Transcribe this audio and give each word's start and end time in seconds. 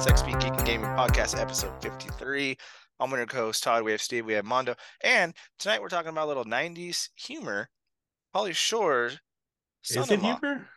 to 0.00 0.08
Let's 0.08 0.22
XP 0.22 0.40
Geek 0.40 0.54
and 0.54 0.64
Gaming 0.64 0.88
Podcast, 0.90 1.38
episode 1.38 1.72
53. 1.82 2.56
I'm 2.98 3.10
your 3.18 3.26
co-host 3.26 3.62
Todd. 3.62 3.82
We 3.82 3.90
have 3.90 4.00
Steve, 4.00 4.24
we 4.24 4.32
have 4.32 4.46
Mondo, 4.46 4.74
and 5.02 5.34
tonight 5.58 5.82
we're 5.82 5.90
talking 5.90 6.08
about 6.08 6.24
a 6.24 6.28
little 6.28 6.46
90s 6.46 7.10
humor. 7.16 7.68
Pauly 8.34 8.54
Shore, 8.54 9.10
Is 9.84 10.10
it 10.10 10.20
humor? 10.20 10.68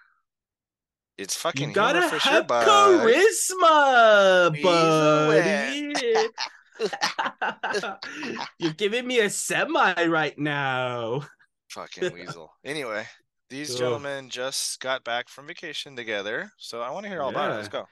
It's 1.17 1.37
fucking 1.37 1.69
You 1.69 1.73
gotta 1.73 1.99
humor 1.99 2.15
for 2.15 2.19
sure, 2.19 2.33
have 2.33 2.47
bud. 2.47 2.67
charisma, 2.67 4.55
He's 4.55 4.65
eh. 4.65 6.27
buddy. 6.81 7.97
You're 8.59 8.73
giving 8.73 9.07
me 9.07 9.21
a 9.21 9.29
semi 9.29 10.05
right 10.05 10.37
now. 10.37 11.23
Fucking 11.69 12.11
weasel. 12.11 12.51
Anyway, 12.65 13.05
these 13.49 13.71
Ugh. 13.71 13.77
gentlemen 13.79 14.27
just 14.27 14.81
got 14.81 15.05
back 15.05 15.29
from 15.29 15.47
vacation 15.47 15.95
together, 15.95 16.51
so 16.57 16.81
I 16.81 16.91
want 16.91 17.05
to 17.05 17.09
hear 17.09 17.21
all 17.21 17.29
about 17.29 17.51
it. 17.51 17.55
Let's 17.55 17.69
go. 17.69 17.87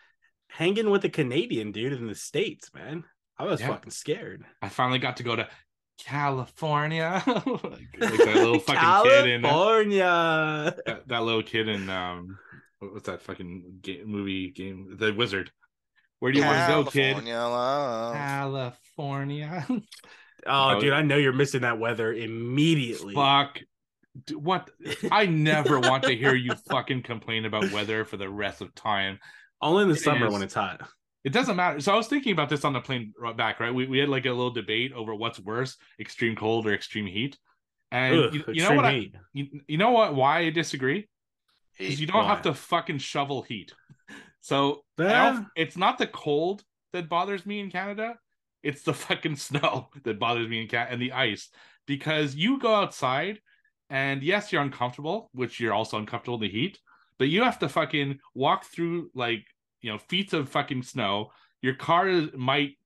Hanging 0.53 0.89
with 0.89 1.03
a 1.05 1.09
Canadian 1.09 1.71
dude 1.71 1.93
in 1.93 2.07
the 2.07 2.15
States, 2.15 2.73
man. 2.73 3.05
I 3.37 3.45
was 3.45 3.61
Yeah. 3.61 3.67
fucking 3.67 3.91
scared. 3.91 4.43
I 4.61 4.69
finally 4.69 4.99
got 4.99 5.17
to 5.17 5.23
go 5.23 5.35
to 5.35 5.47
California, 5.99 7.23
like, 7.25 7.35
like 7.63 8.17
that 8.17 8.35
little 8.35 8.59
fucking 8.59 9.09
kid 9.11 9.27
in 9.27 9.45
uh, 9.45 9.49
California. 9.49 10.75
that, 10.85 11.07
that 11.07 11.23
little 11.23 11.43
kid 11.43 11.67
in 11.67 11.89
um, 11.89 12.37
what's 12.79 13.05
that 13.07 13.21
fucking 13.21 13.79
game, 13.81 14.03
movie 14.07 14.49
game? 14.51 14.95
The 14.99 15.11
Wizard. 15.13 15.51
Where 16.19 16.31
do 16.31 16.39
you 16.39 16.45
want 16.45 16.59
to 16.67 16.73
go, 16.83 16.83
kid? 16.91 17.01
California 17.13 17.35
love. 17.39 18.15
California. 18.15 19.65
Oh, 19.69 19.79
Oh, 20.47 20.79
dude, 20.79 20.91
I 20.93 21.03
know 21.03 21.17
you're 21.17 21.33
missing 21.33 21.61
that 21.61 21.77
weather 21.79 22.11
immediately. 22.13 23.13
Fuck. 23.13 23.59
What? 24.33 24.69
I 25.11 25.27
never 25.27 25.79
want 25.79 26.03
to 26.05 26.15
hear 26.15 26.33
you 26.35 26.53
fucking 26.69 27.03
complain 27.03 27.45
about 27.45 27.71
weather 27.71 28.05
for 28.05 28.17
the 28.17 28.27
rest 28.29 28.59
of 28.61 28.73
time. 28.73 29.19
Only 29.61 29.83
in 29.83 29.89
the 29.89 29.95
It 29.95 29.99
summer 30.01 30.27
is. 30.27 30.33
when 30.33 30.41
it's 30.41 30.53
hot. 30.53 30.81
It 31.23 31.33
doesn't 31.33 31.55
matter. 31.55 31.79
So 31.79 31.93
I 31.93 31.95
was 31.95 32.07
thinking 32.07 32.33
about 32.33 32.49
this 32.49 32.65
on 32.65 32.73
the 32.73 32.81
plane 32.81 33.13
back, 33.37 33.59
right? 33.59 33.73
We, 33.73 33.85
we 33.85 33.99
had 33.99 34.09
like 34.09 34.25
a 34.25 34.29
little 34.31 34.49
debate 34.51 34.91
over 34.93 35.13
what's 35.13 35.39
worse, 35.39 35.77
extreme 35.99 36.35
cold 36.35 36.65
or 36.65 36.73
extreme 36.73 37.05
heat. 37.05 37.37
And 37.91 38.15
Ugh, 38.15 38.33
you, 38.33 38.43
you 38.53 38.63
know 38.63 38.73
what? 38.73 38.85
I, 38.85 39.11
you, 39.33 39.47
you 39.67 39.77
know 39.77 39.91
what? 39.91 40.15
Why 40.15 40.39
I 40.39 40.49
disagree? 40.49 41.07
Because 41.77 42.01
you 42.01 42.07
don't 42.07 42.25
have 42.25 42.41
to 42.43 42.53
fucking 42.53 42.97
shovel 42.99 43.41
heat. 43.43 43.73
So 44.43 44.81
Yeah. 44.97 45.43
it's 45.55 45.77
not 45.77 45.99
the 45.99 46.07
cold 46.07 46.63
that 46.93 47.07
bothers 47.07 47.45
me 47.45 47.59
in 47.59 47.69
Canada. 47.69 48.15
It's 48.63 48.81
the 48.81 48.93
fucking 48.93 49.35
snow 49.47 49.89
that 50.03 50.17
bothers 50.17 50.47
me 50.49 50.63
in 50.63 50.67
Canada 50.67 50.93
and 50.93 50.99
the 51.01 51.11
ice. 51.11 51.49
Because 51.85 52.33
you 52.33 52.57
go 52.57 52.73
outside 52.73 53.39
and 53.91 54.23
yes, 54.23 54.51
you're 54.51 54.63
uncomfortable, 54.63 55.29
which 55.33 55.59
you're 55.59 55.73
also 55.75 55.97
uncomfortable 55.99 56.37
in 56.37 56.41
the 56.41 56.49
heat, 56.49 56.79
but 57.19 57.27
you 57.29 57.43
have 57.43 57.59
to 57.59 57.69
fucking 57.69 58.17
walk 58.33 58.65
through 58.65 59.11
like, 59.13 59.45
you 59.81 59.91
know, 59.91 59.97
feet 59.97 60.33
of 60.33 60.49
fucking 60.49 60.83
snow. 60.83 61.31
Your 61.61 61.75
car 61.75 62.07
is, 62.07 62.29
might 62.35 62.77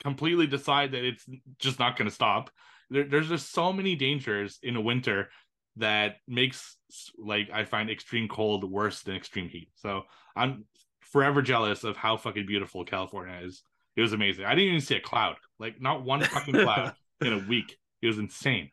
completely 0.00 0.46
decide 0.46 0.92
that 0.92 1.04
it's 1.04 1.24
just 1.58 1.78
not 1.78 1.96
going 1.96 2.08
to 2.08 2.14
stop. 2.14 2.50
There, 2.90 3.04
there's 3.04 3.28
just 3.28 3.52
so 3.52 3.72
many 3.72 3.96
dangers 3.96 4.58
in 4.62 4.76
a 4.76 4.80
winter 4.80 5.28
that 5.76 6.16
makes 6.26 6.76
like 7.18 7.48
I 7.52 7.64
find 7.64 7.90
extreme 7.90 8.28
cold 8.28 8.68
worse 8.68 9.02
than 9.02 9.14
extreme 9.16 9.48
heat. 9.48 9.70
So 9.76 10.02
I'm 10.36 10.64
forever 11.00 11.42
jealous 11.42 11.84
of 11.84 11.96
how 11.96 12.16
fucking 12.16 12.46
beautiful 12.46 12.84
California 12.84 13.40
is. 13.44 13.62
It 13.96 14.02
was 14.02 14.12
amazing. 14.12 14.44
I 14.44 14.50
didn't 14.54 14.68
even 14.68 14.80
see 14.80 14.96
a 14.96 15.00
cloud, 15.00 15.36
like 15.58 15.80
not 15.80 16.04
one 16.04 16.22
fucking 16.22 16.54
cloud 16.54 16.94
in 17.20 17.32
a 17.32 17.46
week. 17.48 17.76
It 18.00 18.06
was 18.06 18.18
insane. 18.18 18.70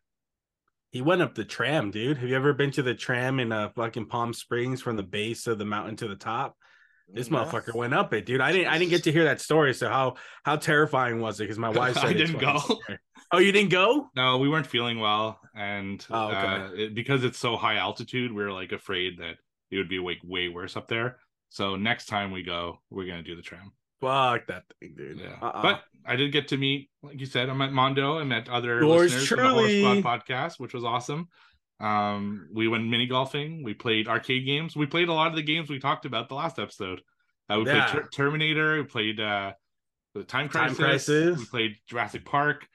He 0.92 1.02
went 1.02 1.22
up 1.22 1.36
the 1.36 1.44
tram, 1.44 1.92
dude. 1.92 2.18
Have 2.20 2.30
you 2.30 2.36
ever 2.36 2.54
been 2.54 2.72
to 2.72 2.84
the 2.84 2.94
tram 2.94 3.40
in 3.40 3.52
uh, 3.52 3.70
fucking 3.70 4.06
Palm 4.06 4.34
Springs 4.34 4.82
from 4.82 4.96
the 4.96 5.04
base 5.04 5.48
of 5.48 5.58
the 5.58 5.66
mountain 5.66 5.96
to 5.98 6.08
the 6.08 6.16
top? 6.16 6.56
This 7.08 7.30
No. 7.30 7.44
motherfucker 7.46 7.76
went 7.76 7.94
up 7.94 8.14
it, 8.14 8.26
dude. 8.26 8.42
I 8.42 8.52
didn't. 8.52 8.68
I 8.68 8.78
didn't 8.78 8.90
get 8.92 9.04
to 9.04 9.12
hear 9.12 9.26
that 9.26 9.40
story. 9.42 9.74
So 9.74 9.88
how 9.90 10.16
how 10.44 10.56
terrifying 10.56 11.20
was 11.20 11.40
it? 11.40 11.44
Because 11.44 11.60
my 11.60 11.70
wife 11.82 11.96
said 11.96 12.06
I 12.06 12.14
didn't 12.14 12.40
go. 12.40 12.60
Oh, 13.32 13.40
you 13.40 13.52
didn't 13.52 13.72
go? 13.72 14.08
No, 14.16 14.38
we 14.38 14.48
weren't 14.48 14.68
feeling 14.68 15.00
well, 15.00 15.40
and 15.56 16.06
Oh, 16.12 16.28
okay. 16.28 16.38
uh, 16.38 16.70
it- 16.76 16.96
because 16.96 17.24
it's 17.24 17.40
so 17.40 17.58
high 17.58 17.78
altitude, 17.78 18.32
we 18.32 18.44
are 18.44 18.52
like 18.52 18.72
afraid 18.72 19.18
that 19.18 19.38
it 19.72 19.78
would 19.78 19.90
be 19.90 19.98
like 19.98 20.20
way 20.24 20.48
worse 20.48 20.78
up 20.78 20.88
there. 20.88 21.18
So 21.50 21.76
next 21.76 22.06
time 22.06 22.32
we 22.32 22.44
go, 22.44 22.82
we're 22.92 23.08
gonna 23.08 23.24
do 23.24 23.36
the 23.36 23.42
tram. 23.42 23.72
Fuck 24.00 24.46
that 24.48 24.64
thing, 24.80 24.94
dude. 24.96 25.20
Yeah, 25.20 25.38
Uh-uh. 25.42 25.62
but 25.64 25.84
I 26.06 26.16
did 26.18 26.32
get 26.34 26.50
to 26.50 26.58
meet, 26.58 26.92
like 27.02 27.20
you 27.20 27.26
said, 27.26 27.50
I 27.50 27.54
met 27.54 27.74
Mondo. 27.74 28.20
I 28.20 28.24
met 28.26 28.48
other 28.48 28.80
Yours 28.80 29.12
listeners 29.16 29.32
of 29.32 29.38
the 29.40 29.54
Horror. 29.54 30.02
Squad 30.02 30.20
podcast, 30.22 30.60
which 30.60 30.76
was 30.76 30.84
awesome. 30.86 31.28
Um, 31.80 32.48
we 32.54 32.68
went 32.68 32.88
mini 32.88 33.06
golfing. 33.06 33.64
We 33.64 33.74
played 33.74 34.08
arcade 34.08 34.46
games. 34.46 34.76
We 34.76 34.86
played 34.86 35.10
a 35.10 35.14
lot 35.14 35.28
of 35.28 35.36
the 35.36 35.44
games 35.44 35.70
we 35.70 35.80
talked 35.80 36.06
about 36.06 36.30
the 36.30 36.36
last 36.36 36.58
episode. 36.60 37.02
Uh, 37.50 37.60
we 37.60 37.66
Yeah. 37.72 37.92
played 37.92 38.04
Ter- 38.04 38.10
Terminator. 38.10 38.78
We 38.78 38.84
played 38.84 39.20
uh, 39.20 39.54
the 40.14 40.24
Time 40.24 40.50
Time 40.50 40.74
Crisis. 40.76 41.06
Crisis. 41.06 41.40
We 41.40 41.46
played 41.46 41.76
Jurassic 41.90 42.26
Park. 42.26 42.68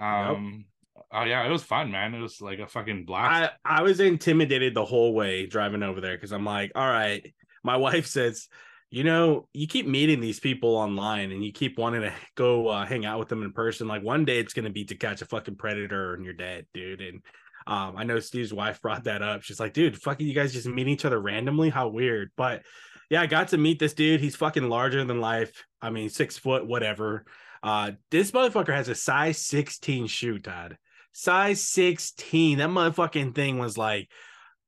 Um, 0.00 0.64
oh 1.12 1.24
yeah, 1.24 1.46
it 1.46 1.50
was 1.50 1.62
fun, 1.62 1.90
man. 1.90 2.14
It 2.14 2.20
was 2.20 2.40
like 2.40 2.58
a 2.58 2.66
fucking 2.66 3.04
blast. 3.04 3.52
I 3.64 3.78
I 3.78 3.82
was 3.82 4.00
intimidated 4.00 4.74
the 4.74 4.84
whole 4.84 5.14
way 5.14 5.46
driving 5.46 5.82
over 5.82 6.00
there 6.00 6.16
because 6.16 6.32
I'm 6.32 6.44
like, 6.44 6.72
all 6.74 6.88
right. 6.88 7.32
My 7.62 7.76
wife 7.76 8.06
says, 8.06 8.48
you 8.90 9.04
know, 9.04 9.48
you 9.52 9.68
keep 9.68 9.86
meeting 9.86 10.20
these 10.20 10.40
people 10.40 10.74
online 10.74 11.30
and 11.30 11.44
you 11.44 11.52
keep 11.52 11.78
wanting 11.78 12.00
to 12.02 12.12
go 12.34 12.68
uh, 12.68 12.84
hang 12.84 13.04
out 13.06 13.18
with 13.20 13.28
them 13.28 13.42
in 13.42 13.52
person. 13.52 13.86
Like 13.86 14.02
one 14.02 14.24
day 14.24 14.38
it's 14.40 14.54
gonna 14.54 14.70
be 14.70 14.84
to 14.86 14.96
catch 14.96 15.22
a 15.22 15.26
fucking 15.26 15.56
predator 15.56 16.14
and 16.14 16.24
you're 16.24 16.34
dead, 16.34 16.66
dude. 16.74 17.00
And 17.00 17.22
um, 17.66 17.96
I 17.96 18.04
know 18.04 18.20
Steve's 18.20 18.52
wife 18.52 18.80
brought 18.80 19.04
that 19.04 19.22
up. 19.22 19.42
She's 19.42 19.60
like, 19.60 19.72
dude, 19.72 20.00
fucking 20.00 20.26
you 20.26 20.34
guys 20.34 20.52
just 20.52 20.66
meet 20.66 20.88
each 20.88 21.04
other 21.04 21.20
randomly. 21.20 21.70
How 21.70 21.88
weird. 21.88 22.30
But 22.36 22.62
yeah, 23.08 23.20
I 23.20 23.26
got 23.26 23.48
to 23.48 23.58
meet 23.58 23.78
this 23.78 23.94
dude. 23.94 24.20
He's 24.20 24.36
fucking 24.36 24.68
larger 24.68 25.04
than 25.04 25.20
life. 25.20 25.64
I 25.82 25.90
mean, 25.90 26.08
six 26.08 26.38
foot, 26.38 26.66
whatever. 26.66 27.24
Uh, 27.62 27.92
this 28.10 28.30
motherfucker 28.30 28.74
has 28.74 28.88
a 28.88 28.94
size 28.94 29.38
16 29.38 30.06
shoe, 30.06 30.38
Todd. 30.38 30.78
Size 31.12 31.62
16. 31.68 32.58
That 32.58 32.70
motherfucking 32.70 33.34
thing 33.34 33.58
was 33.58 33.76
like 33.76 34.08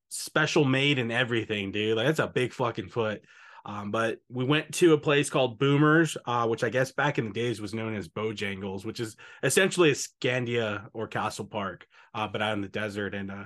special 0.09 0.65
made 0.65 0.99
and 0.99 1.11
everything, 1.11 1.73
dude. 1.73 1.97
Like 1.97 2.07
that's 2.07 2.19
a 2.19 2.27
big 2.27 2.53
fucking 2.53 2.89
foot. 2.89 3.23
Um, 3.65 3.91
but 3.91 4.19
we 4.29 4.45
went 4.45 4.73
to 4.75 4.93
a 4.93 4.99
place 4.99 5.31
called 5.31 5.59
Boomers, 5.59 6.17
uh, 6.27 6.47
which 6.49 6.65
I 6.65 6.69
guess 6.69 6.91
back 6.91 7.19
in 7.19 7.27
the 7.27 7.33
days 7.33 7.61
was 7.61 7.75
known 7.75 7.95
as 7.95 8.09
Bojangles, 8.09 8.85
which 8.85 8.99
is 8.99 9.17
essentially 9.43 9.91
a 9.91 9.95
Scandia 9.95 10.89
or 10.93 11.07
Castle 11.07 11.45
Park, 11.45 11.87
uh, 12.13 12.27
but 12.27 12.43
out 12.43 12.55
in 12.55 12.61
the 12.61 12.69
desert. 12.69 13.15
And 13.15 13.31
uh, 13.31 13.45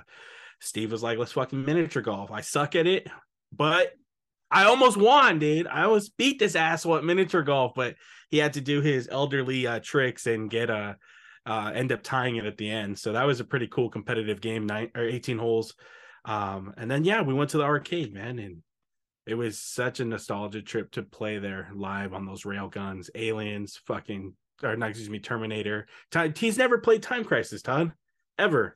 Steve 0.59 0.91
was 0.91 1.03
like, 1.03 1.19
"Let's 1.19 1.33
fucking 1.33 1.63
miniature 1.63 2.01
golf." 2.01 2.31
I 2.31 2.41
suck 2.41 2.75
at 2.75 2.87
it, 2.87 3.07
but 3.51 3.93
I 4.49 4.63
almost 4.65 4.97
won, 4.97 5.39
dude. 5.39 5.67
I 5.67 5.83
almost 5.83 6.17
beat 6.17 6.39
this 6.39 6.55
asshole 6.55 6.97
at 6.97 7.03
miniature 7.03 7.43
golf, 7.43 7.73
but 7.75 7.95
he 8.29 8.37
had 8.37 8.53
to 8.53 8.61
do 8.61 8.81
his 8.81 9.07
elderly 9.11 9.67
uh, 9.67 9.79
tricks 9.83 10.25
and 10.25 10.49
get 10.49 10.69
a 10.69 10.97
uh, 11.45 11.71
end 11.73 11.91
up 11.91 12.01
tying 12.01 12.37
it 12.37 12.45
at 12.45 12.57
the 12.57 12.69
end. 12.69 12.97
So 12.97 13.13
that 13.13 13.25
was 13.25 13.39
a 13.39 13.45
pretty 13.45 13.67
cool 13.67 13.89
competitive 13.89 14.41
game, 14.41 14.65
nine 14.65 14.89
or 14.95 15.03
eighteen 15.03 15.37
holes. 15.37 15.75
Um, 16.25 16.73
and 16.75 16.89
then 16.89 17.03
yeah, 17.03 17.21
we 17.21 17.33
went 17.33 17.51
to 17.51 17.57
the 17.57 17.63
arcade, 17.63 18.13
man, 18.13 18.39
and 18.39 18.63
it 19.27 19.35
was 19.35 19.59
such 19.59 19.99
a 19.99 20.05
nostalgia 20.05 20.61
trip 20.61 20.91
to 20.91 21.03
play 21.03 21.37
there 21.37 21.69
live 21.75 22.13
on 22.13 22.25
those 22.25 22.45
rail 22.45 22.67
guns, 22.67 23.09
aliens, 23.15 23.79
fucking 23.85 24.33
or 24.63 24.75
not 24.75 24.89
excuse 24.89 25.09
me, 25.09 25.19
Terminator. 25.19 25.87
Time, 26.11 26.33
he's 26.35 26.57
never 26.57 26.79
played 26.79 27.03
Time 27.03 27.23
Crisis, 27.23 27.61
Todd, 27.61 27.91
ever. 28.39 28.75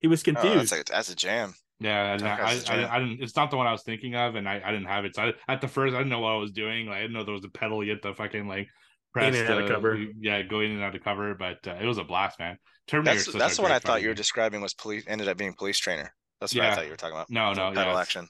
He 0.00 0.08
was 0.08 0.20
Oh, 0.22 0.24
confused. 0.32 0.72
that's, 0.72 0.90
a, 0.90 0.92
that's 0.92 1.10
a 1.10 1.16
jam. 1.16 1.54
Yeah, 1.80 2.12
and 2.12 2.20
Time 2.20 2.40
I, 2.40 2.62
I, 2.68 2.96
I, 2.96 2.98
didn't. 2.98 3.22
It's 3.22 3.34
not 3.36 3.50
the 3.50 3.56
one 3.56 3.66
I 3.66 3.72
was 3.72 3.82
thinking 3.82 4.14
of, 4.14 4.34
and 4.34 4.48
I, 4.48 4.60
I 4.64 4.70
didn't 4.70 4.86
have 4.88 5.04
it. 5.04 5.16
So 5.16 5.22
I, 5.22 5.32
at 5.48 5.60
the 5.60 5.68
first, 5.68 5.94
I 5.94 5.98
didn't 5.98 6.10
know 6.10 6.20
what 6.20 6.32
I 6.32 6.36
was 6.36 6.52
doing. 6.52 6.86
Like, 6.86 6.98
I 6.98 7.00
didn't 7.02 7.14
know 7.14 7.24
there 7.24 7.34
was 7.34 7.44
a 7.44 7.48
pedal 7.48 7.82
yet 7.82 8.02
to 8.02 8.14
fucking 8.14 8.46
like 8.46 8.68
press 9.12 9.34
and 9.34 9.48
out 9.48 9.62
of 9.62 9.68
cover. 9.68 9.98
Yeah, 10.20 10.42
go 10.42 10.60
in 10.60 10.72
and 10.72 10.82
out 10.82 10.94
of 10.94 11.02
cover. 11.02 11.34
But 11.34 11.66
uh, 11.66 11.76
it 11.80 11.86
was 11.86 11.98
a 11.98 12.04
blast, 12.04 12.38
man. 12.38 12.58
Terminator. 12.86 13.18
That's 13.24 13.32
that's 13.38 13.56
the 13.56 13.62
one 13.62 13.72
I 13.72 13.78
thought 13.78 14.02
you 14.02 14.08
were 14.08 14.14
describing 14.14 14.60
was 14.60 14.74
police. 14.74 15.04
Ended 15.06 15.28
up 15.28 15.36
being 15.38 15.54
police 15.54 15.78
trainer. 15.78 16.12
That's 16.40 16.54
what 16.54 16.64
I 16.64 16.74
thought 16.74 16.84
you 16.84 16.90
were 16.90 16.96
talking 16.96 17.16
about. 17.16 17.30
No, 17.30 17.52
no, 17.52 17.68
pedal 17.70 17.74
yeah, 17.74 17.82
it's- 17.90 17.98
action. 18.02 18.28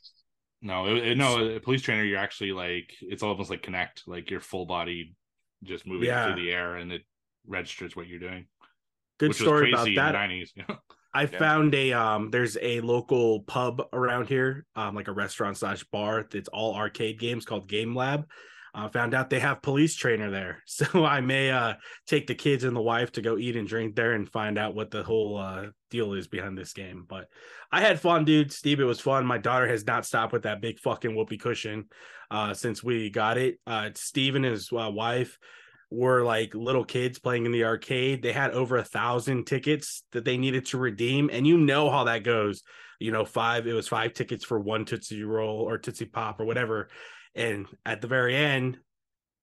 No, 0.63 0.87
it, 0.87 1.07
it- 1.09 1.19
no, 1.19 1.57
a 1.57 1.61
police 1.61 1.83
trainer. 1.83 2.05
You're 2.05 2.19
actually 2.19 2.53
like 2.53 2.95
it's 3.03 3.23
almost 3.23 3.51
like 3.51 3.63
Kinect, 3.63 4.03
like 4.07 4.31
you're 4.31 4.41
full 4.41 4.65
body, 4.67 5.15
just 5.65 5.87
moving 5.87 6.07
Yeah. 6.09 6.33
through 6.33 6.43
the 6.43 6.53
air, 6.53 6.77
and 6.77 6.93
it 6.93 7.03
registers 7.47 7.97
what 7.97 8.07
you're 8.07 8.21
doing. 8.21 8.47
Good 9.19 9.31
which 9.31 9.39
story 9.39 9.73
was 9.73 9.81
about 9.83 9.85
that. 9.85 9.91
in 9.91 9.95
the 9.95 10.13
nineties. 10.13 10.55
I 11.15 11.23
Yeah. 11.23 11.39
found 11.39 11.75
a 11.75 11.93
um 11.93 12.31
there's 12.31 12.57
a 12.63 12.81
local 12.81 13.41
pub 13.43 13.83
around 13.93 14.29
here, 14.29 14.65
um 14.77 14.95
like 14.95 15.09
a 15.09 15.13
restaurant 15.13 15.57
slash 15.57 15.83
bar 15.85 16.27
that's 16.31 16.49
all 16.49 16.75
arcade 16.75 17.19
games 17.19 17.45
called 17.45 17.69
Game 17.69 17.95
Lab. 17.95 18.25
Uh, 18.75 18.89
found 18.89 19.13
out 19.13 19.29
they 19.29 19.39
have 19.39 19.61
police 19.61 19.95
trainer 19.95 20.31
there. 20.31 20.63
So 20.67 21.05
I 21.05 21.21
may 21.21 21.51
uh 21.51 21.75
take 22.07 22.27
the 22.27 22.35
kids 22.35 22.65
and 22.65 22.75
the 22.75 22.81
wife 22.81 23.13
to 23.13 23.23
go 23.23 23.37
eat 23.37 23.57
and 23.57 23.69
drink 23.69 23.95
there 23.95 24.13
and 24.13 24.29
find 24.29 24.59
out 24.59 24.75
what 24.75 24.91
the 24.91 25.03
whole 25.03 25.37
uh 25.37 25.67
deal 25.91 26.15
is 26.15 26.27
behind 26.27 26.57
this 26.57 26.73
game. 26.73 27.05
But 27.07 27.29
I 27.71 27.83
had 27.83 28.01
fun, 28.01 28.25
dude. 28.25 28.53
Steve, 28.53 28.81
it 28.81 28.85
was 28.85 29.01
fun. 29.01 29.27
My 29.27 29.39
daughter 29.39 29.69
has 29.69 29.87
not 29.87 30.07
stopped 30.07 30.33
with 30.33 30.45
that 30.45 30.63
big 30.63 30.79
fucking 30.81 31.15
whoopee 31.15 31.39
cushion 31.39 31.85
uh 32.31 32.55
since 32.55 32.83
we 32.83 33.11
got 33.11 33.37
it. 33.37 33.59
Uh 33.67 33.91
Steve 33.95 34.37
and 34.37 34.45
his 34.45 34.71
uh, 34.73 34.91
wife 34.91 35.39
were 35.93 36.23
like 36.23 36.55
little 36.55 36.85
kids 36.85 37.19
playing 37.19 37.45
in 37.45 37.53
the 37.53 37.65
arcade. 37.65 38.23
They 38.23 38.33
had 38.33 38.53
over 38.53 38.79
a 38.79 38.85
thousand 38.85 39.45
tickets 39.45 40.03
that 40.13 40.25
they 40.25 40.39
needed 40.39 40.65
to 40.67 40.79
redeem, 40.79 41.29
and 41.31 41.47
you 41.47 41.59
know 41.59 41.91
how 41.91 42.05
that 42.05 42.25
goes. 42.25 42.63
You 42.99 43.13
know, 43.13 43.25
five 43.25 43.67
it 43.67 43.75
was 43.75 43.89
five 43.89 44.15
tickets 44.15 44.45
for 44.45 44.59
one 44.59 44.85
Tootsie 44.87 45.23
Roll 45.23 45.61
or 45.61 45.77
Tootsie 45.77 46.07
Pop 46.07 46.41
or 46.41 46.47
whatever. 46.47 46.89
And 47.35 47.67
at 47.87 48.01
the 48.01 48.09
very 48.09 48.37
end, 48.37 48.79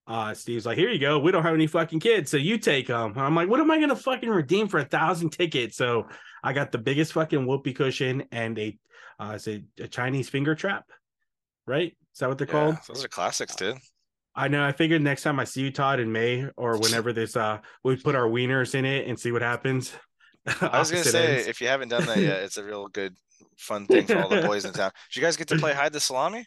uh, 0.08 0.34
Steve's 0.34 0.66
like, 0.66 0.78
"Here 0.78 0.90
you 0.90 1.00
go. 1.00 1.20
We 1.20 1.32
don't 1.32 1.44
have 1.44 1.54
any 1.54 1.68
fucking 1.68 2.00
kids, 2.00 2.30
so 2.32 2.38
you 2.38 2.58
take 2.58 2.88
them." 2.88 3.14
I'm 3.18 3.36
like, 3.36 3.50
"What 3.50 3.60
am 3.60 3.70
I 3.72 3.80
gonna 3.80 3.96
fucking 3.96 4.30
redeem 4.30 4.68
for 4.68 4.80
a 4.80 4.86
thousand 4.86 5.32
tickets?" 5.32 5.78
So 5.78 6.08
I 6.44 6.54
got 6.54 6.72
the 6.72 6.78
biggest 6.78 7.14
fucking 7.14 7.46
whoopee 7.46 7.74
cushion 7.74 8.24
and 8.32 8.58
a, 8.60 8.78
uh, 9.20 9.34
is 9.36 9.48
it 9.48 9.64
a 9.80 9.88
Chinese 9.88 10.30
finger 10.30 10.56
trap? 10.56 10.86
Right? 11.68 11.96
Is 12.14 12.20
that 12.20 12.30
what 12.30 12.38
they're 12.38 12.48
Yeah, 12.48 12.54
called? 12.54 12.78
those 12.88 13.04
are 13.06 13.08
classics, 13.10 13.56
dude. 13.56 13.78
I 14.36 14.48
know. 14.48 14.64
I 14.66 14.72
figured 14.72 15.02
next 15.02 15.24
time 15.24 15.40
I 15.40 15.44
see 15.44 15.62
you, 15.62 15.72
Todd, 15.72 16.00
in 16.00 16.12
May 16.12 16.48
or 16.56 16.78
whenever 16.78 17.12
this, 17.14 17.36
uh, 17.36 17.60
we 17.84 17.96
put 17.98 18.16
our 18.16 18.28
wieners 18.28 18.74
in 18.76 18.86
it 18.86 19.08
and 19.08 19.20
see 19.20 19.32
what 19.32 19.42
happens. 19.42 19.92
I 20.62 20.80
was 20.80 20.90
gonna 20.92 21.04
say 21.04 21.36
ends. 21.36 21.48
if 21.48 21.60
you 21.62 21.68
haven't 21.68 21.90
done 21.90 22.06
that 22.06 22.20
yet, 22.20 22.44
it's 22.44 22.58
a 22.58 22.64
real 22.64 22.88
good 22.88 23.16
fun 23.58 23.86
thing 23.88 24.06
for 24.08 24.18
all 24.18 24.30
the 24.30 24.42
boys 24.42 24.66
in 24.66 24.72
town. 24.74 24.92
Did 25.12 25.20
you 25.20 25.22
guys 25.26 25.36
get 25.38 25.48
to 25.50 25.58
play 25.58 25.74
hide 25.76 25.94
the 25.94 26.00
salami? 26.00 26.46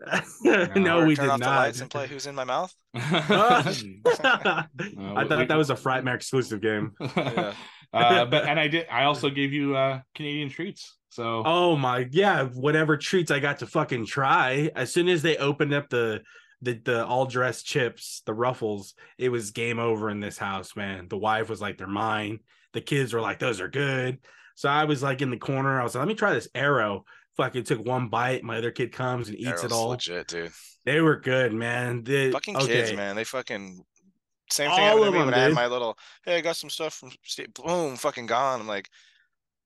no, 0.76 1.00
Or 1.00 1.06
we 1.06 1.16
turn 1.16 1.24
did 1.26 1.30
off 1.32 1.38
the 1.40 1.46
not. 1.46 1.56
lights 1.56 1.80
and 1.80 1.90
play 1.90 2.06
who's 2.06 2.26
in 2.26 2.34
my 2.34 2.44
mouth. 2.44 2.72
I 2.94 3.74
thought 4.16 5.38
we- 5.38 5.46
that 5.46 5.56
was 5.56 5.70
a 5.70 5.74
Frightmare 5.74 6.14
exclusive 6.14 6.60
game. 6.60 6.92
Yeah. 7.00 7.54
uh, 7.92 8.24
but 8.26 8.44
and 8.46 8.60
I 8.60 8.68
did. 8.68 8.86
I 8.90 9.04
also 9.04 9.30
gave 9.30 9.52
you 9.52 9.76
uh 9.76 10.00
Canadian 10.14 10.50
treats. 10.50 10.96
So 11.10 11.42
Oh 11.44 11.74
my, 11.76 12.06
yeah, 12.10 12.44
whatever 12.44 12.96
treats 12.96 13.30
I 13.30 13.38
got 13.38 13.60
to 13.60 13.66
fucking 13.66 14.06
try. 14.06 14.70
As 14.76 14.92
soon 14.92 15.08
as 15.08 15.22
they 15.22 15.36
opened 15.38 15.72
up 15.74 15.88
the 15.88 16.20
the 16.60 16.74
the 16.84 17.06
all 17.06 17.24
dressed 17.26 17.64
chips, 17.66 18.22
the 18.26 18.34
ruffles, 18.34 18.94
it 19.16 19.30
was 19.30 19.50
game 19.52 19.78
over 19.78 20.10
in 20.10 20.20
this 20.20 20.36
house, 20.38 20.76
man. 20.76 21.08
The 21.08 21.16
wife 21.18 21.48
was 21.48 21.60
like, 21.60 21.78
"They're 21.78 21.86
mine." 21.86 22.40
The 22.74 22.80
kids 22.82 23.12
were 23.14 23.20
like, 23.22 23.38
"Those 23.38 23.60
are 23.60 23.68
good." 23.68 24.18
So 24.54 24.68
I 24.68 24.84
was 24.84 25.02
like 25.02 25.22
in 25.22 25.30
the 25.30 25.36
corner. 25.38 25.80
I 25.80 25.82
was 25.84 25.94
like, 25.94 26.00
"Let 26.02 26.08
me 26.08 26.14
try 26.14 26.34
this 26.34 26.48
Aero." 26.54 27.04
Fucking 27.38 27.64
took 27.64 27.86
one 27.86 28.08
bite. 28.08 28.42
My 28.42 28.58
other 28.58 28.72
kid 28.72 28.92
comes 28.92 29.28
and 29.28 29.38
eats 29.38 29.64
it 29.64 29.72
all. 29.72 29.90
legit, 29.90 30.26
dude. 30.26 30.52
They 30.84 31.00
were 31.00 31.16
good, 31.20 31.52
man. 31.52 32.02
The, 32.02 32.32
Fucking 32.32 32.56
kids, 32.56 32.92
man. 32.92 33.16
They 33.16 33.24
fucking 33.24 33.80
same 34.50 34.70
thing 34.70 34.78
All 34.78 34.78
happened 34.78 35.02
to 35.02 35.08
of 35.08 35.12
me 35.14 35.18
them, 35.20 35.26
when 35.26 35.34
I 35.34 35.42
had 35.44 35.52
my 35.54 35.66
little. 35.66 35.96
Hey, 36.24 36.36
I 36.36 36.40
got 36.40 36.56
some 36.56 36.68
stuff 36.68 36.94
from 36.94 37.10
State. 37.22 37.54
Boom, 37.54 37.96
fucking 37.96 38.26
gone. 38.26 38.60
I'm 38.60 38.66
like, 38.66 38.88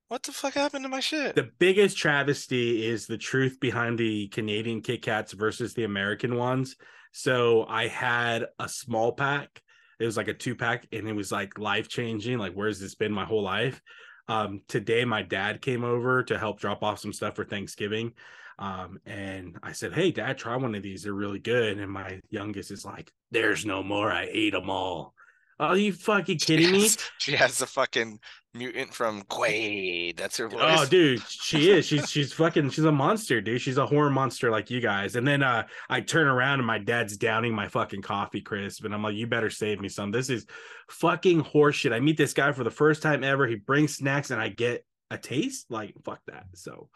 what 0.09 0.23
the 0.23 0.33
fuck 0.33 0.53
happened 0.53 0.85
to 0.85 0.91
my 0.91 1.01
shit? 1.01 1.35
the 1.35 1.51
biggest 1.59 1.97
travesty 1.97 2.87
is 2.87 3.07
the 3.07 3.17
truth 3.17 3.59
behind 3.59 3.99
the 3.99 4.29
Canadian 4.29 4.83
Kit 4.83 5.01
Kats 5.01 5.33
versus 5.33 5.73
the 5.73 5.85
American 5.85 6.37
ones. 6.37 6.77
So 7.13 7.65
I 7.67 7.89
had 7.89 8.45
a 8.59 8.69
small 8.69 9.13
pack. 9.13 9.63
It 9.99 10.05
was 10.05 10.17
like 10.19 10.29
a 10.29 10.35
two 10.35 10.55
pack, 10.55 10.87
and 10.93 11.09
it 11.09 11.15
was 11.15 11.33
like 11.33 11.59
life 11.59 11.89
changing. 11.89 12.39
Like, 12.39 12.53
where's 12.53 12.81
this 12.81 12.97
been 12.97 13.13
my 13.13 13.25
whole 13.25 13.43
life? 13.43 13.81
Um, 14.29 14.63
today, 14.69 15.05
my 15.05 15.23
dad 15.23 15.61
came 15.61 15.85
over 15.85 16.23
to 16.25 16.39
help 16.39 16.61
drop 16.61 16.83
off 16.83 17.01
some 17.01 17.13
stuff 17.13 17.37
for 17.37 17.45
Thanksgiving. 17.45 18.13
Um, 18.59 19.01
and 19.07 19.59
I 19.63 19.73
said, 19.73 19.93
Hey, 19.93 20.11
dad, 20.11 20.39
try 20.39 20.57
one 20.57 20.75
of 20.75 20.83
these. 20.83 21.03
They're 21.03 21.13
really 21.13 21.39
good. 21.39 21.79
And 21.79 21.91
my 21.91 22.21
youngest 22.31 22.71
is 22.71 22.85
like, 22.85 23.13
There's 23.31 23.67
no 23.67 23.83
more. 23.83 24.11
I 24.11 24.29
ate 24.31 24.53
them 24.53 24.71
all. 24.71 25.15
Are 25.63 25.77
you 25.77 25.93
fucking 25.93 26.39
kidding 26.39 26.73
me? 26.73 26.89
She 27.19 27.33
has 27.37 27.59
the 27.59 27.67
fucking 27.67 28.19
mutant 28.53 28.93
from 28.93 29.23
Quaid. 29.23 30.17
That's 30.17 30.37
her 30.39 30.49
voice. 30.49 30.61
Oh, 30.61 30.85
dude, 30.87 31.23
she 31.29 31.71
is. 31.71 31.87
She's 31.93 32.11
she's 32.11 32.33
fucking. 32.33 32.71
She's 32.71 32.85
a 32.85 32.91
monster, 32.91 33.41
dude. 33.41 33.61
She's 33.61 33.79
a 33.79 33.87
horror 33.87 34.11
monster 34.11 34.51
like 34.51 34.71
you 34.71 34.81
guys. 34.81 35.15
And 35.15 35.27
then 35.27 35.43
uh, 35.43 35.67
I 35.89 36.01
turn 36.01 36.27
around 36.27 36.59
and 36.59 36.67
my 36.67 36.79
dad's 36.79 37.17
downing 37.17 37.55
my 37.55 37.69
fucking 37.69 38.03
coffee 38.03 38.41
crisp, 38.41 38.85
and 38.85 38.93
I'm 38.93 39.05
like, 39.05 39.15
"You 39.15 39.29
better 39.29 39.51
save 39.51 39.81
me 39.81 39.89
some. 39.89 40.11
This 40.11 40.31
is 40.31 40.47
fucking 40.91 41.45
horseshit." 41.45 41.93
I 41.93 42.01
meet 42.01 42.17
this 42.17 42.35
guy 42.35 42.51
for 42.51 42.65
the 42.65 42.71
first 42.71 43.01
time 43.01 43.23
ever. 43.23 43.47
He 43.47 43.55
brings 43.55 43.95
snacks, 43.95 44.33
and 44.33 44.41
I 44.41 44.49
get 44.49 44.85
a 45.13 45.19
taste. 45.19 45.67
Like 45.71 45.95
fuck 46.05 46.21
that. 46.27 46.47
So. 46.55 46.89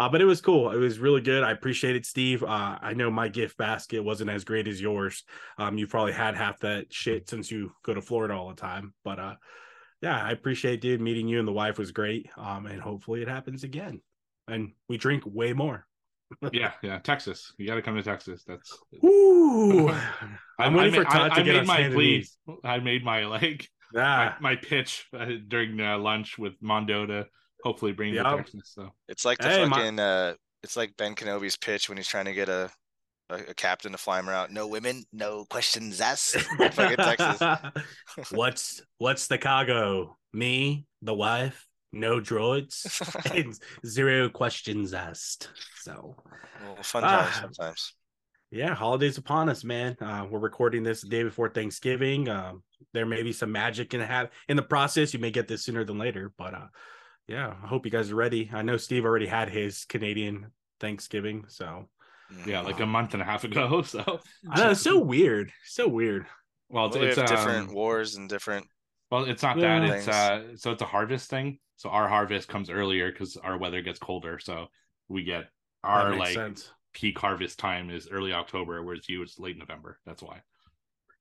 Uh, 0.00 0.08
but 0.08 0.22
it 0.22 0.24
was 0.24 0.40
cool. 0.40 0.70
It 0.70 0.78
was 0.78 0.98
really 0.98 1.20
good. 1.20 1.44
I 1.44 1.50
appreciate 1.50 1.94
it, 1.94 2.06
Steve. 2.06 2.42
Uh, 2.42 2.78
I 2.80 2.94
know 2.94 3.10
my 3.10 3.28
gift 3.28 3.58
basket 3.58 4.02
wasn't 4.02 4.30
as 4.30 4.44
great 4.44 4.66
as 4.66 4.80
yours. 4.80 5.24
Um, 5.58 5.76
you 5.76 5.86
probably 5.86 6.14
had 6.14 6.34
half 6.34 6.58
that 6.60 6.90
shit 6.90 7.28
since 7.28 7.50
you 7.50 7.72
go 7.82 7.92
to 7.92 8.00
Florida 8.00 8.32
all 8.32 8.48
the 8.48 8.54
time. 8.54 8.94
But 9.04 9.20
uh, 9.20 9.34
yeah, 10.00 10.18
I 10.24 10.30
appreciate 10.30 10.80
dude 10.80 11.02
meeting 11.02 11.28
you 11.28 11.38
and 11.38 11.46
the 11.46 11.52
wife 11.52 11.76
was 11.76 11.92
great. 11.92 12.30
Um, 12.38 12.64
and 12.64 12.80
hopefully 12.80 13.20
it 13.20 13.28
happens 13.28 13.62
again. 13.62 14.00
And 14.48 14.72
we 14.88 14.96
drink 14.96 15.24
way 15.26 15.52
more. 15.52 15.86
yeah, 16.50 16.72
yeah, 16.82 16.98
Texas. 17.00 17.52
You 17.58 17.66
got 17.66 17.74
to 17.74 17.82
come 17.82 17.96
to 17.96 18.02
Texas. 18.02 18.42
That's. 18.46 18.78
Ooh. 19.04 19.90
I'm 20.58 20.72
waiting 20.72 20.94
for 20.94 21.04
Todd 21.04 21.32
I, 21.32 21.34
to 21.34 21.40
I 21.40 21.44
get 21.44 21.56
made 21.56 21.66
my 21.66 21.88
plea. 21.90 22.26
I 22.64 22.78
made 22.78 23.04
my 23.04 23.26
like 23.26 23.68
my, 23.92 24.00
Ah, 24.02 24.36
my 24.40 24.56
pitch 24.56 25.08
uh, 25.12 25.26
during 25.46 25.78
uh, 25.78 25.98
lunch 25.98 26.38
with 26.38 26.54
Mondo 26.62 27.04
to 27.04 27.26
hopefully 27.62 27.92
bring 27.92 28.10
you 28.14 28.22
to 28.22 28.28
Yep. 28.28 28.36
Texas. 28.38 28.72
So 28.74 28.90
It's 29.08 29.24
like 29.24 29.38
the 29.38 29.48
Hey, 29.48 29.64
my- 29.66 29.76
fucking. 29.76 29.98
uh 30.00 30.34
It's 30.62 30.76
like 30.76 30.96
Ben 30.96 31.14
Kenobi's 31.14 31.56
pitch 31.56 31.88
when 31.88 31.96
he's 31.98 32.08
trying 32.08 32.26
to 32.26 32.34
get 32.34 32.48
a 32.48 32.70
a, 33.30 33.50
a 33.50 33.54
captain 33.54 33.92
to 33.92 33.98
fly 33.98 34.18
him 34.18 34.28
around. 34.28 34.52
No 34.52 34.66
women, 34.66 35.04
no 35.12 35.44
questions 35.44 36.00
asked. 36.00 36.34
fucking 36.72 36.96
Texas. 36.96 37.40
what's 38.32 38.82
what's 38.98 39.26
the 39.28 39.38
cargo? 39.38 40.16
Me, 40.32 40.84
the 41.02 41.14
wife, 41.14 41.66
no 41.92 42.20
droids, 42.20 42.84
and 43.36 43.58
zero 43.86 44.28
questions 44.28 44.92
asked. 44.94 45.48
So 45.80 46.16
Well, 46.62 46.76
fun 46.82 47.02
times 47.04 47.28
Ah. 47.34 47.40
sometimes. 47.42 47.94
yeah, 48.50 48.74
holidays 48.74 49.16
upon 49.18 49.48
us, 49.48 49.62
man. 49.64 49.96
Uh, 50.00 50.26
we're 50.28 50.38
recording 50.40 50.82
this 50.82 51.00
the 51.02 51.08
day 51.08 51.22
before 51.22 51.48
Thanksgiving. 51.50 52.28
Um, 52.28 52.62
there 52.92 53.06
may 53.06 53.22
be 53.22 53.32
some 53.32 53.52
magic 53.52 53.94
in 53.94 54.00
have 54.00 54.30
in 54.48 54.56
the 54.56 54.62
process. 54.62 55.14
You 55.14 55.20
may 55.20 55.30
get 55.30 55.46
this 55.48 55.62
sooner 55.64 55.84
than 55.84 55.98
later, 55.98 56.32
but 56.36 56.52
uh, 56.54 56.66
yeah, 57.30 57.54
I 57.62 57.66
hope 57.68 57.84
you 57.86 57.92
guys 57.92 58.10
are 58.10 58.16
ready. 58.16 58.50
I 58.52 58.62
know 58.62 58.76
Steve 58.76 59.04
already 59.04 59.26
had 59.26 59.48
his 59.48 59.84
Canadian 59.84 60.50
Thanksgiving, 60.80 61.44
so 61.48 61.88
yeah, 62.44 62.60
like 62.60 62.80
a 62.80 62.86
month 62.86 63.14
and 63.14 63.22
a 63.22 63.24
half 63.24 63.44
ago. 63.44 63.82
So 63.86 64.20
I 64.50 64.60
know 64.60 64.70
it's 64.72 64.80
so 64.82 64.98
weird, 64.98 65.52
so 65.64 65.86
weird. 65.86 66.26
well, 66.68 66.86
it's, 66.86 66.96
Well, 66.96 67.04
we 67.04 67.10
it's 67.10 67.18
have 67.20 67.28
different 67.28 67.68
um, 67.68 67.74
wars 67.74 68.16
and 68.16 68.28
different. 68.28 68.66
Well, 69.10 69.24
it's 69.24 69.42
not 69.42 69.58
Yeah. 69.58 69.78
that. 69.80 69.90
It's 69.96 70.04
Things. 70.06 70.16
uh 70.16 70.56
so 70.56 70.72
it's 70.72 70.82
a 70.82 70.86
harvest 70.86 71.30
thing. 71.30 71.58
So 71.76 71.88
our 71.90 72.08
harvest 72.08 72.48
comes 72.48 72.68
earlier 72.68 73.10
because 73.10 73.36
our 73.36 73.56
weather 73.56 73.80
gets 73.80 73.98
colder. 73.98 74.38
So 74.38 74.66
we 75.08 75.22
get 75.24 75.44
our 75.84 76.14
like 76.14 76.34
sense. 76.34 76.70
peak 76.92 77.18
harvest 77.18 77.58
time 77.58 77.90
is 77.90 78.08
early 78.10 78.32
October, 78.32 78.82
whereas 78.82 79.08
you 79.08 79.22
it's 79.22 79.38
late 79.38 79.56
November. 79.56 79.98
That's 80.04 80.22
why. 80.22 80.40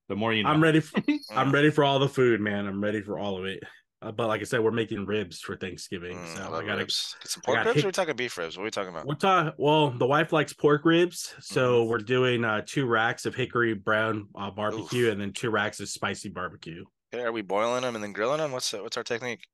The 0.09 0.16
more 0.16 0.33
you 0.33 0.44
know. 0.44 0.49
I'm 0.49 0.61
ready. 0.61 0.80
For, 0.80 1.01
I'm 1.35 1.51
ready 1.51 1.69
for 1.69 1.83
all 1.83 1.99
the 1.99 2.09
food, 2.09 2.42
man. 2.42 2.66
I'm 2.68 2.83
ready 2.83 3.01
for 3.01 3.18
all 3.19 3.37
of 3.37 3.45
it. 3.45 3.63
Uh, 4.01 4.11
but 4.13 4.27
like 4.27 4.39
I 4.39 4.45
said, 4.45 4.61
we're 4.61 4.71
making 4.71 5.06
ribs 5.06 5.41
for 5.41 5.57
Thanksgiving, 5.57 6.18
mm, 6.18 6.35
so 6.37 6.53
I 6.53 6.59
I 6.59 6.65
gotta. 6.65 6.77
ribs. 6.77 7.18
Get 7.21 7.31
some 7.31 7.41
pork 7.41 7.57
ribs. 7.65 7.83
Or 7.83 7.85
are 7.85 7.87
we 7.87 7.91
talking 7.91 8.15
beef 8.15 8.37
ribs? 8.37 8.56
What 8.57 8.61
are 8.61 8.65
we 8.65 8.71
talking 8.71 8.91
about? 8.91 9.06
We're 9.06 9.15
talking. 9.15 9.51
Well, 9.57 9.89
the 9.91 10.06
wife 10.07 10.31
likes 10.31 10.53
pork 10.53 10.85
ribs, 10.85 11.33
so 11.41 11.83
Mhm. 11.83 11.87
we're 11.89 11.97
doing 11.97 12.45
uh, 12.45 12.61
two 12.65 12.85
racks 12.85 13.25
of 13.25 13.35
hickory 13.35 13.73
brown 13.73 14.29
uh, 14.35 14.51
barbecue 14.51 15.07
Oof. 15.07 15.11
and 15.11 15.19
then 15.21 15.33
two 15.33 15.49
racks 15.49 15.81
of 15.81 15.89
spicy 15.89 16.29
barbecue. 16.29 16.85
Okay, 17.13 17.23
are 17.23 17.31
we 17.33 17.41
boiling 17.41 17.81
them 17.81 17.95
and 17.95 18.03
then 18.03 18.13
grilling 18.13 18.37
them? 18.37 18.51
What's 18.53 18.71
what's 18.71 18.95
our 18.95 19.03
technique? 19.03 19.45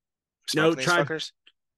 No, 0.56 0.62
Smoking 0.70 0.78
these 0.78 0.86
try- 0.86 1.04
fuckers? 1.04 1.32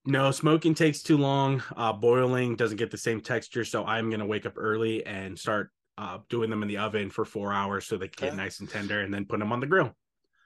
No, 0.06 0.32
smoking 0.32 0.74
takes 0.74 1.02
too 1.02 1.18
long. 1.18 1.62
Uh, 1.76 1.94
boiling 1.94 2.56
doesn't 2.58 2.78
get 2.78 2.92
the 2.92 2.98
same 2.98 3.22
texture, 3.22 3.64
so 3.64 3.86
I'm 3.86 4.10
gonna 4.10 4.26
wake 4.26 4.46
up 4.46 4.54
early 4.58 5.06
and 5.06 5.38
start 5.40 5.70
uh, 5.98 6.20
doing 6.30 6.50
them 6.50 6.62
in 6.64 6.68
the 6.70 6.78
oven 6.78 7.10
for 7.10 7.24
four 7.26 7.52
hours 7.54 7.88
so 7.88 7.98
they 7.98 8.08
can 8.10 8.26
get 8.28 8.34
Okay. 8.34 8.38
nice 8.44 8.60
and 8.60 8.70
tender, 8.70 9.02
and 9.02 9.14
then 9.14 9.26
put 9.26 9.40
them 9.40 9.52
on 9.54 9.60
the 9.62 9.66
grill. 9.68 9.96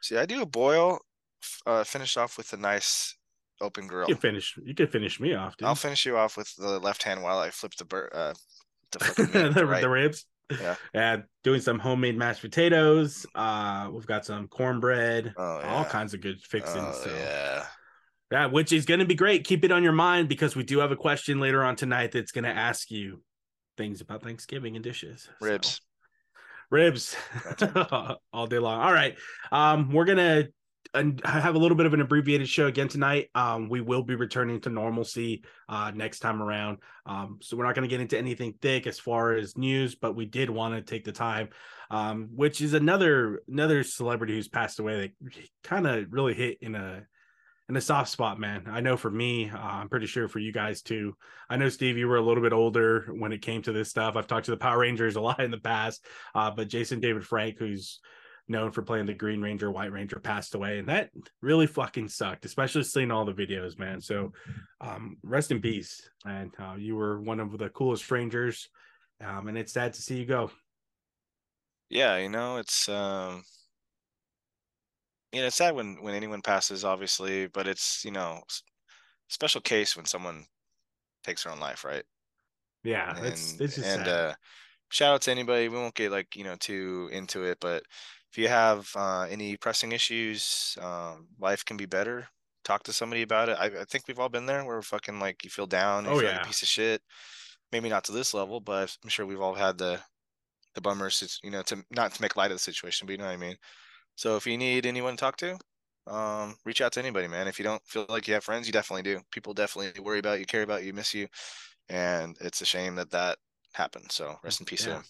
See, 0.01 0.17
I 0.17 0.25
do 0.25 0.41
a 0.41 0.45
boil, 0.45 0.99
uh, 1.65 1.83
finish 1.83 2.17
off 2.17 2.37
with 2.37 2.51
a 2.53 2.57
nice 2.57 3.15
open 3.61 3.87
grill. 3.87 4.07
You 4.07 4.15
can 4.15 4.21
finish. 4.21 4.57
You 4.63 4.73
can 4.75 4.87
finish 4.87 5.19
me 5.19 5.33
off, 5.33 5.57
dude. 5.57 5.67
I'll 5.67 5.75
finish 5.75 6.05
you 6.05 6.17
off 6.17 6.37
with 6.37 6.53
the 6.55 6.79
left 6.79 7.03
hand 7.03 7.21
while 7.23 7.39
I 7.39 7.49
flip 7.49 7.73
the 7.77 7.85
bur- 7.85 8.09
uh, 8.13 8.33
the 8.91 9.51
the, 9.55 9.65
right. 9.65 9.81
the 9.81 9.89
ribs. 9.89 10.25
Yeah. 10.59 10.75
And 10.93 11.23
doing 11.45 11.61
some 11.61 11.79
homemade 11.79 12.17
mashed 12.17 12.41
potatoes. 12.41 13.25
Uh, 13.33 13.89
we've 13.93 14.05
got 14.05 14.25
some 14.25 14.47
cornbread, 14.49 15.33
Oh, 15.37 15.59
yeah. 15.59 15.73
all 15.73 15.85
kinds 15.85 16.13
of 16.13 16.19
good 16.19 16.41
fixings. 16.43 16.75
Oh, 16.97 17.01
so 17.05 17.09
yeah. 17.15 17.65
yeah, 18.33 18.45
which 18.47 18.73
is 18.73 18.85
going 18.85 18.99
to 18.99 19.05
be 19.05 19.15
great. 19.15 19.45
Keep 19.45 19.63
it 19.63 19.71
on 19.71 19.81
your 19.81 19.93
mind 19.93 20.27
because 20.27 20.53
we 20.53 20.63
do 20.63 20.79
have 20.79 20.91
a 20.91 20.97
question 20.97 21.39
later 21.39 21.63
on 21.63 21.77
tonight 21.77 22.11
that's 22.11 22.33
going 22.33 22.43
to 22.43 22.49
ask 22.49 22.91
you 22.91 23.21
things 23.77 24.01
about 24.01 24.23
Thanksgiving 24.23 24.75
and 24.75 24.83
dishes. 24.83 25.29
So, 25.39 25.45
Ribs. 25.47 25.79
ribs 26.69 27.15
all 28.33 28.47
day 28.47 28.59
long. 28.59 28.81
All 28.81 28.91
right. 28.93 29.15
Um, 29.53 29.89
we're 29.91 30.03
gonna 30.05 30.47
and 30.93 31.21
have 31.25 31.55
a 31.55 31.57
little 31.57 31.77
bit 31.77 31.85
of 31.85 31.93
an 31.93 32.01
abbreviated 32.01 32.49
show 32.49 32.67
again 32.67 32.87
tonight. 32.87 33.29
Um, 33.35 33.69
we 33.69 33.81
will 33.81 34.03
be 34.03 34.15
returning 34.15 34.59
to 34.61 34.69
normalcy 34.69 35.43
uh 35.69 35.91
next 35.93 36.19
time 36.19 36.41
around. 36.41 36.79
Um, 37.05 37.39
so 37.41 37.57
we're 37.57 37.65
not 37.65 37.75
gonna 37.75 37.87
get 37.87 38.01
into 38.01 38.17
anything 38.17 38.55
thick 38.61 38.87
as 38.87 38.99
far 38.99 39.33
as 39.33 39.57
news, 39.57 39.95
but 39.95 40.15
we 40.15 40.25
did 40.25 40.49
want 40.49 40.75
to 40.75 40.81
take 40.81 41.05
the 41.05 41.11
time, 41.11 41.49
um, 41.89 42.29
which 42.35 42.61
is 42.61 42.73
another 42.73 43.41
another 43.47 43.83
celebrity 43.83 44.35
who's 44.35 44.47
passed 44.47 44.79
away 44.79 45.13
that 45.23 45.33
kind 45.63 45.87
of 45.87 46.07
really 46.11 46.33
hit 46.33 46.57
in 46.61 46.75
a 46.75 47.03
in 47.71 47.77
a 47.77 47.81
soft 47.81 48.09
spot, 48.09 48.37
man. 48.37 48.63
I 48.67 48.81
know 48.81 48.97
for 48.97 49.09
me, 49.09 49.49
uh, 49.49 49.57
I'm 49.57 49.87
pretty 49.87 50.05
sure 50.05 50.27
for 50.27 50.39
you 50.39 50.51
guys 50.51 50.81
too. 50.81 51.15
I 51.49 51.55
know 51.55 51.69
Steve, 51.69 51.97
you 51.97 52.05
were 52.09 52.17
a 52.17 52.21
little 52.21 52.43
bit 52.43 52.51
older 52.51 53.07
when 53.17 53.31
it 53.31 53.41
came 53.41 53.61
to 53.61 53.71
this 53.71 53.89
stuff. 53.89 54.17
I've 54.17 54.27
talked 54.27 54.45
to 54.47 54.51
the 54.51 54.57
Power 54.57 54.79
Rangers 54.79 55.15
a 55.15 55.21
lot 55.21 55.39
in 55.39 55.51
the 55.51 55.57
past, 55.57 56.05
uh, 56.35 56.51
but 56.51 56.67
Jason 56.67 56.99
David 56.99 57.25
Frank, 57.25 57.59
who's 57.59 58.01
known 58.47 58.71
for 58.71 58.81
playing 58.81 59.05
the 59.05 59.13
Green 59.13 59.41
Ranger, 59.41 59.71
White 59.71 59.91
Ranger, 59.91 60.19
passed 60.19 60.55
away, 60.55 60.79
and 60.79 60.87
that 60.89 61.11
really 61.41 61.67
fucking 61.67 62.09
sucked, 62.09 62.45
especially 62.45 62.83
seeing 62.83 63.11
all 63.11 63.25
the 63.25 63.33
videos, 63.33 63.77
man. 63.79 64.01
So, 64.01 64.31
um, 64.81 65.17
rest 65.23 65.51
in 65.51 65.61
peace. 65.61 66.09
And 66.25 66.53
uh, 66.59 66.75
you 66.77 66.95
were 66.95 67.21
one 67.21 67.39
of 67.39 67.57
the 67.57 67.69
coolest 67.69 68.09
Rangers, 68.11 68.69
um, 69.23 69.47
and 69.47 69.57
it's 69.57 69.73
sad 69.73 69.93
to 69.93 70.01
see 70.01 70.17
you 70.19 70.25
go. 70.25 70.51
yeah, 71.89 72.17
you 72.17 72.29
know, 72.29 72.57
it's 72.57 72.87
um 72.89 73.43
you 75.31 75.41
know, 75.41 75.47
it's 75.47 75.55
sad 75.57 75.75
when 75.75 76.01
when 76.01 76.13
anyone 76.15 76.41
passes, 76.41 76.83
obviously, 76.85 77.47
but 77.47 77.67
it's 77.67 78.03
you 78.05 78.11
know, 78.11 78.41
special 79.29 79.61
case 79.61 79.95
when 79.97 80.05
someone 80.05 80.45
takes 81.23 81.43
their 81.43 81.53
own 81.53 81.59
life, 81.61 81.85
right? 81.85 82.05
Yeah, 82.83 83.17
it's 83.21 83.55
And 83.55 83.61
it's 83.61 83.75
just 83.75 83.91
and 83.91 83.91
sad. 83.91 84.17
uh, 84.17 84.35
shout 84.91 85.15
out 85.15 85.21
to 85.23 85.31
anybody. 85.31 85.69
We 85.69 85.77
won't 85.77 85.95
get 85.95 86.11
like 86.11 86.35
you 86.35 86.43
know 86.43 86.55
too 86.57 87.09
into 87.13 87.43
it, 87.45 87.59
but 87.61 87.83
if 88.31 88.37
you 88.37 88.47
have 88.47 88.89
uh, 88.95 89.23
any 89.29 89.57
pressing 89.57 89.91
issues, 89.91 90.77
um, 90.81 91.27
life 91.39 91.65
can 91.65 91.77
be 91.77 91.85
better. 91.85 92.27
Talk 92.63 92.83
to 92.83 92.93
somebody 92.93 93.23
about 93.23 93.49
it. 93.49 93.57
I, 93.59 93.67
I 93.81 93.85
think 93.85 94.05
we've 94.07 94.19
all 94.19 94.29
been 94.29 94.45
there 94.45 94.63
where 94.65 94.81
fucking 94.81 95.19
like 95.19 95.43
you 95.43 95.49
feel 95.49 95.67
down, 95.67 96.07
you 96.07 96.13
Oh, 96.13 96.15
feel 96.15 96.29
like 96.29 96.37
yeah. 96.37 96.45
a 96.45 96.47
piece 96.47 96.61
of 96.61 96.67
shit. 96.69 97.01
Maybe 97.71 97.89
not 97.89 98.03
to 98.05 98.11
this 98.13 98.33
level, 98.33 98.59
but 98.61 98.95
I'm 99.03 99.09
sure 99.09 99.25
we've 99.25 99.41
all 99.41 99.55
had 99.55 99.77
the 99.77 100.01
the 100.75 100.81
bummers. 100.81 101.39
You 101.43 101.51
know, 101.51 101.61
to 101.63 101.83
not 101.91 102.13
to 102.13 102.21
make 102.21 102.35
light 102.35 102.51
of 102.51 102.55
the 102.55 102.59
situation, 102.59 103.05
but 103.07 103.13
you 103.13 103.17
know 103.17 103.25
what 103.25 103.31
I 103.33 103.37
mean. 103.37 103.57
So 104.15 104.37
if 104.37 104.47
you 104.47 104.57
need 104.57 104.85
anyone 104.85 105.15
to 105.15 105.21
talk 105.21 105.37
to, 105.37 105.59
um, 106.07 106.57
reach 106.65 106.81
out 106.81 106.93
to 106.93 106.99
anybody, 107.01 107.27
man. 107.27 107.47
If 107.47 107.59
you 107.59 107.65
don't 107.65 107.83
feel 107.87 108.05
like 108.09 108.27
you 108.27 108.35
have 108.35 108.43
friends, 108.45 108.67
you 108.67 108.73
definitely 108.73 109.03
do. 109.03 109.21
People 109.31 109.53
definitely 109.53 110.01
worry 110.01 110.19
about 110.19 110.39
you, 110.39 110.45
care 110.45 110.63
about 110.63 110.83
you, 110.83 110.93
miss 110.93 111.13
you, 111.13 111.27
and 111.89 112.37
it's 112.41 112.61
a 112.61 112.65
shame 112.65 112.95
that 112.95 113.11
that 113.11 113.37
happened. 113.73 114.11
So 114.11 114.37
rest 114.43 114.59
in 114.61 114.65
peace 114.67 114.87
Yeah. 114.87 115.01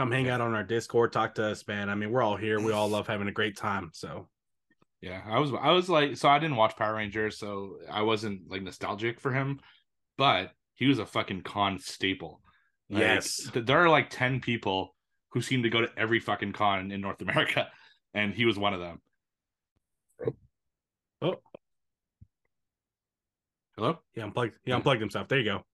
Come 0.00 0.10
hang 0.10 0.30
out 0.30 0.40
on 0.40 0.54
our 0.54 0.62
Discord, 0.62 1.12
talk 1.12 1.34
to 1.34 1.44
us, 1.44 1.68
man. 1.68 1.90
I 1.90 1.94
mean, 1.94 2.10
we're 2.10 2.22
all 2.22 2.34
here. 2.34 2.58
We 2.58 2.72
all 2.72 2.88
love 2.88 3.06
having 3.06 3.28
a 3.28 3.32
great 3.32 3.54
time. 3.54 3.90
So 3.92 4.30
Yeah, 5.02 5.20
I 5.28 5.38
was 5.38 5.52
I 5.52 5.72
was 5.72 5.90
like 5.90 6.16
so 6.16 6.26
I 6.26 6.38
didn't 6.38 6.56
watch 6.56 6.74
Power 6.74 6.94
Rangers, 6.94 7.38
so 7.38 7.76
I 7.92 8.00
wasn't 8.00 8.50
like 8.50 8.62
nostalgic 8.62 9.20
for 9.20 9.30
him, 9.30 9.60
but 10.16 10.52
he 10.72 10.86
was 10.86 11.00
a 11.00 11.04
fucking 11.04 11.42
con 11.42 11.78
staple. 11.78 12.40
Like, 12.88 13.02
yes, 13.02 13.50
th- 13.52 13.66
there 13.66 13.76
are 13.76 13.90
like 13.90 14.08
10 14.08 14.40
people 14.40 14.96
who 15.32 15.42
seem 15.42 15.64
to 15.64 15.68
go 15.68 15.82
to 15.82 15.90
every 15.98 16.18
fucking 16.18 16.54
con 16.54 16.90
in 16.92 17.02
North 17.02 17.20
America, 17.28 17.68
and 18.14 18.32
he 18.32 18.46
was 18.46 18.58
one 18.58 18.72
of 18.72 18.80
them. 18.80 19.02
Oh. 21.20 21.34
Hello? 23.76 23.98
he 24.14 24.22
unplugged. 24.22 24.54
He 24.64 24.72
unplugged 24.72 25.02
himself. 25.02 25.28
There 25.28 25.40
you 25.40 25.44
go. 25.44 25.66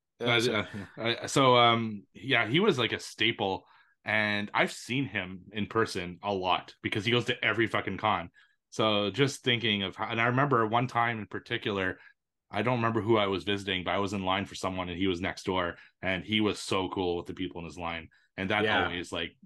Uh, 0.98 1.28
so 1.28 1.56
um 1.56 2.02
yeah 2.12 2.48
he 2.48 2.58
was 2.58 2.76
like 2.76 2.90
a 2.90 2.98
staple 2.98 3.64
and 4.06 4.50
i've 4.54 4.72
seen 4.72 5.04
him 5.04 5.40
in 5.52 5.66
person 5.66 6.18
a 6.22 6.32
lot 6.32 6.74
because 6.82 7.04
he 7.04 7.10
goes 7.10 7.26
to 7.26 7.44
every 7.44 7.66
fucking 7.66 7.98
con 7.98 8.30
so 8.70 9.10
just 9.10 9.42
thinking 9.42 9.82
of 9.82 9.94
how 9.96 10.06
and 10.08 10.20
i 10.20 10.26
remember 10.26 10.66
one 10.66 10.86
time 10.86 11.18
in 11.18 11.26
particular 11.26 11.98
i 12.50 12.62
don't 12.62 12.76
remember 12.76 13.02
who 13.02 13.18
i 13.18 13.26
was 13.26 13.44
visiting 13.44 13.84
but 13.84 13.90
i 13.90 13.98
was 13.98 14.14
in 14.14 14.24
line 14.24 14.46
for 14.46 14.54
someone 14.54 14.88
and 14.88 14.98
he 14.98 15.08
was 15.08 15.20
next 15.20 15.44
door 15.44 15.74
and 16.02 16.24
he 16.24 16.40
was 16.40 16.58
so 16.58 16.88
cool 16.88 17.16
with 17.18 17.26
the 17.26 17.34
people 17.34 17.58
in 17.58 17.66
his 17.66 17.76
line 17.78 18.08
and 18.38 18.48
that 18.50 18.64
Yeah. 18.64 18.84
always 18.84 19.12
like 19.12 19.36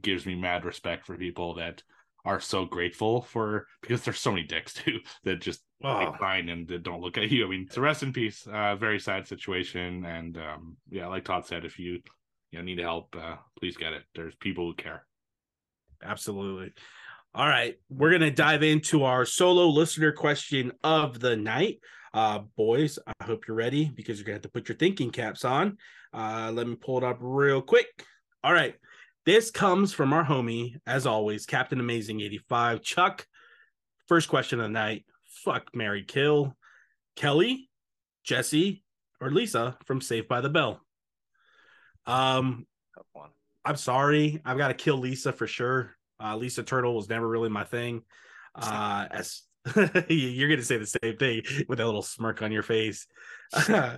gives 0.00 0.24
me 0.24 0.34
mad 0.34 0.64
respect 0.64 1.04
for 1.04 1.16
people 1.16 1.54
that 1.54 1.82
are 2.24 2.40
so 2.40 2.64
grateful 2.64 3.22
for 3.22 3.66
because 3.82 4.02
there's 4.02 4.18
so 4.18 4.32
many 4.32 4.46
dicks 4.46 4.72
too 4.74 4.98
that 5.24 5.40
just 5.40 5.60
Oh, 5.86 6.14
fine 6.18 6.48
and 6.48 6.72
uh, 6.72 6.78
don't 6.78 7.02
look 7.02 7.18
at 7.18 7.30
you. 7.30 7.44
I 7.44 7.48
mean, 7.50 7.68
so 7.70 7.82
rest 7.82 8.02
in 8.02 8.14
peace. 8.14 8.46
Uh, 8.50 8.74
very 8.74 8.98
sad 8.98 9.28
situation, 9.28 10.06
and 10.06 10.38
um, 10.38 10.78
yeah, 10.88 11.08
like 11.08 11.26
Todd 11.26 11.44
said, 11.44 11.66
if 11.66 11.78
you 11.78 12.00
you 12.54 12.60
know 12.60 12.64
need 12.64 12.78
help, 12.78 13.16
uh, 13.20 13.34
please 13.58 13.76
get 13.76 13.92
it. 13.92 14.04
There's 14.14 14.36
people 14.36 14.66
who 14.66 14.74
care. 14.74 15.04
absolutely. 16.04 16.72
All 17.34 17.48
right, 17.48 17.74
we're 17.90 18.12
gonna 18.12 18.30
dive 18.30 18.62
into 18.62 19.02
our 19.02 19.24
solo 19.24 19.66
listener 19.66 20.12
question 20.12 20.70
of 20.84 21.18
the 21.18 21.36
night. 21.36 21.80
Uh, 22.12 22.42
boys, 22.56 22.96
I 23.20 23.24
hope 23.24 23.48
you're 23.48 23.56
ready 23.56 23.90
because 23.92 24.18
you're 24.18 24.24
gonna 24.24 24.36
have 24.36 24.42
to 24.42 24.48
put 24.48 24.68
your 24.68 24.78
thinking 24.78 25.10
caps 25.10 25.44
on. 25.44 25.78
Uh, 26.12 26.52
let 26.54 26.68
me 26.68 26.76
pull 26.76 26.98
it 26.98 27.02
up 27.02 27.16
real 27.18 27.60
quick. 27.60 27.86
All 28.44 28.52
right, 28.52 28.76
this 29.26 29.50
comes 29.50 29.92
from 29.92 30.12
our 30.12 30.24
homie, 30.24 30.76
as 30.86 31.06
always, 31.08 31.46
Captain 31.46 31.80
Amazing 31.80 32.20
85. 32.20 32.82
Chuck, 32.82 33.26
first 34.06 34.28
question 34.28 34.60
of 34.60 34.66
the 34.66 34.68
night. 34.68 35.04
Fuck 35.44 35.74
Mary 35.74 36.04
Kill. 36.04 36.56
Kelly, 37.16 37.68
Jesse, 38.22 38.84
or 39.20 39.32
Lisa 39.32 39.76
from 39.86 40.00
Saved 40.00 40.28
by 40.28 40.40
the 40.40 40.48
Bell. 40.48 40.83
Um, 42.06 42.66
tough 42.94 43.06
one. 43.12 43.30
I'm 43.64 43.76
sorry. 43.76 44.40
I've 44.44 44.58
got 44.58 44.68
to 44.68 44.74
kill 44.74 44.98
Lisa 44.98 45.32
for 45.32 45.46
sure. 45.46 45.96
Uh, 46.22 46.36
Lisa 46.36 46.62
Turtle 46.62 46.94
was 46.94 47.08
never 47.08 47.26
really 47.28 47.48
my 47.48 47.64
thing. 47.64 48.02
Uh, 48.54 49.06
as 49.10 49.42
you're 50.08 50.48
going 50.48 50.60
to 50.60 50.64
say 50.64 50.76
the 50.76 50.86
same 51.02 51.16
thing 51.16 51.42
with 51.68 51.78
that 51.78 51.86
little 51.86 52.02
smirk 52.02 52.42
on 52.42 52.52
your 52.52 52.62
face. 52.62 53.06
uh, 53.68 53.96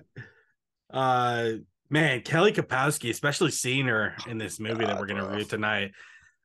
man, 1.91 2.21
Kelly 2.23 2.53
Kapowski, 2.53 3.11
especially 3.11 3.51
seeing 3.51 3.87
her 3.87 4.15
in 4.29 4.39
this 4.39 4.61
movie 4.61 4.85
that 4.85 4.99
we're 4.99 5.07
going 5.07 5.21
to 5.21 5.29
review 5.29 5.45
tonight. 5.45 5.91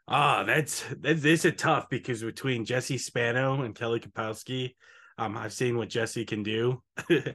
Ah, 0.08 0.44
that's 0.44 0.84
that's 1.00 1.24
it's 1.24 1.46
a 1.46 1.52
tough 1.52 1.88
because 1.90 2.24
between 2.24 2.66
Jesse 2.66 2.98
Spano 2.98 3.62
and 3.62 3.76
Kelly 3.76 4.00
Kapowski, 4.00 4.74
um, 5.18 5.38
I've 5.38 5.54
seen 5.54 5.78
what 5.78 5.90
Jesse 5.90 6.26
can 6.26 6.42
do 6.44 6.82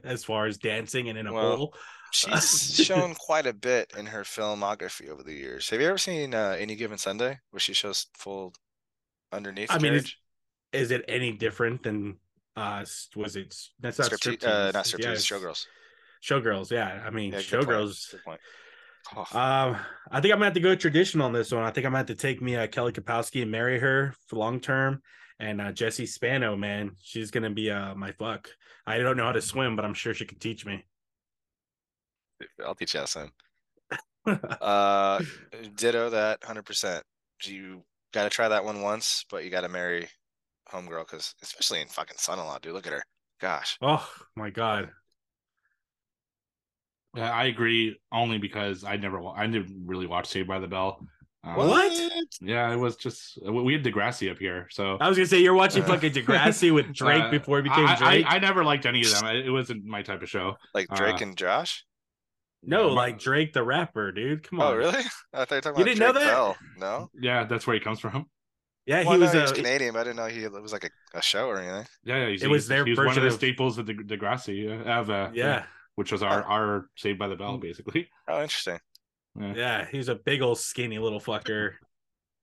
as 0.03 0.25
far 0.25 0.45
as 0.45 0.57
dancing 0.57 1.07
and 1.09 1.17
in 1.17 1.25
a 1.25 1.33
Well, 1.33 1.55
pool. 1.57 1.73
She's 2.11 2.73
shown 2.73 3.15
quite 3.15 3.45
a 3.45 3.53
bit 3.53 3.93
in 3.97 4.07
her 4.07 4.23
filmography 4.23 5.09
over 5.09 5.23
the 5.23 5.33
years. 5.33 5.69
Have 5.69 5.81
you 5.81 5.87
ever 5.87 5.97
seen 5.97 6.33
uh, 6.33 6.55
Any 6.57 6.75
Given 6.75 6.97
Sunday, 6.97 7.39
where 7.51 7.59
she 7.59 7.73
shows 7.73 8.07
full 8.13 8.53
underneath 9.31 9.71
I 9.71 9.79
mean, 9.79 9.91
carriage? 9.91 10.17
is 10.73 10.91
it 10.91 11.05
any 11.07 11.31
different 11.31 11.83
than 11.83 12.17
uh 12.55 12.83
was 13.15 13.35
it 13.35 13.55
that's 13.79 13.99
not 13.99 14.11
Striptease, 14.11 14.39
striptease, 14.39 14.47
uh, 14.47 14.71
not 14.71 14.99
yeah, 14.99 15.07
striptease, 15.07 15.13
it's 15.13 15.25
showgirls. 15.25 15.65
showgirls 16.23 16.71
yeah 16.71 17.03
i 17.05 17.09
mean 17.09 17.31
Yeah, 17.31 17.39
showgirls. 17.39 18.15
Oh, 19.15 19.39
um 19.39 19.77
i 20.11 20.19
think 20.19 20.33
i'm 20.33 20.39
gonna 20.39 20.45
have 20.45 20.53
to 20.55 20.59
go 20.59 20.75
traditional 20.75 21.27
on 21.27 21.33
this 21.33 21.51
one 21.51 21.63
i 21.63 21.71
think 21.71 21.85
i'm 21.85 21.91
gonna 21.91 21.99
have 21.99 22.07
to 22.07 22.15
take 22.15 22.41
me 22.41 22.55
uh, 22.55 22.67
kelly 22.67 22.91
kapowski 22.91 23.41
and 23.43 23.51
marry 23.51 23.79
her 23.79 24.13
for 24.27 24.35
long 24.37 24.59
term 24.59 25.01
and 25.39 25.61
uh 25.61 25.71
jesse 25.71 26.05
spano 26.05 26.57
man 26.57 26.91
she's 27.01 27.31
gonna 27.31 27.49
be 27.49 27.69
uh 27.71 27.93
my 27.95 28.11
fuck 28.13 28.49
i 28.85 28.97
don't 28.97 29.15
know 29.17 29.23
how 29.25 29.31
to 29.31 29.41
swim 29.41 29.75
but 29.75 29.85
i'm 29.85 29.93
sure 29.93 30.13
she 30.13 30.25
can 30.25 30.39
teach 30.39 30.65
me 30.65 30.83
I'll 32.65 32.75
teach 32.75 32.93
you 32.93 32.99
how 32.99 33.05
to 33.05 33.11
swim. 33.11 33.31
Uh, 34.61 35.21
ditto 35.75 36.09
that, 36.09 36.43
hundred 36.43 36.65
percent. 36.65 37.01
You 37.43 37.83
got 38.13 38.23
to 38.25 38.29
try 38.29 38.49
that 38.49 38.65
one 38.65 38.81
once, 38.81 39.23
but 39.31 39.45
you 39.45 39.49
got 39.49 39.61
to 39.61 39.69
marry 39.69 40.09
homegirl 40.69 41.05
because, 41.05 41.33
especially 41.41 41.79
in 41.79 41.87
fucking 41.87 42.17
son-in-law, 42.17 42.57
dude. 42.61 42.73
Look 42.73 42.87
at 42.87 42.91
her. 42.93 43.03
Gosh. 43.39 43.77
oh 43.81 44.05
my 44.35 44.49
god 44.49 44.89
Yeah, 47.15 47.31
I 47.31 47.45
agree 47.45 47.97
only 48.11 48.37
because 48.37 48.83
I 48.83 48.97
never 48.97 49.25
I 49.27 49.47
didn't 49.47 49.83
really 49.85 50.07
watch 50.07 50.27
Saved 50.27 50.47
by 50.47 50.59
the 50.59 50.67
Bell. 50.67 51.07
Um, 51.43 51.55
What? 51.55 52.11
Yeah, 52.41 52.73
it 52.73 52.77
was 52.77 52.95
just 52.97 53.39
we 53.49 53.73
had 53.73 53.83
Degrassi 53.83 54.29
up 54.29 54.39
here, 54.39 54.67
so 54.71 54.97
i 54.99 55.07
was 55.07 55.17
gonna 55.17 55.27
say 55.27 55.39
you're 55.39 55.53
watching 55.53 55.83
fucking 55.91 56.11
degrassi 56.11 56.73
with 56.73 56.93
drake 56.93 57.23
Uh, 57.23 57.31
before 57.31 57.57
he 57.57 57.63
became 57.69 57.85
drake 57.95 58.25
I, 58.27 58.35
I 58.35 58.39
never 58.39 58.63
liked 58.65 58.85
any 58.85 59.01
of 59.03 59.11
them. 59.11 59.25
It 59.35 59.49
wasn't 59.51 59.85
my 59.85 60.01
type 60.01 60.21
of 60.21 60.29
show. 60.29 60.55
Like 60.73 60.87
Drake 60.89 61.21
Uh, 61.21 61.25
and 61.27 61.37
Josh? 61.37 61.85
No 62.67 62.89
my- 62.89 62.95
like 63.07 63.19
drake 63.19 63.53
the 63.53 63.63
rapper 63.63 64.11
dude 64.11 64.43
come 64.47 64.59
on 64.61 64.73
Oh, 64.73 64.75
really? 64.75 65.03
I 65.33 65.45
thought 65.45 65.51
you 65.51 65.55
were 65.55 65.61
talking 65.61 65.63
You 65.63 65.69
about 65.71 65.85
didn't 65.85 65.99
know 65.99 66.13
that? 66.13 66.25
Bell. 66.27 66.57
No? 66.77 67.09
Yeah, 67.19 67.43
that's 67.45 67.65
where 67.65 67.73
he 67.73 67.79
comes 67.79 67.99
from. 67.99 68.25
yeah 68.85 69.03
Well, 69.03 69.13
he 69.13 69.17
no, 69.19 69.25
was 69.25 69.33
he 69.33 69.39
was 69.39 69.51
uh, 69.51 69.55
Canadian, 69.55 69.93
but 69.93 69.99
I 70.01 70.03
didn't 70.03 70.17
know 70.17 70.25
he 70.27 70.47
was 70.47 70.71
like 70.73 70.83
a, 70.83 71.17
a 71.17 71.21
show 71.21 71.47
or 71.47 71.57
anything. 71.59 71.87
Yeah, 72.03 72.17
yeah. 72.25 72.29
He's, 72.29 72.43
It 72.43 72.49
was 72.49 72.63
he's- 72.63 72.69
their 72.69 72.85
He's 72.85 72.97
one 72.97 73.07
of 73.07 73.13
version 73.13 73.23
the 73.23 73.27
of- 73.29 73.33
staples 73.35 73.77
of 73.77 73.85
the 73.87 73.93
Degrassi. 73.93 74.69
Uh, 74.69 74.89
of, 74.89 75.09
uh, 75.09 75.29
yeah 75.33 75.63
which 75.95 76.11
was 76.11 76.21
our 76.21 76.43
Huh. 76.43 76.47
our 76.53 76.89
Saved 76.95 77.17
by 77.17 77.27
the 77.27 77.35
Bell, 77.35 77.57
basically. 77.57 78.07
Oh, 78.27 78.39
interesting. 78.43 78.79
Yeah, 79.39 79.53
Yeah, 79.55 79.85
he's 79.91 80.09
a 80.09 80.15
big 80.15 80.43
old 80.43 80.59
skinny 80.59 80.99
little 80.99 81.19
fucker. 81.19 81.71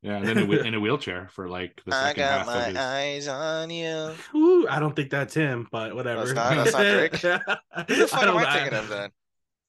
yeah. 0.03 0.17
And 0.17 0.27
then 0.27 0.39
in 0.39 0.53
a 0.53 0.57
in 0.63 0.75
a 0.75 0.81
wheelchair 0.81 1.29
for 1.33 1.49
like 1.49 1.81
the 1.87 1.95
I 1.95 2.13
got 2.15 2.39
half 2.39 2.47
my 2.47 2.59
of 2.63 2.67
his. 2.67 2.77
eyes 2.77 3.29
on 3.29 3.71
you. 3.71 4.13
Ooh, 4.35 4.67
I 4.69 4.81
don't 4.81 4.97
think 4.97 5.11
that's 5.11 5.35
him, 5.35 5.69
but 5.71 5.95
whatever. 5.95 6.25
That's 6.25 6.33
not- 6.35 6.65
that's 6.65 6.73
not 6.73 6.83
Drake? 6.93 7.17
Who 7.89 7.95
the 7.97 8.09
fuck 8.09 8.23
I 8.23 8.27
am 8.27 8.35
don't 8.35 8.45
I 8.45 8.69
know. 8.71 8.79
of 8.81 8.89
then? 8.89 9.11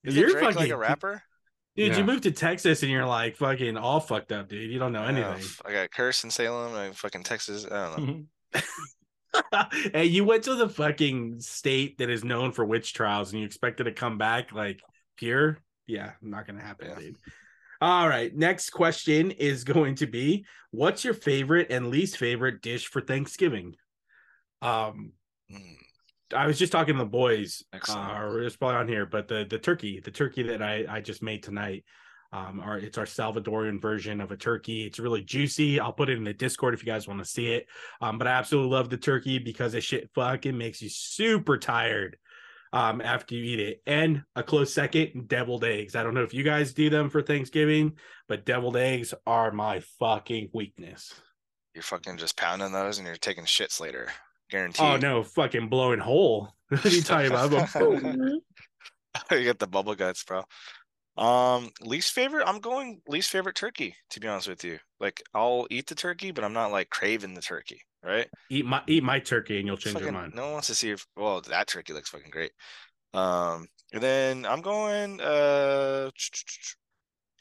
Is 0.06 0.16
You're 0.16 0.30
Drake 0.32 0.44
fucking 0.44 0.58
like 0.58 0.70
a 0.72 0.78
rapper? 0.78 1.24
dude. 1.76 1.92
Yeah. 1.92 1.98
You 1.98 2.04
moved 2.06 2.24
to 2.24 2.32
Texas 2.32 2.84
and 2.84 2.92
you're 2.92 3.06
like 3.06 3.36
fucking 3.38 3.76
all 3.78 4.00
fucked 4.00 4.32
up, 4.32 4.48
dude. 4.50 4.72
You 4.72 4.80
don't 4.80 4.94
know 4.94 5.04
Oh, 5.04 5.08
anything. 5.08 5.44
I 5.66 5.72
got 5.74 5.92
Curse 5.92 6.24
in 6.24 6.30
Salem. 6.32 6.74
I 6.74 6.92
fucking 6.94 7.24
Texas. 7.24 7.66
I 7.70 7.96
don't 7.96 8.28
know. 8.54 8.64
hey, 9.94 10.06
you 10.06 10.24
went 10.24 10.44
to 10.46 10.56
the 10.56 10.70
fucking 10.70 11.42
state 11.42 11.98
that 11.98 12.10
is 12.10 12.24
known 12.24 12.52
for 12.54 12.64
witch 12.66 12.94
trials, 12.94 13.32
and 13.32 13.42
you 13.42 13.46
expected 13.46 13.84
to 13.86 13.92
come 13.92 14.18
back 14.18 14.54
like 14.54 14.80
pure? 15.18 15.58
Yeah, 15.88 16.12
not 16.22 16.48
gonna 16.48 16.62
happen, 16.62 16.88
Yeah. 16.90 17.00
dude. 17.00 17.16
All 17.82 18.08
right, 18.08 18.34
next 18.34 18.70
question 18.70 19.32
is 19.32 19.66
going 19.66 19.96
to 19.96 20.08
be: 20.08 20.46
What's 20.72 21.04
your 21.04 21.14
favorite 21.14 21.68
and 21.70 21.88
least 21.90 22.18
favorite 22.18 22.62
dish 22.62 22.88
for 22.88 23.02
Thanksgiving? 23.02 23.76
Um, 24.62 25.12
Mm, 25.52 25.76
I 26.34 26.48
was 26.48 26.58
just 26.58 26.72
talking 26.72 26.96
to 26.96 27.03
the 27.03 27.10
boys, 27.10 27.63
Excellent. 27.74 28.10
uh, 28.10 28.22
or 28.22 28.41
it's 28.41 28.55
probably 28.55 28.77
on 28.77 28.88
here, 28.88 29.05
but 29.05 29.27
the 29.27 29.46
the 29.50 29.60
turkey, 29.60 30.00
the 30.00 30.12
turkey 30.12 30.44
that 30.44 30.62
I 30.62 30.86
I 30.89 31.01
just 31.01 31.22
made 31.22 31.44
tonight, 31.44 31.84
um, 32.34 32.60
our 32.60 32.77
it's 32.77 32.98
our 32.98 33.05
Salvadorian 33.05 33.82
version 33.82 34.20
of 34.22 34.32
a 34.32 34.38
turkey. 34.38 34.86
It's 34.86 35.00
really 35.00 35.22
juicy. 35.24 35.79
I'll 35.79 35.94
put 35.94 36.10
it 36.10 36.17
in 36.17 36.24
the 36.24 36.34
Discord 36.34 36.74
if 36.74 36.82
you 36.84 36.91
guys 36.91 37.08
want 37.08 37.20
to 37.20 37.25
see 37.25 37.48
it. 37.53 37.67
Um, 38.01 38.17
but 38.17 38.27
I 38.27 38.32
absolutely 38.32 38.72
love 38.72 38.89
the 38.89 38.98
turkey 38.98 39.38
because 39.39 39.74
it 39.75 39.84
shit 39.84 40.10
fucking 40.15 40.58
makes 40.58 40.82
you 40.82 40.89
super 40.89 41.58
tired. 41.58 42.17
um, 42.74 43.00
after 43.00 43.36
you 43.36 43.44
eat 43.44 43.60
it. 43.62 43.82
And 43.86 44.24
a 44.36 44.44
close 44.44 44.74
second, 44.74 45.29
deviled 45.29 45.63
eggs. 45.63 45.96
I 45.96 46.03
don't 46.03 46.13
know 46.13 46.24
if 46.24 46.34
you 46.34 46.44
guys 46.44 46.74
do 46.74 46.89
them 46.89 47.10
for 47.10 47.22
Thanksgiving, 47.22 47.94
but 48.27 48.44
deviled 48.46 48.75
eggs 48.75 49.13
are 49.25 49.51
my 49.51 49.79
fucking 50.00 50.50
weakness. 50.53 51.13
You're 51.74 51.84
fucking 51.84 52.17
just 52.17 52.36
pounding 52.36 52.74
those 52.74 52.98
and 52.98 53.08
you're 53.08 53.15
taking 53.15 53.46
shits 53.46 53.79
later. 53.79 54.10
Guaranteed. 54.56 54.86
Oh 54.86 54.96
no, 54.96 55.22
fucking 55.22 55.68
blowing 55.68 56.00
hole. 56.00 56.48
what 56.70 56.86
are 56.86 56.90
you 56.90 57.02
talking 57.02 57.28
about? 57.28 57.52
you 59.32 59.44
get 59.44 59.60
the 59.60 59.68
bubble 59.68 59.96
guts, 59.96 60.24
bro. 60.24 60.44
Um, 61.18 61.72
least 61.82 62.14
favorite, 62.14 62.48
I'm 62.48 62.60
going 62.60 63.02
least 63.06 63.32
favorite 63.32 63.58
turkey, 63.58 63.98
to 64.12 64.22
be 64.22 64.30
honest 64.30 64.48
with 64.48 64.64
you. 64.64 64.80
Like 64.98 65.22
I'll 65.34 65.68
eat 65.70 65.88
the 65.88 65.96
turkey, 65.96 66.32
but 66.32 66.46
I'm 66.46 66.54
not 66.54 66.72
like 66.72 66.90
craving 66.90 67.34
the 67.34 67.42
turkey, 67.42 67.82
right? 68.02 68.30
eat 68.50 68.66
my 68.66 68.82
eat 68.88 69.04
my 69.04 69.20
turkey 69.20 69.58
and 69.58 69.68
you'll 69.68 69.76
change 69.76 70.00
your 70.00 70.14
mind. 70.14 70.32
No 70.34 70.44
one 70.44 70.54
wants 70.54 70.68
to 70.68 70.76
see 70.76 70.92
if 70.92 71.06
well, 71.18 71.42
that 71.42 71.68
turkey 71.68 71.92
looks 71.92 72.10
fucking 72.10 72.32
great. 72.32 72.54
Um, 73.14 73.68
and 73.92 74.02
then 74.02 74.46
I'm 74.46 74.62
going 74.62 75.20
uh 75.20 76.12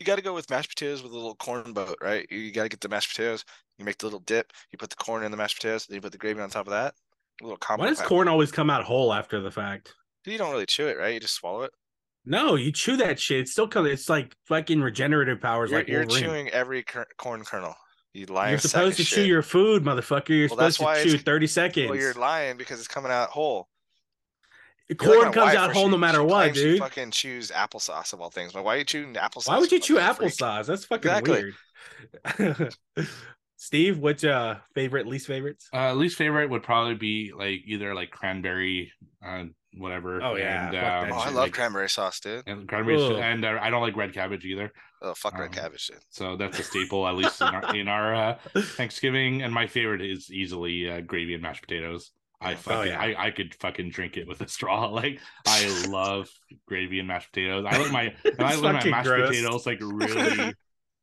you 0.00 0.04
gotta 0.04 0.22
go 0.22 0.34
with 0.34 0.50
mashed 0.50 0.70
potatoes 0.70 1.04
with 1.04 1.12
a 1.12 1.14
little 1.14 1.36
corn 1.36 1.72
boat, 1.72 1.96
right? 2.02 2.26
You 2.28 2.50
gotta 2.50 2.68
get 2.68 2.80
the 2.80 2.88
mashed 2.88 3.10
potatoes, 3.14 3.44
you 3.78 3.84
make 3.84 3.98
the 3.98 4.06
little 4.06 4.18
dip, 4.18 4.52
you 4.72 4.78
put 4.78 4.90
the 4.90 4.96
corn 4.96 5.22
in 5.22 5.30
the 5.30 5.36
mashed 5.36 5.58
potatoes, 5.58 5.86
then 5.86 5.94
you 5.94 6.00
put 6.00 6.10
the 6.10 6.18
gravy 6.18 6.40
on 6.40 6.50
top 6.50 6.66
of 6.66 6.72
that. 6.72 6.94
Little 7.42 7.56
combo. 7.56 7.84
Why 7.84 7.90
does 7.90 7.98
pack. 7.98 8.06
corn 8.08 8.28
always 8.28 8.52
come 8.52 8.70
out 8.70 8.84
whole 8.84 9.12
after 9.12 9.40
the 9.40 9.50
fact? 9.50 9.92
You 10.24 10.38
don't 10.38 10.52
really 10.52 10.66
chew 10.66 10.86
it, 10.86 10.96
right? 10.96 11.14
You 11.14 11.20
just 11.20 11.34
swallow 11.34 11.62
it. 11.62 11.72
No, 12.24 12.54
you 12.54 12.72
chew 12.72 12.96
that 12.98 13.20
shit. 13.20 13.40
It 13.40 13.48
still 13.48 13.68
comes. 13.68 13.88
It's 13.90 14.08
like 14.08 14.34
fucking 14.46 14.80
regenerative 14.80 15.40
powers. 15.42 15.70
You're, 15.70 15.80
like 15.80 15.88
you're 15.88 16.00
Wolverine. 16.06 16.24
chewing 16.24 16.48
every 16.50 16.82
cur- 16.82 17.06
corn 17.18 17.44
kernel. 17.44 17.74
You 18.14 18.26
lying 18.26 18.52
You're 18.52 18.60
supposed 18.60 18.96
to 18.98 19.04
chew 19.04 19.24
your 19.24 19.42
food, 19.42 19.82
motherfucker. 19.82 20.28
You're 20.30 20.48
Well, 20.56 20.70
supposed 20.70 21.02
to 21.02 21.10
chew 21.10 21.18
30 21.18 21.46
seconds. 21.48 21.90
Well, 21.90 21.98
you're 21.98 22.14
lying 22.14 22.56
because 22.56 22.78
it's 22.78 22.88
coming 22.88 23.10
out 23.12 23.30
whole. 23.30 23.68
Like 24.88 24.98
corn 24.98 25.26
my 25.26 25.32
comes 25.32 25.54
out 25.54 25.72
whole 25.72 25.86
she- 25.86 25.90
no 25.90 25.96
matter 25.98 26.22
what, 26.22 26.54
dude. 26.54 26.78
fucking 26.78 27.10
chews 27.10 27.50
applesauce 27.50 28.12
of 28.12 28.20
all 28.20 28.30
things. 28.30 28.52
But 28.52 28.64
why 28.64 28.76
are 28.76 28.78
you 28.78 28.84
chewing 28.84 29.14
applesauce? 29.14 29.48
Why 29.48 29.58
would 29.58 29.72
you 29.72 29.80
chew 29.80 29.96
fucking 29.96 30.14
freak? 30.28 30.32
applesauce? 30.32 30.66
That's 30.66 30.84
fucking 30.84 31.10
Exactly. 31.10 31.52
weird. 32.38 32.74
Steve, 33.64 33.98
what's 33.98 34.24
uh 34.24 34.58
favorite, 34.74 35.06
least 35.06 35.26
favorites? 35.26 35.70
Uh, 35.72 35.94
least 35.94 36.18
favorite 36.18 36.50
would 36.50 36.62
probably 36.62 36.96
be 36.96 37.32
like 37.34 37.62
either 37.64 37.94
like 37.94 38.10
cranberry, 38.10 38.92
uh, 39.26 39.44
whatever. 39.78 40.20
Oh, 40.22 40.36
yeah, 40.36 40.66
and, 40.68 40.76
um, 40.76 41.12
Oh, 41.18 41.22
I 41.22 41.26
love 41.26 41.34
like- 41.34 41.52
cranberry 41.54 41.88
sauce, 41.88 42.20
dude. 42.20 42.42
and 42.46 42.68
cranberry, 42.68 43.02
Ugh. 43.02 43.12
and 43.12 43.42
uh, 43.42 43.58
I 43.62 43.70
don't 43.70 43.80
like 43.80 43.96
red 43.96 44.12
cabbage 44.12 44.44
either. 44.44 44.70
Oh, 45.00 45.14
fuck 45.14 45.38
red 45.38 45.48
Um, 45.48 45.52
cabbage, 45.54 45.86
dude. 45.86 45.96
So 46.10 46.36
that's 46.36 46.58
a 46.58 46.62
staple, 46.62 47.08
at 47.08 47.14
least 47.14 47.40
in 47.40 47.46
our, 47.48 47.74
in 47.74 47.88
our 47.96 48.14
uh, 48.14 48.38
Thanksgiving. 48.54 49.40
And 49.42 49.52
my 49.52 49.66
favorite 49.66 50.02
is 50.02 50.30
easily 50.30 50.90
uh, 50.90 51.00
gravy 51.00 51.32
and 51.32 51.42
mashed 51.42 51.62
potatoes. 51.62 52.10
I 52.42 52.52
Oh, 52.52 52.56
fucking, 52.56 52.92
yeah. 52.92 53.00
I, 53.00 53.26
I 53.26 53.30
could 53.30 53.54
fucking 53.54 53.90
drink 53.90 54.18
it 54.18 54.28
with 54.28 54.42
a 54.42 54.48
straw. 54.48 54.88
Like 54.92 55.20
I 55.46 55.86
love 55.88 56.28
gravy 56.68 56.98
and 56.98 57.08
mashed 57.08 57.32
potatoes. 57.32 57.64
I 57.66 57.78
like 57.78 57.92
my, 57.92 58.14
I 58.38 58.54
like 58.56 58.84
my 58.84 58.90
mashed 58.90 59.06
gross. 59.08 59.28
potatoes 59.30 59.66
like 59.66 59.78
really 59.80 60.52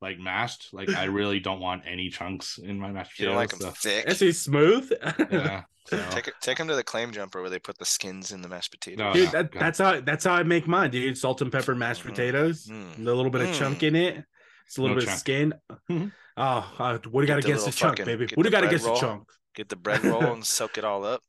like 0.01 0.19
mashed. 0.19 0.69
Like 0.73 0.89
I 0.89 1.03
really 1.19 1.39
don't 1.39 1.59
want 1.59 1.83
any 1.87 2.09
chunks 2.09 2.57
in 2.57 2.79
my 2.79 2.91
mashed 2.91 3.11
potatoes. 3.11 3.19
You 3.19 3.25
don't 3.27 3.35
like 3.35 3.49
them 3.49 3.59
so, 3.59 3.69
thick? 3.71 4.05
Is 4.07 4.19
he 4.19 4.31
smooth? 4.31 4.91
yeah. 5.31 5.63
So, 5.87 5.97
Take 6.11 6.27
it, 6.27 6.33
take 6.41 6.57
them 6.59 6.67
to 6.67 6.75
the 6.75 6.83
claim 6.83 7.11
jumper 7.11 7.41
where 7.41 7.49
they 7.49 7.57
put 7.59 7.77
the 7.79 7.85
skins 7.85 8.31
in 8.31 8.41
the 8.43 8.47
mashed 8.47 8.71
potatoes. 8.71 8.99
No, 8.99 9.13
dude, 9.13 9.25
no, 9.25 9.31
that, 9.31 9.51
that's 9.51 9.79
how 9.79 9.99
that's 10.01 10.23
how 10.25 10.33
I 10.33 10.43
make 10.43 10.67
mine, 10.67 10.91
dude. 10.91 11.17
Salt 11.17 11.41
and 11.41 11.51
pepper 11.51 11.73
mashed 11.75 12.03
Mhm. 12.03 12.09
potatoes, 12.09 12.67
Mm. 12.67 12.99
a 12.99 13.01
little 13.01 13.31
bit 13.31 13.41
of 13.41 13.55
chunk 13.55 13.79
Mm. 13.79 13.87
in 13.87 13.95
it. 13.95 14.25
It's 14.67 14.77
a 14.77 14.81
little 14.81 14.95
No 14.95 14.99
bit 15.01 15.03
of 15.05 15.09
chunk. 15.09 15.19
skin. 15.19 15.53
Mhm. 15.89 16.11
Oh, 16.37 16.73
uh, 16.79 16.97
what 17.09 17.21
do 17.21 17.21
you 17.21 17.27
got 17.27 17.35
Get 17.37 17.41
the 17.41 17.47
against 17.49 17.65
the 17.65 17.69
little 17.71 17.71
chunk, 17.95 18.05
baby? 18.05 18.27
What 18.35 18.43
do 18.43 18.47
you 18.47 18.51
got 18.51 18.63
against 18.63 18.85
the 18.85 18.95
chunk? 18.95 19.27
Get 19.55 19.69
the 19.69 19.75
bread 19.75 20.03
roll 20.05 20.23
and 20.33 20.45
soak 20.45 20.77
it 20.77 20.85
all 20.85 21.03
up. 21.03 21.21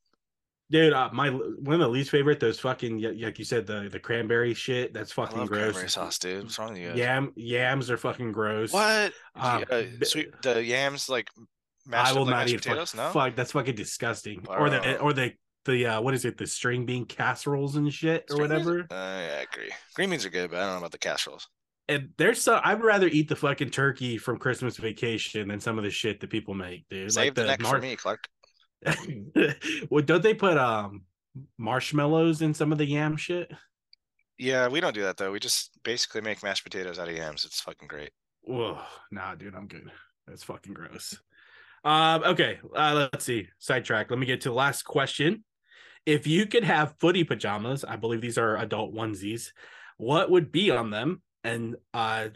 Dude, 0.73 0.93
uh, 0.95 1.11
my 1.13 1.29
one 1.29 1.75
of 1.75 1.81
the 1.81 1.89
least 1.89 2.11
favorite 2.11 2.41
those 2.41 2.59
fucking 2.59 3.01
like 3.21 3.39
you 3.39 3.45
said 3.45 3.67
the 3.67 3.89
the 3.93 4.01
cranberry 4.01 4.55
shit. 4.55 4.95
That's 4.95 5.13
I 5.13 5.15
fucking 5.15 5.39
love 5.39 5.49
gross. 5.49 5.63
cranberry 5.73 5.89
sauce, 5.91 6.19
dude. 6.19 6.45
What's 6.45 6.59
wrong 6.59 6.71
with 6.73 6.81
you? 6.81 6.93
Yam 6.95 7.33
yams 7.37 7.91
are 7.91 7.99
fucking 7.99 8.33
gross. 8.33 8.73
What? 8.73 9.13
Um, 9.37 9.65
uh, 9.71 9.83
sweet 10.03 10.33
the 10.43 10.65
yams 10.65 11.09
like 11.11 11.29
mashed 11.87 12.13
I 12.15 12.19
will 12.19 12.25
like 12.25 12.31
not 12.35 12.49
eat 12.49 12.57
potatoes? 12.63 12.93
fuck, 12.93 13.15
No. 13.15 13.21
fuck. 13.21 13.37
That's 13.37 13.53
fucking 13.53 13.75
disgusting. 13.75 14.47
Or 14.49 14.71
the 14.71 14.99
or 14.99 15.13
the 15.13 15.33
the 15.67 15.87
uh, 15.87 16.01
what 16.01 16.15
is 16.15 16.25
it? 16.25 16.39
The 16.39 16.47
string 16.47 16.87
bean 16.87 17.05
casseroles 17.05 17.77
and 17.77 17.93
shit 17.93 18.25
or 18.31 18.37
String 18.37 18.49
beans? 18.49 18.65
whatever. 18.67 18.81
Uh, 18.91 18.95
yeah, 18.95 19.37
I 19.41 19.43
agree. 19.53 19.71
Green 19.95 20.09
beans 20.11 20.25
are 20.25 20.31
good, 20.31 20.51
but 20.51 20.57
I 20.57 20.63
don't 20.63 20.73
know 20.73 20.79
about 20.79 20.93
the 20.93 20.99
casseroles. 20.99 21.49
And 21.89 22.11
there's 22.17 22.41
so 22.41 22.59
I'd 22.65 22.83
rather 22.83 23.09
eat 23.09 23.29
the 23.29 23.37
fucking 23.37 23.71
turkey 23.71 24.17
from 24.17 24.39
Christmas 24.39 24.79
Vacation 24.79 25.49
than 25.49 25.61
some 25.61 25.77
of 25.77 25.85
the 25.85 25.91
shit 25.91 26.21
that 26.21 26.31
people 26.31 26.55
make, 26.55 26.89
dude. 26.89 27.13
Save 27.13 27.35
the 27.35 27.45
neck 27.45 27.61
mar- 27.61 27.75
for 27.75 27.81
me, 27.83 27.95
Clark. 27.97 28.27
well, 29.91 30.05
don't 30.05 30.23
they 30.23 30.35
put 30.35 30.57
um 30.57 31.03
marshmallows 31.59 32.43
in 32.43 32.55
some 32.55 32.73
of 32.73 32.79
the 32.79 32.87
yam 32.87 33.17
shit? 33.17 33.51
Yeah, 34.39 34.69
we 34.69 34.81
don't 34.81 34.95
do 34.95 35.03
that 35.03 35.17
though. 35.17 35.33
We 35.33 35.41
just 35.41 35.71
basically 35.83 36.21
make 36.21 36.43
mashed 36.43 36.65
potatoes 36.65 36.99
out 36.99 37.09
of 37.09 37.17
yams. 37.17 37.45
It's 37.45 37.61
fucking 37.61 37.89
great. 37.89 38.11
Whoa, 38.43 38.79
nah, 39.11 39.35
dude, 39.35 39.55
I'm 39.55 39.69
good. 39.69 39.91
That's 40.27 40.43
fucking 40.43 40.75
gross. 40.75 41.17
Um, 41.85 42.23
okay, 42.25 42.59
uh, 42.77 43.09
let's 43.13 43.25
see. 43.25 43.49
Sidetrack. 43.59 44.11
Let 44.11 44.19
me 44.19 44.27
get 44.27 44.41
to 44.43 44.49
the 44.49 44.55
last 44.55 44.83
question. 44.83 45.45
If 46.07 46.27
you 46.27 46.47
could 46.47 46.65
have 46.65 46.95
footy 46.99 47.25
pajamas, 47.25 47.85
I 47.85 47.97
believe 47.97 48.21
these 48.21 48.39
are 48.39 48.57
adult 48.57 48.95
onesies, 48.95 49.51
what 49.99 50.31
would 50.31 50.51
be 50.51 50.71
on 50.71 50.91
them? 50.91 51.23
And 51.45 51.77
uh 51.95 52.29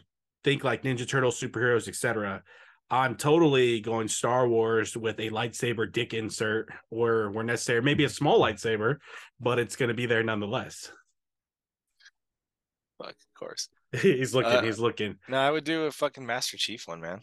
think 0.44 0.62
like 0.62 0.84
Ninja 0.84 1.08
Turtles, 1.08 1.40
superheroes, 1.40 1.88
etc. 1.88 2.44
I'm 2.90 3.16
totally 3.16 3.80
going 3.80 4.06
Star 4.08 4.48
Wars 4.48 4.96
with 4.96 5.18
a 5.18 5.30
lightsaber 5.30 5.90
dick 5.92 6.14
insert, 6.14 6.68
or 6.90 7.30
where 7.30 7.42
necessary, 7.44 7.82
maybe 7.82 8.04
a 8.04 8.08
small 8.08 8.40
lightsaber, 8.40 8.98
but 9.40 9.58
it's 9.58 9.74
going 9.76 9.88
to 9.88 9.94
be 9.94 10.06
there 10.06 10.22
nonetheless. 10.22 10.90
Fuck, 12.98 13.10
of 13.10 13.38
course. 13.38 13.68
he's 14.02 14.34
looking. 14.34 14.52
Uh, 14.52 14.62
he's 14.62 14.78
looking. 14.78 15.16
No, 15.28 15.38
I 15.38 15.50
would 15.50 15.64
do 15.64 15.84
a 15.84 15.90
fucking 15.90 16.24
Master 16.24 16.56
Chief 16.56 16.86
one, 16.86 17.00
man. 17.00 17.20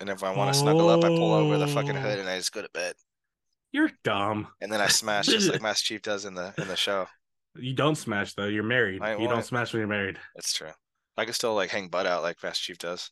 And 0.00 0.08
if 0.10 0.22
I 0.22 0.34
want 0.34 0.52
to 0.52 0.58
snuggle 0.58 0.88
up, 0.88 1.04
I 1.04 1.08
pull 1.08 1.32
over 1.32 1.58
the 1.58 1.66
fucking 1.68 1.96
Oh. 1.96 2.00
hood 2.00 2.18
and 2.18 2.28
I 2.28 2.36
just 2.36 2.52
go 2.52 2.62
to 2.62 2.68
bed. 2.74 2.94
You're 3.72 3.90
dumb. 4.04 4.48
And 4.60 4.70
then 4.72 4.80
I 4.80 4.88
smash 4.88 5.26
just 5.26 5.50
like 5.50 5.62
Master 5.62 5.86
Chief 5.86 6.02
does 6.02 6.24
in 6.24 6.34
the 6.34 6.52
in 6.58 6.68
the 6.68 6.76
show. 6.76 7.06
You 7.56 7.74
don't 7.74 7.96
smash 7.96 8.34
though. 8.34 8.46
You're 8.46 8.62
married. 8.62 9.00
You 9.18 9.28
don't 9.28 9.44
smash 9.44 9.72
when 9.72 9.80
you're 9.80 9.88
married. 9.88 10.18
That's 10.34 10.52
true. 10.52 10.70
I 11.16 11.24
could 11.24 11.34
still 11.34 11.54
like 11.54 11.70
hang 11.70 11.88
butt 11.88 12.06
out 12.06 12.22
like 12.22 12.42
Master 12.42 12.62
Chief 12.62 12.78
does. 12.78 13.10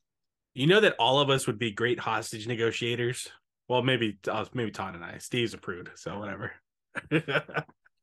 You 0.55 0.67
know 0.67 0.81
that 0.81 0.97
all 0.99 1.21
of 1.21 1.31
us 1.31 1.47
would 1.47 1.59
be 1.59 1.71
great 1.71 1.99
hostage 2.01 2.47
negotiators. 2.47 3.29
Well, 3.69 3.83
maybe 3.83 4.19
uh, 4.29 4.45
maybe 4.53 4.71
Todd 4.73 4.95
and 4.97 5.05
I. 5.05 5.19
Steve's 5.19 5.55
a 5.55 5.59
prude, 5.59 5.91
so 5.95 6.19
whatever. 6.19 6.53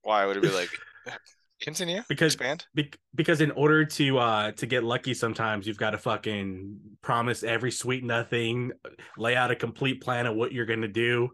Why 0.01 0.25
would 0.25 0.37
it 0.37 0.43
be 0.43 0.49
like 0.49 0.69
continue? 1.61 2.03
Because- 2.07 2.35
expand? 2.35 2.65
Bec- 2.73 2.97
because 3.13 3.41
in 3.41 3.51
order 3.51 3.83
to 3.83 4.17
uh 4.17 4.51
to 4.53 4.65
get 4.65 4.83
lucky, 4.83 5.13
sometimes 5.13 5.67
you've 5.67 5.77
got 5.77 5.89
to 5.91 5.97
fucking 5.97 6.77
promise 7.01 7.43
every 7.43 7.71
sweet 7.71 8.03
nothing, 8.05 8.71
lay 9.17 9.35
out 9.35 9.51
a 9.51 9.55
complete 9.55 10.01
plan 10.01 10.25
of 10.25 10.35
what 10.35 10.53
you're 10.53 10.65
gonna 10.65 10.87
do. 10.87 11.29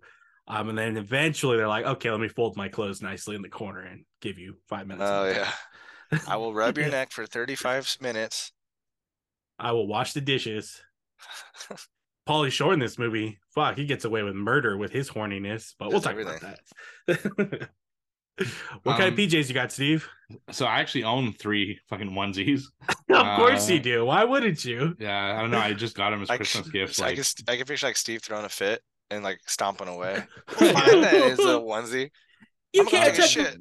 Um, 0.47 0.69
and 0.69 0.77
then 0.77 0.97
eventually 0.97 1.55
they're 1.57 1.67
like, 1.67 1.85
okay, 1.85 2.11
let 2.11 2.19
me 2.19 2.27
fold 2.27 2.57
my 2.57 2.67
clothes 2.67 3.01
nicely 3.01 3.35
in 3.35 3.41
the 3.41 3.49
corner 3.49 3.81
and 3.81 4.03
give 4.19 4.39
you 4.39 4.55
five 4.67 4.87
minutes. 4.87 5.09
Oh 5.09 5.25
yeah. 5.25 6.19
I 6.27 6.35
will 6.37 6.53
rub 6.53 6.77
your 6.77 6.89
neck 6.89 7.11
for 7.11 7.25
35 7.25 7.97
minutes. 8.01 8.51
I 9.59 9.71
will 9.71 9.87
wash 9.87 10.13
the 10.13 10.21
dishes. 10.21 10.81
Pauly 12.27 12.51
Shore 12.51 12.73
in 12.73 12.79
this 12.79 12.97
movie, 12.97 13.39
fuck, 13.53 13.75
he 13.77 13.85
gets 13.85 14.05
away 14.05 14.23
with 14.23 14.33
murder 14.35 14.77
with 14.77 14.91
his 14.91 15.09
horniness, 15.09 15.73
but 15.77 15.89
we'll 15.89 15.99
Does 15.99 16.03
talk 16.03 16.19
about 16.19 16.41
that. 16.41 16.59
what 18.83 18.97
kind 18.97 19.03
of 19.03 19.13
Um, 19.13 19.17
PJs 19.17 19.47
you 19.47 19.53
got, 19.53 19.71
Steve? 19.71 20.07
so 20.51 20.65
I 20.65 20.79
actually 20.79 21.03
own 21.03 21.33
three 21.33 21.79
fucking 21.89 22.09
onesies. 22.09 22.63
of 23.13 23.37
course 23.37 23.69
you 23.69 23.79
uh, 23.79 23.81
do. 23.81 24.05
Why 24.05 24.23
wouldn't 24.23 24.63
you? 24.65 24.95
Yeah, 24.99 25.35
I 25.37 25.41
don't 25.41 25.51
know. 25.51 25.59
I 25.59 25.73
just 25.73 25.95
got 25.95 26.11
them 26.11 26.21
as 26.23 26.29
I, 26.29 26.37
Christmas 26.37 26.65
c- 26.65 26.71
gifts. 26.71 26.99
I 27.01 27.07
Like, 27.07 27.15
can 27.15 27.23
I 27.49 27.57
can 27.57 27.65
picture 27.65 27.87
like 27.87 27.97
Steve 27.97 28.21
throwing 28.23 28.45
a 28.45 28.49
fit 28.49 28.81
and 29.11 29.23
like 29.23 29.39
stomping 29.45 29.87
away. 29.87 30.23
Fine, 30.47 31.01
that 31.01 31.13
is 31.13 31.39
a 31.39 31.59
onesie. 31.59 32.09
You 32.71 32.81
I'm 32.81 32.87
can't 32.87 33.15
touch 33.15 33.29
shit. 33.31 33.55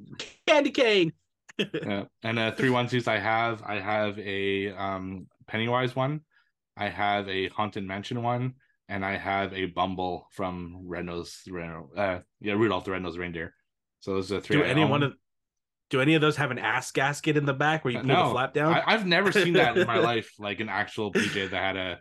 candy 0.46 0.70
cane. 0.70 1.12
yeah. 1.58 2.04
And 2.22 2.38
uh, 2.38 2.52
three 2.52 2.70
onesies 2.70 3.08
I 3.08 3.18
have. 3.18 3.62
I 3.62 3.78
have 3.80 4.18
a 4.18 4.70
um 4.70 5.26
Pennywise 5.46 5.94
one. 5.94 6.20
I 6.76 6.88
have 6.88 7.28
a 7.28 7.48
Haunted 7.48 7.84
Mansion 7.84 8.22
one, 8.22 8.54
and 8.88 9.04
I 9.04 9.16
have 9.16 9.52
a 9.52 9.66
Bumble 9.66 10.26
from 10.32 10.82
Red-Nosed 10.86 11.50
Reno. 11.50 11.90
Uh, 11.96 12.18
yeah, 12.40 12.54
Rudolph 12.54 12.84
the 12.84 12.92
Red-Nosed 12.92 13.18
Reindeer. 13.18 13.54
So 14.00 14.14
those 14.14 14.32
are 14.32 14.40
three. 14.40 14.56
Do 14.56 14.64
I 14.64 14.68
any 14.68 14.82
own. 14.82 14.90
one 14.90 15.02
of 15.02 15.14
do 15.90 16.00
any 16.00 16.14
of 16.14 16.22
those 16.22 16.36
have 16.36 16.50
an 16.50 16.58
ass 16.58 16.90
gasket 16.90 17.36
in 17.36 17.44
the 17.44 17.52
back 17.52 17.84
where 17.84 17.92
you 17.92 18.00
pull 18.00 18.08
the 18.08 18.30
flap 18.32 18.54
down? 18.54 18.72
I, 18.72 18.82
I've 18.86 19.06
never 19.06 19.30
seen 19.30 19.52
that 19.54 19.76
in 19.76 19.86
my 19.86 19.98
life. 20.10 20.32
Like 20.38 20.60
an 20.60 20.70
actual 20.70 21.12
PJ 21.12 21.50
that 21.50 21.62
had 21.62 21.76
a, 21.76 21.98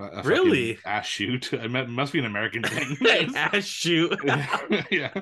a, 0.00 0.04
a 0.18 0.22
Really? 0.24 0.78
ass 0.84 1.06
chute. 1.06 1.52
It 1.52 1.88
must 1.88 2.12
be 2.12 2.18
an 2.18 2.24
American 2.24 2.62
thing. 2.64 2.96
Ass 3.36 3.64
chute. 3.64 4.18
yeah, 4.90 5.12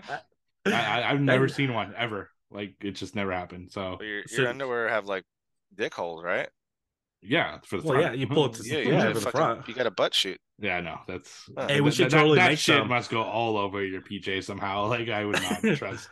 I, 0.67 0.71
I, 0.73 1.11
I've 1.11 1.21
never 1.21 1.49
seen 1.49 1.75
one 1.75 1.93
ever. 1.97 2.31
Like 2.51 2.77
it 2.81 2.93
just 2.93 3.15
never 3.15 3.31
happened. 3.33 3.71
So 3.73 3.97
But 3.99 4.07
your, 4.07 4.23
So- 4.27 4.43
your 4.43 4.51
underwear 4.51 4.89
have 4.89 5.05
like 5.05 5.25
dick 5.75 5.93
holes, 5.95 6.25
right? 6.25 6.49
Yeah, 7.23 7.59
for 7.65 7.77
the 7.79 7.85
Well, 7.87 8.01
front. 8.01 8.15
yeah, 8.17 8.21
you 8.21 8.27
pull 8.27 8.47
it 8.47 8.55
to- 8.55 8.65
Yeah, 8.69 8.79
Yeah, 8.79 8.85
you, 9.09 9.09
for 9.09 9.15
the 9.15 9.21
fucking, 9.21 9.31
front. 9.41 9.69
you 9.69 9.75
got 9.75 9.87
a 9.87 9.91
butt 9.93 10.13
chute. 10.15 10.41
Yeah, 10.59 10.81
no, 10.81 10.99
that's. 11.07 11.49
Huh. 11.57 11.69
Hey, 11.69 11.81
we 11.81 11.91
that- 11.91 11.95
should 11.97 12.07
that- 12.11 12.17
totally 12.17 12.39
that 12.39 12.49
make 12.51 12.59
shit 12.59 12.79
some. 12.79 12.89
must 12.89 13.11
go 13.11 13.23
all 13.23 13.57
over 13.57 13.85
your 13.85 14.01
PJ 14.01 14.43
somehow. 14.45 14.87
Like 14.89 15.09
I 15.09 15.25
would 15.25 15.41
not 15.41 15.63
trust. 15.77 16.09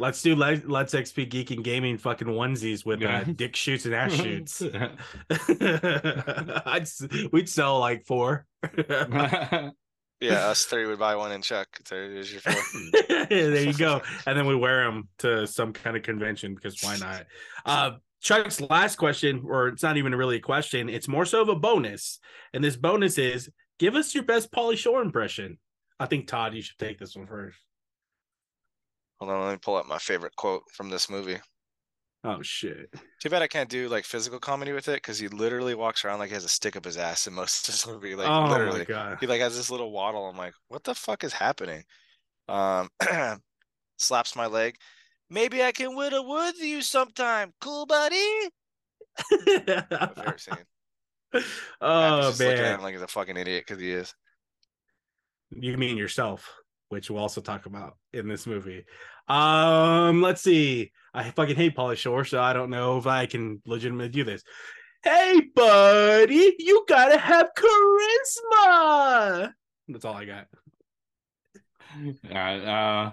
Let's 0.00 0.22
do 0.22 0.36
let, 0.36 0.68
Let's 0.68 0.94
XP 0.94 1.28
Geek 1.28 1.50
and 1.50 1.64
Gaming 1.64 1.98
fucking 1.98 2.28
onesies 2.28 2.84
with 2.86 3.00
Yeah. 3.00 3.18
uh, 3.20 3.24
dick 3.34 3.56
chutes 3.56 3.84
and 3.84 3.94
ass 3.94 4.12
chutes. 4.14 4.62
I'd, 5.30 6.86
we'd 7.32 7.48
sell 7.48 7.78
like 7.80 8.04
four. 8.06 8.46
Yeah, 10.20 10.48
us 10.48 10.64
three 10.64 10.84
would 10.86 10.98
buy 10.98 11.14
one 11.14 11.30
and 11.30 11.44
Chuck. 11.44 11.68
There- 11.88 12.12
There's 12.12 12.32
your 12.32 12.40
four. 12.40 12.54
there 13.28 13.62
you 13.62 13.72
go. 13.72 14.02
And 14.26 14.36
then 14.38 14.46
we 14.46 14.56
wear 14.56 14.84
them 14.84 15.08
to 15.18 15.46
some 15.46 15.72
kind 15.72 15.96
of 15.96 16.02
convention 16.02 16.54
because 16.56 16.82
why 16.82 16.96
not? 16.98 17.24
Uh, 17.64 17.90
Chuck's 18.20 18.60
last 18.60 18.96
question, 18.96 19.44
or 19.46 19.68
it's 19.68 19.82
not 19.82 19.96
even 19.96 20.14
really 20.14 20.36
a 20.36 20.40
question, 20.40 20.88
it's 20.88 21.08
more 21.08 21.24
so 21.24 21.42
of 21.42 21.48
a 21.48 21.54
bonus. 21.54 22.18
And 22.52 22.62
this 22.62 22.76
bonus 22.76 23.18
is 23.18 23.50
give 23.78 23.94
us 23.94 24.14
your 24.14 24.24
best 24.24 24.50
Pauly 24.50 24.76
Shore 24.76 25.02
impression. 25.02 25.58
I 26.00 26.06
think 26.06 26.26
Todd, 26.26 26.54
you 26.54 26.62
should 26.62 26.78
take 26.78 26.98
this 26.98 27.16
one 27.16 27.26
first. 27.26 27.58
Hold 29.20 29.32
on, 29.32 29.46
let 29.46 29.52
me 29.52 29.58
pull 29.60 29.76
up 29.76 29.86
my 29.86 29.98
favorite 29.98 30.36
quote 30.36 30.62
from 30.72 30.90
this 30.90 31.10
movie. 31.10 31.38
Oh 32.24 32.42
shit. 32.42 32.92
Too 33.20 33.30
bad 33.30 33.42
I 33.42 33.46
can't 33.46 33.68
do 33.70 33.88
like 33.88 34.04
physical 34.04 34.40
comedy 34.40 34.72
with 34.72 34.88
it 34.88 34.96
because 34.96 35.18
he 35.18 35.28
literally 35.28 35.74
walks 35.74 36.04
around 36.04 36.18
like 36.18 36.28
he 36.28 36.34
has 36.34 36.44
a 36.44 36.48
stick 36.48 36.76
up 36.76 36.84
his 36.84 36.96
ass 36.96 37.26
in 37.26 37.34
most 37.34 37.60
of 37.68 37.74
this 37.74 37.86
movie. 37.86 38.14
Like 38.14 38.28
oh 38.28 38.50
literally, 38.50 38.80
my 38.80 38.84
god. 38.84 39.18
he 39.20 39.26
like 39.26 39.40
has 39.40 39.56
this 39.56 39.70
little 39.70 39.92
waddle. 39.92 40.28
I'm 40.28 40.36
like, 40.36 40.54
what 40.68 40.84
the 40.84 40.94
fuck 40.94 41.22
is 41.22 41.32
happening? 41.32 41.84
Um, 42.48 42.88
slaps 43.98 44.34
my 44.34 44.46
leg. 44.46 44.76
Maybe 45.30 45.62
I 45.62 45.72
can 45.72 45.94
whittle 45.94 46.26
wood 46.26 46.54
with 46.56 46.62
you 46.64 46.82
sometime, 46.82 47.52
cool 47.60 47.86
buddy. 47.86 48.50
My 49.30 50.10
favorite 50.14 50.40
scene. 50.40 50.56
Patrick's 51.32 51.48
oh 51.80 52.22
just 52.22 52.40
looking 52.40 52.58
at 52.58 52.62
man. 52.62 52.74
him 52.76 52.82
like 52.82 52.94
he's 52.94 53.02
a 53.02 53.08
fucking 53.08 53.36
idiot 53.36 53.64
because 53.66 53.80
he 53.80 53.90
is. 53.92 54.14
You 55.50 55.76
mean 55.76 55.96
yourself, 55.96 56.50
which 56.88 57.10
we'll 57.10 57.20
also 57.20 57.40
talk 57.40 57.66
about 57.66 57.96
in 58.12 58.28
this 58.28 58.46
movie. 58.46 58.84
Um, 59.28 60.22
let's 60.22 60.40
see. 60.42 60.92
I 61.12 61.30
fucking 61.30 61.56
hate 61.56 61.76
Pauly 61.76 61.96
Shore, 61.96 62.24
so 62.24 62.40
I 62.40 62.52
don't 62.52 62.70
know 62.70 62.96
if 62.98 63.06
I 63.06 63.26
can 63.26 63.60
legitimately 63.66 64.08
do 64.08 64.24
this. 64.24 64.42
Hey, 65.02 65.42
buddy, 65.54 66.54
you 66.58 66.84
gotta 66.88 67.18
have 67.18 67.50
charisma. 67.56 69.52
That's 69.88 70.04
all 70.04 70.14
I 70.14 70.24
got. 70.24 70.46
uh, 72.30 72.34
uh, 72.36 73.10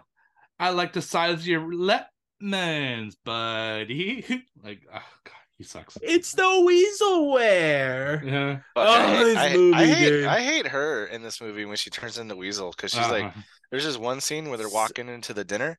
I 0.59 0.69
like 0.69 0.93
the 0.93 1.01
size 1.01 1.33
of 1.33 1.47
your 1.47 1.73
lemons, 1.73 3.15
buddy. 3.23 4.23
like, 4.63 4.81
oh 4.93 5.01
god, 5.23 5.33
he 5.57 5.63
sucks. 5.63 5.97
It's 6.01 6.33
the 6.33 6.43
Weaselware. 6.43 8.23
Yeah. 8.25 8.59
Oh, 8.75 8.81
I, 8.81 9.07
hate- 9.15 9.23
this 9.23 9.37
I, 9.37 9.53
movie, 9.55 9.73
I 9.75 9.85
hate, 9.85 10.09
dude. 10.09 10.25
I 10.25 10.41
hate 10.41 10.67
her 10.67 11.05
in 11.07 11.23
this 11.23 11.41
movie 11.41 11.65
when 11.65 11.77
she 11.77 11.89
turns 11.89 12.17
into 12.17 12.35
Weasel 12.35 12.71
because 12.71 12.91
she's 12.91 13.09
like, 13.09 13.25
Uh-huh. 13.25 13.41
there's 13.71 13.85
this 13.85 13.97
one 13.97 14.21
scene 14.21 14.49
where 14.49 14.57
they're 14.57 14.69
walking 14.69 15.09
into 15.09 15.33
the 15.33 15.43
dinner, 15.43 15.77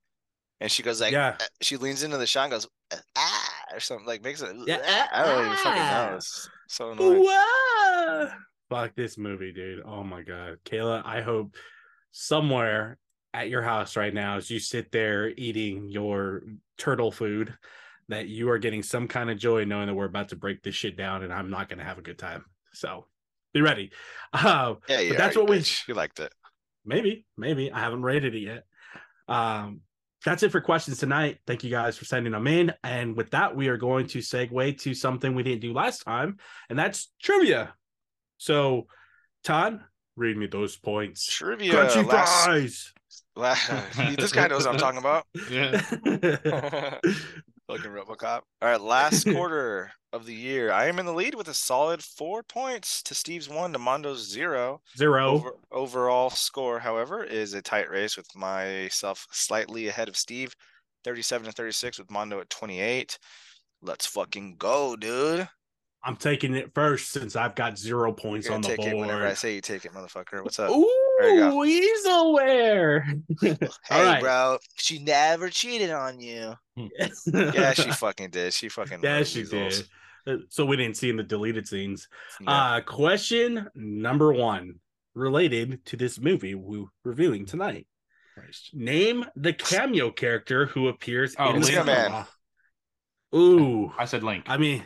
and 0.61 0.71
she 0.71 0.83
goes 0.83 1.01
like, 1.01 1.13
Yeah. 1.13 1.37
uh, 1.41 1.45
she 1.63 1.77
leans 1.77 2.03
into 2.03 2.19
the 2.19 2.27
shot 2.27 2.45
and 2.45 2.53
goes 2.53 2.69
"Uh, 2.93 2.97
ah 3.17 3.53
or 3.75 3.81
something 3.81 4.07
like 4.07 4.23
makes 4.23 4.43
it. 4.43 4.55
Yeah, 4.67 4.79
"Ah," 4.85 5.09
I 5.13 5.25
don't 5.27 5.45
even 5.47 5.57
fucking 5.59 5.83
ah. 5.83 6.09
know. 6.11 6.17
It's 6.17 6.49
so 6.69 6.91
annoying. 6.93 7.25
Whoa! 7.27 8.29
Fuck 8.69 8.95
this 8.97 9.17
movie, 9.17 9.53
dude. 9.53 9.83
Oh 9.87 10.03
my 10.03 10.23
god. 10.23 10.59
Kayla, 10.65 11.03
I 11.05 11.21
hope 11.23 11.55
somewhere 12.13 12.99
at 13.37 13.49
your 13.51 13.63
house 13.63 13.97
right 13.97 14.15
now 14.15 14.37
as 14.37 14.51
you 14.51 14.59
sit 14.59 14.91
there 14.91 15.29
eating 15.37 15.91
your 15.91 16.43
turtle 16.79 17.13
food 17.13 17.55
that 18.09 18.29
you 18.29 18.49
are 18.51 18.59
getting 18.59 18.83
some 18.83 19.07
kind 19.09 19.31
of 19.31 19.37
joy 19.39 19.65
knowing 19.65 19.87
that 19.89 19.95
we're 19.95 20.07
about 20.07 20.29
to 20.31 20.37
break 20.37 20.63
this 20.63 20.75
shit 20.75 20.97
down 20.97 21.23
and 21.23 21.33
I'm 21.33 21.51
not 21.51 21.69
gonna 21.69 21.85
have 21.85 21.99
a 21.99 22.03
good 22.03 22.19
time. 22.19 22.45
So 22.73 23.07
be 23.53 23.61
ready. 23.61 23.91
Uh 24.33 24.75
Yeah, 24.89 25.01
yeah. 25.01 25.17
that's 25.19 25.37
what 25.37 25.49
we-. 25.49 25.65
You 25.89 25.95
liked 25.95 26.19
it. 26.21 26.33
maybe, 26.85 27.27
maybe. 27.37 27.71
I 27.71 27.81
haven't 27.81 28.03
rated 28.03 28.35
it 28.35 28.41
yet. 28.41 28.65
Um, 29.29 29.81
that's 30.25 30.43
it 30.43 30.51
for 30.51 30.61
questions 30.61 30.99
tonight. 30.99 31.39
Thank 31.47 31.63
you 31.63 31.71
guys 31.71 31.97
for 31.99 32.05
sending 32.05 32.33
them 32.33 32.47
in. 32.47 32.73
And 32.83 33.17
with 33.17 33.31
that, 33.31 33.55
we 33.55 33.69
are 33.69 33.77
going 33.77 34.07
to 34.09 34.19
segue 34.19 34.81
to 34.81 34.95
something 34.95 35.35
we 35.35 35.43
didn't 35.43 35.61
do 35.61 35.73
last 35.73 35.99
time, 36.05 36.39
and 36.69 36.79
that's 36.79 37.13
trivia. 37.23 37.75
So, 38.39 38.87
Todd, 39.45 39.81
read 40.17 40.37
me 40.37 40.47
those 40.47 40.77
points. 40.77 41.27
Trivia. 41.27 41.73
Crunchy 41.73 42.07
last, 42.07 42.45
fries. 42.45 42.93
This 43.37 44.33
guy 44.33 44.49
knows 44.49 44.67
what 44.67 44.75
I'm 44.75 44.79
talking 44.79 44.99
about. 44.99 45.27
Yeah. 45.51 45.81
Fucking 47.69 47.91
RoboCop. 47.91 48.43
All 48.63 48.69
right, 48.69 48.81
last 48.81 49.25
quarter 49.33 49.91
of 50.13 50.25
the 50.25 50.35
year, 50.35 50.71
I 50.71 50.87
am 50.87 51.01
in 51.01 51.07
the 51.07 51.13
lead 51.13 51.35
with 51.35 51.49
a 51.49 51.55
solid 51.55 52.01
four 52.01 52.45
points 52.45 53.03
to 53.03 53.15
Steve's 53.15 53.49
one 53.49 53.73
to 53.73 53.79
Mondo's 53.81 54.31
zero. 54.31 54.81
Zero. 54.97 55.27
Over, 55.33 55.51
overall 55.73 56.31
score, 56.31 56.79
however, 56.79 57.25
is 57.25 57.55
a 57.55 57.63
tight 57.63 57.91
race 57.91 58.17
with 58.17 58.29
myself 58.37 59.27
slightly 59.33 59.89
ahead 59.89 60.09
of 60.09 60.17
Steve, 60.17 60.55
37 61.03 61.47
to 61.47 61.53
36 61.53 61.99
with 61.99 62.11
Mondo 62.11 62.41
at 62.41 62.51
28. 62.51 63.19
Let's 63.83 64.07
fucking 64.07 64.57
go, 64.59 64.95
dude. 64.95 65.49
I'm 66.07 66.17
taking 66.17 66.55
it 66.55 66.73
first 66.73 67.11
since 67.11 67.35
I've 67.35 67.55
got 67.57 67.77
zero 67.77 68.13
points 68.13 68.47
gonna 68.47 68.57
on 68.57 68.61
the 68.63 68.69
take 68.77 68.87
it 68.87 68.97
whenever 68.97 69.27
I 69.27 69.35
say 69.35 69.57
you 69.57 69.61
take 69.61 69.85
it, 69.85 69.93
motherfucker. 69.93 70.43
What's 70.45 70.59
up? 70.61 70.71
Ooh, 70.71 70.89
There 71.19 71.35
you 71.35 71.41
go. 71.41 71.57
Weaselware. 71.57 73.23
hey, 73.41 73.57
right. 73.91 74.21
bro, 74.23 74.59
she 74.77 75.01
never 75.01 75.51
cheated 75.51 75.91
on 75.91 76.21
you. 76.21 76.55
Yeah, 77.27 77.73
she 77.73 77.91
fucking 77.91 78.31
did. 78.31 78.53
She 78.53 78.69
fucking 78.69 79.01
Yeah, 79.03 79.23
she 79.25 79.41
weasels. 79.41 79.89
did. 80.27 80.41
Uh, 80.41 80.43
So 80.49 80.65
we 80.65 80.77
didn't 80.77 80.97
see 80.97 81.11
in 81.11 81.17
the 81.17 81.23
deleted 81.23 81.67
scenes. 81.67 82.09
No. 82.41 82.53
Uh 82.53 82.81
question 82.83 83.69
number 83.75 84.33
one 84.33 84.77
related 85.15 85.85
to 85.87 85.97
this 85.97 86.21
movie 86.21 86.55
we're 86.55 86.85
reviewing 87.05 87.47
tonight. 87.47 87.87
Christ. 88.35 88.71
Name 88.75 89.25
the 89.35 89.53
cameo 89.55 90.11
character 90.11 90.67
who 90.67 90.89
appears 90.89 91.35
Oh, 91.39 91.51
in 91.55 91.63
Link. 91.63 91.75
the 91.75 91.85
Man. 91.85 92.27
Ooh, 93.35 93.91
I 93.99 94.05
said 94.05 94.23
Link. 94.23 94.45
I 94.47 94.57
mean, 94.59 94.85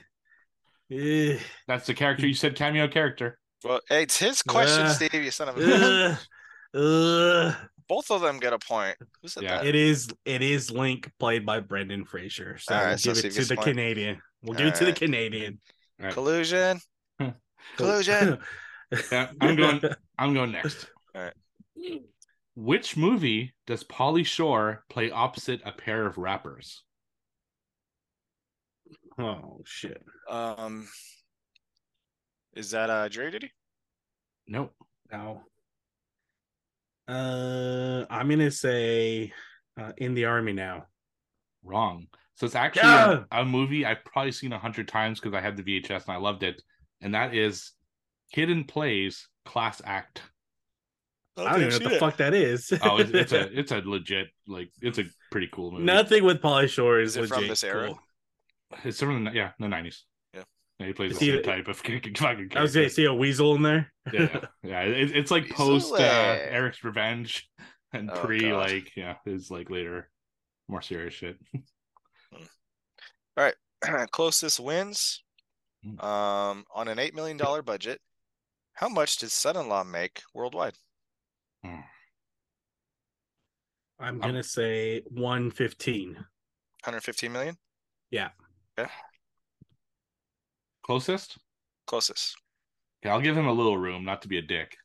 eh, 0.90 1.38
That's 1.68 1.86
the 1.86 1.94
character 1.94 2.26
you 2.26 2.34
said 2.34 2.56
cameo 2.56 2.88
character. 2.88 3.38
well, 3.64 3.80
it's 3.90 4.18
his 4.18 4.42
question, 4.42 4.86
Uh, 4.86 4.88
Steve. 4.90 5.14
You 5.14 5.30
son 5.30 5.48
of 5.48 5.56
a 5.56 5.60
bitch. 5.60 6.18
uh, 6.74 6.78
uh, 6.78 7.54
Both 7.88 8.10
of 8.10 8.20
them 8.20 8.38
get 8.38 8.52
a 8.52 8.58
point. 8.58 8.96
Who 9.22 9.28
said 9.28 9.42
Yeah. 9.42 9.58
that? 9.58 9.66
it 9.66 9.74
is 9.74 10.08
it 10.24 10.42
is 10.42 10.70
Link 10.70 11.10
played 11.18 11.44
by 11.44 11.60
Brendan 11.60 12.04
Fraser. 12.04 12.58
So 12.58 12.74
All 12.74 12.80
right, 12.80 12.88
we'll 12.90 12.98
so 12.98 13.10
give 13.10 13.16
Steve 13.18 13.32
it 13.32 13.42
to 13.42 13.44
the 13.48 13.54
point. 13.56 13.64
Canadian. 13.68 14.20
We'll 14.42 14.56
give 14.56 14.66
All 14.66 14.72
it 14.72 14.76
to 14.76 14.84
the 14.84 14.90
right. 14.92 14.98
Canadian. 15.00 15.58
Collusion. 16.10 16.80
Collusion. 17.76 18.38
Yeah, 19.12 19.30
I'm 19.40 19.56
going. 19.56 19.80
I'm 20.18 20.34
going 20.34 20.52
next. 20.52 20.86
Alright. 21.16 21.34
Which 22.56 22.96
movie 22.96 23.54
does 23.66 23.84
Pauly 23.84 24.24
Shore 24.26 24.84
play 24.90 25.10
opposite 25.10 25.60
a 25.64 25.72
pair 25.72 26.06
of 26.06 26.18
rappers? 26.18 26.82
Oh 29.20 29.60
shit. 29.64 30.02
Um, 30.28 30.88
is 32.54 32.70
that 32.70 32.90
uh 32.90 33.08
Dre 33.08 33.30
Diddy? 33.30 33.52
Nope. 34.46 34.74
No. 35.12 35.42
Uh, 37.08 38.04
I'm 38.08 38.28
gonna 38.28 38.50
say 38.50 39.32
uh, 39.80 39.92
in 39.98 40.14
the 40.14 40.24
army 40.26 40.52
now. 40.52 40.86
Wrong. 41.64 42.06
So 42.36 42.46
it's 42.46 42.54
actually 42.54 42.82
Yeah. 42.88 43.24
a, 43.32 43.42
a 43.42 43.44
movie 43.44 43.84
I've 43.84 44.04
probably 44.04 44.32
seen 44.32 44.52
a 44.52 44.58
hundred 44.58 44.88
times 44.88 45.20
because 45.20 45.34
I 45.34 45.40
had 45.40 45.56
the 45.56 45.62
VHS 45.62 46.06
and 46.06 46.14
I 46.14 46.16
loved 46.16 46.42
it. 46.42 46.62
And 47.00 47.14
that 47.14 47.34
is 47.34 47.72
Kid 48.32 48.50
'n 48.50 48.64
Play's 48.64 49.28
Class 49.44 49.82
Act. 49.84 50.22
I 51.36 51.52
don't 51.58 51.62
even 51.66 51.78
know 51.82 51.84
what 51.86 51.92
the 51.94 51.98
fuck 51.98 52.16
that 52.18 52.34
is. 52.34 52.72
Oh, 52.82 52.98
it's, 52.98 53.10
it's 53.10 53.32
a 53.32 53.58
it's 53.58 53.72
a 53.72 53.78
legit 53.78 54.28
like 54.46 54.70
it's 54.80 54.98
a 54.98 55.04
pretty 55.30 55.48
cool 55.52 55.72
movie. 55.72 55.84
Nothing 55.84 56.24
with 56.24 56.40
Pauly 56.40 56.68
Shore 56.68 57.00
is, 57.00 57.16
Is 57.16 57.24
it 57.30 57.34
from 57.34 57.48
this 57.48 57.64
era? 57.64 57.88
cool. 57.88 57.98
It's 58.84 59.00
from 59.00 59.24
the 59.24 59.32
yeah 59.32 59.52
the 59.58 59.68
nineties. 59.68 60.04
Yeah. 60.34 60.44
he 60.78 60.92
plays 60.92 61.12
the 61.18 61.18
same 61.26 61.36
the- 61.36 61.42
type 61.42 61.68
of 61.68 61.76
fucking 61.76 62.14
I 62.56 62.62
was 62.62 62.74
gonna 62.74 62.88
see 62.90 63.04
a 63.06 63.14
weasel 63.14 63.54
in 63.56 63.62
there. 63.62 63.92
yeah, 64.12 64.20
yeah, 64.32 64.40
yeah. 64.62 64.80
It, 64.82 65.16
it's 65.16 65.30
like 65.30 65.48
post 65.50 65.92
uh, 65.92 65.96
Eric's 65.96 66.82
Revenge 66.84 67.48
and 67.92 68.10
Oh, 68.10 68.20
pre 68.24 68.50
God. 68.50 68.56
like 68.70 68.96
yeah, 68.96 69.16
is 69.26 69.50
like 69.50 69.70
later 69.70 70.08
more 70.68 70.82
serious 70.82 71.14
shit. 71.14 71.36
All 72.32 72.40
right, 73.36 73.54
closest 74.12 74.60
wins. 74.60 75.22
Hmm. 75.82 75.98
Um, 76.00 76.64
on 76.74 76.88
an 76.88 76.98
eight 76.98 77.14
million 77.14 77.36
dollar 77.38 77.62
budget, 77.62 78.00
how 78.74 78.88
much 78.88 79.16
did 79.16 79.30
Son-in-Law 79.30 79.84
make 79.84 80.20
worldwide? 80.34 80.74
Hmm. 81.64 81.80
I'm 83.98 84.14
Um, 84.16 84.20
gonna 84.20 84.42
say 84.42 85.02
115. 85.10 86.14
115 86.14 87.32
million. 87.32 87.56
Closest? 90.82 91.38
Closest. 91.86 92.36
Okay, 93.02 93.10
I'll 93.10 93.20
give 93.20 93.36
him 93.36 93.46
a 93.46 93.52
little 93.52 93.78
room, 93.78 94.04
not 94.04 94.22
to 94.22 94.28
be 94.28 94.38
a 94.38 94.42
dick. 94.42 94.76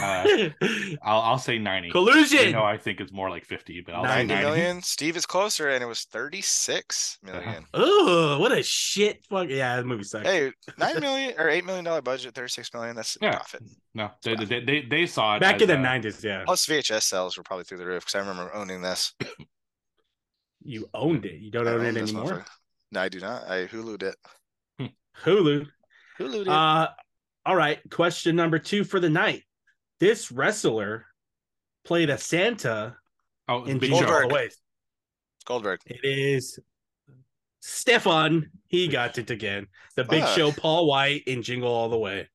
Uh, 0.00 0.24
I'll 1.02 1.20
I'll 1.22 1.38
say 1.38 1.58
ninety. 1.58 1.90
Collusion. 1.90 2.46
You 2.46 2.52
know, 2.52 2.62
I 2.62 2.78
think 2.78 3.00
it's 3.00 3.12
more 3.12 3.28
like 3.28 3.44
fifty, 3.44 3.80
but 3.84 3.96
I'll 3.96 4.04
say 4.04 4.24
90 4.24 4.34
90 4.34 4.44
million. 4.46 4.82
Steve 4.82 5.16
is 5.16 5.26
closer, 5.26 5.70
and 5.70 5.82
it 5.82 5.86
was 5.86 6.02
36 6.04 7.18
million. 7.24 7.64
Oh, 7.74 8.38
what 8.38 8.52
a 8.52 8.62
shit! 8.62 9.26
Fuck 9.28 9.48
yeah, 9.48 9.74
that 9.76 9.84
movie 9.84 10.04
sucks. 10.04 10.24
Hey, 10.24 10.52
nine 10.78 11.00
million 11.00 11.34
or 11.36 11.48
eight 11.50 11.64
million 11.64 11.84
dollar 11.84 12.00
budget, 12.00 12.32
36 12.34 12.72
million. 12.74 12.94
That's 12.94 13.18
Yeah. 13.20 13.32
profit. 13.32 13.62
No, 13.92 14.10
they, 14.22 14.36
they 14.36 14.60
they 14.60 14.82
they 14.88 15.06
saw 15.06 15.34
it 15.36 15.40
Back 15.40 15.56
as 15.56 15.62
in 15.62 15.68
the 15.68 15.74
a- 15.74 15.78
90s, 15.78 16.22
yeah. 16.22 16.44
Plus 16.44 16.64
VHS 16.66 17.02
sales 17.02 17.36
were 17.36 17.42
probably 17.42 17.64
through 17.64 17.78
the 17.78 17.86
roof 17.86 18.04
because 18.04 18.14
I 18.14 18.20
remember 18.20 18.54
owning 18.54 18.82
this. 18.82 19.14
You 20.62 20.88
owned 20.94 21.26
it. 21.26 21.40
You 21.40 21.50
don't 21.50 21.66
I 21.66 21.72
own 21.72 21.80
own 21.80 21.86
it 21.86 21.96
anymore. 21.96 22.44
Motherfucker. 22.92 22.92
No, 22.92 23.00
I 23.00 23.08
do 23.08 23.20
not. 23.20 23.48
I 23.48 23.66
Hulu'd 23.66 24.02
it. 24.02 24.16
Hulu. 25.24 25.66
Hulu'd 26.18 26.46
it. 26.46 26.48
Uh, 26.48 26.88
all 27.44 27.56
right. 27.56 27.78
Question 27.90 28.36
number 28.36 28.58
two 28.58 28.84
for 28.84 29.00
the 29.00 29.10
night. 29.10 29.42
This 30.00 30.30
wrestler 30.30 31.06
played 31.84 32.10
a 32.10 32.18
Santa 32.18 32.96
Oh, 33.48 33.64
in 33.64 33.78
Big 33.78 33.90
Jingle 33.90 34.08
Show. 34.08 34.14
All 34.14 34.28
the 34.28 34.34
Way. 34.34 34.50
Goldberg. 35.44 35.80
It 35.86 36.00
is 36.02 36.58
Stefan. 37.60 38.50
He 38.66 38.88
got 38.88 39.18
it 39.18 39.30
again. 39.30 39.68
The 39.94 40.04
Big 40.04 40.22
Fuck. 40.24 40.36
Show, 40.36 40.52
Paul 40.52 40.86
Wight 40.88 41.22
in 41.28 41.42
Jingle 41.42 41.72
All 41.72 41.88
the 41.88 41.96
Way. 41.98 42.28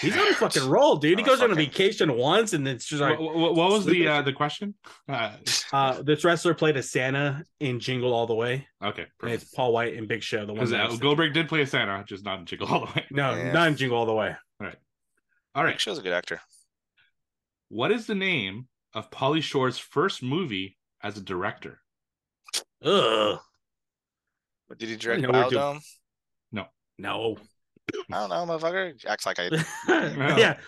He's 0.00 0.16
on 0.16 0.28
a 0.28 0.34
fucking 0.34 0.68
roll, 0.68 0.96
dude. 0.96 1.18
He 1.18 1.24
On 1.24 1.28
a 1.28 1.32
goes 1.32 1.42
on 1.42 1.50
a 1.50 1.54
vacation 1.54 2.14
once, 2.16 2.52
and 2.52 2.66
then 2.66 2.76
it's 2.76 2.84
just 2.86 3.00
like 3.00 3.18
What, 3.18 3.34
what- 3.34 3.54
what 3.54 3.70
was 3.72 3.84
the 3.86 4.06
uh, 4.06 4.22
the 4.22 4.32
question? 4.32 4.74
Uh, 5.08 5.32
uh, 5.72 6.02
this 6.02 6.24
wrestler 6.24 6.54
played 6.54 6.76
a 6.76 6.82
Santa 6.82 7.42
in 7.58 7.80
Jingle 7.80 8.12
All 8.12 8.26
the 8.26 8.34
Way. 8.34 8.66
okay, 8.82 9.06
And 9.22 9.30
it's 9.32 9.44
Paul 9.44 9.72
Wight 9.72 9.94
and 9.94 10.06
Big 10.06 10.22
Show, 10.22 10.44
the 10.46 10.52
one 10.52 10.68
that 10.70 10.80
uh, 10.80 10.84
I 10.84 10.88
was- 10.88 10.98
Goldberg 11.00 11.32
did 11.32 11.48
play 11.48 11.62
a 11.62 11.66
Santa, 11.66 12.04
just 12.06 12.24
not 12.24 12.38
in 12.38 12.46
Jingle 12.46 12.68
All 12.68 12.80
the 12.80 12.92
Way. 12.94 13.06
No, 13.10 13.34
Yeah. 13.34 13.52
not 13.52 13.68
in 13.68 13.76
Jingle 13.76 13.98
All 13.98 14.06
the 14.06 14.14
Way. 14.14 14.36
All 14.60 14.66
right, 14.66 14.76
all 15.54 15.64
right. 15.64 15.72
Big 15.74 15.80
Show's 15.80 15.98
a 15.98 16.02
good 16.02 16.12
actor. 16.12 16.40
what 17.70 17.90
is 17.90 18.06
the 18.06 18.14
name 18.14 18.68
of 18.94 19.10
Pauly 19.10 19.42
Shore's 19.42 19.78
first 19.78 20.22
movie 20.22 20.76
as 21.02 21.16
a 21.16 21.22
director? 21.22 21.80
Ugh. 22.84 23.38
But 24.68 24.78
did 24.78 24.90
he 24.90 24.96
direct 24.96 25.22
know 25.22 25.30
we're? 25.30 25.78
No. 27.00 27.36
I 28.12 28.26
don't 28.26 28.30
know, 28.30 28.58
motherfucker. 28.58 29.04
Acts 29.06 29.26
like 29.26 29.38
I. 29.40 29.48
yeah. 30.38 30.58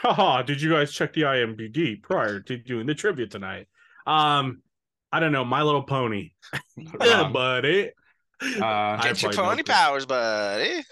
Haha, 0.00 0.42
did 0.42 0.60
you 0.62 0.70
guys 0.70 0.92
check 0.92 1.12
the 1.12 1.22
IMDb 1.22 2.02
prior 2.02 2.40
to 2.40 2.56
doing 2.56 2.86
the 2.86 2.94
trivia 2.94 3.26
tonight? 3.26 3.68
Um, 4.06 4.62
I 5.12 5.20
don't 5.20 5.32
know. 5.32 5.44
My 5.44 5.62
Little 5.62 5.82
Pony. 5.82 6.30
yeah, 7.00 7.22
Wrong. 7.22 7.32
buddy. 7.32 7.90
Uh, 8.42 8.64
I 8.64 9.00
Get 9.02 9.22
your 9.22 9.32
pony 9.32 9.62
powers, 9.62 10.06
buddy. 10.06 10.82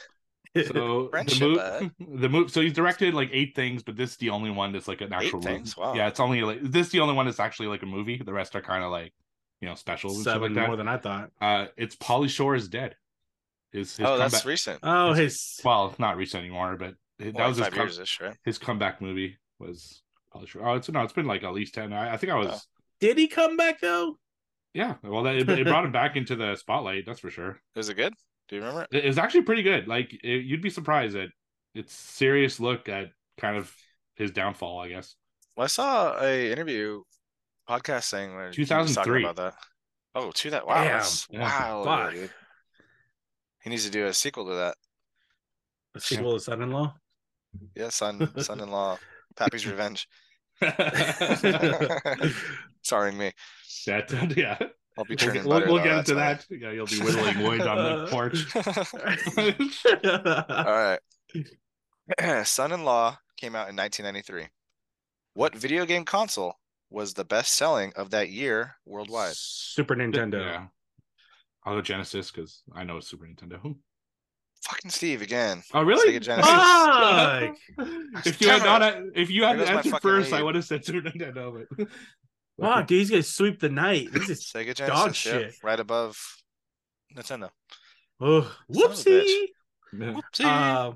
so 0.54 0.62
the 0.72 1.08
Friendship, 1.10 1.40
move, 1.40 1.56
bud. 1.56 1.90
the 1.98 2.28
move. 2.28 2.50
So 2.52 2.60
he's 2.60 2.72
directed 2.74 3.14
like 3.14 3.30
eight 3.32 3.56
things, 3.56 3.82
but 3.82 3.96
this 3.96 4.10
is 4.12 4.16
the 4.18 4.30
only 4.30 4.50
one 4.50 4.72
that's 4.72 4.86
like 4.86 5.00
an 5.00 5.12
actual 5.12 5.40
movie. 5.40 5.46
things? 5.54 5.76
Wow. 5.76 5.94
Yeah, 5.94 6.06
it's 6.08 6.20
only 6.20 6.42
like 6.42 6.60
this 6.62 6.86
is 6.86 6.92
the 6.92 7.00
only 7.00 7.14
one 7.14 7.26
that's 7.26 7.40
actually 7.40 7.68
like 7.68 7.82
a 7.82 7.86
movie. 7.86 8.22
The 8.24 8.32
rest 8.32 8.54
are 8.54 8.60
kind 8.62 8.84
of 8.84 8.90
like 8.92 9.12
you 9.60 9.68
know 9.68 9.74
specials 9.74 10.14
and 10.16 10.22
stuff 10.22 10.34
Seven 10.34 10.54
like 10.54 10.62
that. 10.62 10.66
more 10.68 10.76
than 10.76 10.88
I 10.88 10.98
thought. 10.98 11.30
uh, 11.40 11.66
it's 11.76 11.96
Pauly 11.96 12.28
Shore 12.28 12.54
is 12.54 12.68
dead. 12.68 12.94
His, 13.72 13.96
his 13.96 14.06
Oh, 14.06 14.18
that's 14.18 14.44
recent. 14.44 14.80
Oh, 14.82 15.12
his 15.12 15.60
well, 15.64 15.88
it's 15.88 15.98
not 15.98 16.16
recent 16.16 16.42
anymore, 16.44 16.76
but 16.76 16.94
that 17.18 17.34
Well, 17.34 17.48
was 17.48 17.58
his, 17.58 17.66
five 17.66 17.74
com- 17.74 17.88
ish, 17.88 18.20
right? 18.20 18.36
his 18.44 18.58
comeback 18.58 19.00
movie 19.00 19.36
was 19.58 20.02
Pauly 20.34 20.46
Shore. 20.48 20.66
Oh, 20.68 20.74
it's 20.74 20.88
no, 20.90 21.02
it's 21.02 21.12
been 21.12 21.26
like 21.26 21.42
at 21.44 21.52
least 21.52 21.74
ten. 21.74 21.92
I, 21.92 22.14
I 22.14 22.16
think 22.16 22.32
I 22.32 22.36
was. 22.36 22.48
Oh. 22.50 22.58
did 23.00 23.16
he 23.18 23.28
come 23.28 23.56
back 23.56 23.80
though? 23.80 24.16
Yeah, 24.74 24.94
well, 25.02 25.24
that, 25.24 25.34
it, 25.36 25.48
it 25.48 25.66
brought 25.66 25.84
him 25.84 25.92
back 25.92 26.14
into 26.16 26.36
the 26.36 26.54
spotlight. 26.56 27.04
That's 27.04 27.18
for 27.20 27.30
sure. 27.30 27.60
Was 27.74 27.88
it 27.88 27.94
good? 27.94 28.14
Do 28.48 28.56
you 28.56 28.62
remember 28.62 28.82
it? 28.82 28.96
It, 28.96 29.04
it 29.04 29.08
was 29.08 29.18
actually 29.18 29.42
pretty 29.42 29.62
good. 29.62 29.86
Like 29.88 30.12
it, 30.24 30.44
you'd 30.44 30.62
be 30.62 30.70
surprised 30.70 31.16
at 31.16 31.28
its 31.74 31.92
serious 31.94 32.58
look 32.60 32.88
at 32.88 33.06
kind 33.38 33.56
of 33.56 33.74
his 34.16 34.30
downfall. 34.30 34.80
I 34.80 34.88
guess. 34.88 35.14
Well, 35.56 35.64
I 35.64 35.68
saw 35.68 36.20
a 36.22 36.50
interview 36.52 37.02
podcast 37.68 38.04
saying 38.04 38.34
where 38.34 38.48
he 38.50 38.54
2003. 38.56 39.24
about 39.24 39.36
that. 39.36 39.54
Oh, 40.14 40.30
to 40.32 40.50
that. 40.50 40.66
Wow, 40.66 40.82
Damn. 40.82 40.92
that's 40.98 41.26
Yeah. 41.30 41.40
wow, 41.40 41.84
Fuck. 42.12 42.30
Dude. 43.60 43.64
He 43.64 43.70
needs 43.70 43.84
to 43.84 43.90
do 43.90 44.06
a 44.06 44.14
sequel 44.14 44.46
to 44.46 44.54
that. 44.54 44.74
A 45.94 46.00
sequel 46.00 46.34
to 46.34 46.40
Son-in-Law. 46.40 46.94
Yeah, 47.74 47.88
son, 47.88 48.30
son-in-law, 48.38 48.98
Pappy's 49.36 49.66
Revenge, 49.66 50.06
Sorry, 52.82 53.10
me. 53.12 53.32
that 53.86 54.34
yeah. 54.36 54.56
I'll 54.98 55.04
be 55.04 55.10
We'll, 55.10 55.16
turning 55.16 55.44
we'll, 55.44 55.66
we'll 55.66 55.82
get 55.82 55.96
that's 55.96 56.10
into 56.10 56.20
why. 56.20 56.34
that. 56.34 56.46
Yeah, 56.50 56.70
you'll 56.72 56.86
be 56.86 57.00
whittling 57.00 57.42
wood 57.42 57.60
on 57.62 57.76
the 57.76 58.06
porch. 58.10 58.46
All 60.48 60.98
right. 62.18 62.46
Son-in-Law 62.46 63.18
came 63.36 63.56
out 63.56 63.68
in 63.68 63.76
1993. 63.76 64.48
What 65.34 65.54
video 65.54 65.86
game 65.86 66.04
console 66.04 66.54
was 66.90 67.14
the 67.14 67.24
best 67.24 67.54
selling 67.54 67.92
of 67.96 68.10
that 68.10 68.30
year 68.30 68.76
worldwide? 68.84 69.34
Super 69.34 69.96
Nintendo. 69.96 70.40
Yeah. 70.40 70.66
I'll 71.64 71.74
go 71.74 71.82
Genesis 71.82 72.30
because 72.30 72.62
I 72.74 72.84
know 72.84 72.96
it's 72.96 73.08
Super 73.08 73.26
Nintendo. 73.26 73.74
Fucking 74.62 74.90
Steve 74.90 75.22
again. 75.22 75.62
Oh 75.72 75.82
really? 75.82 76.12
Sega 76.12 76.20
Genesis. 76.20 76.52
Fuck! 76.52 78.26
if 78.26 78.40
you 78.40 78.48
had 78.48 78.62
not, 78.62 78.82
it. 78.82 79.04
if 79.14 79.30
you 79.30 79.44
had 79.44 79.58
There 79.58 79.66
answered 79.66 79.90
fucking 79.90 80.10
first, 80.10 80.32
I 80.32 80.42
would 80.42 80.54
have 80.54 80.64
said 80.64 80.84
Super 80.84 81.08
Nintendo. 81.08 81.66
But 81.78 81.88
Wow, 82.58 82.82
dude, 82.82 82.98
he's 82.98 83.10
gonna 83.10 83.22
sweep 83.22 83.58
the 83.58 83.70
night. 83.70 84.12
This 84.12 84.28
is 84.28 84.44
Sega 84.44 84.74
Genesis. 84.74 84.86
Dog 84.86 85.06
yep, 85.06 85.14
shit. 85.14 85.54
right 85.62 85.80
above 85.80 86.18
Nintendo. 87.16 87.48
oh, 88.20 88.42
Son 88.70 88.84
of 88.84 88.98
a 88.98 90.12
whoopsie. 90.12 90.44
Uh, 90.44 90.92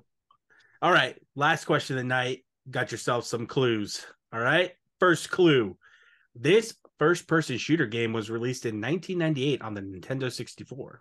all 0.83 0.93
right, 0.93 1.19
last 1.35 1.65
question 1.65 1.97
of 1.97 2.03
the 2.03 2.09
night. 2.09 2.45
Got 2.71 2.93
yourself 2.93 3.25
some 3.25 3.47
clues. 3.47 4.05
All 4.31 4.41
right, 4.41 4.73
first 5.01 5.31
clue. 5.31 5.79
This 6.35 6.75
first-person 6.99 7.59
shooter 7.59 7.87
game 7.87 8.13
was 8.13 8.31
released 8.31 8.67
in 8.67 8.81
1998 8.81 9.63
on 9.63 9.75
the 9.75 9.81
Nintendo 9.81 10.31
64. 10.33 11.01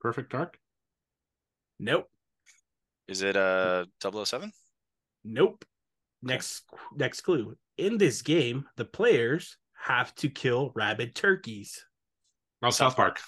Perfect 0.00 0.32
Dark. 0.32 0.58
Nope, 1.78 2.08
Is 3.08 3.22
it 3.22 3.36
uh 3.36 3.86
007? 4.00 4.52
nope. 5.24 5.64
Next, 6.22 6.62
next 6.94 7.22
clue. 7.22 7.56
In 7.76 7.98
this 7.98 8.22
game, 8.22 8.66
the 8.76 8.84
players 8.84 9.56
have 9.74 10.14
to 10.16 10.28
kill 10.28 10.70
rabid 10.76 11.16
turkeys. 11.16 11.84
Oh, 12.62 12.70
South 12.70 12.94
Park. 12.94 13.18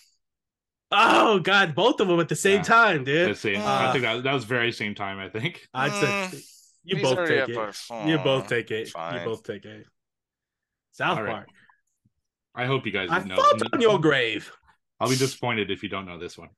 Oh 0.93 1.41
God, 1.41 1.75
both 1.75 1.99
of 2.01 2.07
them 2.07 2.21
at 2.21 2.29
the 2.29 2.37
same 2.37 2.59
Yeah. 2.59 2.63
time, 2.63 3.05
dude. 3.05 3.31
The 3.33 3.35
same. 3.35 3.61
Uh, 3.61 3.89
I 3.89 3.93
think 3.93 4.03
that, 4.05 4.23
that 4.23 4.33
was 4.33 4.45
very 4.45 4.71
same 4.71 4.95
time. 4.95 5.19
I 5.19 5.29
think. 5.29 5.67
I'd 5.75 5.91
say 5.91 6.07
Mm, 6.07 6.43
you 6.85 7.03
both 7.03 7.17
take 7.27 7.49
it. 7.49 7.77
You 8.09 8.19
both 8.19 8.47
take 8.49 8.71
it. 8.71 8.87
You 8.89 9.21
both 9.25 9.43
take 9.43 9.65
it. 9.65 9.87
South 10.95 11.19
All 11.19 11.25
right. 11.25 11.33
Park. 11.33 11.49
I 12.55 12.67
hope 12.67 12.87
you 12.87 12.93
guys 12.93 13.09
I 13.11 13.23
know. 13.25 13.35
fought 13.37 13.63
on 13.73 13.81
your 13.81 14.01
grave. 14.01 14.51
I'll 15.01 15.09
be 15.09 15.17
disappointed 15.17 15.71
if 15.71 15.83
you 15.83 15.89
don't 15.89 16.07
know 16.07 16.19
this 16.19 16.39
one. 16.39 16.51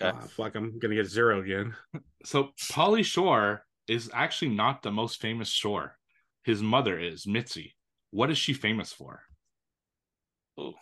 Okay. 0.00 0.10
Ah, 0.14 0.26
fuck, 0.26 0.56
I'm 0.56 0.78
gonna 0.80 0.96
get 0.96 1.06
a 1.06 1.08
zero 1.08 1.40
again. 1.40 1.74
So 2.24 2.50
Pauly 2.72 3.04
Shore 3.04 3.62
is 3.86 4.10
actually 4.12 4.48
not 4.48 4.82
the 4.82 4.90
most 4.90 5.20
famous 5.20 5.48
Shore. 5.48 5.96
His 6.42 6.60
mother 6.60 6.98
is 6.98 7.28
Mitzi. 7.28 7.76
What 8.10 8.28
is 8.28 8.36
she 8.36 8.52
famous 8.52 8.92
for? 8.92 9.22
Oh, 10.58 10.74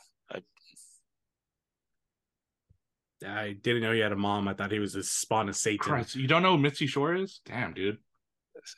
I 3.25 3.57
didn't 3.63 3.83
know 3.83 3.93
you 3.93 4.03
had 4.03 4.13
a 4.13 4.17
mom. 4.17 4.49
I 4.49 4.55
thought 4.55 4.73
he 4.73 4.79
was 4.79 4.95
a 4.95 5.03
spawn 5.03 5.49
of 5.49 5.57
Satan. 5.57 5.79
Christ, 5.79 6.17
you 6.17 6.27
don't 6.27 6.43
know 6.43 6.57
who 6.57 6.63
Mitzi 6.63 6.87
Shore 6.87 7.15
is? 7.15 7.41
Damn, 7.45 7.73
dude. 7.73 7.99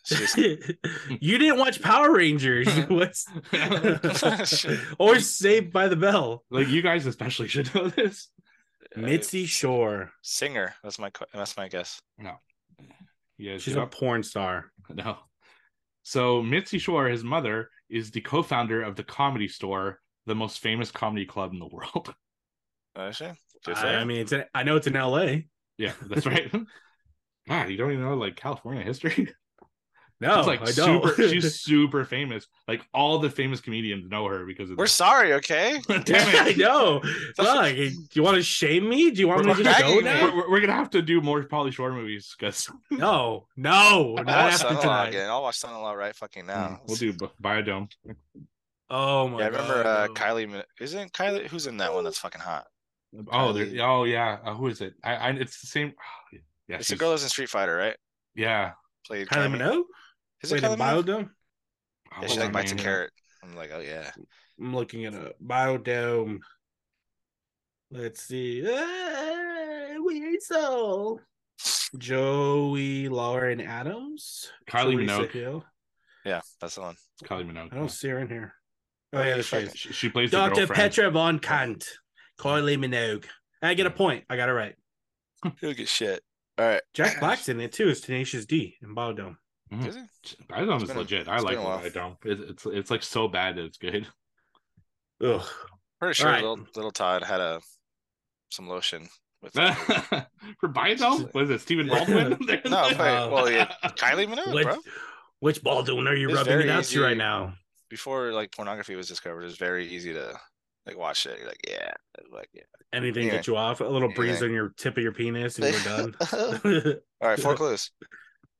She's- 0.04 0.34
hmm. 0.34 1.14
you 1.20 1.38
didn't 1.38 1.58
watch 1.58 1.80
Power 1.82 2.14
Rangers. 2.14 2.68
What's 2.88 3.26
or 4.98 5.20
Saved 5.20 5.72
by 5.72 5.88
the 5.88 5.96
Bell? 5.96 6.44
like 6.50 6.68
you 6.68 6.82
guys 6.82 7.06
especially 7.06 7.48
should 7.48 7.74
know 7.74 7.88
this. 7.88 8.28
Uh, 8.96 9.00
Mitzi 9.00 9.46
Shore. 9.46 10.12
singer. 10.22 10.74
That's 10.82 10.98
my 10.98 11.10
that's 11.34 11.56
my 11.56 11.68
guess. 11.68 12.00
No, 12.16 12.34
yeah, 13.36 13.58
She's 13.58 13.76
a 13.76 13.82
up? 13.82 13.92
porn 13.94 14.22
star. 14.22 14.66
No. 14.88 15.18
So 16.02 16.42
Mitzi 16.42 16.78
Shore, 16.78 17.06
his 17.08 17.22
mother, 17.22 17.68
is 17.90 18.10
the 18.10 18.22
co-founder 18.22 18.82
of 18.82 18.96
the 18.96 19.04
comedy 19.04 19.46
store, 19.48 20.00
the 20.24 20.34
most 20.34 20.60
famous 20.60 20.90
comedy 20.90 21.26
club 21.26 21.52
in 21.52 21.58
the 21.58 21.66
world. 21.66 22.14
Oh, 22.96 23.06
is 23.08 23.16
she? 23.16 23.26
Good 23.64 23.76
for 23.76 23.86
I, 23.86 23.92
her. 23.92 23.98
I 23.98 24.04
mean, 24.04 24.18
it's 24.22 24.32
in, 24.32 24.44
I 24.54 24.62
know 24.62 24.76
it's 24.76 24.86
in 24.86 24.96
L.A. 24.96 25.46
yeah, 25.76 25.92
that's 26.06 26.26
right. 26.26 26.50
God, 27.46 27.68
you 27.70 27.76
don't 27.76 27.92
even 27.92 28.04
know 28.04 28.14
like 28.14 28.36
California 28.36 28.82
history. 28.82 29.28
No, 30.20 30.38
It's 30.40 30.48
like 30.48 30.62
I 30.62 30.72
don't. 30.72 31.02
super. 31.06 31.28
she's 31.28 31.60
super 31.60 32.04
famous. 32.04 32.46
Like 32.66 32.84
all 32.92 33.20
the 33.20 33.30
famous 33.30 33.60
comedians 33.60 34.10
know 34.10 34.26
her 34.26 34.44
because 34.46 34.68
of 34.70 34.76
We're 34.76 34.84
this. 34.86 34.92
sorry, 34.92 35.34
okay? 35.34 35.78
Damn 35.88 36.00
it, 36.28 36.34
I 36.34 36.48
it. 36.48 36.58
know. 36.58 37.00
Fuck, 37.36 37.66
do 37.74 37.90
you 38.14 38.22
want 38.24 38.36
to 38.36 38.42
shame 38.42 38.88
me? 38.88 39.10
Do 39.12 39.20
you 39.20 39.28
want 39.28 39.44
me 39.46 39.52
to 39.54 39.58
We're 39.60 39.64
just 39.64 39.80
go 39.80 40.00
now? 40.00 40.24
We're, 40.24 40.36
we're, 40.36 40.50
we're 40.50 40.60
gonna 40.60 40.72
have 40.72 40.90
to 40.90 41.02
do 41.02 41.20
more 41.20 41.44
Pauly 41.44 41.72
Shore 41.72 41.92
movies 41.92 42.34
because 42.36 42.68
No, 42.90 43.46
no, 43.56 43.70
I'll 44.18 44.24
not 44.24 44.26
watch 44.26 44.36
after 44.54 44.58
Son-in-Law 44.58 44.82
tonight. 44.82 45.08
again. 45.10 45.30
I'll 45.30 45.42
watch 45.42 45.56
Son-in-Law 45.58 45.92
right 45.92 46.16
fucking 46.16 46.46
now. 46.46 46.80
we'll 46.88 46.96
do 46.96 47.12
B- 47.12 47.26
Biodome. 47.40 47.88
Oh 48.90 49.28
my 49.28 49.38
Yeah, 49.38 49.44
I 49.44 49.48
remember 49.50 49.82
god. 49.82 49.86
uh, 49.86 50.06
no. 50.08 50.14
Kylie. 50.14 50.62
Isn't 50.80 51.12
Kylie? 51.12 51.46
Who's 51.46 51.66
in 51.68 51.76
that 51.76 51.92
one? 51.94 52.02
That's 52.04 52.18
fucking 52.18 52.40
hot. 52.40 52.66
Oh, 53.30 53.56
oh 53.80 54.04
yeah. 54.04 54.38
Uh, 54.44 54.54
who 54.54 54.66
is 54.66 54.80
it? 54.80 54.94
I, 55.04 55.14
I 55.14 55.30
it's 55.30 55.60
the 55.60 55.66
same. 55.66 55.92
yeah, 56.68 56.76
It's 56.78 56.88
the 56.88 56.96
girl 56.96 57.10
that's 57.10 57.22
in 57.22 57.28
Street 57.28 57.50
Fighter, 57.50 57.76
right? 57.76 57.96
Yeah. 58.34 58.72
Played 59.06 59.28
Kylie 59.28 59.46
Cammy. 59.54 59.58
Minogue? 59.60 59.82
Is 60.42 60.52
it 60.52 60.62
Wait, 60.62 60.64
in 60.64 60.70
Kylie 60.70 60.78
Minogue? 60.78 61.04
Biodome? 61.04 61.30
Oh, 62.16 62.22
Yeah, 62.22 62.28
she 62.28 62.38
like 62.38 62.46
her 62.48 62.52
bites 62.52 62.72
a 62.72 62.76
carrot. 62.76 63.10
I'm 63.42 63.56
like, 63.56 63.70
oh 63.72 63.80
yeah. 63.80 64.10
I'm 64.60 64.74
looking 64.74 65.04
at 65.04 65.14
a 65.14 65.34
Biodome. 65.44 66.38
Let's 67.90 68.22
see. 68.22 68.64
Ah, 68.68 69.94
weird 69.98 70.42
soul. 70.42 71.20
Joey 71.96 73.08
Lauren 73.08 73.60
Adams. 73.60 74.50
Kylie 74.68 74.94
Teresa 74.96 75.12
Minogue. 75.12 75.30
Hill. 75.30 75.64
Yeah, 76.24 76.40
that's 76.60 76.74
the 76.74 76.82
one. 76.82 76.96
Kylie 77.24 77.50
Minogue. 77.50 77.72
I 77.72 77.76
don't 77.76 77.90
see 77.90 78.08
her 78.08 78.18
in 78.18 78.28
here. 78.28 78.54
Oh 79.14 79.20
yeah, 79.22 79.28
you 79.30 79.34
the 79.36 79.42
she 79.42 79.56
fucking- 79.56 79.74
She, 79.74 79.92
she 79.92 80.08
plays 80.10 80.30
Dr. 80.30 80.54
girlfriend. 80.54 80.74
Petra 80.74 81.10
von 81.10 81.38
Kant, 81.38 81.88
Kylie 82.38 82.76
Minogue. 82.78 83.24
I 83.62 83.74
get 83.74 83.86
a 83.86 83.90
point. 83.90 84.24
I 84.28 84.36
got 84.36 84.48
it 84.48 84.52
right. 84.52 84.74
He'll 85.60 85.72
get 85.72 85.88
shit. 85.88 86.22
All 86.58 86.66
right. 86.66 86.82
Jack 86.92 87.18
Black's 87.20 87.48
in 87.48 87.60
it 87.60 87.72
too. 87.72 87.88
Is 87.88 88.00
Tenacious 88.02 88.44
D 88.44 88.76
in 88.82 88.94
Biodome. 88.94 89.36
Mhm. 89.72 89.86
Is 89.86 89.96
it? 89.96 90.02
I 90.50 90.58
don't 90.58 90.68
know 90.68 90.74
It's 90.74 90.84
it's 90.84 90.92
been 90.92 90.98
legit. 91.00 91.28
I 91.28 91.38
like 91.40 91.56
been 91.56 91.66
a 91.66 91.76
it. 91.78 91.84
I 91.84 91.88
don't. 91.90 92.16
It's 92.24 92.66
it's 92.66 92.90
like 92.90 93.02
so 93.02 93.28
bad 93.28 93.56
that 93.56 93.64
it's 93.64 93.78
good. 93.78 94.06
Ugh. 95.24 95.42
Pretty 96.00 96.14
sure 96.14 96.26
Alright. 96.28 96.42
little, 96.42 96.66
little 96.76 96.90
Todd 96.92 97.22
had 97.24 97.40
a 97.40 97.60
some 98.50 98.68
lotion 98.68 99.08
with 99.42 99.52
that. 99.54 100.28
For 100.60 100.68
Biodome? 100.68 101.32
Was 101.34 101.50
it 101.50 101.60
Stephen 101.60 101.88
Baldwin? 101.90 102.30
No, 102.40 102.46
wait, 102.46 102.66
Uh, 103.00 103.28
well, 103.30 103.50
yeah, 103.50 103.72
Kylie 103.84 104.26
Minogue, 104.28 104.54
Which, 104.54 104.64
bro. 104.64 104.78
which 105.40 105.62
Baldwin 105.62 106.06
are 106.06 106.14
you 106.14 106.28
It's 106.30 106.38
rubbing 106.38 106.52
it 106.52 106.56
very 106.58 106.70
out 106.70 106.84
to 106.84 107.02
right 107.02 107.16
now? 107.16 107.54
Before 107.90 108.32
like 108.32 108.52
pornography 108.52 108.94
was 108.94 109.08
discovered, 109.08 109.42
it 109.42 109.46
was 109.46 109.56
very 109.58 109.86
easy 109.88 110.12
to 110.12 110.38
like 110.86 110.96
watch 110.96 111.26
it. 111.26 111.38
You're 111.38 111.48
like, 111.48 111.60
yeah, 111.68 111.92
like 112.32 112.48
yeah. 112.52 112.62
Anything 112.92 113.26
Yeah. 113.26 113.32
get 113.32 113.46
you 113.48 113.56
off? 113.56 113.80
A 113.80 113.84
little 113.84 114.12
breeze 114.12 114.30
Anything. 114.42 114.48
on 114.50 114.54
your 114.54 114.68
tip 114.76 114.96
of 114.96 115.02
your 115.02 115.12
penis 115.12 115.58
and 115.58 115.72
you're 115.74 115.82
done. 115.84 116.14
All 117.20 117.28
right, 117.28 117.40
four 117.40 117.54
clues. 117.56 117.90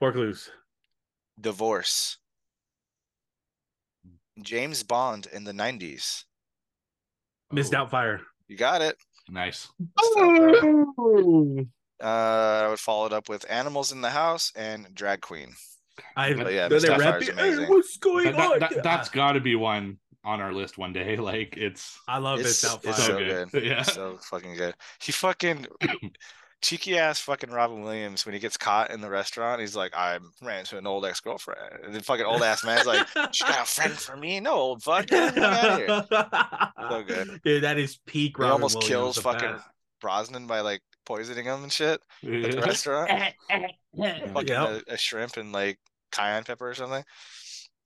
Pork 0.01 0.17
loose. 0.17 0.51
Divorce. 1.41 2.19
James 4.43 4.83
Bond 4.83 5.27
in 5.33 5.45
the 5.45 5.53
'90s. 5.53 6.25
Miss 7.53 7.71
Doubtfire. 7.71 8.21
You 8.47 8.57
got 8.57 8.83
it. 8.83 8.97
Nice. 9.29 9.69
Uh, 12.01 12.05
I 12.65 12.67
would 12.69 12.79
follow 12.79 13.07
it 13.07 13.13
up 13.13 13.29
with 13.29 13.45
Animals 13.51 13.91
in 13.93 14.01
the 14.01 14.11
House 14.11 14.53
and 14.55 14.87
Drag 14.95 15.21
Queen. 15.21 15.53
I 16.17 16.33
But 16.33 16.53
yeah, 16.53 16.69
they're 16.69 16.81
Miss 16.81 16.85
Doubtfire 16.85 16.99
rapping, 16.99 17.39
is 17.39 17.59
"Hey, 17.59 17.67
what's 17.67 17.97
going 17.97 18.25
That, 18.27 18.37
that, 18.37 18.53
on? 18.53 18.59
that, 18.61 18.83
that's 18.85 19.09
got 19.09 19.33
to 19.33 19.41
be 19.41 19.57
one 19.57 19.99
on 20.25 20.41
our 20.41 20.53
list 20.53 20.79
one 20.79 20.93
day. 20.93 21.17
Like 21.21 21.57
it's 21.57 21.99
I 22.07 22.19
love 22.19 22.39
It's, 22.41 22.63
Miss 22.63 22.65
Doubtfire. 22.75 22.89
it's 22.91 23.05
so 23.05 23.19
good. 23.19 23.51
good. 23.51 23.63
Yeah. 23.65 23.81
It's 23.81 23.93
so 23.95 24.17
fucking 24.23 24.55
good. 24.55 24.75
He 25.03 25.11
fucking 25.13 25.67
cheeky 26.61 26.99
ass 26.99 27.21
fucking 27.21 27.51
Robin 27.51 27.83
Williams 27.83 28.27
when 28.27 28.33
he 28.35 28.41
gets 28.41 28.57
caught 28.57 28.91
in 28.91 29.01
the 29.01 29.09
restaurant. 29.11 29.61
He's 29.61 29.77
like, 29.77 29.95
I 29.95 30.19
ran 30.43 30.61
into 30.61 30.79
an 30.79 30.87
old 30.87 31.05
ex 31.07 31.21
girlfriend, 31.21 31.61
and 31.85 31.95
the 31.95 32.03
fucking 32.03 32.27
old 32.27 32.43
ass 32.43 32.65
man's 32.65 32.87
like, 32.87 33.07
"She 33.33 33.45
got 33.45 33.63
a 33.63 33.65
friend 33.65 33.93
for 33.93 34.17
me? 34.17 34.41
No, 34.41 34.55
old 34.55 34.83
fuck, 34.83 35.07
get 35.07 35.39
out 35.39 35.71
of 35.71 35.77
here." 35.79 36.07
So 36.91 37.03
good. 37.03 37.41
Dude, 37.45 37.63
that 37.65 37.79
is 37.79 37.99
peak. 38.07 38.35
He 38.37 38.43
Robin 38.43 38.53
almost 38.53 38.77
Williams, 38.77 38.89
kills 38.89 39.19
fucking 39.19 39.53
best. 39.53 39.65
Brosnan 40.01 40.47
by 40.47 40.61
like 40.61 40.83
poisoning 41.07 41.45
him 41.45 41.63
and 41.63 41.73
shit 41.73 42.01
at 42.23 42.51
the 42.53 42.61
restaurant. 42.61 43.11
Fucking 43.51 44.49
Yep. 44.49 44.49
a, 44.49 44.83
a 44.93 44.97
shrimp 44.99 45.37
and 45.39 45.53
like 45.53 45.79
cayenne 46.13 46.45
pepper 46.45 46.69
or 46.69 46.75
something. 46.75 47.03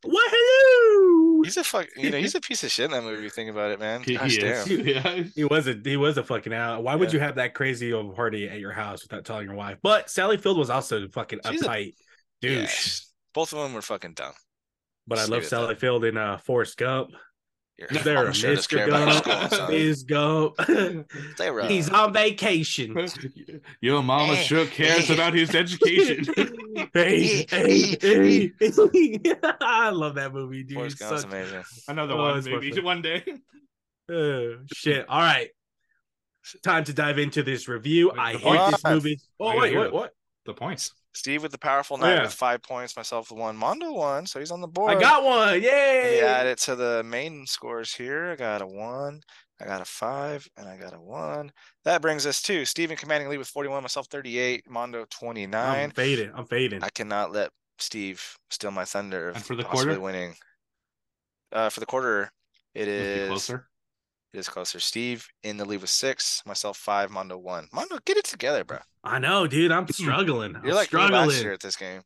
What? 0.05 0.31
Hello. 0.35 1.43
He's 1.45 1.57
a 1.57 1.65
fuck. 1.65 1.87
You 1.97 2.11
know, 2.11 2.19
he's 2.19 2.35
a 2.35 2.41
piece 2.41 2.63
of 2.65 2.71
shit 2.71 2.87
in 2.87 2.91
that 2.93 3.03
movie. 3.03 3.29
Think 3.29 3.51
about 3.51 3.71
it, 3.71 3.81
man. 3.81 4.03
He, 4.03 4.17
Gosh 4.17 4.33
he 4.37 4.45
is. 4.45 4.65
damn. 4.67 4.87
Yeah. 4.87 5.23
He 5.35 5.45
was 5.45 5.67
a 5.69 5.79
he 5.83 5.97
was 5.97 6.19
a 6.19 6.23
fucking 6.25 6.53
out. 6.53 6.83
Why 6.83 6.95
would 6.95 7.09
Yeah. 7.11 7.15
you 7.15 7.21
have 7.21 7.35
that 7.37 7.55
crazy 7.55 7.93
old 7.93 8.15
party 8.15 8.49
at 8.49 8.59
your 8.59 8.73
house 8.73 9.03
without 9.03 9.25
telling 9.25 9.47
your 9.47 9.55
wife? 9.57 9.79
But 9.83 10.11
Sally 10.11 10.37
Field 10.37 10.59
was 10.59 10.71
also 10.71 11.07
fucking 11.09 11.41
She's 11.51 11.63
a 11.63 11.65
uptight 11.65 11.95
Yeah, 12.41 12.61
douche. 12.61 13.01
Both 13.35 13.53
of 13.53 13.61
them 13.61 13.75
were 13.75 13.83
fucking 13.83 14.15
dumb. 14.15 14.33
But 15.07 15.19
I 15.19 15.25
love 15.25 15.45
Sally 15.45 15.75
Field 15.75 16.05
in 16.05 16.17
uh, 16.17 16.39
Forrest 16.39 16.77
Gump. 16.77 17.11
You're, 17.79 17.89
There, 18.05 18.19
I'm 18.27 18.33
sure 18.33 18.55
Mr. 18.55 18.69
care 18.69 18.87
about 18.89 19.13
your 19.13 19.21
Gump, 19.23 19.53
school, 19.53 19.59
son. 19.59 19.71
Miss 19.73 20.03
Gump. 20.05 21.69
He's 21.71 21.89
on 21.91 22.13
vacation. 22.13 23.09
Your 23.81 24.03
mama 24.03 24.35
Eh, 24.35 24.43
sure 24.43 24.67
cares 24.67 25.11
eh. 25.11 25.15
about 25.15 25.35
his 25.35 25.55
education. 25.55 26.25
hey, 26.95 27.47
hey, 27.51 27.97
hey. 28.01 28.53
I 29.61 29.91
love 29.91 30.15
that 30.17 30.33
movie, 30.33 30.63
dude. 30.65 30.77
Forrest 30.77 30.99
Gump's 30.99 31.23
Such- 31.23 31.31
amazing. 31.31 31.63
Another 31.89 32.15
Oh, 32.15 32.19
one, 32.19 32.45
maybe 32.45 32.69
perfect. 32.71 32.85
one 32.85 33.03
day. 33.03 33.25
Oh, 34.11 34.57
shit. 34.75 35.09
All 35.09 35.21
right. 35.21 35.49
Time 36.63 36.85
to 36.85 36.93
dive 36.93 37.19
into 37.19 37.43
this 37.43 37.69
review. 37.69 38.11
Wait, 38.11 38.19
I 38.19 38.33
hate 38.35 38.71
this 38.73 38.85
movie. 38.85 39.21
Oh, 39.41 39.47
gotta 39.47 39.59
wait, 39.61 39.71
hear 39.71 39.79
what? 39.79 39.87
it. 39.87 39.93
What? 39.95 40.11
The 40.47 40.55
points. 40.55 40.93
Steve 41.15 41.43
with 41.43 41.53
the 41.53 41.59
powerful 41.59 41.99
night 41.99 42.15
yeah. 42.15 42.23
with 42.23 42.33
five 42.33 42.63
points. 42.63 42.97
Myself 42.97 43.31
with 43.31 43.39
one. 43.39 43.57
Mondo 43.57 43.93
one, 43.93 44.27
so 44.27 44.39
he's 44.39 44.51
on 44.51 44.61
the 44.61 44.69
board. 44.69 44.97
I 44.97 45.01
got 45.01 45.25
one. 45.25 45.63
Yay. 45.63 46.17
He 46.17 46.21
add 46.21 46.47
it 46.47 46.59
to 46.61 46.75
the 46.75 47.03
main 47.05 47.47
scores 47.47 47.95
here. 47.95 48.31
I 48.33 48.37
got 48.37 48.63
a 48.63 48.67
one, 48.67 49.21
I 49.61 49.67
got 49.67 49.81
a 49.81 49.85
five, 49.85 50.49
and 50.57 50.69
I 50.69 50.77
got 50.77 50.95
a 50.95 51.01
one. 51.01 51.53
That 51.85 52.03
brings 52.03 52.27
us 52.27 52.41
to 52.43 52.65
Stephen 52.65 52.97
commanding 52.97 53.29
lead 53.29 53.39
with 53.39 53.49
41, 53.49 53.83
myself 53.83 54.07
38, 54.09 54.69
Mondo 54.69 55.05
29. 55.11 55.55
I'm 55.55 55.91
29. 55.91 55.91
fading. 55.93 56.33
I'm 56.35 56.47
fading. 56.47 56.83
I 56.83 56.89
cannot 56.89 57.33
let 57.33 57.51
Steve 57.79 58.37
steal 58.51 58.71
my 58.71 58.85
thunder 58.85 59.31
And 59.31 59.45
for 59.45 59.55
the 59.55 59.65
possibly 59.65 59.97
quarter? 59.97 60.01
winning. 60.01 60.35
Uh, 61.53 61.69
for 61.69 61.81
the 61.81 61.87
quarter, 61.87 62.31
it 62.75 62.89
is 62.89 63.29
closer. 63.29 63.69
It 64.33 64.39
is 64.39 64.49
closer. 64.49 64.81
Steve 64.81 65.29
in 65.43 65.57
the 65.59 65.65
lead 65.65 65.81
with 65.83 65.91
six, 65.91 66.43
myself 66.47 66.79
five, 66.79 67.11
Mondo 67.11 67.37
one. 67.37 67.69
Mondo, 67.73 67.99
get 68.07 68.17
it 68.17 68.25
together, 68.25 68.65
bro. 68.65 68.79
I 69.05 69.19
know, 69.19 69.47
dude. 69.47 69.71
I'm 69.73 69.87
struggling. 69.89 70.53
You're 70.63 70.71
I'm 70.73 70.77
like 70.77 70.87
struggling. 70.87 71.29
last 71.29 71.43
year 71.43 71.53
at 71.53 71.61
this 71.61 71.77
game. 71.77 72.01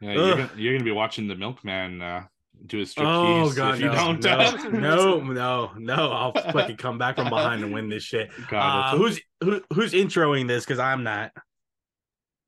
Yeah, 0.00 0.12
you're 0.12 0.30
gonna, 0.36 0.50
you're 0.56 0.72
gonna 0.74 0.84
be 0.84 0.92
watching 0.92 1.28
the 1.28 1.34
milkman 1.34 2.00
uh, 2.00 2.24
do 2.66 2.78
his 2.78 2.94
striptease. 2.94 3.04
Oh 3.04 3.52
god, 3.54 3.74
if 3.74 3.80
you 3.80 3.86
no, 3.88 3.94
don't. 3.94 4.22
no, 4.22 4.30
uh, 4.38 4.68
no, 4.70 5.20
no, 5.20 5.72
no! 5.76 6.10
I'll 6.12 6.32
fucking 6.32 6.76
come 6.76 6.96
back 6.96 7.16
from 7.16 7.28
behind 7.28 7.62
and 7.62 7.72
win 7.74 7.88
this 7.90 8.02
shit. 8.04 8.30
God, 8.48 8.94
Uh, 8.94 8.96
who's 8.96 9.20
who, 9.42 9.60
who's 9.74 9.92
introing 9.92 10.46
this? 10.48 10.64
Because 10.64 10.78
I'm 10.78 11.02
not. 11.02 11.32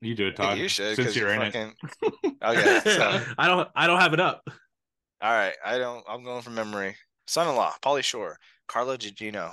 you 0.00 0.14
do 0.14 0.28
it, 0.28 0.34
I 0.40 0.44
think 0.44 0.48
Todd. 0.50 0.58
you 0.58 0.68
should 0.68 0.96
since 0.96 1.14
you're 1.16 1.26
you're 1.32 1.42
in 1.42 1.42
it. 1.42 1.52
fucking. 1.52 2.36
Okay, 2.42 2.80
so 2.84 3.20
I 3.36 3.46
don't. 3.48 3.68
I 3.74 3.86
don't 3.86 4.00
have 4.00 4.14
it 4.14 4.20
up. 4.20 4.42
all 5.20 5.32
right, 5.32 5.54
I 5.64 5.76
don't. 5.76 6.04
I'm 6.08 6.22
going 6.24 6.40
from 6.42 6.54
memory. 6.54 6.96
Son-in-law, 7.26 7.74
Pauly 7.82 8.02
Shore, 8.02 8.36
Carla 8.70 8.96
Gugino. 8.96 9.50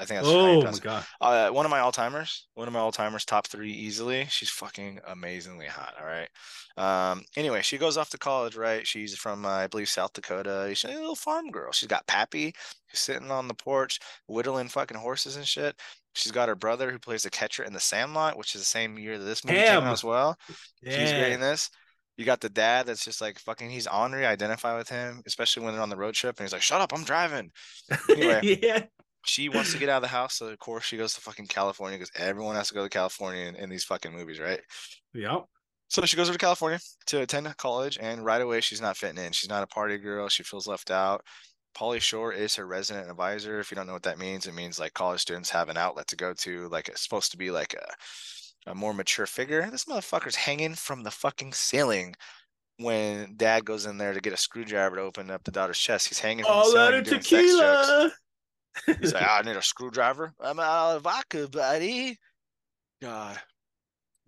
I 0.00 0.04
think 0.04 0.20
that's 0.20 0.26
Oh 0.26 0.60
my 0.60 0.78
god! 0.78 1.06
Uh, 1.20 1.50
one 1.50 1.64
of 1.64 1.70
my 1.70 1.78
all 1.78 1.92
timers, 1.92 2.48
one 2.54 2.66
of 2.66 2.74
my 2.74 2.80
all 2.80 2.90
timers, 2.90 3.24
top 3.24 3.46
three 3.46 3.70
easily. 3.70 4.26
She's 4.28 4.50
fucking 4.50 4.98
amazingly 5.06 5.66
hot. 5.66 5.94
All 6.00 6.06
right. 6.06 6.28
Um. 6.76 7.24
Anyway, 7.36 7.62
she 7.62 7.78
goes 7.78 7.96
off 7.96 8.10
to 8.10 8.18
college, 8.18 8.56
right? 8.56 8.84
She's 8.84 9.16
from, 9.16 9.46
uh, 9.46 9.50
I 9.50 9.66
believe, 9.68 9.88
South 9.88 10.12
Dakota. 10.12 10.72
She's 10.74 10.90
a 10.90 10.94
little 10.94 11.14
farm 11.14 11.50
girl. 11.52 11.70
She's 11.70 11.88
got 11.88 12.08
Pappy, 12.08 12.54
who's 12.90 12.98
sitting 12.98 13.30
on 13.30 13.46
the 13.46 13.54
porch 13.54 14.00
whittling 14.26 14.68
fucking 14.68 14.98
horses 14.98 15.36
and 15.36 15.46
shit. 15.46 15.80
She's 16.14 16.32
got 16.32 16.48
her 16.48 16.56
brother 16.56 16.90
who 16.90 16.98
plays 16.98 17.22
the 17.22 17.30
catcher 17.30 17.62
in 17.62 17.72
The 17.72 17.80
Sandlot, 17.80 18.36
which 18.36 18.54
is 18.56 18.62
the 18.62 18.66
same 18.66 18.98
year 18.98 19.16
that 19.16 19.24
this 19.24 19.44
movie 19.44 19.58
came 19.58 19.84
out 19.84 19.92
as 19.92 20.02
well. 20.02 20.36
She's 20.84 21.12
great 21.12 21.32
in 21.32 21.40
this. 21.40 21.70
You 22.16 22.24
got 22.24 22.40
the 22.40 22.48
dad 22.48 22.86
that's 22.86 23.04
just 23.04 23.20
like 23.20 23.38
fucking. 23.38 23.70
He's 23.70 23.86
ornery. 23.86 24.24
Identify 24.24 24.76
with 24.76 24.88
him, 24.88 25.22
especially 25.26 25.64
when 25.64 25.74
they're 25.74 25.82
on 25.82 25.90
the 25.90 25.96
road 25.96 26.14
trip, 26.14 26.38
and 26.38 26.44
he's 26.44 26.52
like, 26.52 26.62
"Shut 26.62 26.80
up, 26.80 26.92
I'm 26.94 27.04
driving." 27.04 27.50
Anyway. 28.10 28.58
yeah. 28.62 28.84
she 29.26 29.48
wants 29.48 29.72
to 29.72 29.78
get 29.78 29.88
out 29.88 29.96
of 29.96 30.02
the 30.02 30.08
house, 30.08 30.36
so 30.36 30.46
of 30.46 30.58
course 30.58 30.84
she 30.84 30.96
goes 30.96 31.14
to 31.14 31.20
fucking 31.20 31.46
California 31.46 31.98
because 31.98 32.12
everyone 32.16 32.56
has 32.56 32.68
to 32.68 32.74
go 32.74 32.84
to 32.84 32.88
California 32.88 33.46
in, 33.46 33.56
in 33.56 33.68
these 33.68 33.84
fucking 33.84 34.12
movies, 34.12 34.40
right? 34.40 34.60
Yep. 35.14 35.44
So 35.88 36.02
she 36.04 36.16
goes 36.16 36.28
over 36.28 36.38
to 36.38 36.44
California 36.44 36.80
to 37.06 37.20
attend 37.20 37.54
college, 37.58 37.98
and 38.00 38.24
right 38.24 38.40
away 38.40 38.60
she's 38.60 38.80
not 38.80 38.96
fitting 38.96 39.22
in. 39.22 39.32
She's 39.32 39.50
not 39.50 39.62
a 39.62 39.66
party 39.66 39.98
girl. 39.98 40.28
She 40.28 40.42
feels 40.42 40.66
left 40.66 40.90
out. 40.90 41.22
Pauly 41.76 42.00
Shore 42.00 42.32
is 42.32 42.56
her 42.56 42.66
resident 42.66 43.10
advisor. 43.10 43.60
If 43.60 43.70
you 43.70 43.74
don't 43.74 43.86
know 43.86 43.92
what 43.92 44.04
that 44.04 44.18
means, 44.18 44.46
it 44.46 44.54
means 44.54 44.80
like 44.80 44.94
college 44.94 45.20
students 45.20 45.50
have 45.50 45.68
an 45.68 45.76
outlet 45.76 46.06
to 46.08 46.16
go 46.16 46.32
to. 46.32 46.68
Like 46.68 46.88
it's 46.88 47.02
supposed 47.02 47.32
to 47.32 47.36
be 47.36 47.50
like 47.50 47.74
a, 47.74 47.86
a 48.66 48.74
more 48.74 48.92
mature 48.94 49.26
figure. 49.26 49.68
This 49.70 49.84
motherfucker's 49.84 50.34
hanging 50.36 50.74
from 50.74 51.02
the 51.02 51.10
fucking 51.10 51.52
ceiling 51.52 52.14
when 52.78 53.34
dad 53.36 53.64
goes 53.64 53.86
in 53.86 53.96
there 53.98 54.12
to 54.12 54.20
get 54.20 54.32
a 54.32 54.36
screwdriver 54.36 54.96
to 54.96 55.02
open 55.02 55.30
up 55.30 55.44
the 55.44 55.50
daughter's 55.50 55.78
chest. 55.78 56.08
He's 56.08 56.18
hanging 56.18 56.44
from 56.44 56.52
the 56.52 56.58
All 56.58 56.64
ceiling 56.70 56.82
out 56.82 56.94
and 56.94 57.06
of 57.06 57.10
doing 57.10 57.22
sex 57.22 57.30
jokes. 57.30 57.46
tequila. 57.56 58.12
He's 59.00 59.12
like, 59.14 59.22
"Ah, 59.26 59.38
I 59.38 59.42
need 59.42 59.56
a 59.56 59.62
screwdriver. 59.62 60.32
I'm 60.40 60.58
out 60.60 60.96
of 60.96 61.02
vodka, 61.02 61.48
buddy. 61.48 62.18
God. 63.00 63.38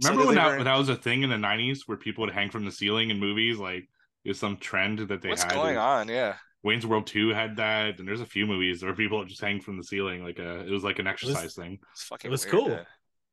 So 0.01 0.11
Remember 0.11 0.26
when 0.26 0.34
that, 0.36 0.41
delivering- 0.43 0.59
when 0.64 0.72
that 0.72 0.78
was 0.78 0.89
a 0.89 0.97
thing 0.97 1.22
in 1.24 1.30
the 1.30 1.36
'90s 1.36 1.80
where 1.86 1.99
people 1.99 2.24
would 2.24 2.32
hang 2.32 2.51
from 2.51 2.64
the 2.64 2.72
ceiling 2.72 3.11
in 3.11 3.18
movies? 3.18 3.59
Like 3.59 3.89
it 4.24 4.28
was 4.30 4.39
some 4.39 4.57
trend 4.57 5.01
that 5.01 5.20
they 5.22 5.28
What's 5.30 5.43
had. 5.43 5.53
going 5.53 5.76
on? 5.76 6.09
Yeah. 6.09 6.36
Wayne's 6.62 6.86
World 6.86 7.07
Two 7.07 7.28
had 7.30 7.57
that, 7.57 7.99
and 7.99 8.07
there's 8.09 8.20
a 8.20 8.26
few 8.26 8.47
movies 8.47 8.82
where 8.82 8.95
people 8.95 9.24
just 9.24 9.41
hang 9.41 9.61
from 9.61 9.76
the 9.76 9.84
ceiling. 9.84 10.24
Like 10.24 10.39
a, 10.39 10.61
it 10.66 10.70
was 10.70 10.82
like 10.84 10.99
an 10.99 11.07
exercise 11.07 11.55
thing. 11.55 11.78
It's 11.93 12.05
fucking 12.05 12.30
was 12.30 12.45
weird, 12.45 12.53
cool. 12.53 12.68
yeah. 12.70 12.84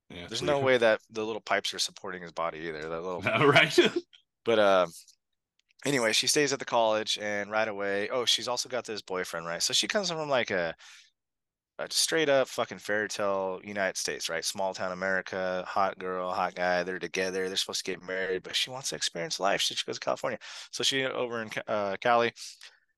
Yeah, 0.10 0.28
There's 0.28 0.42
no 0.42 0.60
way 0.60 0.78
that 0.78 1.02
the 1.10 1.24
little 1.24 1.42
pipes 1.42 1.74
are 1.74 1.80
supporting 1.80 2.22
his 2.22 2.32
body 2.32 2.60
either. 2.60 2.82
That 2.90 3.02
little 3.02 3.22
No, 3.22 3.46
right? 3.48 3.78
but 4.46 4.60
uh 4.60 4.88
anyway, 5.86 6.14
she 6.14 6.28
stays 6.28 6.54
at 6.54 6.60
the 6.60 6.66
college 6.66 7.18
and 7.22 7.50
right 7.50 7.68
away, 7.68 8.10
oh, 8.10 8.26
she's 8.26 8.48
also 8.48 8.70
got 8.70 8.86
this 8.86 9.02
boyfriend, 9.02 9.46
right? 9.46 9.64
So 9.64 9.74
she 9.74 9.88
comes 9.88 10.10
from 10.12 10.30
like 10.30 10.52
a 10.52 10.76
a 11.78 11.88
straight 11.92 12.30
up 12.30 12.48
fucking 12.48 12.78
fairy 12.78 13.10
tale 13.10 13.60
United 13.64 13.98
States, 13.98 14.30
right? 14.30 14.46
Small 14.46 14.74
town 14.74 14.94
America, 14.94 15.64
hot 15.68 16.00
girl, 16.00 16.32
hot 16.32 16.56
guy. 16.56 16.84
They're 16.84 17.00
together. 17.00 17.48
They're 17.48 17.58
supposed 17.58 17.86
to 17.86 17.92
get 17.92 18.02
married, 18.02 18.44
but 18.44 18.56
she 18.56 18.70
wants 18.70 18.90
to 18.90 18.96
experience 18.96 19.40
life. 19.42 19.62
So 19.62 19.76
she 19.76 19.84
goes 19.86 19.98
to 20.00 20.06
California. 20.06 20.40
So 20.72 20.84
she 20.84 21.04
over 21.04 21.42
in 21.42 21.50
uh, 21.68 21.98
Cali. 22.00 22.32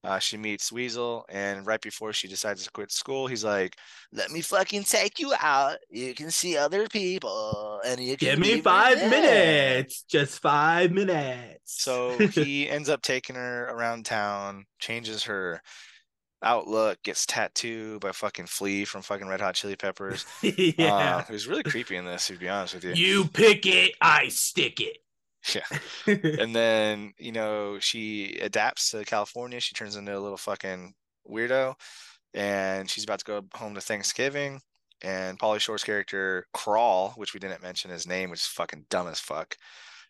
Uh, 0.07 0.19
she 0.19 0.37
meets 0.37 0.71
Weasel, 0.71 1.25
and 1.27 1.67
right 1.67 1.81
before 1.81 2.13
she 2.13 2.29
decides 2.29 2.63
to 2.63 2.71
quit 2.71 2.93
school, 2.93 3.27
he's 3.27 3.43
like, 3.43 3.75
"Let 4.13 4.31
me 4.31 4.39
fucking 4.39 4.83
take 4.83 5.19
you 5.19 5.33
out. 5.37 5.79
You 5.89 6.13
can 6.13 6.31
see 6.31 6.55
other 6.55 6.87
people, 6.87 7.81
and 7.85 7.99
you 7.99 8.15
can 8.15 8.29
Give 8.29 8.39
me 8.39 8.61
five 8.61 8.99
man." 8.99 9.09
minutes. 9.09 10.03
Just 10.03 10.39
five 10.39 10.91
minutes. 10.91 11.83
So 11.83 12.17
he 12.17 12.69
ends 12.69 12.87
up 12.87 13.01
taking 13.01 13.35
her 13.35 13.65
around 13.65 14.05
town, 14.05 14.63
changes 14.79 15.25
her 15.25 15.61
outlook, 16.41 17.03
gets 17.03 17.25
tattooed 17.25 17.99
by 17.99 18.13
fucking 18.13 18.45
Flea 18.45 18.85
from 18.85 19.01
fucking 19.01 19.27
Red 19.27 19.41
Hot 19.41 19.55
Chili 19.55 19.75
Peppers. 19.75 20.25
yeah. 20.41 21.17
Uh, 21.17 21.23
it 21.27 21.33
was 21.33 21.47
really 21.47 21.63
creepy 21.63 21.97
in 21.97 22.05
this, 22.05 22.27
to 22.27 22.37
be 22.37 22.47
honest 22.47 22.75
with 22.75 22.85
you. 22.85 22.93
you 22.93 23.25
pick 23.25 23.65
it, 23.65 23.95
I 23.99 24.29
stick 24.29 24.79
it. 24.79 24.99
Yeah. 25.55 25.79
and 26.07 26.55
then 26.55 27.13
you 27.17 27.31
know 27.31 27.79
she 27.79 28.37
adapts 28.41 28.91
to 28.91 29.05
California. 29.05 29.59
She 29.59 29.75
turns 29.75 29.95
into 29.95 30.17
a 30.17 30.19
little 30.19 30.37
fucking 30.37 30.93
weirdo, 31.29 31.75
and 32.33 32.89
she's 32.89 33.03
about 33.03 33.19
to 33.19 33.25
go 33.25 33.43
home 33.53 33.75
to 33.75 33.81
Thanksgiving. 33.81 34.61
And 35.03 35.37
Pauly 35.37 35.59
Shore's 35.59 35.83
character 35.83 36.47
Crawl, 36.53 37.11
which 37.17 37.33
we 37.33 37.39
didn't 37.39 37.61
mention 37.61 37.91
his 37.91 38.07
name, 38.07 38.29
which 38.31 38.39
is 38.41 38.47
fucking 38.47 38.85
dumb 38.89 39.07
as 39.07 39.19
fuck. 39.19 39.55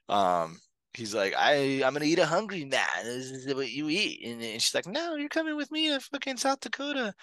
Um, 0.08 0.60
he's 0.94 1.14
like, 1.14 1.34
I 1.38 1.84
I'm 1.86 1.94
gonna 1.94 2.06
eat 2.06 2.20
a 2.20 2.26
hungry 2.26 2.66
man. 2.66 2.88
This 3.04 3.32
is 3.32 3.54
what 3.54 3.70
you 3.72 3.90
eat, 3.90 4.26
and, 4.26 4.42
and 4.42 4.62
she's 4.62 4.74
like, 4.74 4.88
No, 4.88 5.16
you're 5.16 5.30
coming 5.30 5.56
with 5.56 5.72
me 5.72 5.90
to 5.90 6.00
fucking 6.00 6.38
South 6.38 6.62
Dakota. 6.62 7.14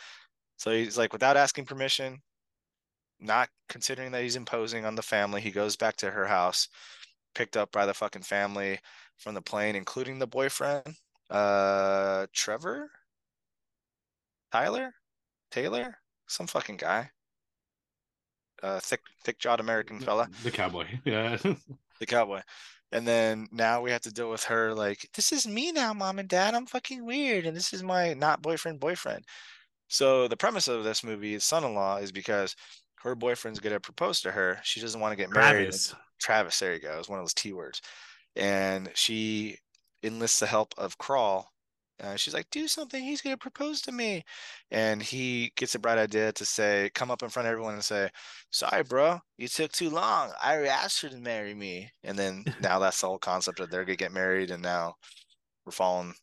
So 0.57 0.71
he's 0.71 0.97
like, 0.99 1.13
without 1.13 1.37
asking 1.37 1.65
permission, 1.67 2.23
not 3.21 3.49
considering 3.69 4.13
that 4.13 4.23
he's 4.23 4.37
imposing 4.37 4.85
on 4.85 4.95
the 4.95 5.03
family, 5.03 5.41
he 5.41 5.51
goes 5.51 5.77
back 5.77 5.97
to 5.97 6.11
her 6.11 6.27
house 6.27 6.69
picked 7.35 7.57
up 7.57 7.73
by 7.73 7.87
the 7.87 7.95
fucking 7.95 8.23
family 8.23 8.79
from 9.19 9.35
the 9.35 9.43
plane, 9.43 9.77
including 9.77 10.19
the 10.19 10.27
boyfriend, 10.27 10.87
uh, 11.31 12.27
Trevor, 12.33 12.91
Tyler, 14.53 14.93
Taylor, 15.51 15.99
some 16.27 16.47
fucking 16.47 16.77
guy, 16.77 17.11
uh, 18.63 18.81
thick, 18.81 19.01
thick 19.25 19.39
jawed 19.39 19.61
American 19.61 20.01
fella, 20.01 20.29
The 20.43 20.51
cowboy. 20.51 20.87
Yeah. 21.05 21.37
the 22.01 22.07
cowboy. 22.07 22.41
And 22.93 23.07
then 23.07 23.49
now 23.51 23.81
we 23.81 23.91
have 23.91 24.03
to 24.03 24.13
deal 24.13 24.31
with 24.31 24.45
her 24.45 24.73
like, 24.73 25.09
this 25.15 25.33
is 25.33 25.47
me 25.49 25.73
now, 25.73 25.93
mom 25.93 26.21
and 26.21 26.29
dad. 26.29 26.55
I'm 26.55 26.67
fucking 26.67 27.05
weird. 27.05 27.45
And 27.45 27.57
this 27.57 27.73
is 27.73 27.83
my 27.83 28.15
not 28.15 28.41
boyfriend, 28.41 28.79
boyfriend. 28.79 29.25
So 29.89 30.29
the 30.29 30.37
premise 30.37 30.69
of 30.69 30.85
this 30.85 31.03
movie, 31.03 31.39
son 31.41 31.65
in 31.65 31.75
law, 31.75 31.97
is 31.97 32.13
because 32.13 32.55
her 33.01 33.15
boyfriend's 33.17 33.59
gonna 33.61 33.81
propose 33.81 34.21
to 34.21 34.31
her. 34.31 34.61
She 34.63 34.81
doesn't 34.81 35.01
want 35.01 35.13
to 35.13 35.17
get 35.17 35.31
married. 35.31 35.65
Travis. 35.65 35.95
Travis, 36.21 36.59
there 36.59 36.75
you 36.75 36.81
go. 36.81 36.99
It's 36.99 37.09
one 37.09 37.19
of 37.19 37.25
those 37.25 37.35
T 37.35 37.53
words. 37.53 37.81
And 38.37 38.91
she 38.95 39.59
enlists 40.03 40.41
the 40.41 40.47
help 40.47 40.75
of 40.77 40.99
Crawl. 40.99 41.51
Uh, 42.03 42.17
she's 42.17 42.35
like, 42.35 42.51
do 42.51 42.67
something. 42.67 43.03
He's 43.03 43.23
going 43.23 43.35
to 43.35 43.39
propose 43.39 43.81
to 43.83 43.93
me. 43.93 44.25
And 44.71 45.01
he 45.01 45.53
gets 45.57 45.77
a 45.77 45.79
bright 45.79 45.99
idea 45.99 46.33
to 46.33 46.45
say, 46.45 46.91
come 46.95 47.11
up 47.11 47.23
in 47.23 47.29
front 47.29 47.47
of 47.47 47.53
everyone 47.53 47.75
and 47.75 47.85
say, 47.85 48.11
sorry, 48.51 48.83
bro, 48.83 49.21
you 49.39 49.47
took 49.47 49.71
too 49.71 49.91
long. 49.91 50.33
I 50.43 50.57
asked 50.67 51.03
her 51.03 51.09
to 51.09 51.17
marry 51.17 51.55
me. 51.55 51.91
And 52.03 52.19
then 52.19 52.45
now 52.61 52.81
that's 52.81 53.01
the 53.01 53.07
whole 53.07 53.19
concept 53.19 53.61
of 53.61 53.71
they're 53.71 53.85
going 53.85 53.97
to 53.97 54.05
get 54.05 54.13
married. 54.13 54.51
And 54.51 54.63
now 54.63 54.95
we're 55.65 55.73
following 55.73 56.15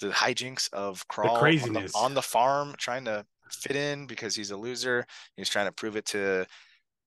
the 0.00 0.08
hijinks 0.08 0.68
of 0.72 1.06
Crawl 1.06 1.36
on 1.36 1.72
the, 1.72 1.92
on 1.94 2.14
the 2.14 2.22
farm 2.22 2.74
trying 2.76 3.04
to 3.04 3.24
fit 3.50 3.76
in 3.76 4.06
because 4.06 4.34
he's 4.34 4.50
a 4.50 4.56
loser. 4.56 5.06
He's 5.36 5.48
trying 5.48 5.66
to 5.66 5.72
prove 5.72 5.96
it 5.96 6.06
to 6.06 6.46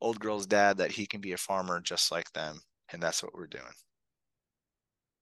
old 0.02 0.20
girl's 0.20 0.46
dad 0.46 0.78
that 0.78 0.92
he 0.92 1.06
can 1.06 1.22
be 1.22 1.34
a 1.34 1.38
farmer 1.38 1.80
just 1.82 2.12
like 2.12 2.32
them. 2.34 2.60
And 2.92 3.02
that's 3.02 3.24
what 3.24 3.34
we're 3.34 3.48
doing. 3.48 3.64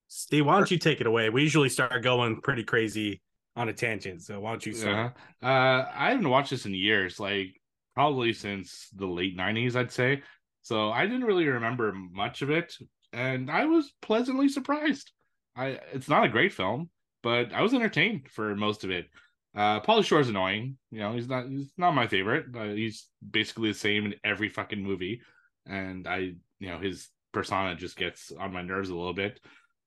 Steve, 0.08 0.46
why 0.46 0.58
don't 0.58 0.70
you 0.70 0.78
take 0.78 1.02
it 1.02 1.08
away? 1.08 1.30
We 1.30 1.42
usually 1.42 1.70
start 1.70 2.04
going 2.04 2.42
pretty 2.42 2.64
crazy 2.64 3.22
on 3.56 3.70
a 3.70 3.74
tangent. 3.74 4.22
So 4.22 4.40
why 4.40 4.52
don't 4.52 4.66
you 4.66 4.74
start? 4.74 5.16
Yeah. 5.42 5.50
Uh, 5.50 5.92
I 5.96 6.12
haven't 6.12 6.30
watched 6.30 6.52
this 6.52 6.66
in 6.66 6.74
years, 6.74 7.20
like 7.20 7.60
probably 7.96 8.34
since 8.34 8.90
the 8.96 9.08
late 9.08 9.38
'90s, 9.38 9.76
I'd 9.76 9.92
say. 9.92 10.22
So 10.62 10.92
I 10.92 11.06
didn't 11.06 11.26
really 11.26 11.48
remember 11.48 11.94
much 12.12 12.42
of 12.42 12.50
it, 12.50 12.76
and 13.12 13.50
I 13.50 13.66
was 13.66 13.92
pleasantly 14.02 14.50
surprised. 14.50 15.12
I 15.56 15.80
it's 15.92 16.10
not 16.10 16.26
a 16.26 16.30
great 16.30 16.54
film, 16.54 16.90
but 17.22 17.54
I 17.54 17.62
was 17.62 17.74
entertained 17.74 18.30
for 18.30 18.56
most 18.56 18.84
of 18.84 18.92
it. 18.92 19.08
Uh, 19.56 19.80
Pauly 19.82 20.04
Shore's 20.04 20.30
annoying. 20.30 20.78
You 20.92 21.00
know, 21.00 21.14
he's 21.14 21.28
not 21.30 21.48
he's 21.48 21.72
not 21.78 21.92
my 21.94 22.08
favorite. 22.08 22.46
Uh, 22.56 22.66
he's 22.66 23.08
basically 23.32 23.70
the 23.72 23.78
same 23.78 24.06
in 24.06 24.16
every 24.24 24.50
fucking 24.50 24.82
movie, 24.82 25.22
and 25.68 26.08
I 26.08 26.18
you 26.60 26.68
know 26.70 26.80
his 26.80 27.08
persona 27.34 27.76
just 27.76 27.96
gets 27.96 28.32
on 28.40 28.52
my 28.54 28.62
nerves 28.62 28.90
a 28.90 28.96
little 28.96 29.14
bit. 29.14 29.40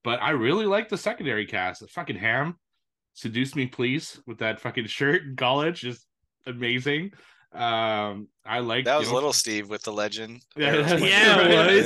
But 0.04 0.22
I 0.22 0.30
really 0.30 0.66
like 0.66 0.88
the 0.88 0.98
secondary 0.98 1.46
cast. 1.46 1.88
Fucking 1.90 2.16
Ham, 2.16 2.56
seduce 3.14 3.56
me 3.56 3.66
please 3.66 4.20
with 4.26 4.38
that 4.38 4.60
fucking 4.60 4.86
shirt 4.86 5.22
in 5.22 5.34
college 5.36 5.84
is 5.84 6.04
amazing. 6.46 7.10
Um, 7.52 8.28
I 8.44 8.58
like 8.60 8.84
That 8.84 8.94
you 8.94 8.98
was 9.00 9.08
know- 9.08 9.14
little 9.14 9.32
Steve 9.32 9.68
with 9.68 9.82
the 9.82 9.92
legend. 9.92 10.42
Yeah, 10.56 10.96
Yeah, 10.96 10.96
Yeah. 10.98 11.68
it 11.70 11.76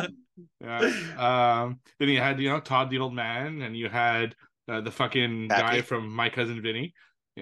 was. 0.00 0.08
Yeah. 0.60 0.90
Um, 1.18 1.80
then 1.98 2.08
you 2.10 2.20
had 2.20 2.40
you 2.40 2.48
know 2.48 2.60
Todd 2.60 2.90
the 2.90 2.98
old 3.00 3.12
man, 3.14 3.60
and 3.62 3.76
you 3.76 3.88
had 3.88 4.36
uh, 4.68 4.80
the 4.80 4.90
fucking 4.90 5.48
guy 5.48 5.80
from 5.80 6.12
My 6.14 6.28
Cousin 6.28 6.60
Vinny, 6.62 6.94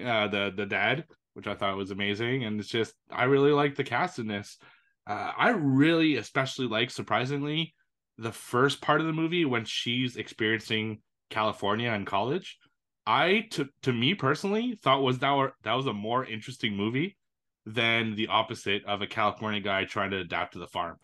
uh, 0.03 0.27
the 0.27 0.53
the 0.55 0.65
dad, 0.65 1.05
which 1.33 1.47
I 1.47 1.55
thought 1.55 1.77
was 1.77 1.91
amazing. 1.91 2.45
And 2.45 2.59
it's 2.59 2.69
just 2.69 2.93
I 3.11 3.25
really 3.25 3.51
like 3.51 3.75
the 3.75 3.83
cast 3.83 4.19
in 4.19 4.27
this. 4.27 4.57
Uh, 5.05 5.31
I 5.37 5.49
really, 5.49 6.15
especially 6.15 6.67
like 6.67 6.89
surprisingly, 6.89 7.73
the 8.17 8.31
first 8.31 8.81
part 8.81 9.01
of 9.01 9.07
the 9.07 9.13
movie 9.13 9.45
when 9.45 9.65
she's 9.65 10.17
experiencing 10.17 11.01
California 11.29 11.91
in 11.91 12.05
college. 12.05 12.57
I 13.05 13.45
to 13.51 13.69
to 13.83 13.93
me 13.93 14.15
personally 14.15 14.77
thought 14.81 15.01
was 15.01 15.19
that 15.19 15.31
were, 15.31 15.53
that 15.63 15.73
was 15.73 15.87
a 15.87 15.93
more 15.93 16.25
interesting 16.25 16.75
movie 16.75 17.17
than 17.65 18.15
the 18.15 18.27
opposite 18.27 18.83
of 18.85 19.01
a 19.01 19.07
California 19.07 19.61
guy 19.61 19.85
trying 19.85 20.11
to 20.11 20.19
adapt 20.19 20.53
to 20.53 20.59
the 20.59 20.67
farm. 20.67 20.97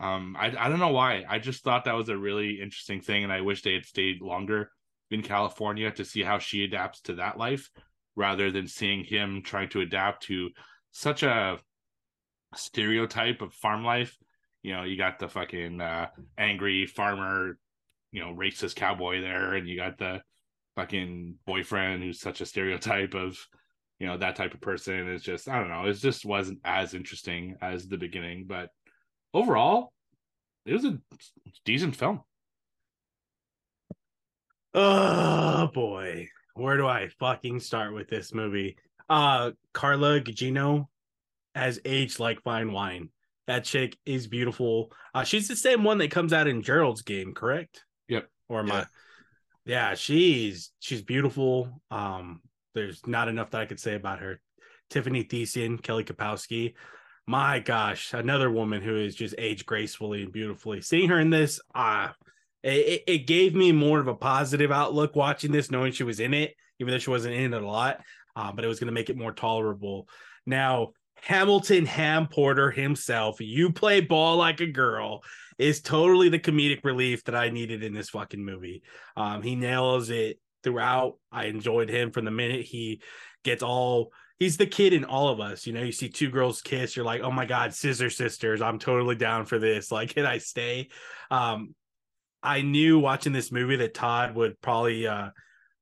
Um, 0.00 0.36
I 0.38 0.46
I 0.58 0.68
don't 0.68 0.80
know 0.80 0.88
why. 0.88 1.24
I 1.28 1.38
just 1.38 1.62
thought 1.62 1.84
that 1.84 1.94
was 1.94 2.08
a 2.08 2.18
really 2.18 2.60
interesting 2.60 3.00
thing, 3.00 3.24
and 3.24 3.32
I 3.32 3.42
wish 3.42 3.62
they 3.62 3.74
had 3.74 3.84
stayed 3.84 4.20
longer 4.20 4.70
in 5.10 5.22
California 5.22 5.90
to 5.92 6.04
see 6.04 6.22
how 6.22 6.38
she 6.38 6.64
adapts 6.64 7.00
to 7.02 7.14
that 7.14 7.38
life, 7.38 7.70
rather 8.14 8.50
than 8.50 8.66
seeing 8.66 9.04
him 9.04 9.42
trying 9.42 9.68
to 9.70 9.80
adapt 9.80 10.24
to 10.24 10.50
such 10.90 11.22
a 11.22 11.58
stereotype 12.54 13.42
of 13.42 13.52
farm 13.52 13.84
life. 13.84 14.16
You 14.62 14.74
know, 14.74 14.82
you 14.82 14.96
got 14.96 15.18
the 15.18 15.28
fucking 15.28 15.80
uh, 15.80 16.08
angry 16.36 16.86
farmer, 16.86 17.58
you 18.10 18.20
know, 18.20 18.34
racist 18.34 18.76
cowboy 18.76 19.20
there, 19.20 19.54
and 19.54 19.68
you 19.68 19.76
got 19.76 19.98
the 19.98 20.22
fucking 20.76 21.36
boyfriend 21.46 22.02
who's 22.02 22.20
such 22.20 22.40
a 22.40 22.46
stereotype 22.46 23.14
of 23.14 23.38
you 23.98 24.06
know 24.06 24.18
that 24.18 24.36
type 24.36 24.54
of 24.54 24.60
person 24.60 25.08
It's 25.08 25.24
just 25.24 25.48
i 25.48 25.58
don't 25.58 25.70
know 25.70 25.86
it 25.86 25.94
just 25.94 26.24
wasn't 26.24 26.60
as 26.64 26.94
interesting 26.94 27.56
as 27.62 27.88
the 27.88 27.96
beginning 27.96 28.44
but 28.46 28.68
overall 29.32 29.92
it 30.66 30.74
was 30.74 30.84
a 30.84 30.98
decent 31.64 31.96
film 31.96 32.20
Oh 34.78 35.68
boy. 35.72 36.28
Where 36.54 36.76
do 36.76 36.86
I 36.86 37.08
fucking 37.18 37.60
start 37.60 37.94
with 37.94 38.08
this 38.08 38.34
movie? 38.34 38.76
Uh 39.08 39.52
Carla 39.72 40.20
Gugino 40.20 40.86
has 41.54 41.80
aged 41.86 42.20
like 42.20 42.42
fine 42.42 42.72
wine. 42.72 43.08
That 43.46 43.64
chick 43.64 43.96
is 44.04 44.26
beautiful. 44.26 44.92
Uh 45.14 45.24
she's 45.24 45.48
the 45.48 45.56
same 45.56 45.82
one 45.82 45.96
that 45.98 46.10
comes 46.10 46.34
out 46.34 46.46
in 46.46 46.62
Gerald's 46.62 47.00
game, 47.00 47.32
correct? 47.32 47.84
Yep. 48.08 48.28
Or 48.50 48.60
I 48.60 48.66
Yeah. 48.66 48.84
yeah, 49.64 49.94
she's 49.94 50.72
she's 50.80 51.00
beautiful. 51.00 51.80
Um, 51.90 52.42
there's 52.74 53.06
not 53.06 53.28
enough 53.28 53.52
that 53.52 53.62
I 53.62 53.66
could 53.66 53.80
say 53.80 53.94
about 53.94 54.18
her. 54.18 54.42
Tiffani 54.90 55.26
Thiessen, 55.26 55.82
Kelly 55.82 56.04
Kapowski. 56.04 56.74
My 57.26 57.60
gosh, 57.60 58.12
another 58.12 58.50
woman 58.50 58.82
who 58.82 58.96
is 58.96 59.14
just 59.14 59.34
aged 59.38 59.64
gracefully 59.64 60.22
and 60.22 60.32
beautifully. 60.32 60.82
Seeing 60.82 61.08
her 61.08 61.18
in 61.18 61.30
this, 61.30 61.60
uh 61.74 62.08
it, 62.70 63.02
it 63.06 63.26
gave 63.26 63.54
me 63.54 63.72
more 63.72 64.00
of 64.00 64.08
a 64.08 64.14
positive 64.14 64.72
outlook 64.72 65.14
watching 65.14 65.52
this, 65.52 65.70
knowing 65.70 65.92
she 65.92 66.04
was 66.04 66.20
in 66.20 66.34
it, 66.34 66.54
even 66.80 66.90
though 66.90 66.98
she 66.98 67.10
wasn't 67.10 67.34
in 67.34 67.54
it 67.54 67.62
a 67.62 67.66
lot. 67.66 68.00
Uh, 68.34 68.52
but 68.52 68.64
it 68.64 68.68
was 68.68 68.80
going 68.80 68.88
to 68.88 68.92
make 68.92 69.08
it 69.08 69.16
more 69.16 69.32
tolerable. 69.32 70.08
Now, 70.44 70.92
Hamilton 71.22 71.86
Ham 71.86 72.28
Porter 72.28 72.70
himself, 72.70 73.40
you 73.40 73.72
play 73.72 74.00
ball 74.00 74.36
like 74.36 74.60
a 74.60 74.66
girl, 74.66 75.22
is 75.58 75.80
totally 75.80 76.28
the 76.28 76.38
comedic 76.38 76.84
relief 76.84 77.24
that 77.24 77.34
I 77.34 77.48
needed 77.48 77.82
in 77.82 77.94
this 77.94 78.10
fucking 78.10 78.44
movie. 78.44 78.82
Um, 79.16 79.42
he 79.42 79.54
nails 79.54 80.10
it 80.10 80.38
throughout. 80.62 81.14
I 81.32 81.46
enjoyed 81.46 81.88
him 81.88 82.10
from 82.10 82.26
the 82.26 82.30
minute 82.30 82.66
he 82.66 83.00
gets 83.44 83.62
all. 83.62 84.12
He's 84.38 84.58
the 84.58 84.66
kid 84.66 84.92
in 84.92 85.04
all 85.04 85.28
of 85.28 85.40
us. 85.40 85.66
You 85.66 85.72
know, 85.72 85.82
you 85.82 85.92
see 85.92 86.10
two 86.10 86.30
girls 86.30 86.60
kiss, 86.60 86.94
you're 86.94 87.06
like, 87.06 87.22
oh 87.22 87.30
my 87.30 87.46
God, 87.46 87.72
scissor 87.72 88.10
sisters. 88.10 88.60
I'm 88.60 88.78
totally 88.78 89.14
down 89.14 89.46
for 89.46 89.58
this. 89.58 89.90
Like, 89.90 90.14
can 90.14 90.26
I 90.26 90.38
stay? 90.38 90.88
Um, 91.30 91.74
I 92.46 92.62
knew 92.62 93.00
watching 93.00 93.32
this 93.32 93.50
movie 93.50 93.74
that 93.76 93.92
Todd 93.92 94.36
would 94.36 94.60
probably 94.60 95.04
uh, 95.04 95.30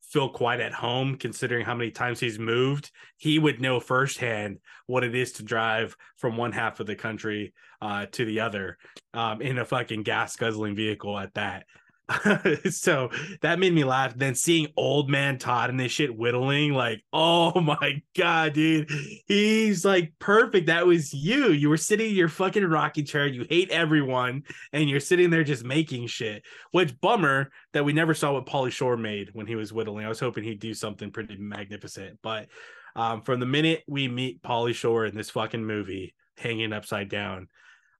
feel 0.01 0.31
quite 0.31 0.61
at 0.61 0.73
home 0.73 1.17
considering 1.17 1.67
how 1.67 1.75
many 1.75 1.91
times 1.91 2.21
he's 2.21 2.39
moved. 2.39 2.91
He 3.19 3.39
would 3.39 3.61
know 3.61 3.81
firsthand 3.81 4.61
what 4.87 5.05
it 5.05 5.15
is 5.15 5.33
to 5.33 5.43
drive 5.43 5.95
from 6.17 6.39
one 6.39 6.53
half 6.53 6.81
of 6.81 6.87
the 6.87 6.97
country 6.97 7.53
uh, 7.83 8.07
to 8.12 8.25
the 8.25 8.41
other 8.41 8.79
um, 9.12 9.43
in 9.43 9.59
a 9.59 9.65
fucking 9.65 10.05
gas 10.05 10.37
guzzling 10.37 10.75
vehicle 10.75 11.19
at 11.19 11.35
that. 11.35 11.67
so 12.70 13.09
that 13.40 13.59
made 13.59 13.72
me 13.72 13.82
laugh. 13.82 14.14
Then 14.14 14.34
seeing 14.34 14.68
old 14.76 15.09
man 15.09 15.38
Todd 15.38 15.70
and 15.70 15.80
this 15.80 15.92
shit 15.92 16.14
whittling, 16.14 16.74
like, 16.74 17.02
oh 17.12 17.59
my 17.61 18.02
god, 18.16 18.52
dude, 18.52 18.90
he's 19.26 19.84
like 19.84 20.12
perfect. 20.18 20.66
That 20.66 20.86
was 20.86 21.14
you. 21.14 21.50
You 21.52 21.68
were 21.68 21.76
sitting 21.76 22.11
in 22.11 22.16
your 22.16 22.28
fucking 22.28 22.64
rocking 22.64 23.07
chair. 23.07 23.26
You 23.26 23.46
hate 23.48 23.70
everyone, 23.70 24.42
and 24.72 24.88
you're 24.88 25.00
sitting 25.00 25.30
there 25.30 25.44
just 25.44 25.64
making 25.64 26.07
shit. 26.09 26.42
Which 26.72 26.98
bummer 27.00 27.50
that 27.72 27.84
we 27.84 27.92
never 27.92 28.12
saw 28.12 28.34
what 28.34 28.46
Pauly 28.46 28.70
Shore 28.70 28.96
made 28.96 29.30
when 29.32 29.46
he 29.46 29.57
was 29.57 29.72
whittling. 29.72 30.05
I 30.05 30.11
was 30.11 30.20
hoping 30.20 30.44
he'd 30.44 30.61
do 30.61 30.74
something 30.74 31.11
pretty 31.11 31.36
magnificent, 31.38 32.18
but 32.22 32.48
um, 32.96 33.22
from 33.22 33.40
the 33.40 33.46
minute 33.46 33.82
we 33.88 34.09
meet 34.09 34.42
Pauly 34.42 34.74
Shore 34.74 35.07
in 35.07 35.16
this 35.16 35.30
fucking 35.30 35.64
movie, 35.64 36.14
hanging 36.36 36.72
upside 36.72 37.09
down, 37.09 37.48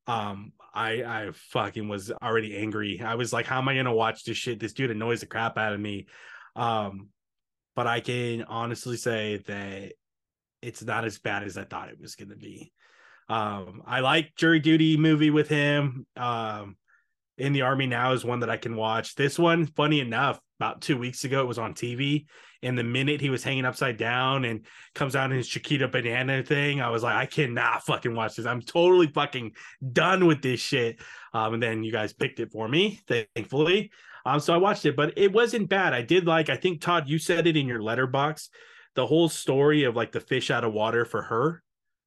um 0.07 0.53
i 0.75 0.91
i 1.03 1.31
fucking 1.33 1.89
was 1.89 2.11
already 2.23 2.57
angry. 2.57 3.01
I 3.01 3.15
was 3.15 3.33
like 3.33 3.47
how 3.47 3.59
am 3.59 3.69
i 3.69 3.75
gonna 3.75 3.95
watch 3.95 4.25
this 4.25 4.37
shit? 4.37 4.61
This 4.61 4.73
dude 4.73 4.91
annoys 4.91 5.21
the 5.21 5.27
crap 5.27 5.57
out 5.57 5.73
of 5.73 5.81
me. 5.81 6.07
Um 6.57 7.09
but 7.77 7.87
i 7.87 8.01
can 8.01 8.43
honestly 8.45 8.97
say 8.97 9.39
that 9.47 9.93
it's 10.63 10.83
not 10.83 11.05
as 11.05 11.19
bad 11.19 11.43
as 11.43 11.59
i 11.59 11.65
thought 11.65 11.89
it 11.89 12.01
was 12.01 12.17
gonna 12.17 12.37
be. 12.37 12.73
Um 13.29 13.83
i 13.87 14.01
like 14.01 14.35
jury 14.37 14.61
duty 14.61 14.97
movie 14.97 15.31
with 15.31 15.49
him. 15.49 16.07
Um 16.17 16.77
in 17.37 17.53
the 17.53 17.63
army 17.63 17.87
now 17.87 18.13
is 18.13 18.25
one 18.25 18.41
that 18.41 18.51
i 18.51 18.57
can 18.57 18.77
watch. 18.77 19.15
This 19.15 19.39
one 19.39 19.67
funny 19.67 20.01
enough 20.01 20.41
about 20.61 20.81
two 20.81 20.97
weeks 20.97 21.25
ago 21.25 21.41
it 21.43 21.49
was 21.49 21.59
on 21.59 21.75
tv 21.75 22.27
and 22.63 22.79
the 22.79 22.85
minute 22.85 23.21
he 23.21 23.29
was 23.29 23.43
hanging 23.45 23.65
upside 23.65 23.97
down 23.97 24.45
and 24.45 24.65
comes 24.95 25.15
out 25.17 25.31
in 25.31 25.37
his 25.37 25.49
chiquita 25.49 25.89
banana 25.89 26.43
thing 26.43 26.81
i 26.81 26.89
was 26.89 27.03
like 27.03 27.17
i 27.17 27.27
cannot 27.27 27.85
fucking 27.85 28.15
watch 28.15 28.37
this. 28.37 28.47
I'm 28.47 28.61
totally 28.63 29.09
fucking 29.09 29.53
done 29.93 30.27
with 30.27 30.43
this 30.43 30.61
shit. 30.61 31.01
Um 31.33 31.55
and 31.55 31.63
then 31.63 31.83
you 31.83 31.93
guys 31.93 32.13
picked 32.13 32.41
it 32.41 32.53
for 32.53 32.69
me 32.69 33.01
thankfully. 33.09 33.91
Um 34.25 34.41
so 34.41 34.55
i 34.55 34.57
watched 34.57 34.87
it 34.87 34.97
but 34.97 35.13
it 35.17 35.33
wasn't 35.33 35.69
bad. 35.69 35.93
I 35.93 36.03
did 36.03 36.27
like 36.27 36.49
i 36.49 36.57
think 36.57 36.81
todd 36.81 37.09
you 37.09 37.19
said 37.19 37.47
it 37.47 37.57
in 37.57 37.67
your 37.67 37.81
Letterboxd. 37.81 38.49
The 38.95 39.07
whole 39.07 39.29
story 39.29 39.85
of 39.85 39.97
like 39.97 40.13
the 40.13 40.21
fish 40.21 40.51
out 40.51 40.65
of 40.65 40.73
water 40.73 41.05
for 41.05 41.23
her 41.23 41.63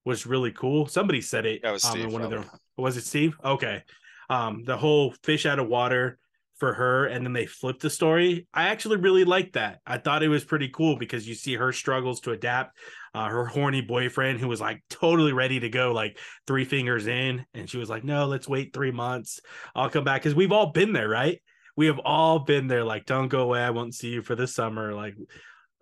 was 0.06 0.26
really 0.26 0.52
cool. 0.52 0.88
Somebody 0.88 1.22
said 1.22 1.46
it 1.46 1.62
That 1.64 1.72
was 1.72 1.84
um, 1.86 1.92
Steve, 1.92 2.14
one 2.14 2.22
of 2.22 2.30
their 2.30 2.46
was 2.78 2.98
it 2.98 3.04
steve? 3.06 3.38
Okay. 3.44 3.84
Um 4.30 4.64
the 4.64 4.78
whole 4.78 5.14
fish 5.24 5.46
out 5.46 5.60
of 5.60 5.68
water 5.68 6.20
for 6.58 6.74
her 6.74 7.06
and 7.06 7.26
then 7.26 7.34
they 7.34 7.46
flipped 7.46 7.82
the 7.82 7.90
story. 7.90 8.48
I 8.54 8.70
actually 8.70 8.98
really 8.98 9.24
liked 9.24 9.54
that. 9.54 9.80
I 9.86 9.98
thought 9.98 10.24
it 10.24 10.28
was 10.28 10.44
pretty 10.44 10.70
cool 10.70 10.98
because 10.98 11.28
you 11.28 11.36
see 11.36 11.56
her 11.56 11.72
struggles 11.72 12.20
to 12.22 12.32
adapt 12.32 12.78
uh, 13.14 13.28
her 13.28 13.46
horny 13.46 13.82
boyfriend 13.82 14.40
who 14.40 14.48
was 14.48 14.62
like 14.62 14.84
totally 14.90 15.34
ready 15.34 15.60
to 15.60 15.70
go 15.70 15.92
like 15.92 16.20
three 16.46 16.66
fingers 16.66 17.08
in 17.08 17.46
and 17.54 17.70
she 17.70 17.78
was 17.78 17.90
like 17.90 18.04
no 18.04 18.26
let's 18.26 18.48
wait 18.48 18.74
three 18.74 18.92
months. 18.92 19.40
I'll 19.76 19.90
come 19.90 20.04
back. 20.04 20.22
Because 20.22 20.36
we've 20.36 20.52
all 20.52 20.72
been 20.72 20.94
there 20.94 21.10
right? 21.10 21.42
We 21.76 21.88
have 21.88 22.00
all 22.00 22.40
been 22.40 22.68
there 22.68 22.84
like 22.84 23.06
don't 23.06 23.28
go 23.28 23.42
away. 23.42 23.62
I 23.62 23.70
won't 23.70 23.96
see 23.96 24.10
you 24.10 24.22
for 24.22 24.36
the 24.36 24.48
summer. 24.48 24.94
Like 24.94 25.16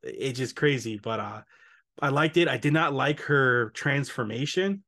it's 0.03 0.37
just 0.37 0.55
crazy. 0.55 0.99
But 1.01 1.19
uh 1.19 1.41
i 2.01 2.09
liked 2.09 2.37
it. 2.37 2.49
I 2.49 2.57
did 2.57 2.73
not 2.73 2.93
like 2.93 3.21
her 3.21 3.69
transformation. 3.71 4.83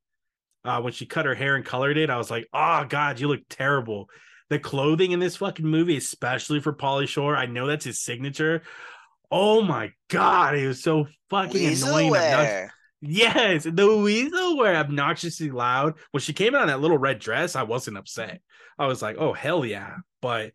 Uh, 0.65 0.81
when 0.81 0.91
she 0.91 1.05
cut 1.05 1.25
her 1.25 1.35
hair 1.35 1.55
and 1.55 1.63
colored 1.63 1.97
it, 1.97 2.09
I 2.09 2.17
was 2.17 2.29
like, 2.29 2.45
oh 2.51 2.85
god, 2.89 3.21
you 3.21 3.29
look 3.29 3.41
terrible. 3.49 4.09
The 4.49 4.59
clothing 4.59 5.11
in 5.11 5.19
this 5.19 5.35
fucking 5.37 5.65
movie, 5.65 5.97
especially 5.97 6.59
for 6.61 6.71
Pauly 6.73 7.07
Shore, 7.07 7.35
I 7.35 7.45
know 7.47 7.67
that's 7.67 7.83
his 7.85 7.99
signature. 7.99 8.61
Oh 9.29 9.61
my 9.61 9.91
god, 10.09 10.55
it 10.55 10.67
was 10.67 10.81
so 10.81 11.07
fucking 11.29 11.65
annoying. 11.65 12.07
obnoxious- 12.13 12.13
Weaselware. 12.13 12.69
Yes, 13.01 13.63
the 13.69 13.97
weasel 13.97 14.57
were 14.57 14.73
obnoxiously 14.75 15.51
loud. 15.51 15.95
When 16.11 16.21
she 16.21 16.33
came 16.33 16.55
out 16.55 16.63
in 16.63 16.67
that 16.69 16.79
little 16.79 16.97
red 16.97 17.19
dress, 17.19 17.55
I 17.55 17.61
wasn't 17.63 17.97
upset. 17.97 18.41
I 18.79 18.87
was 18.87 19.01
like, 19.03 19.17
oh 19.19 19.33
hell 19.33 19.63
yeah. 19.65 19.97
But 20.21 20.53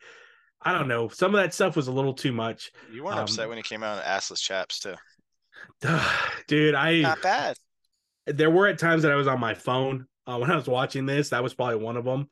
I 0.61 0.72
don't 0.72 0.88
know. 0.88 1.09
Some 1.09 1.34
of 1.34 1.40
that 1.40 1.55
stuff 1.55 1.76
was 1.76 1.86
a 1.88 1.93
little 1.93 2.14
too 2.14 2.32
much. 2.32 2.72
You 2.93 3.05
weren't 3.05 3.18
Um, 3.18 3.24
upset 3.24 3.49
when 3.49 3.59
he 3.59 3.62
came 3.62 3.82
out 3.84 3.99
in 3.99 4.05
assless 4.05 4.40
chaps 4.43 4.80
too. 4.80 4.95
Dude, 6.49 6.74
I 6.74 7.01
Not 7.01 7.22
bad. 7.22 7.57
there 8.26 8.51
were 8.51 8.66
at 8.66 8.78
times 8.78 9.03
that 9.03 9.12
I 9.12 9.16
was 9.16 9.28
on 9.28 9.38
my 9.40 9.55
phone 9.55 10.07
uh, 10.26 10.38
when 10.38 10.51
I 10.51 10.57
was 10.57 10.66
watching 10.66 11.07
this. 11.07 11.30
That 11.30 11.43
was 11.43 11.55
probably 11.55 11.76
one 11.76 11.97
of 11.97 12.05
them. 12.05 12.28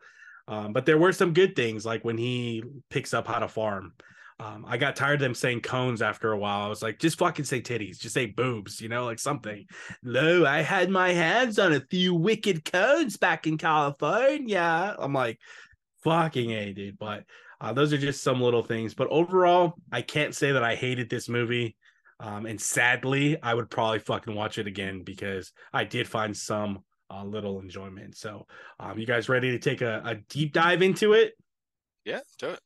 Um, 0.51 0.73
but 0.73 0.85
there 0.85 0.99
were 0.99 1.13
some 1.13 1.33
good 1.33 1.55
things, 1.55 1.87
like 1.87 2.05
when 2.05 2.19
he 2.19 2.65
picks 2.91 3.15
up 3.15 3.29
how 3.29 3.39
to 3.39 3.49
farm. 3.49 3.93
Um, 4.41 4.65
I 4.67 4.79
got 4.79 4.97
tired 4.97 5.15
of 5.15 5.21
them 5.21 5.35
saying 5.35 5.61
cones 5.61 6.03
after 6.03 6.33
a 6.33 6.39
while. 6.39 6.63
I 6.63 6.69
was 6.69 6.83
like, 6.83 6.99
just 6.99 7.19
fucking 7.19 7.45
say 7.45 7.61
titties, 7.61 8.01
just 8.01 8.15
say 8.15 8.27
boobs, 8.27 8.81
you 8.81 8.89
know, 8.89 9.05
like 9.05 9.21
something. 9.21 9.67
Lo, 10.03 10.45
I 10.45 10.63
had 10.63 10.91
my 10.91 11.13
hands 11.13 11.59
on 11.59 11.73
a 11.73 11.87
few 11.89 12.15
wicked 12.15 12.65
cones 12.65 13.17
back 13.17 13.47
in 13.47 13.59
California. 13.59 14.97
I'm 14.99 15.13
like, 15.13 15.39
fucking 16.03 16.51
a, 16.51 16.73
dude. 16.73 16.99
But 16.99 17.25
uh, 17.61 17.73
those 17.73 17.93
are 17.93 17.99
just 17.99 18.25
some 18.25 18.41
little 18.41 18.65
things. 18.65 18.93
But 18.93 19.09
overall, 19.09 19.75
I 19.93 20.03
can't 20.03 20.35
say 20.35 20.51
that 20.53 20.65
I 20.65 20.75
hated 20.75 21.09
this 21.09 21.29
movie. 21.29 21.77
Um, 22.19 22.47
and 22.47 22.61
sadly, 22.61 23.41
I 23.41 23.55
would 23.55 23.71
probably 23.71 24.01
fucking 24.01 24.35
watch 24.35 24.59
it 24.59 24.67
again 24.67 25.03
because 25.05 25.53
I 25.73 25.85
did 25.85 26.09
find 26.09 26.37
some 26.37 26.81
uh, 27.11 27.25
little 27.25 27.61
enjoyment. 27.61 28.17
So, 28.17 28.47
um, 28.79 28.99
you 28.99 29.07
guys 29.07 29.29
ready 29.29 29.51
to 29.51 29.59
take 29.59 29.81
a, 29.83 30.03
a 30.05 30.15
deep 30.29 30.53
dive 30.53 30.83
into 30.83 31.13
it? 31.13 31.35
Yeah, 32.05 32.21
do 32.39 32.51
it. 32.51 32.61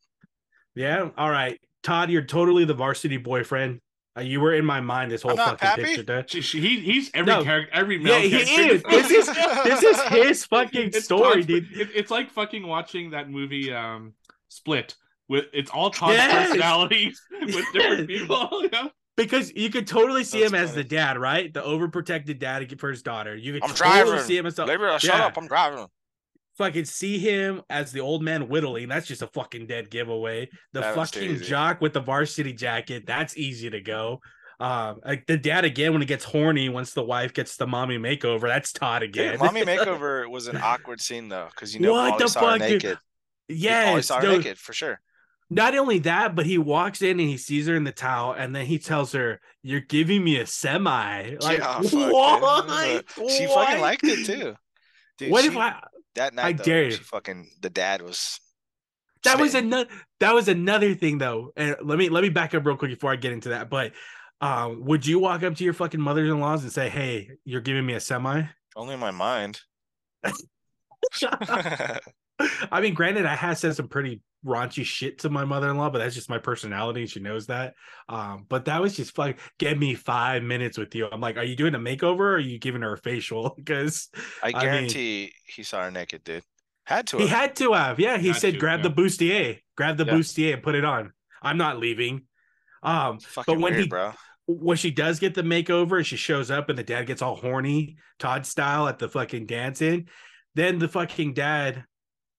Yeah. 0.74 1.10
All 1.16 1.30
right, 1.30 1.60
Todd, 1.82 2.10
you're 2.10 2.22
totally 2.22 2.64
the 2.64 2.74
varsity 2.74 3.16
boyfriend. 3.16 3.80
Uh, 4.16 4.20
you 4.20 4.40
were 4.40 4.54
in 4.54 4.64
my 4.64 4.80
mind 4.80 5.10
this 5.10 5.22
whole 5.22 5.32
I'm 5.32 5.36
not 5.38 5.58
fucking 5.60 5.68
Pappy? 5.68 5.82
picture. 5.84 6.02
Duh. 6.04 6.22
She, 6.28 6.40
she, 6.40 6.60
he, 6.60 6.78
he's 6.80 7.10
every 7.14 7.32
No. 7.32 7.42
character, 7.42 7.72
every 7.74 7.98
male 7.98 8.20
Yeah, 8.24 8.38
he 8.44 8.62
is. 8.62 8.82
This 8.88 9.10
is 9.10 9.26
this 9.64 9.82
is 9.82 10.00
his 10.02 10.44
fucking 10.46 10.88
It's 10.94 11.04
story, 11.04 11.42
Todd's- 11.42 11.46
dude. 11.46 11.72
It, 11.72 11.88
it's 11.94 12.10
like 12.12 12.30
fucking 12.30 12.64
watching 12.66 13.10
that 13.10 13.28
movie, 13.28 13.72
um, 13.72 14.12
Split. 14.48 14.94
With 15.28 15.46
it's 15.52 15.70
all 15.70 15.90
Todd's 15.90 16.14
Yes! 16.18 16.48
personalities 16.50 17.20
with 17.42 17.64
different 17.72 18.08
Yes! 18.10 18.20
people. 18.20 18.68
Yeah. 18.72 18.88
Because 19.16 19.52
you 19.54 19.70
could 19.70 19.86
totally 19.86 20.24
see 20.24 20.40
That's 20.40 20.52
him 20.52 20.58
as 20.60 20.70
funny. 20.70 20.82
the 20.82 20.88
dad, 20.88 21.18
right? 21.18 21.52
The 21.52 21.62
overprotected 21.62 22.38
dad 22.40 22.80
for 22.80 22.90
his 22.90 23.02
daughter. 23.02 23.36
You 23.36 23.52
could 23.52 23.62
I'm 23.62 23.70
totally 23.70 24.02
driving. 24.04 24.24
see 24.24 24.36
him 24.36 24.46
as 24.46 24.56
the, 24.56 24.66
Labor, 24.66 24.98
shut 24.98 25.16
yeah. 25.16 25.26
up. 25.26 25.36
I'm 25.36 25.46
driving. 25.46 25.86
fucking 26.58 26.84
see 26.84 27.18
him 27.18 27.62
as 27.70 27.92
the 27.92 28.00
old 28.00 28.22
man 28.24 28.48
whittling. 28.48 28.88
That's 28.88 29.06
just 29.06 29.22
a 29.22 29.28
fucking 29.28 29.66
dead 29.68 29.90
giveaway. 29.90 30.48
The 30.72 30.80
That 30.80 30.94
fucking 30.96 31.40
jock 31.42 31.80
with 31.80 31.92
the 31.92 32.00
varsity 32.00 32.52
jacket. 32.52 33.04
That's 33.06 33.36
easy 33.36 33.70
to 33.70 33.80
go. 33.80 34.20
Um, 34.60 35.00
like 35.04 35.26
the 35.26 35.36
dad 35.36 35.64
again 35.64 35.92
when 35.92 36.00
he 36.00 36.06
gets 36.06 36.24
horny 36.24 36.68
once 36.68 36.92
the 36.92 37.02
wife 37.02 37.32
gets 37.32 37.56
the 37.56 37.66
mommy 37.66 37.98
makeover. 37.98 38.42
That's 38.42 38.72
Todd 38.72 39.02
again. 39.02 39.32
Dude, 39.32 39.40
mommy 39.40 39.62
makeover 39.64 40.28
was 40.30 40.46
an 40.46 40.56
awkward 40.56 41.00
scene 41.00 41.28
though, 41.28 41.48
because 41.50 41.74
you 41.74 41.80
know 41.80 41.92
What 41.92 42.18
the 42.18 42.28
fuck, 42.28 42.60
naked. 42.60 42.98
Pauly 42.98 42.98
yes, 43.48 44.06
saw 44.06 44.20
her 44.20 44.38
naked 44.38 44.58
for 44.58 44.72
sure. 44.72 45.00
Not 45.50 45.76
only 45.76 45.98
that, 46.00 46.34
but 46.34 46.46
he 46.46 46.58
walks 46.58 47.02
in 47.02 47.20
and 47.20 47.28
he 47.28 47.36
sees 47.36 47.66
her 47.66 47.74
in 47.76 47.84
the 47.84 47.92
towel, 47.92 48.32
and 48.32 48.54
then 48.54 48.66
he 48.66 48.78
tells 48.78 49.12
her, 49.12 49.40
"You're 49.62 49.80
giving 49.80 50.24
me 50.24 50.38
a 50.38 50.46
semi." 50.46 51.36
Like 51.40 51.58
yeah, 51.58 51.80
fuck, 51.82 52.66
dude. 52.68 53.04
She 53.30 53.46
What? 53.46 53.66
fucking 53.68 53.80
liked 53.80 54.04
it 54.04 54.26
too. 54.26 54.54
Dude, 55.18 55.30
what 55.30 55.42
she, 55.42 55.48
if 55.48 55.56
I? 55.56 55.80
that 56.16 56.34
night? 56.34 56.44
I 56.44 56.52
though, 56.52 56.64
dare 56.64 56.84
you. 56.84 56.96
fucking 56.96 57.50
the 57.60 57.70
dad 57.70 58.02
was. 58.02 58.40
That 59.24 59.38
was 59.40 59.54
another. 59.54 59.88
That 60.20 60.34
was 60.34 60.48
another 60.48 60.94
thing, 60.94 61.16
though. 61.18 61.52
And 61.56 61.76
let 61.82 61.98
me 61.98 62.08
let 62.10 62.22
me 62.22 62.28
back 62.30 62.54
up 62.54 62.66
real 62.66 62.76
quick 62.76 62.90
before 62.90 63.10
I 63.12 63.16
get 63.16 63.32
into 63.32 63.50
that. 63.50 63.70
But 63.70 63.92
um, 64.42 64.84
would 64.84 65.06
you 65.06 65.18
walk 65.18 65.42
up 65.42 65.54
to 65.56 65.64
your 65.64 65.72
fucking 65.72 66.00
mothers-in-laws 66.00 66.62
and 66.62 66.70
say, 66.72 66.88
"Hey, 66.90 67.30
you're 67.44 67.62
giving 67.62 67.86
me 67.86 67.94
a 67.94 68.00
semi"? 68.00 68.42
only 68.76 68.94
in 68.94 69.00
my 69.00 69.12
mind. 69.12 69.60
I 72.70 72.80
mean, 72.80 72.94
granted, 72.94 73.26
I 73.26 73.34
have 73.36 73.58
said 73.58 73.76
some 73.76 73.88
pretty 73.88 74.20
raunchy 74.44 74.84
shit 74.84 75.20
to 75.20 75.30
my 75.30 75.44
mother-in-law, 75.44 75.90
but 75.90 75.98
that's 76.00 76.14
just 76.14 76.28
my 76.28 76.38
personality, 76.38 77.00
and 77.02 77.10
she 77.10 77.20
knows 77.20 77.46
that. 77.46 77.74
Um, 78.08 78.44
but 78.48 78.64
that 78.66 78.82
was 78.82 78.96
just 78.96 79.16
like, 79.16 79.38
give 79.58 79.78
me 79.78 79.94
five 79.94 80.42
minutes 80.42 80.76
with 80.76 80.94
you. 80.94 81.08
I'm 81.10 81.20
like, 81.20 81.36
are 81.36 81.44
you 81.44 81.56
doing 81.56 81.74
a 81.74 81.78
makeover 81.78 82.18
or 82.20 82.34
are 82.34 82.38
you 82.40 82.58
giving 82.58 82.82
her 82.82 82.92
a 82.94 82.98
facial? 82.98 83.50
Because 83.56 84.08
I 84.42 84.52
mean- 84.52 84.60
guarantee 84.60 85.32
he 85.46 85.62
saw 85.62 85.84
her 85.84 85.90
naked, 85.90 86.24
dude. 86.24 86.42
Had 86.86 87.06
to. 87.08 87.16
he 87.16 87.26
have. 87.28 87.38
had 87.40 87.56
to 87.56 87.72
have, 87.72 87.98
yeah. 87.98 88.18
He 88.18 88.28
Had 88.28 88.36
said, 88.36 88.52
to, 88.54 88.58
grab 88.58 88.80
yeah. 88.80 88.88
the 88.88 88.94
bustier, 89.02 89.58
grab 89.74 89.96
the 89.96 90.04
Yeah. 90.04 90.12
bustier, 90.12 90.52
and 90.54 90.62
put 90.62 90.74
it 90.74 90.84
on. 90.84 91.12
I'm 91.40 91.56
not 91.56 91.78
leaving. 91.78 92.24
Um, 92.82 93.20
Fucking 93.20 93.58
when 93.60 93.72
weird, 93.72 93.84
he- 93.84 93.88
bro. 93.88 94.12
when 94.46 94.76
she 94.76 94.90
does 94.90 95.18
get 95.18 95.32
the 95.34 95.42
makeover 95.42 95.96
and 95.96 96.06
she 96.06 96.16
shows 96.16 96.50
up 96.50 96.68
and 96.68 96.76
the 96.76 96.82
dad 96.82 97.06
gets 97.06 97.22
all 97.22 97.36
horny 97.36 97.96
Todd 98.18 98.44
style 98.44 98.86
at 98.86 98.98
the 98.98 99.08
fucking 99.08 99.46
dancing, 99.46 100.08
then 100.54 100.78
the 100.78 100.88
fucking 100.88 101.32
dad 101.32 101.84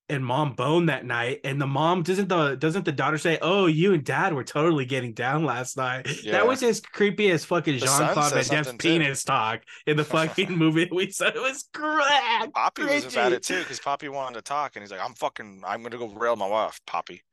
and 0.08 0.24
mom 0.24 0.54
bone 0.54 0.86
that 0.86 1.04
night 1.06 1.40
and 1.44 1.60
the 1.60 1.66
mom 1.66 2.04
doesn't 2.04 2.30
the 2.30 2.56
doesn't 2.56 2.86
the 2.86 2.92
daughter 2.92 3.18
say 3.18 3.40
oh 3.42 3.66
you 3.66 3.94
and 3.94 4.04
dad 4.04 4.34
were 4.34 4.44
totally 4.44 4.86
getting 4.86 5.14
down 5.14 5.44
last 5.44 5.78
night 5.78 6.08
Yeah. 6.24 6.34
that 6.34 6.48
was 6.48 6.62
as 6.62 6.80
creepy 6.80 7.32
as 7.32 7.44
fucking 7.44 7.74
The 7.80 7.80
jean-claude 7.88 8.16
van 8.16 8.44
damme's 8.44 8.48
something, 8.68 8.78
too. 8.78 9.00
penis 9.00 9.24
talk 9.24 9.62
in 9.88 9.98
the 9.98 10.04
fucking 10.04 10.52
movie 10.58 10.88
we 10.92 11.10
said 11.10 11.36
it 11.36 11.42
was 11.42 11.68
crap 11.74 12.54
Poppy 12.54 12.84
was 12.84 13.06
about 13.12 13.32
it 13.34 13.42
too, 13.44 13.60
because 13.60 13.80
Poppy 13.80 14.08
wanted 14.10 14.36
to 14.36 14.42
talk, 14.44 14.76
and 14.76 14.84
he's 14.84 14.92
like, 14.92 15.02
"I'm 15.04 15.14
fucking, 15.16 15.64
I'm 15.66 15.82
gonna 15.82 15.98
go 15.98 16.10
rail 16.10 16.36
my 16.36 16.48
wife, 16.48 16.80
Poppy." 16.86 17.24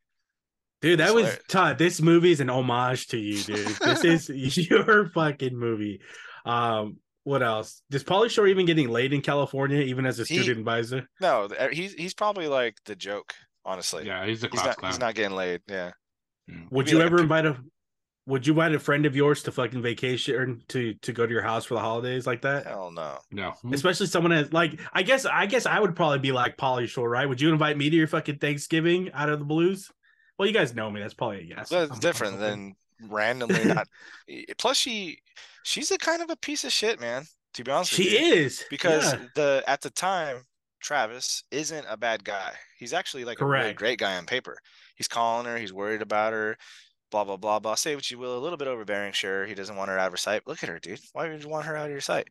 Dude, 0.81 0.99
that 1.01 1.15
was. 1.15 1.39
Todd. 1.49 1.79
This 1.79 2.01
movie 2.01 2.33
is 2.33 2.41
an 2.41 2.49
homage 2.51 3.07
to 3.09 3.19
you, 3.19 3.43
dude. 3.43 3.67
This 3.69 4.05
is 4.29 4.57
your 4.71 5.09
fucking 5.11 5.57
movie. 5.57 6.01
Um, 6.45 6.97
what 7.25 7.43
else? 7.43 7.83
Does 7.91 8.05
Pauly 8.05 8.31
Shore 8.31 8.47
even 8.49 8.67
getting 8.67 8.89
laid 8.89 9.13
in 9.13 9.21
California, 9.23 9.81
even 9.83 10.07
as 10.07 10.19
a 10.21 10.25
He- 10.25 10.35
student 10.39 10.59
advisor? 10.59 11.09
No, 11.21 11.49
he's 11.73 11.95
he's 11.95 12.15
probably 12.15 12.49
like 12.49 12.77
the 12.87 12.97
joke 12.97 13.35
Honestly, 13.65 14.05
Yeah, 14.07 14.27
he's 14.27 14.43
a 14.43 14.49
he's 14.49 14.55
class 14.61 14.67
not. 14.67 14.77
clown. 14.79 14.93
He's 14.93 14.99
not 14.99 15.15
getting 15.15 15.37
laid. 15.37 15.61
Yeah. 15.69 15.93
Hmm. 16.51 16.63
Would 16.73 16.87
be 16.87 16.93
you 16.93 16.99
like 16.99 17.07
ever 17.07 17.17
pic- 17.19 17.23
invite 17.23 17.47
a 17.47 17.57
would 18.27 18.47
you 18.47 18.53
invite 18.53 18.73
a 18.75 18.79
friend 18.79 19.05
of 19.07 19.15
yours 19.17 19.43
to 19.45 19.53
fucking 19.53 19.83
vacation 19.83 20.35
or 20.35 20.57
to 20.69 20.95
to 20.95 21.13
go 21.13 21.27
to 21.27 21.33
your 21.33 21.43
house 21.43 21.65
for 21.65 21.75
the 21.75 21.81
holidays 21.81 22.27
like 22.27 22.43
that? 22.43 22.67
Hell 22.67 22.91
no. 22.91 23.19
No. 23.31 23.51
Hmm. 23.63 23.73
Especially 23.73 24.07
someone 24.07 24.33
that 24.33 24.53
like 24.53 24.81
I 24.93 25.03
guess 25.05 25.25
I 25.27 25.47
guess 25.47 25.65
I 25.67 25.79
would 25.79 25.95
probably 25.95 26.19
be 26.19 26.33
like 26.33 26.57
Pauly 26.57 26.89
Shore, 26.89 27.09
right? 27.09 27.29
Would 27.29 27.41
you 27.41 27.53
invite 27.53 27.77
me 27.77 27.89
to 27.89 27.97
your 27.97 28.09
fucking 28.09 28.39
Thanksgiving 28.39 29.13
out 29.13 29.29
of 29.29 29.39
the 29.39 29.45
blues? 29.45 29.91
Well, 30.39 30.49
you 30.49 30.55
guys 30.55 30.75
know 30.75 30.91
me. 30.91 31.01
That's 31.01 31.15
probably 31.15 31.39
a 31.43 31.43
yes. 31.45 31.69
That's 31.69 31.73
I'm- 31.73 31.93
I'm 31.93 31.99
different 32.01 32.41
than 32.41 32.75
randomly 33.09 33.65
not. 33.67 33.89
Eh, 34.29 34.45
plus, 34.59 34.77
she 34.77 35.19
she's 35.63 35.91
a 35.91 35.99
kind 35.99 36.23
of 36.23 36.31
a 36.31 36.37
piece 36.37 36.65
of 36.65 36.73
shit, 36.73 37.01
man. 37.01 37.25
To 37.55 37.65
be 37.65 37.71
honest, 37.71 37.93
she 37.93 38.05
with 38.05 38.13
you. 38.13 38.19
is 38.35 38.65
because 38.71 39.13
yeah. 39.13 39.21
the 39.35 39.65
at 39.67 39.81
the 39.83 39.91
time 39.91 40.45
Travis 40.81 41.45
isn't 41.51 41.87
a 41.89 41.97
bad 41.97 42.25
guy. 42.25 42.53
He's 42.79 42.93
actually 42.93 43.25
like 43.25 43.41
a 43.41 43.47
really 43.47 43.75
great 43.75 43.99
guy 43.99 44.17
on 44.17 44.27
paper. 44.27 44.57
He's 44.97 45.09
calling 45.09 45.47
her. 45.47 45.59
He's 45.59 45.73
worried 45.73 46.03
about 46.03 46.33
her. 46.33 46.57
Blah 47.11 47.25
blah 47.25 47.37
blah 47.37 47.59
blah. 47.59 47.75
Say 47.75 47.95
what 47.95 48.11
you 48.11 48.19
will. 48.19 48.39
A 48.39 48.41
little 48.41 48.57
bit 48.57 48.69
overbearing, 48.69 49.13
sure. 49.13 49.45
He 49.45 49.55
doesn't 49.55 49.77
want 49.77 49.91
her 49.91 49.99
out 49.99 50.07
of 50.07 50.13
her 50.15 50.17
sight. 50.17 50.47
Look 50.47 50.63
at 50.63 50.71
her, 50.71 50.79
dude. 50.79 51.01
Why 51.13 51.29
would 51.29 51.43
you 51.43 51.49
want 51.49 51.67
her 51.67 51.77
out 51.77 51.87
of 51.87 51.93
your 51.93 52.01
sight? 52.01 52.29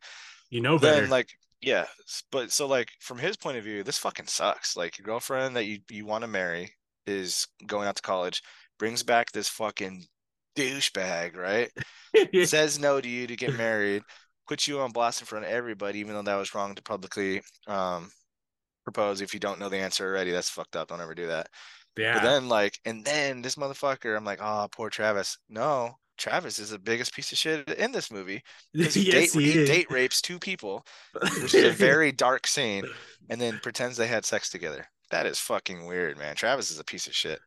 you 0.51 0.61
know 0.61 0.77
better. 0.77 1.01
then 1.01 1.09
like 1.09 1.29
yeah 1.61 1.85
but 2.31 2.51
so 2.51 2.67
like 2.67 2.89
from 2.99 3.17
his 3.17 3.35
point 3.35 3.57
of 3.57 3.63
view 3.63 3.81
this 3.81 3.97
fucking 3.97 4.27
sucks 4.27 4.77
like 4.77 4.99
your 4.99 5.05
girlfriend 5.05 5.55
that 5.55 5.65
you 5.65 5.79
you 5.89 6.05
want 6.05 6.21
to 6.21 6.27
marry 6.27 6.71
is 7.07 7.47
going 7.65 7.87
out 7.87 7.95
to 7.95 8.01
college 8.03 8.43
brings 8.77 9.01
back 9.01 9.31
this 9.31 9.49
fucking 9.49 10.05
douchebag 10.55 11.35
right 11.35 11.69
says 12.45 12.79
no 12.79 12.99
to 12.99 13.09
you 13.09 13.27
to 13.27 13.35
get 13.35 13.57
married 13.57 14.03
puts 14.47 14.67
you 14.67 14.79
on 14.79 14.91
blast 14.91 15.21
in 15.21 15.25
front 15.25 15.45
of 15.45 15.51
everybody 15.51 15.99
even 15.99 16.13
though 16.13 16.21
that 16.21 16.35
was 16.35 16.53
wrong 16.53 16.75
to 16.75 16.83
publicly 16.83 17.41
um 17.67 18.09
propose 18.83 19.21
if 19.21 19.33
you 19.33 19.39
don't 19.39 19.59
know 19.59 19.69
the 19.69 19.77
answer 19.77 20.07
already 20.07 20.31
that's 20.31 20.49
fucked 20.49 20.75
up 20.75 20.89
don't 20.89 21.01
ever 21.01 21.15
do 21.15 21.27
that 21.27 21.47
yeah. 21.97 22.15
but 22.15 22.23
then 22.23 22.49
like 22.49 22.77
and 22.85 23.05
then 23.05 23.41
this 23.41 23.55
motherfucker 23.55 24.17
i'm 24.17 24.25
like 24.25 24.39
oh 24.41 24.67
poor 24.71 24.89
travis 24.89 25.37
no 25.49 25.91
travis 26.17 26.59
is 26.59 26.69
the 26.69 26.79
biggest 26.79 27.13
piece 27.13 27.31
of 27.31 27.37
shit 27.37 27.67
in 27.69 27.91
this 27.91 28.11
movie 28.11 28.41
yes, 28.73 28.93
date, 28.93 29.31
he, 29.31 29.51
he 29.51 29.65
date 29.65 29.89
rapes 29.89 30.21
two 30.21 30.39
people 30.39 30.85
which 31.41 31.53
is 31.53 31.65
a 31.65 31.71
very 31.71 32.11
dark 32.11 32.47
scene, 32.47 32.85
and 33.29 33.39
then 33.39 33.59
pretends 33.61 33.97
they 33.97 34.07
had 34.07 34.25
sex 34.25 34.49
together. 34.49 34.85
That 35.09 35.25
is 35.25 35.39
fucking 35.39 35.85
weird, 35.85 36.17
man. 36.17 36.35
Travis 36.35 36.71
is 36.71 36.79
a 36.79 36.85
piece 36.85 37.07
of 37.07 37.15
shit. 37.15 37.39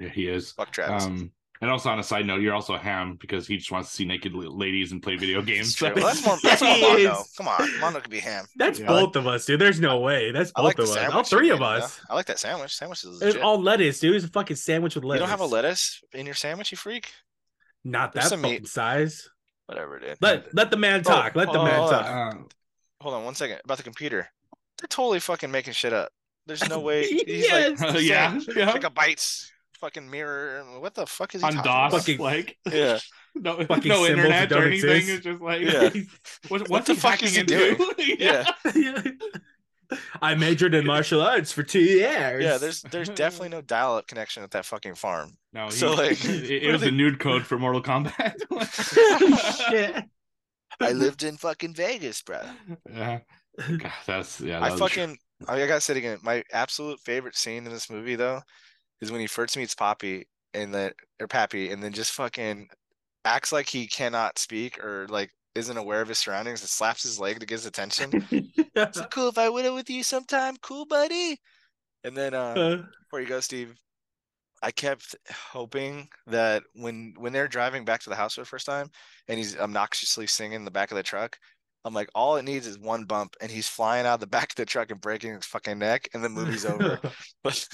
Yeah, 0.00 0.08
he 0.08 0.28
is. 0.28 0.52
Fuck 0.52 0.70
Travis. 0.72 1.04
Um, 1.04 1.32
and 1.62 1.70
also 1.70 1.88
on 1.88 1.98
a 1.98 2.02
side 2.02 2.26
note, 2.26 2.42
you're 2.42 2.52
also 2.54 2.74
a 2.74 2.78
ham 2.78 3.16
because 3.18 3.46
he 3.46 3.56
just 3.56 3.72
wants 3.72 3.88
to 3.88 3.94
see 3.94 4.04
naked 4.04 4.34
ladies 4.34 4.92
and 4.92 5.02
play 5.02 5.16
video 5.16 5.38
It's 5.38 5.46
games. 5.48 5.74
true. 5.74 5.88
So- 5.88 5.94
Well, 5.94 6.04
that's 6.04 6.26
more. 6.26 6.36
That's 6.42 6.60
more 6.60 6.74
He 6.98 7.06
Mondo. 7.06 7.22
Come 7.38 7.48
on, 7.48 7.80
Mondo 7.80 8.00
could 8.00 8.10
be 8.10 8.18
ham. 8.20 8.44
That's 8.56 8.78
Yeah. 8.78 8.88
both 8.88 9.16
of 9.16 9.26
us, 9.26 9.46
dude. 9.46 9.58
There's 9.60 9.80
no 9.80 10.00
way. 10.00 10.32
That's 10.32 10.52
both 10.52 10.64
like 10.64 10.78
of 10.78 10.90
us. 10.90 11.12
All 11.14 11.22
three 11.22 11.48
of 11.50 11.56
you 11.56 11.60
know? 11.60 11.66
us. 11.66 11.98
I 12.10 12.14
like 12.14 12.26
that 12.26 12.38
sandwich. 12.38 12.74
Sandwich 12.76 13.04
is 13.04 13.22
It's 13.22 13.38
all 13.38 13.58
lettuce, 13.62 14.00
dude. 14.00 14.16
It's 14.16 14.24
a 14.26 14.28
fucking 14.28 14.56
sandwich 14.56 14.96
with 14.96 15.04
lettuce. 15.04 15.20
You 15.20 15.26
don't 15.26 15.30
have 15.30 15.40
a 15.40 15.46
lettuce 15.46 16.02
in 16.12 16.26
your 16.26 16.34
sandwich, 16.34 16.70
you 16.72 16.76
freak. 16.76 17.10
Not 17.84 18.12
There's 18.12 18.28
that 18.30 18.36
fucking 18.36 18.50
meat. 18.50 18.68
size. 18.68 19.28
Whatever, 19.66 19.98
dude. 19.98 20.18
Let 20.20 20.54
let 20.54 20.70
the 20.70 20.76
man 20.76 21.00
Oh, 21.00 21.10
talk. 21.10 21.34
let 21.36 21.50
the 21.52 21.58
oh, 21.58 21.64
man 21.64 21.74
hold 21.78 21.90
talk. 21.90 22.06
Uh, 22.06 22.38
Hold 23.00 23.14
on 23.14 23.24
one 23.24 23.34
second 23.34 23.60
about 23.64 23.76
the 23.78 23.82
computer. 23.82 24.28
They're 24.78 24.88
totally 24.88 25.20
fucking 25.20 25.50
making 25.50 25.72
shit 25.72 25.92
up. 25.92 26.10
There's 26.46 26.68
no 26.68 26.80
way. 26.88 27.06
He's 27.06 27.46
Yes. 27.46 27.80
like, 27.80 28.00
yeah, 28.02 28.38
saying, 28.38 28.56
yeah. 28.58 28.70
Like 28.72 28.84
a 28.84 28.90
bites 28.90 29.50
fucking 29.76 30.10
mirror. 30.10 30.62
What 30.80 30.94
the 30.94 31.06
fuck 31.06 31.34
is 31.34 31.40
he 31.42 31.46
On 31.46 31.52
talking 31.54 31.70
DOS. 31.70 31.92
Fucking- 31.92 32.18
like 32.18 32.58
Yeah. 32.72 32.98
no, 33.34 33.58
no 33.84 34.06
internet 34.06 34.52
or 34.52 34.64
anything. 34.66 34.90
exist. 34.96 35.08
It's 35.10 35.24
just 35.24 35.40
like, 35.40 35.60
Yeah. 35.62 35.90
what, 36.48 36.60
What 36.62 36.70
what's 36.70 36.86
the 36.88 36.94
he 36.94 37.00
fuck 37.00 37.22
is 37.22 37.36
hacking 37.36 37.56
he 37.56 38.12
into? 38.12 38.16
Yeah. 38.18 38.50
I 40.20 40.34
majored 40.34 40.74
in 40.74 40.84
martial 40.84 41.22
arts 41.22 41.52
for 41.52 41.62
two 41.62 41.78
years. 41.80 42.42
Yeah, 42.42 42.58
there's 42.58 42.82
there's 42.82 43.08
definitely 43.08 43.50
no 43.50 43.60
dial-up 43.60 44.08
connection 44.08 44.42
at 44.42 44.50
that 44.50 44.64
fucking 44.64 44.96
farm. 44.96 45.36
No, 45.52 45.70
So, 45.70 45.90
he- 45.92 45.96
like, 45.96 46.24
it, 46.24 46.64
it 46.64 46.72
was 46.72 46.82
are 46.82 46.88
a 46.88 46.90
nude 46.90 47.20
code 47.20 47.44
for 47.46 47.56
Mortal 47.58 47.82
Kombat. 47.82 48.34
Shit. 49.70 50.04
I 50.80 50.92
lived 50.92 51.22
in 51.22 51.36
fucking 51.36 51.74
Vegas, 51.74 52.20
bro. 52.22 52.40
yeah, 52.92 53.20
God, 53.58 53.92
that's 54.06 54.40
yeah. 54.40 54.58
I 54.58 54.70
that 54.70 54.72
was- 54.72 54.80
fucking 54.80 55.18
I 55.46 55.64
gotta 55.66 55.80
say 55.80 55.94
it 55.94 55.98
again. 55.98 56.18
My 56.22 56.42
absolute 56.52 56.98
favorite 57.00 57.36
scene 57.36 57.64
in 57.66 57.72
this 57.72 57.88
movie 57.90 58.16
though 58.16 58.40
is 59.00 59.10
when 59.12 59.20
he 59.20 59.26
first 59.26 59.56
meets 59.56 59.74
Poppy 59.74 60.26
and 60.54 60.74
then 60.74 60.92
or 61.20 61.28
Pappy 61.28 61.70
and 61.70 61.82
then 61.82 61.92
just 61.92 62.12
fucking 62.12 62.68
acts 63.24 63.52
like 63.52 63.68
he 63.68 63.86
cannot 63.86 64.38
speak 64.38 64.82
or 64.82 65.06
like 65.08 65.30
isn't 65.54 65.76
aware 65.76 66.02
of 66.02 66.08
his 66.08 66.18
surroundings 66.18 66.60
and 66.62 66.68
slaps 66.70 67.02
his 67.02 67.18
leg 67.18 67.40
to 67.40 67.46
get 67.46 67.56
his 67.56 67.66
attention. 67.66 68.14
It's 68.76 69.00
cool 69.10 69.28
if 69.28 69.38
I 69.38 69.48
went 69.48 69.72
with 69.74 69.88
you 69.88 70.02
sometime, 70.02 70.56
cool 70.60 70.84
buddy. 70.86 71.40
And 72.04 72.16
then 72.16 72.34
uh 72.34 72.56
Uh, 72.56 72.76
before 73.00 73.20
you 73.20 73.26
go, 73.26 73.40
Steve, 73.40 73.74
I 74.62 74.70
kept 74.70 75.14
hoping 75.30 76.08
that 76.26 76.62
when 76.74 77.14
when 77.18 77.32
they're 77.32 77.48
driving 77.48 77.84
back 77.84 78.00
to 78.02 78.10
the 78.10 78.16
house 78.16 78.34
for 78.34 78.42
the 78.42 78.46
first 78.46 78.66
time 78.66 78.90
and 79.28 79.38
he's 79.38 79.56
obnoxiously 79.56 80.26
singing 80.26 80.54
in 80.56 80.64
the 80.64 80.70
back 80.70 80.90
of 80.90 80.96
the 80.96 81.02
truck, 81.02 81.38
I'm 81.84 81.94
like, 81.94 82.10
all 82.14 82.36
it 82.36 82.44
needs 82.44 82.66
is 82.66 82.78
one 82.78 83.04
bump 83.04 83.36
and 83.40 83.50
he's 83.50 83.68
flying 83.68 84.06
out 84.06 84.20
the 84.20 84.26
back 84.26 84.50
of 84.50 84.56
the 84.56 84.66
truck 84.66 84.90
and 84.90 85.00
breaking 85.00 85.34
his 85.34 85.46
fucking 85.46 85.78
neck 85.78 86.08
and 86.14 86.24
the 86.24 86.28
movie's 86.28 86.64
over. 86.64 87.00
But 87.44 87.68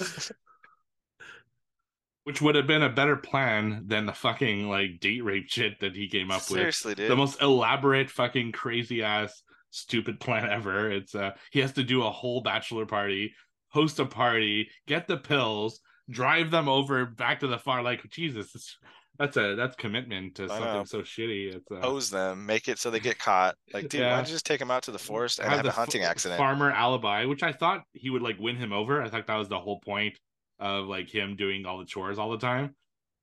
which 2.23 2.41
would 2.41 2.55
have 2.55 2.67
been 2.67 2.83
a 2.83 2.89
better 2.89 3.15
plan 3.15 3.83
than 3.87 4.05
the 4.05 4.13
fucking 4.13 4.69
like 4.69 4.99
date 4.99 5.23
rape 5.23 5.49
shit 5.49 5.79
that 5.81 5.95
he 5.95 6.07
came 6.07 6.31
up 6.31 6.37
with. 6.49 6.59
seriously, 6.59 6.95
dude. 6.95 7.09
The 7.11 7.15
most 7.15 7.41
elaborate, 7.41 8.09
fucking 8.09 8.51
crazy 8.53 9.03
ass, 9.03 9.41
stupid 9.71 10.19
plan 10.19 10.49
ever. 10.49 10.91
It's 10.91 11.15
uh, 11.15 11.31
he 11.51 11.59
has 11.59 11.73
to 11.73 11.83
do 11.83 12.03
a 12.03 12.09
whole 12.11 12.41
bachelor 12.41 12.85
party, 12.85 13.33
host 13.69 13.99
a 13.99 14.05
party, 14.05 14.69
get 14.87 15.07
the 15.07 15.17
pills, 15.17 15.79
drive 16.09 16.51
them 16.51 16.69
over 16.69 17.05
back 17.05 17.39
to 17.41 17.47
the 17.47 17.57
farm. 17.59 17.83
Like 17.83 18.09
Jesus, 18.09 18.77
that's 19.19 19.37
a 19.37 19.55
that's 19.55 19.75
commitment 19.75 20.35
to 20.35 20.45
I 20.45 20.47
something 20.47 20.73
know. 20.73 20.83
so 20.85 21.01
shitty. 21.01 21.55
It's 21.55 21.71
uh, 21.71 21.81
Pose 21.81 22.09
them, 22.09 22.45
make 22.45 22.67
it 22.69 22.79
so 22.79 22.89
they 22.89 22.99
get 22.99 23.19
caught. 23.19 23.55
Like, 23.73 23.89
dude, 23.89 24.01
why 24.01 24.15
don't 24.15 24.27
you 24.27 24.33
just 24.33 24.45
take 24.45 24.61
him 24.61 24.71
out 24.71 24.83
to 24.83 24.91
the 24.91 24.99
forest 24.99 25.39
and 25.39 25.49
have 25.49 25.57
have 25.57 25.65
a 25.65 25.71
hunting 25.71 26.03
f- 26.03 26.09
accident? 26.09 26.37
farmer 26.37 26.71
alibi, 26.71 27.25
which 27.25 27.43
I 27.43 27.51
thought 27.51 27.81
he 27.93 28.09
would 28.09 28.21
like 28.21 28.37
win 28.39 28.55
him 28.55 28.71
over. 28.71 29.01
I 29.01 29.09
thought 29.09 29.27
that 29.27 29.35
was 29.35 29.49
the 29.49 29.59
whole 29.59 29.79
point 29.81 30.17
of 30.63 30.87
like 30.87 31.13
him 31.13 31.35
doing 31.35 31.65
all 31.65 31.77
the 31.77 31.85
chores 31.85 32.17
all 32.17 32.31
the 32.31 32.37
time, 32.37 32.73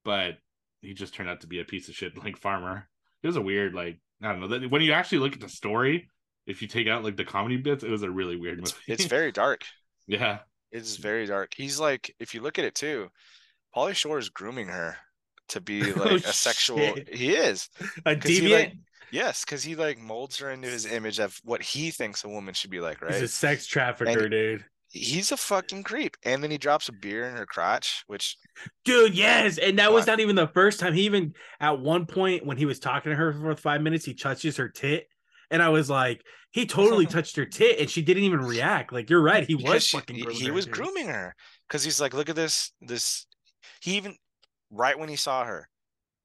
but 0.04 0.36
he 0.82 0.94
just 0.94 1.14
turned 1.14 1.28
out 1.30 1.40
to 1.40 1.46
be 1.46 1.60
a 1.60 1.64
piece 1.64 1.88
of 1.88 1.94
shit 1.94 2.16
like 2.24 2.36
farmer. 2.36 2.88
It 3.22 3.26
was 3.26 3.36
a 3.36 3.40
weird 3.42 3.74
like 3.74 3.98
I 4.22 4.28
don't 4.32 4.40
know 4.40 4.48
that 4.48 4.70
when 4.70 4.82
you 4.82 4.92
actually 4.92 5.18
look 5.18 5.32
at 5.32 5.40
the 5.40 5.48
story, 5.48 6.08
if 6.46 6.60
you 6.62 6.68
take 6.68 6.86
out 6.88 7.02
like 7.02 7.16
the 7.16 7.24
comedy 7.24 7.56
bits, 7.56 7.82
it 7.82 7.90
was 7.90 8.02
a 8.02 8.10
really 8.10 8.36
weird 8.36 8.58
movie. 8.58 8.72
It's 8.86 9.04
very 9.18 9.32
dark. 9.32 9.62
yeah, 10.06 10.40
It's 10.70 10.96
very 10.96 11.26
dark. 11.26 11.52
He's 11.56 11.80
like, 11.80 12.14
if 12.20 12.34
you 12.34 12.42
look 12.42 12.58
at 12.58 12.64
it 12.66 12.74
too, 12.74 13.08
Pauly 13.74 13.94
Shore 13.94 14.18
is 14.18 14.28
grooming 14.28 14.68
her 14.68 14.96
to 15.48 15.60
be 15.60 15.92
oh, 15.96 15.98
like 15.98 16.24
a 16.24 16.32
sexual. 16.32 16.80
Oh, 16.80 16.94
shit. 16.94 17.14
He 17.14 17.34
is. 17.34 17.68
a 18.04 18.14
deviant. 18.14 18.50
like, 18.52 18.72
Yes, 19.12 19.44
because 19.44 19.64
he 19.64 19.74
like 19.74 19.98
molds 19.98 20.38
her 20.38 20.50
into 20.50 20.68
his 20.68 20.86
image 20.86 21.18
of 21.18 21.36
what 21.42 21.62
he 21.62 21.90
thinks 21.90 22.22
a 22.22 22.28
woman 22.28 22.54
should 22.54 22.70
be 22.70 22.80
like, 22.80 23.02
Right? 23.02 23.14
He's 23.14 23.22
a 23.22 23.28
sex 23.28 23.66
trafficker, 23.66 24.20
And- 24.22 24.30
dude. 24.30 24.64
He's 24.92 25.30
a 25.30 25.36
fucking 25.36 25.84
creep. 25.84 26.16
And 26.24 26.42
then 26.42 26.50
he 26.50 26.58
drops 26.58 26.88
a 26.88 26.92
beer 26.92 27.28
in 27.28 27.36
her 27.36 27.46
crotch, 27.46 28.02
which 28.08 28.36
Dude, 28.84 29.14
yes. 29.14 29.58
And 29.58 29.78
that 29.78 29.92
was 29.92 30.06
not 30.06 30.20
even 30.20 30.36
the 30.36 30.48
first 30.48 30.80
time. 30.80 30.94
He 30.94 31.02
even 31.02 31.34
at 31.60 31.78
one 31.80 32.06
point 32.06 32.44
when 32.44 32.56
he 32.56 32.66
was 32.66 32.80
talking 32.80 33.10
to 33.10 33.16
her 33.16 33.32
for 33.32 33.54
five 33.56 33.82
minutes, 33.82 34.04
he 34.04 34.14
touches 34.14 34.56
her 34.56 34.68
tit. 34.68 35.06
And 35.50 35.62
I 35.62 35.68
was 35.68 35.88
like, 35.88 36.22
he 36.50 36.66
totally 36.66 37.06
touched 37.06 37.36
her 37.36 37.46
tit 37.46 37.78
and 37.78 37.88
she 37.88 38.02
didn't 38.02 38.24
even 38.24 38.40
react. 38.40 38.92
Like, 38.92 39.10
you're 39.10 39.22
right. 39.22 39.44
He 39.44 39.54
was 39.54 39.84
she- 39.84 39.96
fucking 39.96 40.16
he, 40.16 40.22
grooming 40.22 40.40
he 40.40 40.48
her, 40.48 40.52
was 40.52 40.66
grooming 40.66 41.06
her 41.06 41.34
because 41.68 41.84
he's 41.84 42.00
like, 42.00 42.12
look 42.12 42.28
at 42.28 42.36
this, 42.36 42.72
this. 42.80 43.26
He 43.80 43.96
even 43.96 44.16
right 44.70 44.98
when 44.98 45.08
he 45.08 45.16
saw 45.16 45.44
her, 45.44 45.68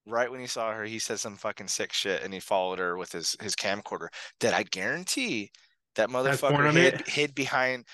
right 0.06 0.30
when 0.30 0.40
he 0.40 0.48
saw 0.48 0.72
her, 0.72 0.84
he 0.84 1.00
said 1.00 1.20
some 1.20 1.36
fucking 1.36 1.68
sick 1.68 1.94
shit, 1.94 2.24
and 2.24 2.34
he 2.34 2.40
followed 2.40 2.80
her 2.80 2.98
with 2.98 3.12
his 3.12 3.36
his 3.42 3.56
camcorder. 3.56 4.08
That 4.40 4.54
I 4.54 4.64
guarantee 4.64 5.52
that 5.96 6.10
motherfucker 6.10 6.72
hid, 6.72 7.08
hid 7.08 7.36
behind, 7.36 7.86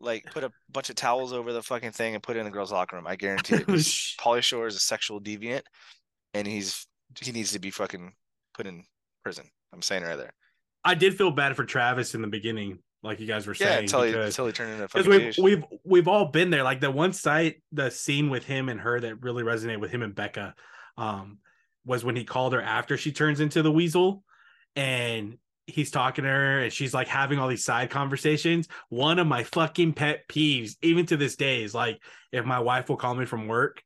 like 0.00 0.24
put 0.32 0.44
a 0.44 0.50
bunch 0.70 0.90
of 0.90 0.96
towels 0.96 1.32
over 1.32 1.52
the 1.52 1.62
fucking 1.62 1.92
thing 1.92 2.14
and 2.14 2.22
put 2.22 2.36
it 2.36 2.40
in 2.40 2.44
the 2.44 2.50
girls' 2.52 2.72
locker 2.72 2.96
room. 2.96 3.06
I 3.06 3.16
guarantee 3.16 3.56
it. 3.66 3.80
Sh- 3.82 4.16
Pauly 4.18 4.42
Shore 4.42 4.66
is 4.66 4.76
a 4.76 4.80
sexual 4.80 5.20
deviant, 5.20 5.62
and 6.34 6.46
he's 6.46 6.86
he 7.20 7.32
needs 7.32 7.52
to 7.52 7.58
be 7.58 7.70
fucking 7.70 8.12
put 8.54 8.66
in 8.66 8.84
prison. 9.22 9.46
I'm 9.72 9.82
saying 9.82 10.02
right 10.02 10.16
there. 10.16 10.32
I 10.84 10.94
did 10.94 11.16
feel 11.16 11.30
bad 11.30 11.56
for 11.56 11.64
Travis 11.64 12.14
in 12.14 12.22
the 12.22 12.28
beginning, 12.28 12.78
like 13.02 13.18
you 13.20 13.26
guys 13.26 13.46
were 13.46 13.54
Yeah, 13.58 13.66
saying. 13.68 13.78
until 13.84 14.02
he 14.02 14.12
because- 14.12 14.34
until 14.34 14.46
he 14.46 14.52
turned 14.52 14.72
into 14.72 14.84
a 14.84 14.88
fucking 14.88 15.10
we've 15.10 15.20
douche. 15.20 15.38
we've 15.38 15.64
we've 15.84 16.08
all 16.08 16.26
been 16.26 16.50
there. 16.50 16.62
Like 16.62 16.80
the 16.80 16.90
one 16.90 17.12
site, 17.12 17.62
the 17.72 17.90
scene 17.90 18.28
with 18.30 18.44
him 18.44 18.68
and 18.68 18.80
her 18.80 19.00
that 19.00 19.22
really 19.22 19.42
resonated 19.42 19.80
with 19.80 19.90
him 19.90 20.02
and 20.02 20.14
Becca, 20.14 20.54
um, 20.98 21.38
was 21.84 22.04
when 22.04 22.16
he 22.16 22.24
called 22.24 22.52
her 22.52 22.60
after 22.62 22.96
she 22.96 23.12
turns 23.12 23.40
into 23.40 23.62
the 23.62 23.72
weasel, 23.72 24.22
and 24.74 25.38
he's 25.66 25.90
talking 25.90 26.24
to 26.24 26.30
her, 26.30 26.62
and 26.62 26.72
she's 26.72 26.94
like 26.94 27.08
having 27.08 27.38
all 27.38 27.48
these 27.48 27.64
side 27.64 27.90
conversations. 27.90 28.68
One 28.88 29.18
of 29.18 29.26
my 29.26 29.44
fucking 29.44 29.94
pet 29.94 30.28
peeves, 30.28 30.76
even 30.82 31.06
to 31.06 31.16
this 31.16 31.36
day, 31.36 31.62
is 31.62 31.74
like 31.74 32.00
if 32.32 32.44
my 32.44 32.60
wife 32.60 32.88
will 32.88 32.96
call 32.96 33.14
me 33.14 33.26
from 33.26 33.48
work. 33.48 33.82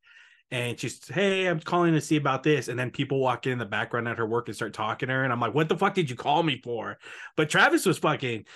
And 0.52 0.80
she's, 0.80 1.06
hey, 1.06 1.46
I'm 1.46 1.60
calling 1.60 1.94
to 1.94 2.00
see 2.00 2.16
about 2.16 2.42
this. 2.42 2.66
And 2.66 2.76
then 2.76 2.90
people 2.90 3.20
walk 3.20 3.46
in 3.46 3.58
the 3.58 3.64
background 3.64 4.08
at 4.08 4.18
her 4.18 4.26
work 4.26 4.48
and 4.48 4.56
start 4.56 4.72
talking 4.74 5.06
to 5.06 5.14
her. 5.14 5.22
And 5.22 5.32
I'm 5.32 5.38
like, 5.38 5.54
what 5.54 5.68
the 5.68 5.76
fuck 5.76 5.94
did 5.94 6.10
you 6.10 6.16
call 6.16 6.42
me 6.42 6.60
for? 6.60 6.98
But 7.36 7.50
Travis 7.50 7.86
was 7.86 7.98
fucking, 7.98 8.46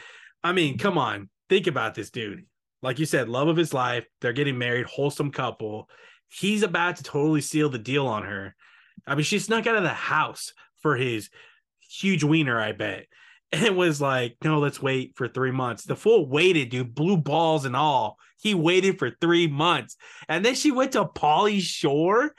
I 0.42 0.50
mean, 0.50 0.76
come 0.76 0.98
on, 0.98 1.28
think 1.48 1.68
about 1.68 1.94
this 1.94 2.10
dude. 2.10 2.46
like 2.84 2.98
you 2.98 3.06
said, 3.06 3.30
love 3.30 3.48
of 3.48 3.56
his 3.56 3.72
life. 3.72 4.06
They're 4.20 4.34
getting 4.34 4.58
married, 4.58 4.86
wholesome 4.86 5.32
couple. 5.32 5.88
He's 6.28 6.62
about 6.62 6.96
to 6.96 7.02
totally 7.02 7.40
seal 7.40 7.70
the 7.70 7.78
deal 7.78 8.06
on 8.06 8.24
her. 8.24 8.54
I 9.06 9.14
mean, 9.14 9.24
she 9.24 9.38
snuck 9.38 9.66
out 9.66 9.76
of 9.76 9.82
the 9.82 9.88
house 9.88 10.52
for 10.82 10.94
his 10.94 11.30
huge 12.00 12.24
wiener, 12.24 12.60
I 12.60 12.72
bet. 12.72 13.06
And 13.52 13.62
it 13.66 13.74
was 13.74 14.00
like, 14.00 14.36
no, 14.42 14.58
let's 14.58 14.82
wait 14.82 15.12
for 15.16 15.28
three 15.28 15.50
months. 15.52 15.84
The 15.84 15.96
fool 15.96 16.28
waited, 16.28 16.70
dude, 16.70 16.94
blue 16.94 17.16
balls 17.16 17.64
and 17.64 17.76
all. 17.76 18.16
He 18.42 18.54
waited 18.54 18.98
for 18.98 19.10
three 19.20 19.46
months. 19.46 19.96
And 20.28 20.44
then 20.44 20.54
she 20.54 20.70
went 20.70 20.92
to 20.92 21.04
Pauly 21.04 21.60
Shore. 21.60 22.34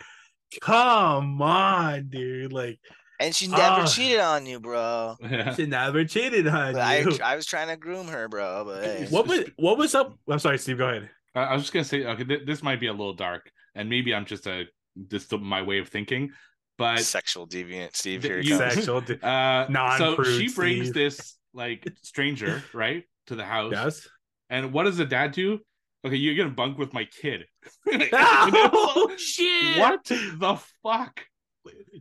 Come 0.62 1.42
on, 1.42 2.08
dude. 2.10 2.54
Like, 2.54 2.80
And 3.20 3.36
she 3.36 3.48
never 3.48 3.82
Ah. 3.82 3.86
cheated 3.86 4.20
on 4.20 4.46
you, 4.46 4.60
bro. 4.60 5.16
Yeah. 5.22 5.54
she 5.56 5.66
never 5.66 6.06
cheated 6.06 6.48
on 6.48 6.74
But 6.74 6.82
I, 6.82 6.98
you. 7.00 7.18
I 7.24 7.36
was 7.36 7.46
trying 7.46 7.70
to 7.70 7.78
groom 7.78 8.08
her, 8.08 8.28
bro. 8.28 8.64
But 8.66 8.84
hey. 8.84 9.08
what 9.10 9.28
was 9.28 9.46
what 9.58 9.78
was 9.78 9.96
up? 9.96 10.18
I'm 10.30 10.40
sorry, 10.40 10.58
Steve. 10.58 10.78
Go 10.78 10.88
ahead. 10.90 11.10
I 11.34 11.42
I 11.44 11.54
was 11.54 11.64
just 11.64 11.74
gonna 11.74 11.84
say, 11.86 12.06
okay, 12.06 12.24
th- 12.24 12.46
this 12.46 12.62
might 12.62 12.80
be 12.80 12.88
a 12.88 12.92
little 12.92 13.14
dark, 13.16 13.50
and 13.74 13.90
maybe 13.90 14.14
I'm 14.14 14.26
just 14.26 14.48
a 14.48 14.66
just 15.10 15.32
my 15.32 15.62
way 15.62 15.80
of 15.80 15.90
thinking, 15.90 16.30
but 16.78 17.00
sexual 17.02 17.48
deviant, 17.48 17.96
Steve. 17.96 18.24
Here 18.24 18.40
you- 18.40 18.58
comes. 18.58 18.74
Sexual. 18.76 19.02
d- 19.02 19.18
uh, 19.24 19.66
so 19.68 19.72
Non-prude, 19.72 20.28
she 20.42 20.54
brings 20.54 20.90
Steve. 20.90 20.94
this 20.94 21.38
like 21.54 21.88
stranger 22.02 22.64
right 22.74 23.04
to 23.28 23.36
the 23.36 23.46
house, 23.46 23.72
Yes. 23.74 24.08
and 24.50 24.72
what 24.74 24.84
does 24.84 24.98
the 24.98 25.06
dad 25.06 25.32
do? 25.32 25.60
Okay, 26.06 26.18
you're 26.18 26.36
gonna 26.36 26.50
bunk 26.56 26.78
with 26.78 26.94
my 26.94 27.06
kid. 27.06 27.46
Oh 28.14 29.12
shit! 29.18 29.78
what 29.80 30.04
the 30.06 30.60
fuck? 30.84 31.22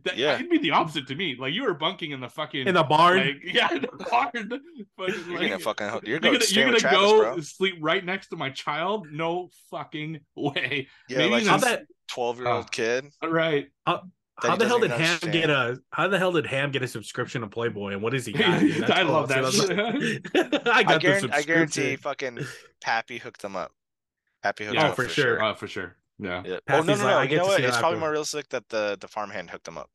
That, 0.03 0.15
Yeah. 0.15 0.35
it'd 0.35 0.49
be 0.51 0.59
the 0.59 0.71
opposite 0.71 1.07
to 1.07 1.15
me. 1.15 1.35
Like 1.39 1.53
you 1.53 1.63
were 1.63 1.73
bunking 1.73 2.11
in 2.11 2.19
the 2.19 2.29
fucking 2.29 2.67
In 2.67 2.75
the 2.75 2.83
barn. 2.83 3.17
like 3.17 3.37
yeah, 3.43 3.73
in 3.73 3.81
the 3.81 4.05
barn. 4.11 4.61
But, 4.95 5.09
You're 5.27 5.39
like, 5.39 5.49
gonna 5.49 5.59
fucking. 5.59 5.87
You're 5.87 6.01
you're 6.03 6.19
going 6.19 6.33
gonna, 6.35 6.45
you're 6.49 6.65
gonna 6.65 6.77
Travis, 6.79 6.99
go 6.99 7.19
bro. 7.21 7.39
sleep 7.41 7.75
right 7.81 8.05
next 8.05 8.27
to 8.27 8.35
my 8.35 8.51
child? 8.51 9.07
No 9.11 9.49
fucking 9.71 10.19
way. 10.35 10.87
Yeah, 11.09 11.17
maybe 11.17 11.29
like 11.31 11.39
this- 11.43 11.49
How 11.49 11.57
that? 11.57 11.85
twelve-year-old 12.07 12.65
Oh. 12.65 12.69
kid. 12.71 13.05
All 13.23 13.29
right. 13.29 13.65
that 13.87 14.01
How 14.37 14.55
the 14.55 14.67
hell 14.67 14.79
did 14.79 14.91
even 14.91 15.01
Ham 15.01 15.19
get 15.31 15.49
a? 15.49 15.79
How 15.91 16.07
the 16.07 16.19
hell 16.19 16.33
did 16.33 16.45
Ham 16.45 16.71
get 16.71 16.83
a 16.83 16.87
subscription 16.87 17.41
to 17.41 17.47
Playboy? 17.47 17.93
And 17.93 18.01
what 18.01 18.13
is 18.13 18.25
he? 18.25 18.33
got, 18.33 18.45
I 18.91 19.03
love 19.03 19.29
that 19.29 19.51
shit. 19.51 20.61
I 20.67 20.79
I, 20.79 20.83
got 20.83 20.93
the 20.95 20.99
guarantee, 20.99 21.29
I 21.31 21.41
guarantee, 21.41 21.95
fucking 21.95 22.39
Pappy 22.81 23.17
hooked 23.17 23.41
them 23.41 23.55
up. 23.55 23.71
Pappy 24.43 24.65
hooked 24.65 24.75
Yeah, 24.75 24.83
them 24.83 24.91
up 24.91 24.99
oh, 24.99 25.03
for 25.03 25.09
sure. 25.09 25.41
Oh, 25.41 25.55
for 25.55 25.67
sure. 25.67 25.95
Yeah. 26.19 26.43
Yeah. 26.45 26.57
Oh 26.69 26.81
no, 26.81 26.83
Pappy's 26.83 26.99
no, 26.99 27.05
like, 27.05 27.29
no. 27.29 27.33
You 27.33 27.37
know 27.39 27.45
what? 27.45 27.61
It's 27.61 27.77
probably 27.77 27.99
more 27.99 28.11
realistic 28.11 28.49
that 28.49 28.67
the 28.69 28.97
the 28.99 29.07
farmhand 29.07 29.49
hooked 29.49 29.65
them 29.65 29.77
up. 29.77 29.89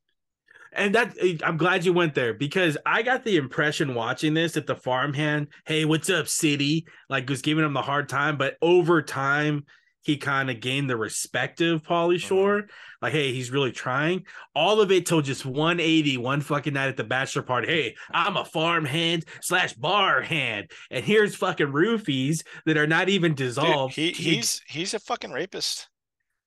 And 0.72 0.94
that 0.94 1.16
I'm 1.44 1.56
glad 1.56 1.84
you 1.84 1.92
went 1.92 2.14
there 2.14 2.32
because 2.32 2.78
I 2.86 3.02
got 3.02 3.24
the 3.24 3.36
impression 3.36 3.94
watching 3.94 4.34
this 4.34 4.52
that 4.52 4.66
the 4.66 4.76
farmhand, 4.76 5.48
hey, 5.66 5.84
what's 5.84 6.08
up, 6.08 6.28
city? 6.28 6.86
Like 7.08 7.28
was 7.28 7.42
giving 7.42 7.64
him 7.64 7.72
the 7.72 7.82
hard 7.82 8.08
time, 8.08 8.38
but 8.38 8.56
over 8.62 9.02
time 9.02 9.64
he 10.02 10.16
kind 10.16 10.50
of 10.50 10.60
gained 10.60 10.88
the 10.88 10.96
respect 10.96 11.60
of 11.60 11.82
Pauly 11.82 12.16
mm-hmm. 12.16 12.26
Shore. 12.26 12.66
Like, 13.02 13.12
hey, 13.12 13.32
he's 13.32 13.50
really 13.50 13.72
trying. 13.72 14.26
All 14.54 14.80
of 14.80 14.90
it 14.90 15.06
till 15.06 15.22
just 15.22 15.44
180 15.44 16.16
one 16.18 16.40
fucking 16.40 16.74
night 16.74 16.88
at 16.88 16.96
the 16.96 17.04
bachelor 17.04 17.42
party. 17.42 17.68
Hey, 17.68 17.96
I'm 18.10 18.36
a 18.36 18.44
farm 18.44 18.84
hand 18.84 19.24
slash 19.42 19.74
bar 19.74 20.22
hand, 20.22 20.70
and 20.90 21.04
here's 21.04 21.34
fucking 21.34 21.68
roofies 21.68 22.42
that 22.66 22.76
are 22.76 22.86
not 22.86 23.08
even 23.08 23.32
Dude, 23.32 23.48
dissolved. 23.48 23.94
he 23.94 24.12
he's 24.12 24.62
he's 24.66 24.94
a 24.94 24.98
fucking 24.98 25.32
rapist. 25.32 25.88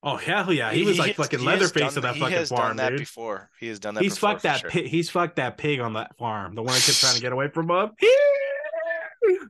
oh 0.04 0.18
hell 0.18 0.52
yeah, 0.52 0.72
he, 0.72 0.84
was 0.84 1.00
like 1.00 1.16
fucking 1.16 1.40
he 1.40 1.46
has 1.46 1.60
Leatherface 1.60 1.96
of 1.96 2.04
that 2.04 2.16
he 2.16 2.22
fucking 2.22 2.38
has 2.38 2.50
farm, 2.50 2.70
done 2.70 2.78
that 2.78 2.90
dude. 2.90 3.00
before. 3.00 3.50
He 3.60 3.68
has 3.68 3.80
done 3.80 3.96
that. 3.96 4.04
He's 4.04 4.16
before, 4.16 4.32
fucked 4.32 4.44
that 4.44 4.60
sure. 4.62 4.70
pig. 4.70 4.88
He's 4.88 5.10
fucked 5.10 5.38
that 5.38 5.58
pig 5.58 5.80
on 5.80 5.94
that 5.94 6.18
farm. 6.18 6.56
The 6.56 6.64
one 6.64 6.74
that 6.74 6.84
kept 6.84 7.00
trying 7.00 7.16
to 7.16 7.22
get 7.22 7.34
away 7.34 7.50
from 7.50 7.70
him. 7.70 7.92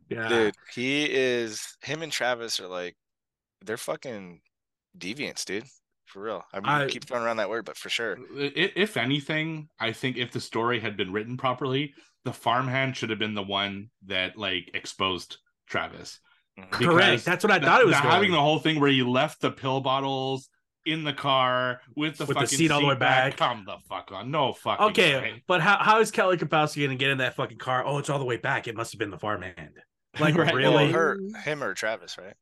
yeah, 0.10 0.30
Dude, 0.30 0.56
he 0.74 1.06
is 1.06 1.78
him 1.82 2.02
and 2.02 2.12
Travis 2.12 2.60
are 2.60 2.68
like 2.68 2.96
they're 3.64 3.78
fucking 3.78 4.42
deviants, 4.98 5.46
dude. 5.46 5.66
For 6.06 6.22
real. 6.22 6.44
I 6.54 6.58
mean, 6.60 6.70
I- 6.70 6.88
keep 6.90 7.06
throwing 7.06 7.24
around 7.24 7.38
that 7.38 7.50
word, 7.50 7.66
but 7.66 7.78
for 7.78 7.90
sure. 7.90 8.18
If 8.36 8.98
anything, 8.98 9.70
I 9.80 9.92
think 9.94 10.18
if 10.18 10.32
the 10.32 10.40
story 10.42 10.80
had 10.80 10.96
been 10.98 11.12
written 11.12 11.38
properly, 11.38 11.94
the 12.26 12.34
farmhand 12.34 12.96
should 12.96 13.10
have 13.10 13.20
been 13.20 13.34
the 13.34 13.42
one 13.44 13.90
that 14.06 14.38
like 14.38 14.70
exposed 14.74 15.38
Travis. 15.68 16.20
Mhm. 16.60 16.70
because 16.70 16.86
correct. 16.86 17.26
That's 17.26 17.44
what 17.44 17.52
I 17.52 17.58
The- 17.58 17.66
thought 17.66 17.82
it 17.82 17.88
was. 17.88 17.96
the- 17.96 18.02
going. 18.04 18.14
having 18.14 18.32
the 18.32 18.40
whole 18.42 18.60
thing 18.60 18.80
where 18.80 18.92
he 18.92 19.02
left 19.02 19.42
the 19.42 19.50
pill 19.50 19.82
bottles 19.82 20.50
in 20.86 21.04
the 21.04 21.14
car 21.14 21.82
with 21.96 22.18
the 22.18 22.26
With 22.26 22.36
the 22.36 22.42
fucking 22.42 22.58
seat 22.60 22.70
all 22.70 22.82
the 22.82 22.88
way 22.88 22.96
back. 22.96 23.38
Come 23.38 23.64
the 23.66 23.78
fuck 23.90 24.12
on, 24.12 24.30
no 24.30 24.54
fucking 24.54 24.86
okay, 24.88 25.16
way. 25.16 25.44
but 25.48 25.62
how, 25.62 25.78
how 25.80 26.00
is 26.00 26.12
Kelly 26.12 26.38
Kapowski 26.38 26.84
gonna 26.86 26.96
get 26.98 27.10
in 27.10 27.18
that 27.20 27.36
fucking 27.36 27.58
car? 27.58 27.84
Oh, 27.86 27.98
it's 27.98 28.10
all 28.10 28.20
the 28.20 28.26
way 28.26 28.38
back. 28.38 28.68
It 28.68 28.76
must 28.76 28.92
have 28.92 29.00
been 29.00 29.10
the 29.10 29.18
farmhand. 29.18 29.80
Like 30.20 30.36
Right. 30.38 30.54
really? 30.54 30.76
Well, 30.86 30.92
her, 30.94 31.18
him 31.44 31.64
or 31.64 31.74
Travis, 31.74 32.18
right? 32.20 32.36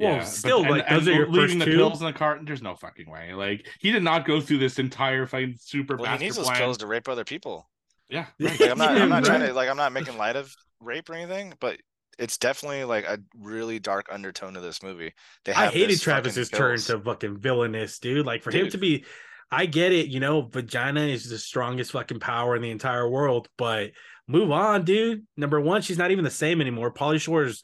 Well, 0.00 0.18
but- 0.18 0.24
still, 0.26 0.62
and- 0.62 0.70
like, 0.70 0.84
and 0.88 1.00
those 1.00 1.08
are 1.08 1.12
your 1.12 1.26
leaving 1.28 1.40
first 1.40 1.58
the 1.60 1.64
two? 1.66 1.76
pills 1.76 2.00
in 2.00 2.06
the 2.06 2.12
cart. 2.12 2.40
There's 2.44 2.62
no 2.62 2.74
fucking 2.74 3.10
way. 3.10 3.34
Like 3.34 3.66
he 3.80 3.92
did 3.92 4.02
not 4.02 4.26
go 4.26 4.40
through 4.40 4.58
this 4.58 4.78
entire 4.78 5.26
fucking 5.26 5.56
super 5.60 5.96
Well, 5.96 6.06
he 6.06 6.10
master 6.10 6.24
needs 6.24 6.36
those 6.36 6.46
plan. 6.46 6.58
pills 6.58 6.78
to 6.78 6.86
rape 6.86 7.08
other 7.08 7.24
people. 7.24 7.68
Yeah, 8.08 8.26
Yeah. 8.38 8.48
right. 8.50 8.60
Like, 8.60 8.70
I'm 8.70 8.78
not. 8.78 8.90
I'm 8.98 9.08
not 9.08 9.24
trying 9.24 9.40
to 9.40 9.52
like. 9.52 9.68
I'm 9.68 9.76
not 9.76 9.92
making 9.92 10.16
light 10.18 10.36
of 10.36 10.52
rape 10.80 11.08
or 11.10 11.14
anything, 11.14 11.54
but 11.60 11.78
it's 12.18 12.36
definitely 12.38 12.84
like 12.84 13.04
a 13.04 13.18
really 13.38 13.78
dark 13.78 14.08
undertone 14.10 14.54
to 14.54 14.60
this 14.60 14.82
movie. 14.82 15.12
They 15.44 15.52
I 15.52 15.64
have 15.64 15.72
hated 15.72 15.90
this 15.90 16.02
fucking 16.04 16.22
Travis's 16.32 16.48
turn 16.50 16.78
to 16.78 16.98
fucking 17.00 17.38
villainous, 17.38 17.98
dude. 17.98 18.26
Like 18.26 18.42
for 18.42 18.50
him 18.50 18.68
to 18.70 18.78
be, 18.78 19.04
I 19.50 19.66
get 19.66 19.92
it. 19.92 20.08
You 20.08 20.20
know, 20.20 20.42
vagina 20.42 21.02
is 21.02 21.28
the 21.30 21.38
strongest 21.38 21.92
fucking 21.92 22.20
power 22.20 22.56
in 22.56 22.62
the 22.62 22.70
entire 22.70 23.08
world, 23.08 23.48
but 23.56 23.92
move 24.26 24.50
on, 24.50 24.84
dude. 24.84 25.24
Number 25.36 25.60
one, 25.60 25.80
she's 25.82 25.98
not 25.98 26.10
even 26.10 26.24
the 26.24 26.30
same 26.30 26.60
anymore. 26.60 26.92
Pauly 26.92 27.20
Shore's 27.20 27.62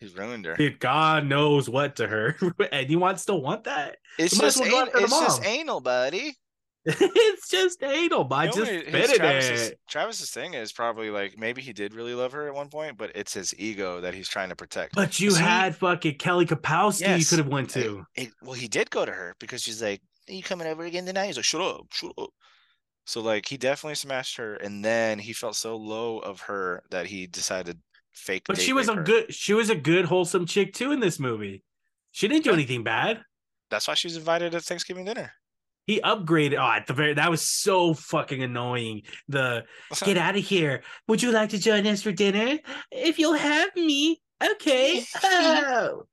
He's 0.00 0.14
ruined 0.16 0.44
her. 0.46 0.54
did 0.54 0.78
God 0.78 1.26
knows 1.26 1.68
what 1.68 1.96
to 1.96 2.06
her, 2.06 2.36
and 2.72 2.88
you 2.90 2.98
want 2.98 3.20
still 3.20 3.40
want 3.42 3.64
that? 3.64 3.96
It's 4.18 4.34
you 4.34 4.40
just 4.40 4.60
well 4.60 4.82
an- 4.84 4.90
it's 4.94 5.10
just 5.20 5.44
anal, 5.44 5.80
buddy. 5.80 6.34
it's 6.84 7.50
just 7.50 7.82
anal, 7.82 8.24
but 8.24 8.36
I 8.36 8.44
You 8.44 8.48
know 8.50 8.56
just 8.64 8.88
spit 8.88 9.16
Travis's, 9.16 9.68
it. 9.68 9.80
Travis's 9.90 10.30
thing 10.30 10.54
is 10.54 10.72
probably 10.72 11.10
like 11.10 11.36
maybe 11.36 11.60
he 11.60 11.72
did 11.72 11.92
really 11.92 12.14
love 12.14 12.32
her 12.32 12.46
at 12.46 12.54
one 12.54 12.68
point, 12.68 12.96
but 12.96 13.10
it's 13.14 13.34
his 13.34 13.52
ego 13.58 14.00
that 14.00 14.14
he's 14.14 14.28
trying 14.28 14.48
to 14.48 14.56
protect. 14.56 14.94
But 14.94 15.20
you 15.20 15.34
had 15.34 15.76
fucking 15.76 16.14
Kelly 16.16 16.46
Kapowski. 16.46 17.18
You 17.18 17.24
could 17.24 17.38
have 17.38 17.48
went 17.48 17.70
to. 17.70 18.06
It- 18.14 18.30
well, 18.42 18.54
he 18.54 18.68
did 18.68 18.90
go 18.90 19.04
to 19.04 19.12
her 19.12 19.34
because 19.40 19.62
she's 19.62 19.82
like, 19.82 20.00
"Are 20.30 20.32
you 20.32 20.42
coming 20.42 20.66
over 20.66 20.84
again 20.84 21.04
tonight?" 21.04 21.26
He's 21.26 21.36
like, 21.36 21.44
"Shut 21.44 21.60
up, 21.60 21.86
shut 21.92 22.12
up." 22.16 22.30
So 23.04 23.20
like 23.20 23.46
he 23.46 23.56
definitely 23.56 23.96
smashed 23.96 24.36
her, 24.36 24.54
and 24.54 24.84
then 24.84 25.18
he 25.18 25.32
felt 25.32 25.56
so 25.56 25.76
low 25.76 26.18
of 26.20 26.40
her 26.42 26.82
that 26.90 27.06
he 27.06 27.26
decided 27.26 27.78
fake. 28.18 28.44
But 28.46 28.58
she 28.58 28.72
was 28.72 28.88
rape 28.88 28.98
a 28.98 29.02
good. 29.02 29.34
She 29.34 29.54
was 29.54 29.70
a 29.70 29.74
good, 29.74 30.04
wholesome 30.04 30.46
chick 30.46 30.74
too 30.74 30.92
in 30.92 31.00
this 31.00 31.18
movie. 31.18 31.62
She 32.12 32.28
didn't 32.28 32.44
do 32.44 32.52
anything 32.52 32.82
bad. 32.82 33.22
That's 33.70 33.86
why 33.88 33.94
she 33.94 34.06
was 34.06 34.16
invited 34.16 34.52
to 34.52 34.60
Thanksgiving 34.60 35.04
dinner. 35.04 35.32
He 35.86 36.00
upgraded. 36.00 36.58
Oh, 36.58 36.70
at 36.70 36.86
the 36.86 36.92
very 36.92 37.14
that 37.14 37.30
was 37.30 37.48
so 37.48 37.94
fucking 37.94 38.42
annoying. 38.42 39.02
The 39.28 39.64
get 40.04 40.18
out 40.18 40.36
of 40.36 40.44
here. 40.44 40.82
Would 41.06 41.22
you 41.22 41.32
like 41.32 41.50
to 41.50 41.58
join 41.58 41.86
us 41.86 42.02
for 42.02 42.12
dinner? 42.12 42.58
If 42.90 43.18
you'll 43.18 43.34
have 43.34 43.74
me, 43.74 44.20
okay. 44.52 45.04
Oh. 45.24 46.06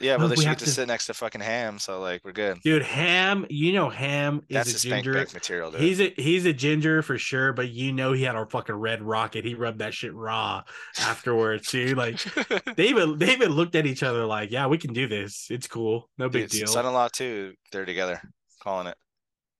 Yeah, 0.00 0.16
well, 0.16 0.26
then 0.26 0.36
we 0.36 0.42
she 0.42 0.48
have 0.48 0.56
get 0.56 0.60
to 0.60 0.64
to- 0.64 0.70
sit 0.72 0.88
next 0.88 1.06
to 1.06 1.14
fucking 1.14 1.40
Ham, 1.40 1.78
so 1.78 2.00
like 2.00 2.24
we're 2.24 2.32
good. 2.32 2.60
Dude, 2.62 2.82
Ham. 2.82 3.46
You 3.48 3.72
know 3.72 3.88
Ham 3.88 4.42
is 4.48 4.54
That's 4.56 4.84
a 4.84 4.88
ginger. 4.88 5.12
bank 5.14 5.32
material, 5.32 5.70
dude. 5.70 5.80
He's 5.80 6.00
a 6.00 6.12
he's 6.16 6.44
a 6.46 6.52
ginger 6.52 7.00
for 7.02 7.16
sure, 7.16 7.52
but 7.52 7.68
you 7.68 7.92
know 7.92 8.12
he 8.12 8.24
had 8.24 8.34
a 8.34 8.44
fucking 8.44 8.74
red 8.74 9.02
rocket. 9.02 9.44
He 9.44 9.54
rubbed 9.54 9.78
that 9.78 9.94
shit 9.94 10.12
raw 10.12 10.62
afterwards, 11.00 11.68
too. 11.68 11.94
Like 11.94 12.20
they 12.76 12.88
even 12.88 13.18
they 13.18 13.32
even 13.32 13.52
looked 13.52 13.76
at 13.76 13.86
each 13.86 14.02
other 14.02 14.24
like, 14.26 14.50
yeah, 14.50 14.66
we 14.66 14.78
can 14.78 14.92
do 14.92 15.06
this. 15.06 15.46
It's 15.48 15.68
cool. 15.68 16.10
No 16.18 16.28
big 16.28 16.48
Dude, 16.50 16.60
deal. 16.62 16.66
Son-in-law 16.66 17.08
too. 17.12 17.54
They're 17.70 17.84
together, 17.84 18.20
calling 18.62 18.88
it. 18.88 18.96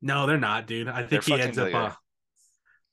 No, 0.02 0.26
they're 0.26 0.36
not, 0.36 0.66
dude. 0.66 0.88
I 0.88 1.02
They're 1.04 1.22
think 1.22 1.24
he 1.38 1.40
ends 1.40 1.58
up. 1.58 1.72
Uh, 1.72 1.92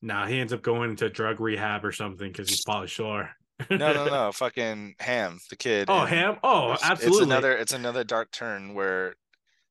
nah, 0.02 0.28
he 0.28 0.40
ends 0.40 0.54
up 0.54 0.62
going 0.62 0.92
into 0.92 1.10
drug 1.10 1.40
rehab 1.42 1.84
or 1.84 1.92
something 1.92 2.28
because 2.32 2.50
he's 2.50 2.64
Pauly 2.64 2.88
Shore. 2.88 3.32
No, 3.70 3.78
no, 3.94 4.06
no. 4.10 4.32
fucking 4.32 4.96
Ham, 5.00 5.40
the 5.50 5.56
kid. 5.56 5.86
oh, 5.90 6.06
Ham. 6.06 6.38
Oh, 6.44 6.74
it's- 6.74 6.90
absolutely. 6.90 7.18
It's 7.20 7.26
another. 7.26 7.52
It's 7.58 7.74
another 7.74 8.04
dark 8.04 8.32
turn 8.32 8.74
where 8.74 9.16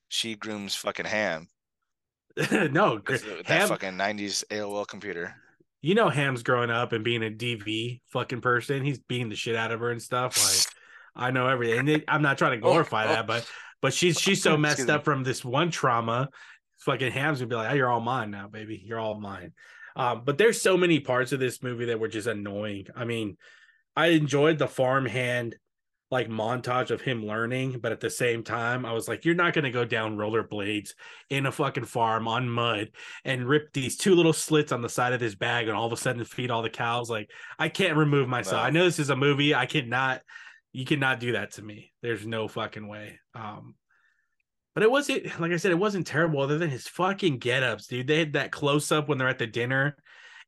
she 0.09 0.35
grooms 0.35 0.75
fucking 0.75 1.07
Ham. 1.07 1.49
no, 2.53 2.99
gr- 2.99 3.17
That 3.17 3.47
Ham. 3.47 3.69
fucking 3.69 3.93
'90s 3.93 4.45
AOL 4.51 4.87
computer. 4.87 5.35
You 5.83 5.95
know, 5.95 6.09
Ham's 6.11 6.43
growing 6.43 6.71
up 6.71 6.93
and 6.93 7.03
being 7.03 7.23
a 7.25 7.31
DV 7.31 8.01
fucking 8.13 8.41
person. 8.43 8.85
He's 8.85 8.99
beating 8.99 9.31
the 9.31 9.37
shit 9.37 9.57
out 9.57 9.73
of 9.73 9.81
her 9.81 9.91
and 9.91 10.01
stuff. 10.03 10.37
Like, 10.37 10.75
I 11.27 11.31
know 11.31 11.49
everything. 11.49 11.79
And 11.81 11.89
it- 11.89 12.05
I'm 12.07 12.23
not 12.23 12.39
trying 12.39 12.61
to 12.61 12.67
Oh, 12.67 12.71
glorify 12.71 13.05
oh. 13.07 13.09
that, 13.09 13.27
but 13.27 13.47
but 13.83 13.93
she's 13.95 14.19
she's 14.21 14.43
so 14.43 14.57
messed 14.57 14.75
Excuse 14.75 14.89
me. 14.89 14.95
up 14.95 15.05
from 15.05 15.25
this 15.25 15.45
one 15.45 15.71
trauma. 15.71 16.29
Fucking 16.81 17.13
Ham's 17.13 17.41
gonna 17.41 17.49
be 17.49 17.57
like, 17.57 17.71
"Oh, 17.71 17.75
you're 17.75 17.91
all 17.91 18.01
mine 18.01 18.31
now, 18.31 18.47
baby. 18.49 18.81
You're 18.85 18.99
all 19.01 19.19
mine." 19.19 19.53
Um, 19.97 20.23
but 20.25 20.39
there's 20.39 20.63
so 20.63 20.77
many 20.77 21.01
parts 21.01 21.33
of 21.33 21.41
this 21.41 21.63
movie 21.63 21.87
that 21.87 21.99
were 21.99 22.09
just 22.09 22.29
annoying. 22.29 22.87
I 22.95 23.05
mean, 23.05 23.37
I 23.97 24.09
enjoyed 24.09 24.59
the 24.59 24.69
farmhand 24.69 25.57
like 26.11 26.29
montage 26.29 26.91
of 26.91 27.01
him 27.01 27.25
learning, 27.25 27.79
but 27.81 27.93
at 27.93 28.01
the 28.01 28.11
same 28.11 28.43
time, 28.43 28.85
I 28.85 28.93
was 28.93 29.07
like, 29.07 29.25
you're 29.25 29.35
not 29.35 29.53
gonna 29.53 29.71
go 29.71 29.85
down 29.85 30.17
rollerblades 30.17 30.91
in 31.29 31.47
a 31.47 31.53
fucking 31.53 31.85
farm 31.85 32.27
on 32.27 32.49
mud 32.49 32.91
and 33.25 33.49
rip 33.49 33.73
these 33.73 33.97
two 33.97 34.15
little 34.15 34.33
slits 34.33 34.73
on 34.73 34.83
the 34.83 34.89
side 34.89 35.13
of 35.13 35.21
this 35.21 35.37
bag 35.37 35.69
and 35.69 35.77
all 35.77 35.87
of 35.87 35.93
a 35.93 35.97
sudden 35.97 36.25
feed 36.25 36.51
all 36.51 36.63
the 36.63 36.71
cows. 36.71 37.09
Like, 37.09 37.31
I 37.59 37.69
can't 37.69 37.97
remove 37.97 38.29
myself. 38.29 38.63
No. 38.63 38.67
I 38.67 38.71
know 38.71 38.85
this 38.85 38.99
is 38.99 39.11
a 39.11 39.17
movie. 39.17 39.55
I 39.55 39.67
cannot 39.67 40.23
You 40.73 40.85
cannot 40.85 41.19
do 41.19 41.33
that 41.33 41.53
to 41.53 41.63
me. 41.63 41.93
There's 42.01 42.25
no 42.25 42.47
fucking 42.47 42.87
way. 42.87 43.19
Um, 43.35 43.75
but 44.75 44.85
it 44.85 44.91
wasn't 44.91 45.27
like 45.41 45.53
I 45.53 45.57
said, 45.57 45.73
it 45.73 45.79
wasn't 45.79 46.07
terrible 46.07 46.41
other 46.41 46.59
than 46.59 46.71
his 46.71 46.87
fucking 46.87 47.39
get-ups, 47.39 47.89
dude. 47.89 48.07
They 48.07 48.21
had 48.21 48.35
that 48.35 48.53
close-up 48.53 49.09
when 49.09 49.19
they're 49.19 49.29
at 49.29 49.39
the 49.39 49.47
dinner 49.49 49.97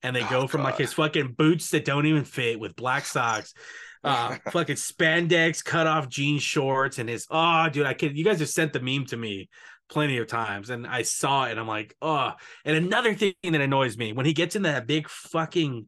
and 0.03 0.15
they 0.17 0.23
Oh, 0.23 0.31
go 0.31 0.47
from 0.47 0.63
like 0.63 0.79
his 0.79 0.93
fucking 0.93 1.33
boots 1.33 1.71
that 1.71 1.85
don't 1.85 2.07
even 2.07 2.25
fit 2.25 2.59
with 2.59 2.77
black 2.77 3.05
socks, 3.07 3.55
uh 4.05 4.37
fucking 4.51 4.77
spandex 4.77 5.65
cut 5.65 5.87
off 5.87 6.09
jean 6.09 6.39
shorts 6.41 6.99
and 6.99 7.09
his 7.09 7.27
oh 7.31 7.69
dude, 7.69 7.87
I 7.87 7.95
could 7.95 8.17
you 8.19 8.25
guys 8.25 8.41
have 8.41 8.49
sent 8.49 8.73
the 8.73 8.81
meme 8.81 9.07
to 9.07 9.17
me 9.17 9.49
plenty 9.89 10.19
of 10.19 10.27
times 10.27 10.71
and 10.71 10.87
I 10.87 11.03
saw 11.03 11.45
it 11.47 11.53
and 11.53 11.61
I'm 11.61 11.69
like, 11.69 11.95
oh, 12.03 12.33
and 12.65 12.77
another 12.77 13.15
thing 13.15 13.35
that 13.45 13.61
annoys 13.61 13.97
me 13.97 14.13
when 14.13 14.27
he 14.27 14.33
gets 14.33 14.57
in 14.57 14.63
that 14.63 14.87
big 14.87 15.09
fucking 15.09 15.87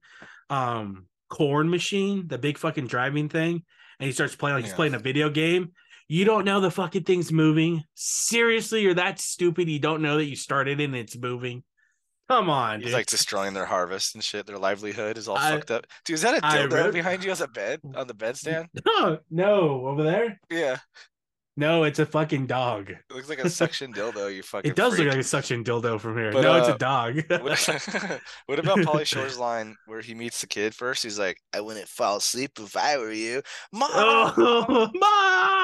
um 0.50 1.06
corn 1.28 1.68
machine, 1.68 2.28
the 2.28 2.38
big 2.38 2.58
fucking 2.58 2.86
driving 2.86 3.28
thing, 3.28 3.62
and 3.98 4.06
he 4.06 4.12
starts 4.12 4.36
playing 4.36 4.56
like 4.56 4.64
he's 4.64 4.74
playing 4.74 4.94
a 4.94 4.98
video 4.98 5.28
game. 5.30 5.72
You 6.06 6.24
don't 6.26 6.44
know 6.44 6.60
the 6.60 6.70
fucking 6.70 7.04
thing's 7.04 7.32
moving. 7.32 7.82
Seriously, 7.94 8.82
you're 8.82 8.94
that 8.94 9.18
stupid. 9.18 9.68
You 9.68 9.78
don't 9.78 10.02
know 10.02 10.18
that 10.18 10.26
you 10.26 10.36
started 10.36 10.80
and 10.80 10.94
it's 10.94 11.16
moving. 11.16 11.64
Come 12.31 12.49
on, 12.49 12.81
He's 12.81 12.87
dude. 12.87 12.95
like 12.95 13.07
destroying 13.07 13.53
their 13.53 13.66
harvest 13.66 14.14
and 14.14 14.25
shit. 14.25 14.47
Their 14.47 14.59
livelihood 14.59 15.18
is 15.18 15.29
all 15.29 15.37
I- 15.37 15.51
fucked 15.51 15.70
up. 15.70 15.87
Dude, 16.05 16.14
is 16.14 16.22
that 16.22 16.39
a 16.39 16.41
dildo 16.41 16.72
read- 16.72 16.93
behind 16.95 17.22
you 17.25 17.31
on 17.31 17.37
the 17.39 17.49
bed 17.49 17.81
on 17.95 18.07
the 18.07 18.14
bedstand? 18.14 18.68
no, 18.87 19.18
no, 19.31 19.87
over 19.87 20.03
there. 20.03 20.41
Yeah, 20.51 20.79
No, 21.57 21.85
it's 21.85 21.99
a 21.99 22.07
fucking 22.07 22.47
dog. 22.47 22.91
it 22.91 22.99
looks 23.14 23.29
like 23.29 23.39
a 23.45 23.51
suction 23.61 23.93
dildo. 23.93 24.35
You 24.35 24.43
fucking. 24.43 24.70
It 24.70 24.75
does 24.77 24.95
freak. 24.95 25.05
look 25.07 25.14
like 25.14 25.20
a 25.20 25.29
suction 25.29 25.62
dildo 25.64 26.01
from 26.01 26.16
here. 26.16 26.33
But, 26.33 26.41
no, 26.43 26.57
it's 26.57 26.68
uh, 26.68 26.75
a 26.75 26.79
dog. 26.79 27.16
What, 27.29 28.20
what 28.47 28.59
about 28.59 28.79
Pauly 28.79 29.05
Shore's 29.07 29.39
line 29.39 29.77
where 29.87 30.01
he 30.01 30.14
meets 30.14 30.41
the 30.41 30.47
kid 30.47 30.75
first? 30.75 31.03
He's 31.03 31.18
like, 31.18 31.37
"I 31.53 31.61
wouldn't 31.61 31.89
fall 31.89 32.16
asleep 32.16 32.53
if 32.59 32.75
I 32.77 32.97
were 32.99 33.12
you, 33.12 33.43
mom." 33.72 33.91
oh, 33.93 34.91
mom! 34.95 35.63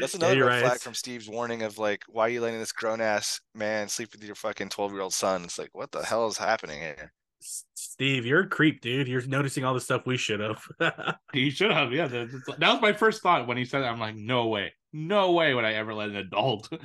That's 0.00 0.14
another 0.14 0.36
you're 0.36 0.46
red 0.46 0.62
right. 0.62 0.68
flag 0.68 0.80
from 0.80 0.94
Steve's 0.94 1.28
warning 1.28 1.62
of 1.62 1.78
like, 1.78 2.02
why 2.08 2.26
are 2.26 2.28
you 2.30 2.40
letting 2.40 2.58
this 2.58 2.72
grown 2.72 3.00
ass 3.00 3.40
man 3.54 3.88
sleep 3.88 4.10
with 4.12 4.24
your 4.24 4.34
fucking 4.34 4.68
twelve 4.68 4.92
year 4.92 5.00
old 5.00 5.14
son? 5.14 5.44
It's 5.44 5.58
like, 5.58 5.70
what 5.72 5.92
the 5.92 6.04
hell 6.04 6.26
is 6.26 6.38
happening 6.38 6.80
here? 6.80 7.12
Steve, 7.40 8.26
you're 8.26 8.42
a 8.42 8.48
creep, 8.48 8.80
dude. 8.80 9.08
You're 9.08 9.26
noticing 9.26 9.64
all 9.64 9.74
the 9.74 9.80
stuff 9.80 10.06
we 10.06 10.16
should 10.16 10.40
have. 10.40 10.62
He 11.32 11.50
should 11.50 11.70
have. 11.70 11.92
Yeah, 11.92 12.06
that, 12.08 12.56
that 12.58 12.72
was 12.72 12.80
my 12.80 12.92
first 12.92 13.22
thought 13.22 13.46
when 13.46 13.56
he 13.56 13.64
said 13.64 13.80
that. 13.80 13.90
I'm 13.90 14.00
like, 14.00 14.16
no 14.16 14.46
way, 14.48 14.72
no 14.92 15.32
way 15.32 15.54
would 15.54 15.64
I 15.64 15.74
ever 15.74 15.92
let 15.94 16.08
an 16.08 16.16
adult, 16.16 16.68
uh, 16.72 16.78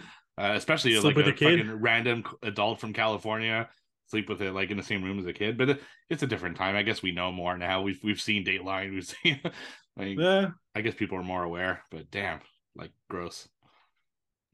especially 0.56 0.94
Sleep 0.94 1.04
like 1.04 1.16
with 1.16 1.28
a 1.28 1.30
a 1.30 1.34
kid? 1.34 1.60
fucking 1.60 1.82
random 1.82 2.24
adult 2.44 2.80
from 2.80 2.94
California, 2.94 3.70
sleep 4.08 4.30
with 4.30 4.42
it 4.42 4.52
like 4.54 4.72
in 4.72 4.78
the 4.78 4.84
same 4.84 5.04
room 5.04 5.20
as 5.20 5.26
a 5.26 5.34
kid. 5.34 5.58
But 5.58 5.80
it's 6.10 6.24
a 6.24 6.28
different 6.28 6.58
time. 6.58 6.76
I 6.76 6.84
guess 6.84 7.02
we 7.02 7.12
know 7.12 7.32
more 7.32 7.58
now. 7.58 7.82
We've 7.82 8.00
we've 8.04 8.22
seen 8.22 8.46
Dateline. 8.46 8.92
We've 8.94 9.06
seen. 9.06 9.40
like, 9.98 10.18
yeah. 10.18 10.50
I 10.76 10.82
guess 10.82 10.96
people 10.96 11.18
are 11.18 11.24
more 11.24 11.44
aware. 11.44 11.84
But 11.92 12.12
damn, 12.12 12.42
like 12.76 12.92
gross. 13.10 13.48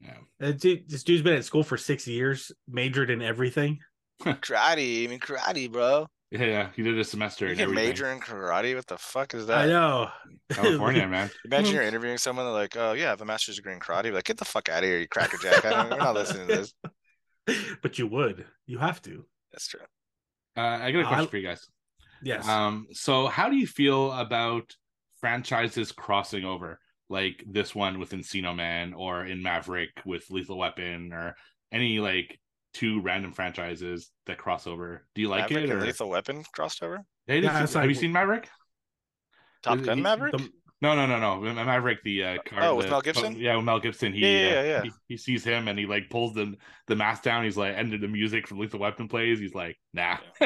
Yeah. 0.00 0.14
Uh, 0.40 0.52
this 0.52 1.02
dude's 1.02 1.22
been 1.22 1.34
at 1.34 1.44
school 1.44 1.64
for 1.64 1.76
six 1.76 2.06
years, 2.06 2.52
majored 2.68 3.10
in 3.10 3.22
everything. 3.22 3.80
Karate, 4.22 5.04
I 5.04 5.06
mean 5.08 5.20
karate, 5.20 5.70
bro. 5.70 6.06
Yeah, 6.30 6.44
yeah, 6.44 6.68
he 6.76 6.82
did 6.82 6.98
a 6.98 7.04
semester 7.04 7.46
You 7.46 7.52
and 7.52 7.60
can 7.60 7.74
major 7.74 8.10
in 8.10 8.20
karate. 8.20 8.74
What 8.74 8.86
the 8.86 8.98
fuck 8.98 9.32
is 9.32 9.46
that? 9.46 9.58
I 9.58 9.66
know. 9.66 10.10
California, 10.50 11.08
man. 11.08 11.30
Imagine 11.46 11.74
you're 11.74 11.82
interviewing 11.82 12.18
someone 12.18 12.44
they're 12.44 12.52
like, 12.52 12.76
"Oh 12.76 12.92
yeah, 12.92 13.06
I 13.06 13.10
have 13.10 13.22
a 13.22 13.24
master's 13.24 13.56
degree 13.56 13.72
in 13.72 13.80
karate." 13.80 14.04
Be 14.04 14.10
like, 14.10 14.24
get 14.24 14.36
the 14.36 14.44
fuck 14.44 14.68
out 14.68 14.82
of 14.82 14.84
here, 14.84 14.98
you 14.98 15.08
crackerjack! 15.08 15.64
I 15.64 15.70
don't, 15.70 15.90
we're 15.90 15.96
not 15.96 16.14
listening 16.14 16.48
to 16.48 16.56
this. 17.46 17.76
but 17.82 17.98
you 17.98 18.06
would. 18.08 18.44
You 18.66 18.76
have 18.78 19.00
to. 19.02 19.24
That's 19.52 19.68
true. 19.68 19.80
Uh, 20.54 20.60
I 20.82 20.90
got 20.90 21.00
a 21.00 21.06
question 21.06 21.28
for 21.28 21.36
you 21.38 21.46
guys. 21.46 21.66
Yes. 22.22 22.46
Um, 22.46 22.88
so 22.92 23.28
how 23.28 23.48
do 23.48 23.56
you 23.56 23.66
feel 23.66 24.12
about 24.12 24.74
franchises 25.20 25.92
crossing 25.92 26.44
over, 26.44 26.78
like 27.08 27.42
this 27.46 27.74
one 27.74 27.98
with 27.98 28.10
Encino 28.10 28.54
Man, 28.54 28.92
or 28.94 29.24
in 29.24 29.42
Maverick 29.42 29.90
with 30.04 30.30
Lethal 30.30 30.58
Weapon, 30.58 31.12
or 31.12 31.34
any 31.72 31.98
like 32.00 32.38
two 32.74 33.00
random 33.00 33.32
franchises 33.32 34.10
that 34.26 34.38
cross 34.38 34.66
over? 34.66 35.06
Do 35.14 35.22
you 35.22 35.28
like 35.28 35.50
Maverick 35.50 35.64
it? 35.64 35.70
and 35.70 35.82
or... 35.82 35.86
Lethal 35.86 36.10
Weapon 36.10 36.44
crossed 36.52 36.82
over. 36.82 37.04
Hey, 37.26 37.40
Yeah, 37.40 37.52
have 37.52 37.64
it's 37.64 37.74
you 37.74 37.94
seen 37.94 38.12
Maverick? 38.12 38.48
Top 39.62 39.82
Gun 39.82 40.02
Maverick. 40.02 40.36
The- 40.36 40.50
No, 40.80 40.94
no, 40.94 41.06
no, 41.06 41.18
no. 41.18 41.64
Maverick, 41.64 42.04
the 42.04 42.22
uh, 42.22 42.38
car. 42.46 42.62
Oh, 42.62 42.74
with 42.76 42.86
the- 42.86 42.90
Mel 42.90 43.00
Gibson? 43.00 43.36
yeah, 43.36 43.56
with 43.56 43.64
Mel 43.64 43.80
Gibson. 43.80 44.12
He, 44.12 44.20
Yeah, 44.20 44.62
yeah, 44.62 44.76
uh. 44.76 44.82
He, 44.82 44.90
he 45.08 45.16
sees 45.16 45.42
him 45.42 45.66
and 45.66 45.76
he 45.78 45.86
like 45.86 46.08
pulls 46.08 46.34
the 46.34 46.54
the 46.86 46.94
mask 46.94 47.24
down. 47.24 47.42
He's 47.44 47.56
like, 47.56 47.74
and 47.76 47.92
the 47.92 48.06
music 48.08 48.46
from 48.46 48.58
Lethal 48.58 48.78
Weapon 48.80 49.08
plays. 49.08 49.40
He's 49.40 49.54
like, 49.54 49.76
nah. 49.92 50.18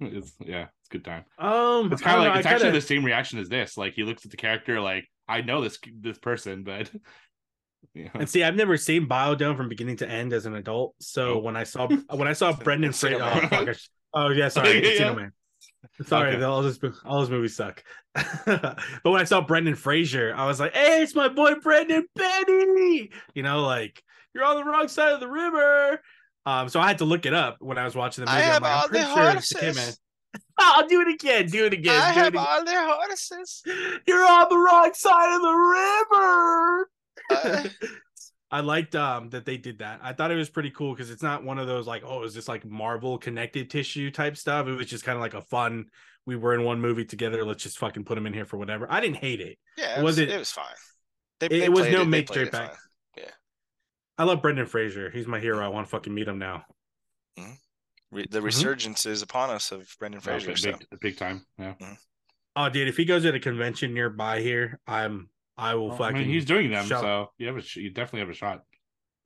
it's 0.00 0.32
yeah, 0.38 0.66
it's 0.80 0.88
a 0.88 0.92
good 0.92 1.04
time. 1.04 1.24
um, 1.38 1.92
It's 1.92 2.00
kind 2.00 2.18
of 2.18 2.24
like 2.24 2.34
know, 2.34 2.38
it's 2.38 2.46
I 2.46 2.50
actually 2.52 2.66
kinda- 2.66 2.80
the 2.80 2.86
same 2.86 3.04
reaction 3.04 3.38
as 3.40 3.48
this. 3.48 3.76
Like 3.76 3.94
he 3.94 4.04
looks 4.04 4.24
at 4.24 4.30
the 4.30 4.36
character 4.36 4.80
like 4.80 5.06
I 5.30 5.40
know 5.42 5.60
this 5.62 5.78
this 6.00 6.18
person, 6.18 6.62
but 6.64 6.90
yeah, 7.94 8.08
And 8.14 8.28
see, 8.28 8.42
I've 8.44 8.56
never 8.56 8.76
seen 8.76 9.06
Biodome 9.08 9.56
from 9.56 9.68
beginning 9.68 9.96
to 9.98 10.08
end 10.08 10.32
as 10.32 10.46
an 10.46 10.54
adult. 10.54 10.94
So 11.00 11.34
Nope. 11.34 11.44
when 11.44 11.56
I 11.56 11.64
saw 11.64 11.88
when 12.10 12.28
I 12.28 12.32
saw 12.32 12.52
Brendan 12.52 12.90
Encino 12.92 13.18
Fraser, 13.18 13.22
oh, 13.24 13.40
Man. 13.40 13.48
fuck, 13.48 13.68
I 13.68 13.72
sh- 13.72 13.90
oh 14.14 14.28
yeah, 14.30 14.48
sorry, 14.48 14.82
Yeah, 14.98 15.04
yeah. 15.06 15.14
Man. 15.14 15.32
Sorry, 16.04 16.34
Okay. 16.34 16.42
all 16.44 16.62
those 16.62 16.78
all 17.04 17.20
those 17.20 17.30
movies 17.30 17.56
suck. 17.56 17.82
but 18.14 18.76
when 19.02 19.20
I 19.20 19.24
saw 19.24 19.40
Brendan 19.40 19.76
Fraser, 19.76 20.34
I 20.36 20.46
was 20.46 20.60
like, 20.60 20.74
"Hey, 20.74 21.02
it's 21.02 21.14
my 21.14 21.28
boy 21.28 21.54
Brendan 21.56 22.06
Benny." 22.16 23.10
You 23.34 23.42
know, 23.42 23.62
like 23.62 24.02
you're 24.34 24.44
on 24.44 24.56
the 24.56 24.64
wrong 24.64 24.88
side 24.88 25.12
of 25.12 25.20
the 25.20 25.28
river. 25.28 26.00
Um, 26.46 26.68
so 26.68 26.80
I 26.80 26.88
had 26.88 26.98
to 26.98 27.04
look 27.04 27.26
it 27.26 27.34
up 27.34 27.56
when 27.60 27.78
I 27.78 27.84
was 27.84 27.94
watching 27.94 28.24
the 28.24 28.30
I 28.30 28.34
movie. 28.36 28.46
I'm 28.46 28.52
have 28.52 28.62
like, 28.62 28.70
I'm 28.72 28.76
all 28.78 28.82
the 28.82 28.88
pretty 28.88 29.04
sure 29.14 29.36
it's 29.36 29.48
the 29.52 29.60
kid, 29.60 29.76
man. 29.76 29.92
I'll 30.58 30.86
do 30.86 31.00
it 31.00 31.08
again. 31.08 31.46
Do 31.46 31.64
it 31.66 31.72
again. 31.72 32.00
I 32.00 32.14
do 32.14 32.20
have 32.20 32.36
all 32.36 32.64
their 32.64 32.86
horses. 32.86 33.62
You're 34.06 34.24
on 34.26 34.46
the 34.48 34.56
wrong 34.58 34.90
side 34.94 35.34
of 35.36 35.42
the 35.42 35.54
river. 36.10 36.90
Uh, 37.30 37.68
I 38.52 38.60
liked 38.60 38.96
um 38.96 39.30
that 39.30 39.44
they 39.46 39.56
did 39.56 39.78
that. 39.78 40.00
I 40.02 40.12
thought 40.12 40.30
it 40.32 40.36
was 40.36 40.50
pretty 40.50 40.70
cool 40.70 40.92
because 40.92 41.10
it's 41.10 41.22
not 41.22 41.44
one 41.44 41.58
of 41.58 41.66
those 41.68 41.86
like, 41.86 42.02
oh, 42.04 42.24
is 42.24 42.34
this 42.34 42.48
like 42.48 42.64
Marvel 42.64 43.16
connected 43.18 43.70
tissue 43.70 44.10
type 44.10 44.36
stuff? 44.36 44.66
It 44.66 44.72
was 44.72 44.86
just 44.86 45.04
kind 45.04 45.16
of 45.16 45.22
like 45.22 45.34
a 45.34 45.42
fun. 45.42 45.86
We 46.26 46.36
were 46.36 46.54
in 46.54 46.64
one 46.64 46.80
movie 46.80 47.04
together. 47.04 47.44
Let's 47.44 47.62
just 47.62 47.78
fucking 47.78 48.04
put 48.04 48.16
them 48.16 48.26
in 48.26 48.32
here 48.32 48.44
for 48.44 48.56
whatever. 48.56 48.86
I 48.90 49.00
didn't 49.00 49.16
hate 49.16 49.40
it. 49.40 49.56
yeah, 49.78 49.94
It 49.94 49.98
it 50.00 50.02
was, 50.02 50.04
wasn't- 50.16 50.30
it 50.32 50.38
was 50.38 50.50
fine. 50.50 50.64
They, 51.38 51.46
it- 51.46 51.60
they 51.60 51.68
was 51.68 51.88
no 51.90 52.04
make 52.04 52.28
straight 52.28 52.50
back. 52.52 52.70
fine. 52.70 52.76
I 54.18 54.24
love 54.24 54.42
Brendan 54.42 54.66
Fraser. 54.66 55.08
He's 55.10 55.26
my 55.26 55.40
hero. 55.40 55.64
I 55.64 55.68
want 55.68 55.86
to 55.86 55.90
fucking 55.90 56.12
meet 56.12 56.28
him 56.28 56.38
now. 56.38 56.64
Re- 58.10 58.26
the 58.28 58.40
Mhm. 58.40 58.44
resurgence 58.44 59.06
is 59.06 59.22
upon 59.22 59.50
us 59.50 59.70
of 59.72 59.94
Brendan 59.98 60.20
Fraser. 60.20 60.48
big, 60.48 60.58
so. 60.58 60.72
big, 60.72 61.00
big 61.00 61.16
time. 61.16 61.46
Yeah, 61.58 61.74
Oh, 62.56 62.68
dude, 62.68 62.88
if 62.88 62.96
he 62.96 63.04
goes 63.04 63.24
at 63.24 63.34
a 63.34 63.40
convention 63.40 63.94
nearby 63.94 64.40
here, 64.40 64.80
I'm. 64.86 65.30
I 65.56 65.74
will 65.74 65.88
Well, 65.88 65.98
fucking. 65.98 66.16
I 66.16 66.20
mean, 66.20 66.28
he's 66.30 66.44
doing 66.46 66.70
them, 66.70 66.86
shove- 66.86 67.02
so 67.02 67.32
you 67.38 67.46
have 67.46 67.56
a 67.56 67.62
sh- 67.62 67.76
you 67.76 67.90
definitely 67.90 68.20
have 68.20 68.30
a 68.30 68.34
shot. 68.34 68.64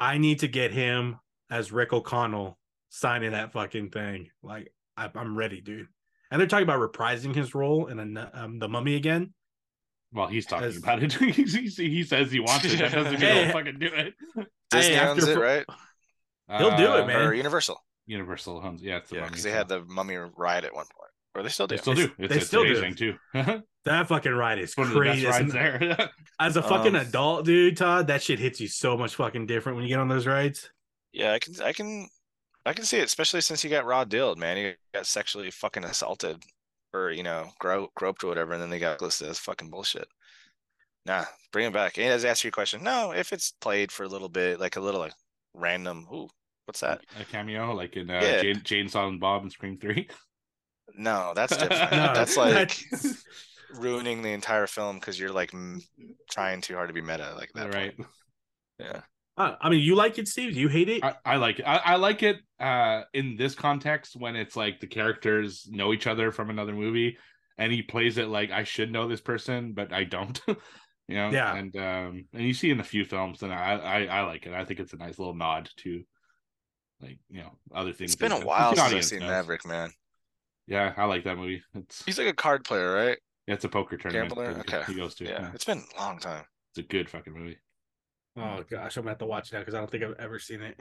I 0.00 0.18
need 0.18 0.40
to 0.40 0.48
get 0.48 0.72
him 0.72 1.18
as 1.50 1.70
Rick 1.72 1.92
O'Connell 1.92 2.58
signing 2.90 3.30
that 3.32 3.52
fucking 3.52 3.90
thing. 3.90 4.30
Like 4.42 4.72
I, 4.96 5.10
I'm 5.14 5.36
ready, 5.36 5.60
dude. 5.60 5.86
And 6.30 6.40
they're 6.40 6.48
talking 6.48 6.64
about 6.64 6.80
reprising 6.80 7.34
his 7.34 7.54
role 7.54 7.86
in 7.86 8.16
a, 8.16 8.30
um, 8.34 8.58
the 8.58 8.68
Mummy 8.68 8.96
again. 8.96 9.32
Well, 10.12 10.26
he's 10.26 10.44
talking 10.46 10.66
As- 10.68 10.76
about 10.76 11.02
it. 11.02 11.12
he, 11.14 11.30
he 11.30 11.68
he 11.68 12.02
says 12.02 12.30
he 12.32 12.40
wants 12.40 12.64
it. 12.66 12.78
That 12.78 12.92
doesn't 12.92 13.12
mean 13.12 13.20
Hey. 13.20 13.44
he'll 13.44 13.52
fucking 13.52 13.78
do 13.78 13.86
it. 13.86 14.14
Disney 14.70 14.94
Hey, 14.96 15.00
owns 15.06 15.26
it, 15.26 15.38
right? 15.38 15.64
He'll 16.58 16.76
do 16.76 16.94
it, 16.96 17.00
Uh, 17.02 17.06
man. 17.06 17.22
Or 17.22 17.32
Universal. 17.32 17.80
Universal 18.06 18.60
owns. 18.64 18.82
Yeah, 18.82 18.98
it's 18.98 19.10
the 19.10 19.16
Yeah, 19.16 19.26
because 19.26 19.42
they 19.42 19.50
had 19.50 19.68
the 19.68 19.84
Mummy 19.84 20.16
ride 20.16 20.64
at 20.64 20.74
one 20.74 20.84
point, 20.86 21.10
or 21.34 21.42
they 21.42 21.48
still 21.48 21.66
do. 21.66 21.76
They 21.76 21.80
still 21.80 21.94
do. 21.94 22.10
It's, 22.18 22.28
they 22.32 22.36
it's 22.38 22.46
still 22.46 22.64
do. 22.64 22.94
too. 22.94 23.14
That 23.84 24.08
fucking 24.08 24.32
ride 24.32 24.58
is 24.58 24.72
of 24.78 24.88
the 24.88 24.94
best 24.94 24.96
crazy. 24.96 25.26
rides 25.26 25.46
As, 25.48 25.52
there. 25.52 26.10
as 26.40 26.56
a 26.56 26.62
fucking 26.62 26.94
Um, 26.96 27.02
adult, 27.06 27.44
dude, 27.44 27.76
Todd, 27.76 28.06
that 28.06 28.22
shit 28.22 28.38
hits 28.38 28.58
you 28.58 28.66
so 28.66 28.96
much 28.96 29.14
fucking 29.16 29.46
different 29.46 29.76
when 29.76 29.82
you 29.84 29.90
get 29.90 29.98
on 29.98 30.08
those 30.08 30.26
rides. 30.26 30.70
Yeah, 31.12 31.32
I 31.32 31.38
can, 31.38 31.54
I 31.62 31.74
can, 31.74 32.08
I 32.64 32.72
can 32.72 32.86
see 32.86 32.96
it, 32.98 33.04
especially 33.04 33.42
since 33.42 33.60
he 33.60 33.68
got 33.68 33.84
raw 33.84 34.04
dilled, 34.04 34.38
man. 34.38 34.56
He 34.56 34.72
got 34.94 35.04
sexually 35.04 35.50
fucking 35.50 35.84
assaulted, 35.84 36.42
or 36.94 37.10
you 37.10 37.22
know, 37.22 37.50
gro- 37.60 37.90
groped 37.94 38.24
or 38.24 38.28
whatever, 38.28 38.54
and 38.54 38.62
then 38.62 38.70
they 38.70 38.78
got 38.78 39.02
listed 39.02 39.28
as 39.28 39.38
fucking 39.38 39.68
bullshit. 39.68 40.08
Nah, 41.04 41.24
bring 41.52 41.66
it 41.66 41.74
back. 41.74 41.98
And 41.98 42.06
as 42.06 42.24
answer 42.24 42.46
your 42.48 42.52
question, 42.52 42.82
no, 42.82 43.12
if 43.12 43.34
it's 43.34 43.52
played 43.60 43.92
for 43.92 44.04
a 44.04 44.08
little 44.08 44.30
bit, 44.30 44.58
like 44.60 44.76
a 44.76 44.80
little 44.80 45.00
like 45.00 45.12
random. 45.52 46.06
Ooh, 46.10 46.30
what's 46.66 46.80
that? 46.80 47.02
a 47.20 47.24
cameo 47.24 47.74
like 47.74 47.96
in 47.96 48.10
uh, 48.10 48.20
Yeah. 48.22 48.42
Jane, 48.42 48.60
Jay 48.64 48.80
and 48.80 48.90
Silent 48.90 49.20
Bob 49.20 49.42
and 49.42 49.52
Scream 49.52 49.78
Three. 49.78 50.08
No, 50.96 51.32
that's 51.34 51.56
different. 51.56 51.90
No, 51.92 52.12
that's 52.14 52.36
like 52.36 52.52
that's- 52.54 53.24
ruining 53.74 54.22
the 54.22 54.30
entire 54.32 54.66
film 54.68 54.98
because 55.00 55.18
you're 55.18 55.32
like 55.32 55.52
m- 55.52 55.80
trying 56.30 56.60
too 56.60 56.74
hard 56.74 56.88
to 56.88 56.94
be 56.94 57.00
meta, 57.00 57.34
like 57.36 57.50
that. 57.54 57.74
right. 57.74 57.96
point. 57.96 58.08
Yeah. 58.78 59.00
Uh, 59.36 59.56
I 59.60 59.68
mean, 59.68 59.80
you 59.80 59.96
like 59.96 60.18
it, 60.18 60.28
Steve? 60.28 60.54
Do 60.54 60.60
you 60.60 60.68
hate 60.68 60.88
it? 60.88 61.02
I, 61.02 61.14
I 61.24 61.36
like 61.36 61.58
it. 61.58 61.64
I, 61.66 61.76
I 61.78 61.96
like 61.96 62.22
it 62.22 62.36
uh 62.60 63.02
in 63.12 63.36
this 63.36 63.54
context 63.56 64.14
when 64.16 64.36
it's 64.36 64.54
like 64.54 64.78
the 64.78 64.86
characters 64.86 65.66
know 65.68 65.92
each 65.92 66.06
other 66.06 66.30
from 66.30 66.50
another 66.50 66.72
movie 66.72 67.18
and 67.58 67.72
he 67.72 67.82
plays 67.82 68.16
it 68.16 68.28
like 68.28 68.52
I 68.52 68.62
should 68.62 68.92
know 68.92 69.08
this 69.08 69.20
person, 69.20 69.72
but 69.72 69.92
I 69.92 70.04
don't. 70.04 70.40
you 71.08 71.16
know? 71.16 71.30
Yeah. 71.30 71.56
And 71.56 71.74
um 71.76 72.24
and 72.32 72.42
you 72.44 72.54
see 72.54 72.70
in 72.70 72.78
a 72.78 72.84
few 72.84 73.04
films 73.04 73.42
and 73.42 73.52
I, 73.52 73.74
I 73.74 74.04
I 74.04 74.20
like 74.22 74.46
it. 74.46 74.52
I 74.54 74.64
think 74.64 74.78
it's 74.78 74.92
a 74.92 74.98
nice 74.98 75.18
little 75.18 75.34
nod 75.34 75.68
to 75.78 76.04
like, 77.04 77.18
you 77.30 77.40
know, 77.40 77.52
other 77.74 77.92
things. 77.92 78.12
It's 78.12 78.20
been 78.20 78.32
a 78.32 78.40
while 78.44 78.74
since 78.74 78.92
I've 78.92 79.04
seen 79.04 79.20
knows. 79.20 79.28
Maverick, 79.30 79.66
man. 79.66 79.90
Yeah, 80.66 80.92
I 80.96 81.04
like 81.04 81.24
that 81.24 81.36
movie. 81.36 81.62
It's 81.74 82.04
He's 82.04 82.18
like 82.18 82.26
a 82.28 82.32
card 82.32 82.64
player, 82.64 82.92
right? 82.92 83.18
Yeah, 83.46 83.54
it's 83.54 83.64
a 83.64 83.68
poker 83.68 83.96
tournament. 83.96 84.34
Gambler? 84.34 84.58
Okay. 84.60 84.82
He 84.86 84.94
goes 84.94 85.14
to. 85.16 85.24
Yeah, 85.24 85.42
Yeah. 85.42 85.50
it's 85.54 85.64
been 85.64 85.82
a 85.96 86.00
long 86.00 86.18
time. 86.18 86.44
It's 86.72 86.78
a 86.78 86.88
good 86.88 87.10
fucking 87.10 87.32
movie. 87.32 87.58
Oh 88.36 88.64
gosh, 88.68 88.96
I'm 88.96 89.02
gonna 89.02 89.10
have 89.12 89.18
to 89.18 89.26
watch 89.26 89.50
that 89.50 89.60
because 89.60 89.74
I 89.74 89.78
don't 89.78 89.90
think 89.90 90.02
I've 90.02 90.18
ever 90.18 90.38
seen 90.38 90.62
it. 90.62 90.78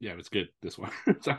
Yeah, 0.00 0.14
it's 0.18 0.28
good. 0.28 0.48
This 0.62 0.76
one. 0.78 0.90
so, 1.20 1.36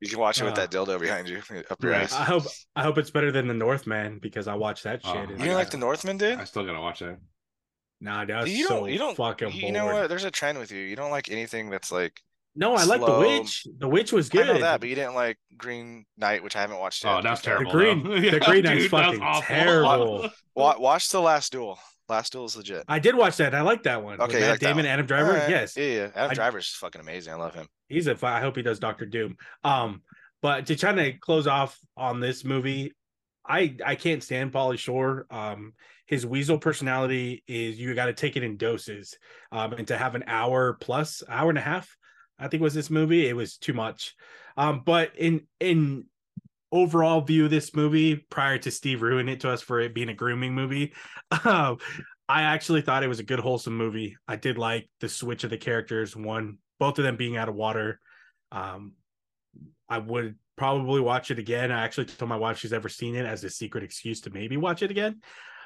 You 0.00 0.08
can 0.10 0.18
watch 0.18 0.40
it 0.40 0.44
with 0.44 0.52
Uh, 0.54 0.66
that 0.66 0.70
dildo 0.70 1.00
behind 1.00 1.28
you 1.28 1.40
up 1.70 1.82
your 1.82 1.92
right. 1.92 2.02
ass. 2.02 2.12
I 2.12 2.24
hope 2.24 2.42
I 2.76 2.82
hope 2.82 2.98
it's 2.98 3.10
better 3.10 3.32
than 3.32 3.46
the 3.48 3.54
Northman 3.54 4.18
because 4.20 4.46
I 4.48 4.54
watched 4.54 4.84
that 4.84 5.00
Oh, 5.04 5.08
shit. 5.12 5.16
I 5.16 5.20
and 5.22 5.30
You 5.30 5.36
didn't 5.38 5.54
like 5.54 5.70
the 5.70 5.78
Northman, 5.78 6.18
dude? 6.18 6.38
I 6.38 6.44
still 6.44 6.66
gotta 6.66 6.80
watch 6.80 6.98
that. 7.00 7.18
Nah, 8.00 8.24
that 8.24 8.42
was 8.42 8.52
You 8.52 8.66
so 8.66 8.80
don't. 8.80 8.90
You 8.92 8.98
don't. 8.98 9.16
fucking. 9.16 9.52
You 9.52 9.62
bored. 9.62 9.74
know 9.74 9.86
what? 9.86 10.08
There's 10.08 10.24
a 10.24 10.30
trend 10.30 10.58
with 10.58 10.70
you. 10.70 10.80
You 10.82 10.94
don't 10.96 11.10
like 11.10 11.30
anything 11.30 11.70
that's 11.70 11.90
like. 11.90 12.20
No, 12.58 12.74
I 12.74 12.84
like 12.84 13.00
the 13.00 13.18
witch. 13.20 13.66
The 13.78 13.88
witch 13.88 14.12
was 14.12 14.28
good. 14.28 14.42
I 14.42 14.46
good. 14.46 14.52
know 14.54 14.60
that, 14.62 14.80
but 14.80 14.88
you 14.88 14.94
didn't 14.96 15.14
like 15.14 15.38
Green 15.56 16.04
Knight, 16.16 16.42
which 16.42 16.56
I 16.56 16.60
haven't 16.60 16.78
watched 16.78 17.04
yet. 17.04 17.16
Oh, 17.18 17.22
that's 17.22 17.38
It's 17.40 17.44
terrible. 17.46 17.70
Green- 17.70 18.02
though. 18.02 18.18
the 18.20 18.40
Green 18.40 18.62
Knight's 18.64 18.82
dude, 18.82 18.90
fucking 18.90 19.20
terrible. 19.42 20.28
Wa- 20.54 20.76
watch 20.78 21.08
the 21.10 21.20
Last 21.20 21.52
Duel. 21.52 21.78
Last 22.08 22.32
Duel 22.32 22.46
is 22.46 22.56
legit. 22.56 22.84
I 22.88 22.98
did 22.98 23.14
watch 23.14 23.36
that. 23.36 23.54
I 23.54 23.60
like 23.60 23.82
that 23.84 24.02
one. 24.02 24.20
Okay, 24.20 24.40
Matt 24.40 24.50
like 24.50 24.60
that 24.60 24.66
Damon, 24.66 24.84
one. 24.84 24.86
Adam 24.86 25.06
Driver. 25.06 25.32
Alright. 25.32 25.50
Yes, 25.50 25.76
Yeah, 25.76 25.84
yeah. 25.84 26.10
Adam 26.14 26.30
I- 26.30 26.34
Driver's 26.34 26.68
fucking 26.70 27.00
amazing. 27.00 27.32
I 27.32 27.36
love 27.36 27.54
him. 27.54 27.66
he's 27.88 28.06
a. 28.08 28.16
I 28.26 28.40
hope 28.40 28.56
he 28.56 28.62
does 28.62 28.78
Doctor 28.78 29.06
Doom. 29.06 29.36
Um, 29.62 30.02
but 30.42 30.66
to 30.66 30.76
try 30.76 30.92
to 30.92 31.12
close 31.18 31.46
off 31.46 31.78
on 31.96 32.20
this 32.20 32.44
movie, 32.44 32.92
I 33.46 33.76
I 33.84 33.94
can't 33.94 34.22
stand 34.22 34.52
Pauly 34.52 34.78
Shore. 34.78 35.26
Um, 35.30 35.74
his 36.06 36.24
weasel 36.24 36.58
personality 36.58 37.44
is 37.46 37.78
you 37.78 37.94
got 37.94 38.06
to 38.06 38.14
take 38.14 38.36
it 38.36 38.42
in 38.42 38.56
doses. 38.56 39.16
Um, 39.52 39.74
and 39.74 39.86
to 39.88 39.98
have 39.98 40.14
an 40.14 40.24
hour 40.26 40.78
plus 40.80 41.22
hour 41.28 41.50
and 41.50 41.58
a 41.58 41.62
half, 41.62 41.94
I 42.38 42.48
think 42.48 42.62
was 42.62 42.74
this 42.74 42.90
movie. 42.90 43.28
It 43.28 43.34
was 43.34 43.56
too 43.56 43.72
much. 43.72 44.14
Um, 44.56 44.82
but 44.84 45.12
in 45.16 45.46
in 45.60 46.06
overall 46.70 47.20
view 47.22 47.46
of 47.46 47.50
this 47.50 47.74
movie, 47.74 48.16
prior 48.16 48.58
to 48.58 48.70
Steve 48.70 49.02
ruining 49.02 49.34
it 49.34 49.40
to 49.40 49.50
us 49.50 49.62
for 49.62 49.80
it 49.80 49.94
being 49.94 50.08
a 50.08 50.14
grooming 50.14 50.54
movie, 50.54 50.92
um, 51.44 51.78
I 52.28 52.42
actually 52.42 52.82
thought 52.82 53.02
it 53.02 53.08
was 53.08 53.20
a 53.20 53.24
good 53.24 53.40
wholesome 53.40 53.76
movie. 53.76 54.16
I 54.26 54.36
did 54.36 54.58
like 54.58 54.88
the 55.00 55.08
switch 55.08 55.44
of 55.44 55.50
the 55.50 55.56
characters. 55.56 56.14
One, 56.14 56.58
both 56.78 56.98
of 56.98 57.04
them 57.04 57.16
being 57.16 57.36
out 57.36 57.48
of 57.48 57.54
water. 57.54 58.00
Um, 58.52 58.92
I 59.88 59.98
would 59.98 60.36
probably 60.56 61.00
watch 61.00 61.30
it 61.30 61.38
again. 61.38 61.72
I 61.72 61.84
actually 61.84 62.06
told 62.06 62.28
my 62.28 62.36
wife 62.36 62.58
she's 62.58 62.72
ever 62.72 62.88
seen 62.88 63.14
it 63.14 63.24
as 63.24 63.44
a 63.44 63.50
secret 63.50 63.84
excuse 63.84 64.20
to 64.22 64.30
maybe 64.30 64.56
watch 64.56 64.82
it 64.82 64.90
again. 64.90 65.22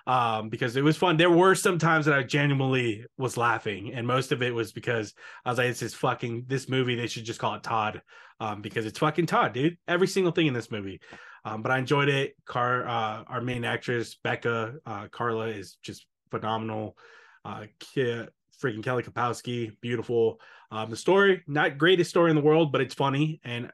Um, 0.07 0.49
because 0.49 0.75
it 0.77 0.83
was 0.83 0.97
fun. 0.97 1.17
There 1.17 1.31
were 1.31 1.55
some 1.55 1.79
times 1.79 2.07
that 2.07 2.19
I 2.19 2.25
genuinely 2.25 3.05
was 3.19 3.37
laughing, 3.37 3.93
and 3.95 4.07
most 4.07 4.33
of 4.33 4.43
it 4.43 4.53
was 4.53 4.73
because 4.73 5.15
I 5.45 5.51
was 5.51 5.59
like, 5.59 5.69
"This 5.69 5.83
is 5.83 5.95
fucking 5.95 6.45
this 6.49 6.69
movie. 6.69 6.97
They 6.97 7.07
should 7.07 7.25
just 7.25 7.39
call 7.39 7.55
it 7.55 7.63
Todd, 7.63 8.03
um, 8.41 8.63
because 8.63 8.85
it's 8.85 8.99
fucking 8.99 9.27
Todd, 9.27 9.53
dude. 9.53 9.79
Every 9.87 10.09
single 10.09 10.33
thing 10.33 10.49
in 10.49 10.55
this 10.55 10.71
movie." 10.73 11.01
Um, 11.45 11.63
but 11.63 11.73
I 11.73 11.79
enjoyed 11.79 12.09
it. 12.09 12.35
Car, 12.47 12.87
uh, 12.87 13.25
our 13.27 13.41
main 13.41 13.65
actress 13.65 14.17
Becca 14.23 14.75
uh, 14.87 15.09
Carla 15.09 15.47
is 15.49 15.77
just 15.83 16.07
phenomenal. 16.31 16.97
Uh, 17.45 17.67
Ke- 17.81 18.29
freaking 18.63 18.83
Kelly 18.83 19.03
Kapowski, 19.03 19.73
beautiful. 19.81 20.41
Um, 20.71 20.91
the 20.91 20.97
story, 20.97 21.43
not 21.47 21.79
greatest 21.79 22.11
story 22.11 22.31
in 22.31 22.37
the 22.37 22.43
world, 22.43 22.73
but 22.73 22.81
it's 22.81 22.95
funny. 22.95 23.41
And 23.45 23.71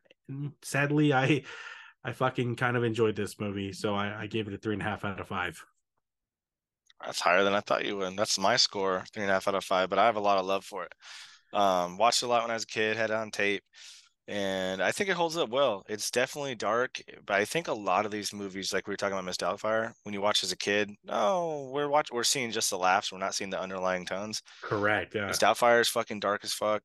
sadly, 0.62 1.12
I, 1.12 1.42
I 2.04 2.12
fucking 2.12 2.56
kind 2.56 2.76
of 2.76 2.84
enjoyed 2.84 3.16
this 3.16 3.38
movie, 3.38 3.72
so 3.72 3.94
I, 3.94 4.22
I 4.22 4.26
gave 4.26 4.48
it 4.48 4.54
a 4.54 4.58
three 4.58 4.74
and 4.74 4.82
a 4.82 4.84
half 4.84 5.04
out 5.04 5.20
of 5.20 5.28
five. 5.28 5.64
That's 7.04 7.20
higher 7.20 7.44
than 7.44 7.54
I 7.54 7.60
thought 7.60 7.84
you 7.84 7.96
would. 7.96 8.16
That's 8.16 8.38
my 8.38 8.56
score, 8.56 9.04
three 9.12 9.22
and 9.22 9.30
a 9.30 9.34
half 9.34 9.48
out 9.48 9.54
of 9.54 9.64
five. 9.64 9.88
But 9.88 9.98
I 9.98 10.06
have 10.06 10.16
a 10.16 10.20
lot 10.20 10.38
of 10.38 10.46
love 10.46 10.64
for 10.64 10.84
it. 10.84 10.92
Um, 11.52 11.96
watched 11.96 12.22
a 12.22 12.26
lot 12.26 12.42
when 12.42 12.50
I 12.50 12.54
was 12.54 12.64
a 12.64 12.66
kid, 12.66 12.96
had 12.96 13.10
it 13.10 13.16
on 13.16 13.30
tape, 13.30 13.62
and 14.26 14.82
I 14.82 14.92
think 14.92 15.08
it 15.08 15.16
holds 15.16 15.38
up 15.38 15.48
well. 15.48 15.84
It's 15.88 16.10
definitely 16.10 16.54
dark, 16.54 17.00
but 17.24 17.36
I 17.36 17.46
think 17.46 17.68
a 17.68 17.72
lot 17.72 18.04
of 18.04 18.10
these 18.10 18.34
movies, 18.34 18.74
like 18.74 18.86
we 18.86 18.92
were 18.92 18.96
talking 18.98 19.14
about 19.14 19.24
Miss 19.24 19.38
Doubtfire, 19.38 19.92
when 20.02 20.12
you 20.12 20.20
watch 20.20 20.44
as 20.44 20.52
a 20.52 20.56
kid, 20.56 20.90
no, 21.04 21.70
we're 21.72 21.88
watching, 21.88 22.14
we're 22.14 22.24
seeing 22.24 22.50
just 22.50 22.68
the 22.68 22.76
laughs, 22.76 23.10
we're 23.10 23.18
not 23.18 23.34
seeing 23.34 23.48
the 23.48 23.60
underlying 23.60 24.04
tones. 24.04 24.42
Correct. 24.60 25.14
Yeah. 25.14 25.26
Miss 25.28 25.38
Doubtfire 25.38 25.80
is 25.80 25.88
fucking 25.88 26.20
dark 26.20 26.44
as 26.44 26.52
fuck. 26.52 26.82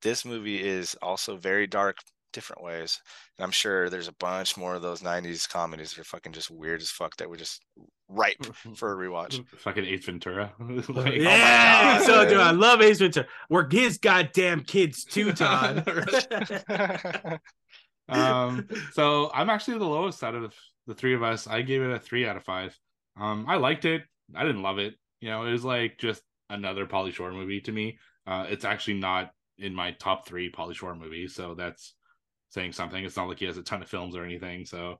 This 0.00 0.24
movie 0.24 0.66
is 0.66 0.96
also 1.02 1.36
very 1.36 1.66
dark, 1.66 1.98
different 2.32 2.62
ways. 2.62 2.98
And 3.36 3.44
I'm 3.44 3.50
sure 3.50 3.90
there's 3.90 4.08
a 4.08 4.14
bunch 4.14 4.56
more 4.56 4.74
of 4.74 4.82
those 4.82 5.02
'90s 5.02 5.46
comedies 5.46 5.92
that 5.92 6.00
are 6.00 6.04
fucking 6.04 6.32
just 6.32 6.50
weird 6.50 6.80
as 6.80 6.90
fuck 6.90 7.16
that 7.16 7.28
were 7.28 7.36
just 7.36 7.60
ripe 8.08 8.44
for 8.76 8.92
a 8.92 9.08
rewatch. 9.08 9.46
Fucking 9.58 9.84
Ace 9.84 10.04
Ventura. 10.04 10.52
Like, 10.58 10.88
my 10.88 11.12
yeah, 11.12 11.98
God, 11.98 12.06
so 12.06 12.24
do 12.24 12.30
dude. 12.30 12.40
I 12.40 12.50
love 12.52 12.80
Ace 12.80 12.98
Ventura. 12.98 13.26
We're 13.48 13.68
his 13.70 13.98
goddamn 13.98 14.64
kids 14.64 15.04
too, 15.04 15.32
Todd. 15.38 15.86
um 18.08 18.66
so 18.92 19.30
i'm 19.34 19.50
actually 19.50 19.76
the 19.76 19.84
lowest 19.84 20.24
out 20.24 20.34
of 20.34 20.54
the 20.86 20.94
three 20.94 21.14
of 21.14 21.22
us 21.22 21.46
i 21.46 21.60
gave 21.60 21.82
it 21.82 21.90
a 21.90 21.98
three 21.98 22.26
out 22.26 22.38
of 22.38 22.42
five 22.42 22.74
um 23.20 23.44
i 23.46 23.56
liked 23.56 23.84
it 23.84 24.00
i 24.34 24.46
didn't 24.46 24.62
love 24.62 24.78
it 24.78 24.94
you 25.20 25.28
know 25.28 25.44
it 25.44 25.52
was 25.52 25.62
like 25.62 25.98
just 25.98 26.22
another 26.48 26.86
Pauly 26.86 27.12
Shore 27.12 27.32
movie 27.32 27.60
to 27.60 27.70
me 27.70 27.98
uh 28.26 28.46
it's 28.48 28.64
actually 28.64 28.98
not 28.98 29.30
in 29.58 29.74
my 29.74 29.90
top 29.90 30.26
three 30.26 30.50
Pauly 30.50 30.74
Shore 30.74 30.94
movies 30.94 31.34
so 31.34 31.54
that's 31.54 31.92
saying 32.48 32.72
something 32.72 33.04
it's 33.04 33.16
not 33.16 33.28
like 33.28 33.40
he 33.40 33.44
has 33.44 33.58
a 33.58 33.62
ton 33.62 33.82
of 33.82 33.88
films 33.88 34.16
or 34.16 34.24
anything 34.24 34.64
so 34.64 34.98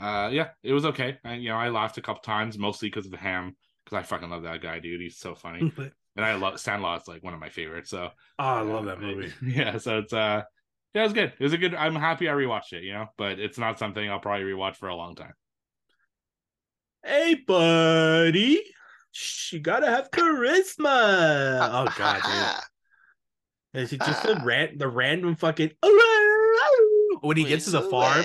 uh 0.00 0.28
yeah 0.32 0.48
it 0.62 0.72
was 0.72 0.84
okay 0.84 1.18
I, 1.24 1.34
you 1.34 1.48
know 1.48 1.56
i 1.56 1.68
laughed 1.68 1.98
a 1.98 2.02
couple 2.02 2.22
times 2.22 2.58
mostly 2.58 2.88
because 2.88 3.06
of 3.06 3.12
ham 3.14 3.56
because 3.84 3.98
i 3.98 4.02
fucking 4.02 4.30
love 4.30 4.44
that 4.44 4.60
guy 4.62 4.78
dude 4.78 5.00
he's 5.00 5.18
so 5.18 5.34
funny 5.34 5.72
oh, 5.78 5.88
and 6.16 6.24
i 6.24 6.34
love 6.34 6.60
sandlot 6.60 7.02
is 7.02 7.08
like 7.08 7.22
one 7.22 7.34
of 7.34 7.40
my 7.40 7.48
favorites 7.48 7.90
so 7.90 8.10
I 8.38 8.60
love 8.60 8.84
that 8.84 8.98
uh, 8.98 9.00
movie. 9.00 9.32
Yeah, 9.42 9.78
so 9.78 9.98
it's 9.98 10.12
uh 10.12 10.42
yeah, 10.94 11.02
it 11.02 11.04
was 11.04 11.12
good. 11.12 11.32
It 11.38 11.42
was 11.42 11.52
a 11.52 11.58
good 11.58 11.74
I'm 11.74 11.94
happy 11.94 12.28
I 12.28 12.32
rewatched 12.32 12.72
it, 12.72 12.82
you 12.82 12.92
know, 12.92 13.06
but 13.18 13.38
it's 13.38 13.58
not 13.58 13.78
something 13.78 14.08
I'll 14.08 14.20
probably 14.20 14.46
rewatch 14.46 14.76
for 14.76 14.88
a 14.88 14.94
long 14.94 15.14
time. 15.14 15.34
Hey, 17.04 17.34
buddy. 17.46 18.62
she 19.12 19.58
gotta 19.58 19.86
have 19.86 20.10
charisma. 20.10 21.68
Oh 21.72 21.88
god, 21.96 22.22
dude. 23.74 23.82
Is 23.82 23.92
it 23.92 24.00
just 24.00 24.22
the 24.22 24.40
ran- 24.42 24.78
the 24.78 24.88
random 24.88 25.36
fucking 25.36 25.72
when 27.20 27.36
he 27.36 27.44
gets 27.44 27.66
to 27.66 27.70
the 27.70 27.82
farm? 27.82 28.24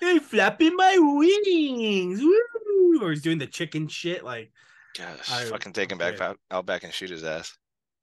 Hey, 0.00 0.18
flapping 0.18 0.74
my 0.76 0.96
wings. 0.98 2.20
Woo! 2.20 3.00
Or 3.02 3.10
he's 3.10 3.22
doing 3.22 3.38
the 3.38 3.46
chicken 3.46 3.88
shit. 3.88 4.24
Like, 4.24 4.52
Gosh, 4.98 5.30
I- 5.30 5.44
fucking 5.44 5.72
take 5.72 5.90
him 5.92 5.98
back 5.98 6.18
yeah. 6.18 6.28
out, 6.30 6.38
out 6.50 6.66
back 6.66 6.84
and 6.84 6.92
shoot 6.92 7.10
his 7.10 7.24
ass. 7.24 7.56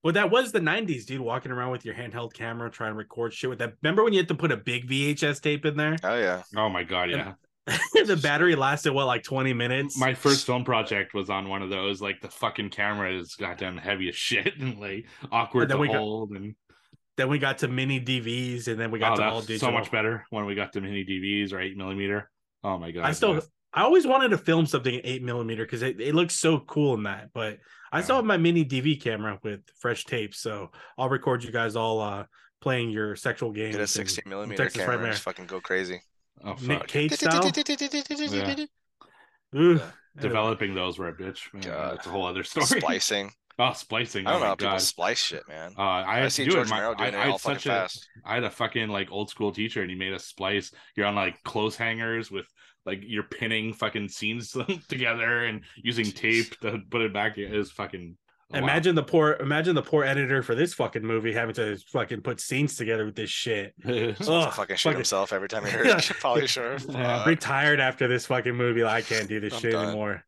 well, 0.04 0.14
that 0.14 0.30
was 0.32 0.52
the 0.52 0.60
90s, 0.60 1.06
dude, 1.06 1.20
walking 1.22 1.52
around 1.52 1.72
with 1.72 1.84
your 1.86 1.96
handheld 1.96 2.34
camera 2.34 2.70
trying 2.72 2.92
to 2.94 2.98
record 2.98 3.34
shit 3.34 3.50
with 3.50 3.60
that. 3.60 3.74
Remember 3.82 4.04
when 4.04 4.14
you 4.14 4.20
had 4.20 4.28
to 4.30 4.36
put 4.36 4.52
a 4.52 4.58
big 4.58 4.88
VHS 4.90 5.42
tape 5.42 5.66
in 5.66 5.76
there? 5.76 5.98
Oh 6.04 6.18
yeah. 6.18 6.44
Oh 6.56 6.70
my 6.70 6.84
god, 6.84 7.10
yeah. 7.10 7.34
the 8.06 8.18
battery 8.24 8.56
lasted, 8.56 8.94
what, 8.94 9.08
like 9.08 9.24
20 9.24 9.52
minutes? 9.54 9.98
My 10.00 10.14
first 10.14 10.46
film 10.46 10.64
project 10.64 11.14
was 11.14 11.30
on 11.30 11.50
one 11.50 11.62
of 11.62 11.70
those. 11.70 12.02
Like 12.02 12.22
the 12.22 12.30
fucking 12.30 12.70
camera 12.70 13.14
is 13.20 13.36
goddamn 13.36 13.76
heavy 13.76 14.08
as 14.08 14.16
shit 14.16 14.56
and 14.60 14.78
like 14.80 15.06
awkward 15.32 15.64
And 15.64 15.72
to 15.72 15.78
we 15.78 15.88
got- 15.88 15.98
hold. 15.98 16.32
and 16.32 16.56
Then 17.18 17.30
we 17.30 17.40
got 17.40 17.58
to 17.60 17.68
mini 17.68 18.00
DVs, 18.00 18.68
and 18.68 18.80
then 18.80 18.92
we 18.92 19.00
oh, 19.00 19.02
got 19.02 19.16
to 19.16 19.24
all 19.26 19.42
digital. 19.42 19.70
so 19.70 19.72
much 19.72 19.92
better 19.92 20.26
when 20.30 20.46
we 20.46 20.56
got 20.56 20.72
to 20.74 20.82
mini 20.82 21.04
DVs 21.04 21.52
or 21.52 21.60
eight 21.60 21.76
millimeter. 21.76 22.30
Oh 22.64 22.78
my 22.78 22.92
god. 22.92 23.06
I 23.06 23.12
still, 23.12 23.36
yeah. 23.36 23.42
I 23.74 23.82
always 23.82 24.06
wanted 24.06 24.30
to 24.30 24.38
film 24.38 24.66
something 24.66 24.96
at 24.96 25.02
eight 25.04 25.24
millimeter 25.24 25.66
because 25.66 25.82
it, 25.82 26.00
it 26.00 26.16
looks 26.16 26.36
so 26.36 26.60
cool 26.60 26.94
in 26.94 27.04
that. 27.04 27.30
But 27.34 27.58
I 27.92 28.02
still 28.02 28.18
have 28.18 28.26
my 28.26 28.38
mini 28.38 28.64
DV 28.64 29.02
camera 29.02 29.40
with 29.44 29.62
fresh 29.80 30.06
tapes, 30.06 30.40
so 30.40 30.72
I'll 30.98 31.10
record 31.10 31.44
you 31.44 31.52
guys 31.52 31.76
all 31.76 32.00
uh 32.02 32.26
playing 32.62 32.90
your 32.90 33.16
sexual 33.16 33.52
games. 33.52 33.76
Get 33.76 33.84
a 33.84 33.88
16 33.88 34.24
millimeter 34.28 34.64
Texas 34.64 34.82
camera 34.82 35.04
and 35.04 35.12
just 35.12 35.24
fucking 35.24 35.46
go 35.46 35.60
crazy. 35.60 36.02
oh 36.44 36.56
Nick 36.62 36.80
fuck. 36.80 36.88
Cage 36.88 37.14
style. 37.14 37.52
Yeah. 38.30 38.66
Ooh. 39.56 39.82
Developing 40.20 40.74
those 40.74 40.98
were 40.98 41.10
a 41.10 41.14
bitch. 41.16 41.42
Man, 41.54 41.62
God. 41.64 41.98
That's 41.98 42.08
a 42.08 42.10
whole 42.10 42.26
other 42.26 42.44
story. 42.44 42.66
Splicing. 42.66 43.32
Oh, 43.60 43.74
splicing. 43.74 44.28
I 44.28 44.32
don't 44.32 44.38
oh 44.38 44.40
know 44.40 44.44
my 44.46 44.50
how 44.50 44.56
people 44.56 44.72
God. 44.74 44.82
splice 44.82 45.18
shit, 45.20 45.48
man. 45.48 45.74
Uh, 45.78 45.82
I, 45.82 46.18
I 46.18 46.20
had 46.20 46.32
see 46.32 46.44
to 46.46 46.50
do 46.52 46.56
George 46.58 46.68
it. 46.68 46.70
My, 46.70 46.78
Romero 46.82 46.96
doing 46.96 47.16
I, 47.16 47.18
it 47.18 47.26
all 47.26 47.32
had 47.34 47.42
fucking 47.42 47.72
a, 47.72 47.76
fast. 47.76 48.08
I 48.24 48.34
had 48.36 48.44
a 48.44 48.52
fucking 48.52 48.90
like 48.90 49.12
old 49.12 49.30
school 49.30 49.52
teacher, 49.52 49.82
and 49.82 49.90
he 49.90 49.96
made 49.98 50.14
us 50.14 50.26
splice. 50.26 50.72
You're 50.96 51.08
on 51.08 51.16
like 51.16 51.42
clothes 51.44 51.76
hangers 51.76 52.30
with 52.30 52.46
like 52.86 53.00
you're 53.04 53.24
pinning 53.24 53.74
fucking 53.74 54.10
scenes 54.10 54.56
together 54.90 55.46
and 55.46 55.62
using 55.76 56.06
Jeez. 56.06 56.16
tape 56.50 56.60
to 56.62 56.80
put 56.90 57.02
it 57.02 57.14
back. 57.14 57.38
It 57.38 57.52
was 57.52 57.72
fucking. 57.72 58.16
oh, 58.54 58.58
wow. 58.60 58.64
Imagine 58.64 58.94
the 58.96 59.04
poor, 59.04 59.34
imagine 59.42 59.74
the 59.76 59.82
poor 59.82 60.04
editor 60.06 60.44
for 60.44 60.54
this 60.56 60.74
fucking 60.76 61.04
movie 61.04 61.34
having 61.34 61.56
to 61.56 61.78
fucking 61.92 62.22
put 62.22 62.40
scenes 62.40 62.76
together 62.78 63.06
with 63.06 63.16
this 63.16 63.30
shit. 63.32 63.74
Ugh, 63.86 64.16
fucking 64.20 64.76
shoot 64.76 64.90
fucking- 64.90 64.94
himself 64.98 65.34
every 65.34 65.50
time 65.50 65.66
he 65.66 65.72
heard 65.72 65.88
Yeah. 65.88 65.96
Pauly 65.96 66.48
Shore. 66.48 66.78
Yeah. 66.90 67.18
Fuck. 67.18 67.26
Retired 67.26 67.80
after 67.80 68.08
this 68.08 68.28
fucking 68.28 68.56
movie. 68.56 68.84
Like, 68.84 68.94
I 69.06 69.16
can't 69.16 69.28
do 69.28 69.40
this 69.40 69.54
I'm 69.56 69.60
shit 69.62 69.72
done. 69.72 69.88
anymore. 69.88 70.24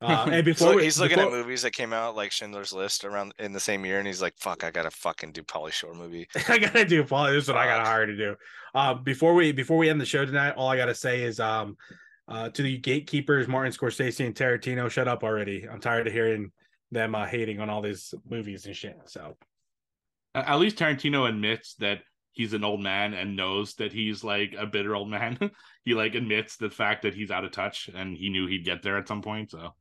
Uh, 0.00 0.24
and 0.26 0.34
He's, 0.34 0.44
before 0.44 0.68
look- 0.68 0.76
we- 0.78 0.84
he's 0.84 0.98
looking 1.00 1.16
before- 1.16 1.32
at 1.36 1.38
movies 1.42 1.62
that 1.62 1.72
came 1.72 1.92
out 1.92 2.16
like 2.16 2.30
Schindler's 2.32 2.72
List 2.72 3.04
around 3.04 3.32
in 3.38 3.52
the 3.52 3.60
same 3.60 3.84
year, 3.84 3.98
and 3.98 4.06
he's 4.06 4.20
like, 4.22 4.34
"Fuck, 4.38 4.64
I 4.64 4.70
gotta 4.70 4.90
fucking 4.90 5.32
do 5.32 5.42
Pauly 5.42 5.72
Shore 5.72 5.94
movie." 5.94 6.28
I 6.48 6.58
gotta 6.58 6.84
do 6.84 7.04
Paul. 7.04 7.26
This 7.32 7.44
is 7.44 7.48
what 7.48 7.56
I 7.58 7.66
gotta 7.66 7.84
hire 7.84 8.06
to 8.06 8.16
do. 8.16 8.36
Uh, 8.74 8.94
before 8.94 9.34
we 9.34 9.52
before 9.52 9.76
we 9.76 9.88
end 9.88 10.00
the 10.00 10.06
show 10.06 10.24
tonight, 10.24 10.52
all 10.56 10.68
I 10.68 10.76
gotta 10.76 10.94
say 10.94 11.22
is 11.22 11.40
um 11.40 11.76
uh 12.28 12.48
to 12.50 12.62
the 12.62 12.78
gatekeepers, 12.78 13.48
Martin 13.48 13.72
Scorsese 13.72 14.24
and 14.24 14.34
Tarantino, 14.34 14.90
shut 14.90 15.08
up 15.08 15.22
already. 15.22 15.66
I'm 15.70 15.80
tired 15.80 16.06
of 16.06 16.12
hearing 16.12 16.50
them 16.90 17.14
uh, 17.14 17.26
hating 17.26 17.60
on 17.60 17.70
all 17.70 17.82
these 17.82 18.14
movies 18.28 18.66
and 18.66 18.76
shit. 18.76 18.96
So 19.06 19.36
At 20.34 20.48
at 20.48 20.56
least 20.58 20.76
Tarantino 20.76 21.28
admits 21.28 21.74
that 21.76 22.00
he's 22.32 22.52
an 22.52 22.64
old 22.64 22.80
man 22.82 23.14
and 23.14 23.36
knows 23.36 23.74
that 23.74 23.92
he's 23.92 24.24
like 24.24 24.54
a 24.58 24.66
bitter 24.66 24.94
old 24.96 25.08
man. 25.08 25.38
he 25.84 25.94
like 25.94 26.14
admits 26.14 26.56
the 26.56 26.70
fact 26.70 27.02
that 27.02 27.14
he's 27.14 27.30
out 27.30 27.44
of 27.44 27.52
touch 27.52 27.88
and 27.94 28.16
he 28.16 28.28
knew 28.28 28.46
he'd 28.46 28.64
get 28.64 28.82
there 28.82 28.96
at 28.98 29.06
some 29.08 29.22
point. 29.22 29.50
So 29.52 29.72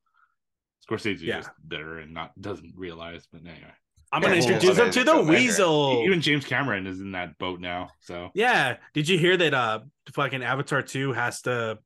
Scorsese 0.89 1.21
Yeah. 1.21 1.38
just 1.38 1.49
bitter 1.67 1.99
and 1.99 2.13
not 2.13 2.39
doesn't 2.39 2.73
realize. 2.75 3.27
But 3.31 3.41
anyway, 3.41 3.71
I'm 4.11 4.21
Yeah, 4.21 4.29
gonna 4.29 4.41
Paul's 4.41 4.51
introduce 4.51 4.77
him 4.77 4.91
to 4.91 5.03
the 5.03 5.11
filmmaker. 5.13 5.29
Weasel. 5.29 6.03
even 6.05 6.21
James 6.21 6.45
Cameron 6.45 6.88
is 6.88 6.99
in 6.99 7.11
that 7.13 7.38
boat 7.38 7.59
now. 7.59 7.89
So 8.01 8.31
Yeah. 8.34 8.77
Did 8.93 9.07
you 9.09 9.17
hear 9.17 9.38
that 9.38 9.53
uh 9.53 9.79
fucking 10.13 10.43
Avatar 10.43 10.81
2 10.81 11.13
has 11.13 11.41
to 11.43 11.79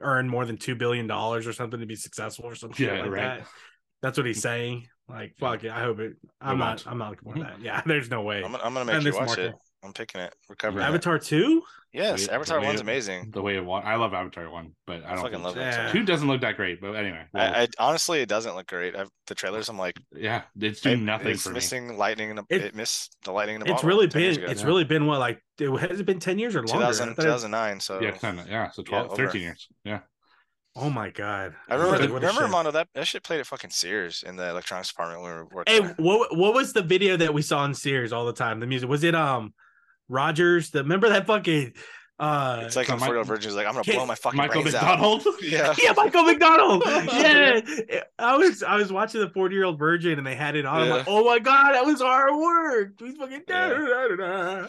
earn 0.00 0.28
more 0.28 0.46
than 0.46 0.56
two 0.56 0.74
billion 0.76 1.06
dollars 1.06 1.46
or 1.46 1.52
something 1.52 1.80
to 1.80 1.86
be 1.86 1.96
successful 1.96 2.44
or 2.46 2.54
something 2.54 2.86
Yeah, 2.86 3.02
like 3.02 3.10
right. 3.10 3.38
that? 3.40 3.46
That's 4.02 4.16
what 4.16 4.26
he's 4.26 4.40
saying. 4.40 4.86
Like, 5.08 5.34
fuck 5.40 5.64
it. 5.64 5.70
I 5.72 5.80
hope 5.80 5.98
it 5.98 6.16
I'm 6.40 6.54
Go 6.56 6.64
not 6.64 6.70
watch. 6.76 6.86
I'm 6.86 6.98
not 6.98 7.10
looking 7.10 7.32
for 7.32 7.38
that. 7.40 7.60
Yeah, 7.60 7.82
there's 7.86 8.08
no 8.10 8.22
way. 8.22 8.36
I'm, 8.44 8.52
gonna- 8.52 8.62
I'm 8.64 8.72
gonna 8.72 8.84
make 8.86 8.94
And 8.94 9.04
you 9.04 9.10
this 9.10 9.18
watch 9.18 9.26
market. 9.26 9.46
it. 9.46 9.54
I'm 9.82 9.92
picking 9.92 10.20
it. 10.20 10.34
We're 10.48 10.68
it. 10.68 10.76
Avatar 10.76 11.18
2? 11.18 11.62
Yes, 11.92 12.26
The- 12.26 12.34
Avatar 12.34 12.60
the 12.60 12.66
one's 12.66 12.80
it- 12.80 12.82
amazing. 12.82 13.30
The 13.32 13.42
way 13.42 13.56
it 13.56 13.64
wa- 13.64 13.80
I 13.80 13.96
love 13.96 14.14
Avatar 14.14 14.48
one, 14.50 14.76
but 14.86 15.02
I 15.04 15.12
I 15.12 15.14
don't 15.14 15.24
fucking 15.24 15.42
love 15.42 15.54
so. 15.54 15.60
Yeah. 15.60 15.90
Two 15.90 16.04
doesn't 16.04 16.28
look 16.28 16.42
that 16.42 16.56
great. 16.56 16.80
But 16.80 16.92
anyway, 16.94 17.24
well, 17.32 17.52
I, 17.52 17.62
I 17.62 17.68
honestly, 17.78 18.20
it 18.20 18.28
doesn't 18.28 18.54
look 18.54 18.68
great. 18.68 18.94
I've, 18.94 19.08
the 19.26 19.34
trailers, 19.34 19.68
I'm 19.68 19.78
like, 19.78 19.96
yeah, 20.14 20.42
it's 20.60 20.80
it- 20.80 20.90
doing 20.90 21.04
nothing 21.04 21.28
it's 21.28 21.42
for 21.42 21.48
me. 21.48 21.54
missing 21.54 21.96
lightning. 21.98 22.30
In 22.30 22.38
a, 22.38 22.42
It- 22.48 22.62
it, 22.62 22.74
missed 22.76 23.16
the 23.24 23.32
lightning 23.32 23.56
in 23.56 23.62
the 23.66 23.72
It's 23.72 23.82
really 23.82 24.06
been 24.06 24.22
it's 24.44 24.60
Yeah. 24.60 24.66
really 24.66 24.84
been 24.84 25.06
what 25.06 25.18
like 25.18 25.42
it 25.58 25.68
has 25.80 25.98
it 25.98 26.06
been 26.06 26.20
10 26.20 26.38
years 26.38 26.54
or 26.54 26.58
longer? 26.60 26.72
2000, 26.74 27.16
2009. 27.16 27.80
So 27.80 28.00
yeah, 28.00 28.12
kinda, 28.12 28.44
yeah. 28.48 28.70
So 28.70 28.82
12, 28.84 29.06
over. 29.12 29.16
13 29.16 29.40
years. 29.42 29.66
Yeah. 29.82 30.00
Oh 30.76 30.90
my 30.90 31.10
god. 31.10 31.56
I 31.68 31.74
remember. 31.74 31.90
What 31.92 32.00
a- 32.02 32.06
The, 32.06 32.12
what 32.12 32.22
remember 32.22 32.42
shit. 32.42 32.50
Mondo 32.50 32.70
that 32.70 32.86
that 32.94 33.08
shit 33.08 33.24
played 33.24 33.40
at 33.40 33.46
fucking 33.48 33.70
Sears 33.70 34.22
in 34.24 34.36
the 34.36 34.48
electronics 34.48 34.90
department 34.90 35.22
when 35.22 35.32
we 35.32 35.36
were 35.38 35.46
working. 35.46 35.74
Hey, 35.74 35.80
there. 35.80 35.94
what 35.98 36.36
what 36.36 36.54
was 36.54 36.72
the 36.72 36.82
video 36.82 37.16
that 37.16 37.34
we 37.34 37.42
saw 37.42 37.64
in 37.64 37.74
Sears 37.74 38.12
all 38.12 38.26
the 38.26 38.32
time? 38.32 38.60
The 38.60 38.66
music 38.68 38.88
was 38.88 39.02
it 39.02 39.16
um 39.16 39.52
Rogers? 40.10 40.70
The 40.70 40.82
remember 40.82 41.08
that 41.08 41.26
fucking 41.26 41.72
uh 42.18 42.64
It's 42.66 42.76
like 42.76 42.90
on 42.90 42.98
Forty 42.98 43.22
Virgin's 43.22 43.56
like 43.56 43.66
I'm 43.66 43.72
gonna 43.72 43.84
blow 43.84 44.04
my 44.04 44.14
fucking 44.14 44.36
Michael 44.36 44.62
brains 44.62 44.74
out. 44.74 44.82
McDonald. 44.82 45.22
Yeah. 45.42 45.74
yeah, 45.82 45.92
Michael 45.96 46.24
McDonald. 46.24 46.82
yeah, 46.86 48.02
I 48.18 48.36
was 48.36 48.62
I 48.62 48.76
was 48.76 48.92
watching 48.92 49.22
the 49.22 49.30
forty 49.30 49.54
year 49.54 49.64
old 49.64 49.78
virgin 49.78 50.18
and 50.18 50.26
they 50.26 50.34
had 50.34 50.54
it 50.56 50.66
on. 50.66 50.82
I'm 50.82 50.88
like, 50.90 51.06
oh 51.08 51.24
my 51.24 51.38
god, 51.38 51.72
that 51.72 51.86
was 51.86 52.02
hard 52.02 52.34
work. 52.36 52.92
We 53.00 53.16
fucking 53.16 53.44
Yeah. 53.48 54.06
yeah. 54.18 54.68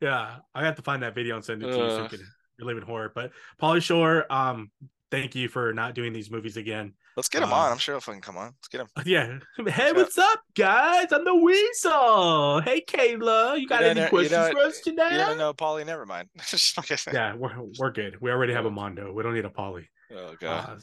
yeah, 0.00 0.36
I 0.54 0.64
have 0.64 0.76
to 0.76 0.82
find 0.82 1.02
that 1.02 1.14
video 1.14 1.36
and 1.36 1.44
send 1.44 1.62
it 1.62 1.66
to 1.66 1.78
you 1.78 1.90
so 1.90 2.02
you 2.02 2.08
can 2.10 2.20
relive 2.58 2.76
in 2.76 2.82
horror. 2.82 3.10
But 3.14 3.32
Pauly 3.60 3.82
Shore, 3.82 4.30
um, 4.30 4.70
thank 5.10 5.34
you 5.34 5.48
for 5.48 5.72
not 5.72 5.94
doing 5.94 6.12
these 6.12 6.30
movies 6.30 6.56
again. 6.58 6.92
Let's 7.16 7.28
get 7.28 7.42
him 7.42 7.48
Um, 7.50 7.54
on. 7.54 7.72
I'm 7.72 7.78
sure 7.78 7.94
he'll 7.94 8.00
fucking 8.00 8.20
come 8.22 8.36
on. 8.36 8.46
Let's 8.46 8.68
get 8.68 8.80
him. 8.80 8.88
Yeah. 9.06 9.38
Hey, 9.70 9.86
Yeah. 9.88 9.92
what's 9.92 10.18
up, 10.18 10.40
guys? 10.54 11.06
I'm 11.12 11.24
the 11.24 11.34
Weasel. 11.34 12.60
Hey, 12.62 12.80
Kayla. 12.86 13.58
You 13.60 13.68
got 13.68 13.82
You 13.82 13.86
any 13.88 14.00
know- 14.00 14.08
questions 14.08 14.32
don't- 14.32 14.52
for 14.52 14.58
us 14.64 14.80
You 14.84 14.92
today? 14.92 15.16
don't 15.16 15.38
know 15.38 15.54
Pauly? 15.54 15.86
Never 15.86 16.06
mind. 16.06 16.28
Yeah, 17.12 17.34
we're, 17.36 17.52
we're 17.78 17.92
good. 17.92 18.20
We 18.20 18.30
already 18.30 18.52
have 18.52 18.66
a 18.66 18.70
Mondo. 18.70 19.12
We 19.12 19.22
don't 19.22 19.34
need 19.34 19.44
a 19.44 19.48
Pauly. 19.50 19.86
Oh 20.14 20.34
god. 20.40 20.68
Uh, 20.70 20.76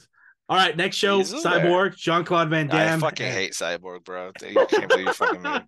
all 0.50 0.58
right, 0.58 0.76
next 0.76 0.98
show. 0.98 1.22
Cyborg, 1.22 1.96
Jean 1.96 2.24
Claude 2.26 2.50
Van 2.50 2.68
Damme. 2.68 2.98
I 2.98 3.00
fucking 3.00 3.26
and- 3.26 3.36
hate 3.38 3.52
Cyborg, 3.54 4.04
bro. 4.04 4.32
You 4.42 4.66
can't 4.70 4.88
believe 4.90 5.08
you 5.08 5.14
fucking. 5.14 5.46
Ugh. 5.46 5.64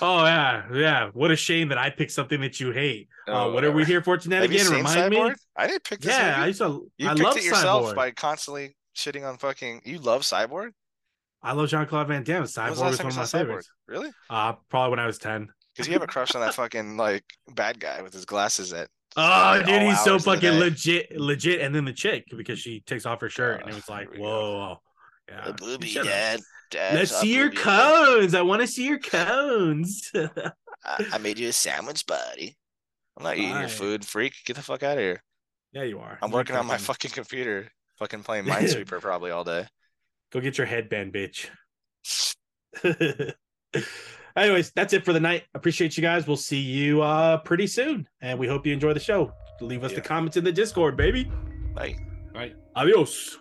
Oh 0.00 0.24
yeah, 0.24 0.64
yeah. 0.74 1.10
What 1.12 1.30
a 1.30 1.36
shame 1.36 1.68
that 1.68 1.78
I 1.78 1.90
picked 1.90 2.10
something 2.10 2.40
that 2.40 2.58
you 2.58 2.72
hate. 2.72 3.08
Uh, 3.28 3.44
Oh, 3.46 3.52
what 3.52 3.64
are 3.64 3.70
we 3.70 3.84
here 3.84 4.02
for 4.02 4.16
tonight 4.18 4.42
Have 4.42 4.52
you 4.52 4.58
again? 4.60 4.72
Remind 4.72 5.12
Cyborg? 5.14 5.28
me. 5.28 5.34
I 5.56 5.66
didn't 5.68 5.84
pick 5.84 6.00
this. 6.00 6.12
Yeah, 6.12 6.34
I 6.34 6.38
movie. 6.38 6.48
used 6.48 6.60
to. 6.60 6.90
You 6.98 7.08
I 7.08 7.12
picked 7.12 7.22
love 7.24 7.36
it 7.36 7.44
yourself 7.44 7.86
Cyborg. 7.92 7.94
by 7.94 8.10
constantly 8.10 8.74
shitting 8.96 9.28
on 9.28 9.38
fucking. 9.38 9.82
You 9.84 9.98
love 9.98 10.22
Cyborg. 10.22 10.70
I 11.42 11.52
love 11.52 11.68
Jean 11.68 11.86
Claude 11.86 12.08
Van 12.08 12.22
Damme. 12.22 12.44
Cyborg 12.44 12.70
was 12.70 12.70
was, 12.70 12.78
the 12.78 12.84
last 12.84 12.96
time 12.98 13.06
one 13.06 13.12
of 13.12 13.16
my 13.18 13.26
favorites. 13.38 13.68
Really? 13.88 14.10
Uh, 14.30 14.52
probably 14.70 14.90
when 14.90 14.98
I 15.00 15.06
was 15.06 15.18
ten. 15.18 15.48
Because 15.74 15.88
you 15.88 15.94
have 15.94 16.02
a 16.02 16.06
crush 16.14 16.34
on 16.34 16.40
that 16.40 16.54
fucking 16.54 16.96
like 16.96 17.24
bad 17.54 17.80
guy 17.80 18.02
with 18.02 18.12
his 18.12 18.24
glasses 18.24 18.72
at. 18.72 18.88
Oh, 19.16 19.20
like, 19.20 19.66
dude, 19.66 19.82
he's 19.82 20.02
so 20.02 20.12
hours 20.12 20.26
of 20.26 20.40
the 20.40 20.40
fucking 20.48 20.58
legit, 20.58 21.16
legit. 21.20 21.60
And 21.60 21.74
then 21.74 21.84
the 21.84 21.92
chick 21.92 22.24
because 22.36 22.58
she 22.58 22.80
takes 22.80 23.04
off 23.04 23.20
her 23.20 23.28
shirt, 23.28 23.60
and 23.60 23.68
it 23.70 23.74
Uh, 23.74 23.76
was 23.76 23.88
like, 23.88 24.10
we 24.10 24.16
go. 24.18 24.22
whoa, 24.22 24.76
yeah. 25.28 25.44
The 25.46 25.52
booby 25.52 25.92
dad. 25.94 26.40
Let's 26.74 27.14
see 27.20 27.34
your 27.34 27.46
booby 27.50 27.56
dad. 27.56 27.62
cones. 27.64 28.34
I 28.34 28.40
want 28.42 28.62
to 28.62 28.66
see 28.66 28.86
your 28.86 28.98
cones. 28.98 30.10
I, 30.84 31.04
I 31.12 31.18
made 31.18 31.38
you 31.38 31.48
a 31.48 31.52
sandwich, 31.52 32.06
buddy. 32.06 32.56
I'm 33.18 33.24
not 33.24 33.36
eating 33.36 33.50
your 33.60 33.68
food, 33.68 34.04
freak. 34.06 34.32
Get 34.46 34.56
the 34.56 34.62
fuck 34.62 34.82
out 34.82 34.96
of 34.96 35.02
here. 35.02 35.22
yeah, 35.72 35.82
you 35.82 35.98
are. 35.98 36.18
I'm 36.22 36.30
You 36.30 36.34
working 36.36 36.56
on 36.56 36.66
my 36.66 36.78
fucking 36.78 37.10
computer, 37.10 37.68
fucking 38.02 38.24
playing 38.24 38.44
Minesweeper 38.46 39.00
probably 39.00 39.30
all 39.30 39.44
day. 39.44 39.66
Go 40.32 40.40
get 40.40 40.58
your 40.58 40.66
headband, 40.66 41.12
bitch. 41.12 41.48
Anyways, 44.36 44.72
that's 44.74 44.92
it 44.92 45.04
for 45.04 45.12
the 45.12 45.20
night. 45.20 45.44
Appreciate 45.54 45.96
you 45.96 46.02
guys. 46.02 46.26
We'll 46.26 46.36
see 46.36 46.58
you 46.58 47.02
uh 47.02 47.38
pretty 47.38 47.66
soon. 47.66 48.08
And 48.20 48.38
we 48.38 48.48
hope 48.48 48.66
you 48.66 48.72
enjoy 48.72 48.94
the 48.94 49.00
show. 49.00 49.32
Leave 49.60 49.84
us 49.84 49.92
the 49.92 50.00
comments 50.00 50.36
in 50.36 50.42
the 50.42 50.50
Discord, 50.50 50.96
baby. 50.96 51.30
Bye. 51.74 51.96
Right. 52.34 52.56
Adios. 52.74 53.38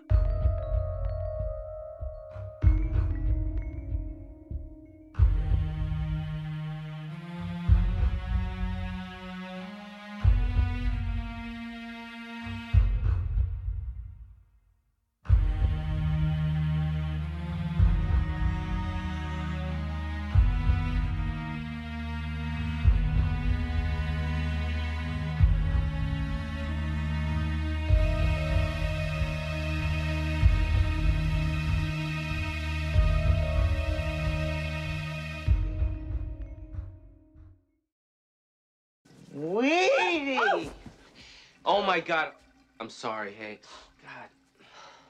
My 41.91 41.99
god. 41.99 42.31
I'm 42.79 42.89
sorry, 42.89 43.33
hey. 43.37 43.59
God. 44.01 44.29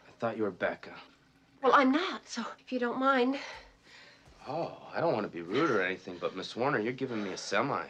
I 0.07 0.11
thought 0.19 0.35
you 0.35 0.41
were 0.41 0.49
Becca. 0.49 0.89
Well, 1.61 1.73
I'm 1.75 1.91
not, 1.91 2.27
so 2.27 2.43
if 2.59 2.71
you 2.71 2.79
don't 2.79 2.97
mind. 2.99 3.37
Oh, 4.47 4.75
I 4.91 4.99
don't 4.99 5.13
want 5.13 5.23
to 5.27 5.31
be 5.31 5.43
rude 5.43 5.69
or 5.69 5.83
anything, 5.83 6.17
but 6.19 6.35
Miss 6.35 6.55
Warner, 6.55 6.79
you're 6.79 6.91
giving 6.91 7.23
me 7.23 7.33
a 7.33 7.37
semi. 7.37 7.83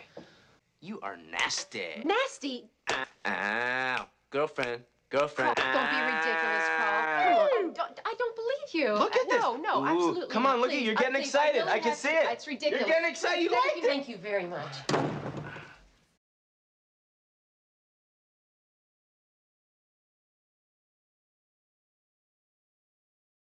You 0.82 1.00
are 1.04 1.16
nasty. 1.32 2.04
Nasty. 2.04 2.66
Uh, 2.90 3.06
ow. 3.28 4.08
Girlfriend. 4.30 4.82
Girlfriend. 5.10 5.56
Carl, 5.56 5.74
don't 5.74 5.90
be 5.90 5.98
ridiculous, 6.12 6.68
Carl. 6.78 7.02
Ow. 7.02 7.24
Come 7.24 7.38
on. 7.38 7.48
I 7.48 7.74
don't, 7.74 8.00
I 8.06 8.16
don't 8.20 8.36
believe 8.36 8.84
you. 8.84 8.94
Look 8.94 9.16
at 9.16 9.22
uh, 9.22 9.30
this. 9.30 9.42
No, 9.42 9.56
no, 9.56 9.84
Ooh, 9.84 9.88
absolutely. 9.88 10.34
come 10.34 10.46
on, 10.46 10.60
look 10.60 10.72
at 10.72 10.76
you. 10.76 10.82
You're 10.88 10.96
getting 10.96 11.14
think 11.14 11.26
excited. 11.28 11.60
really 11.60 11.72
I 11.72 11.80
can 11.80 11.96
see 11.96 12.10
to- 12.10 12.16
it. 12.16 12.26
It's 12.32 12.46
ridiculous. 12.46 12.82
You're 12.82 12.90
getting 12.90 13.10
excited. 13.10 13.42
You 13.42 13.52
Thank 13.52 13.64
liked 13.64 13.78
you, 13.78 13.84
it. 13.84 13.88
thank 13.88 14.10
you 14.10 14.18
very 14.18 14.46
much. 14.48 14.74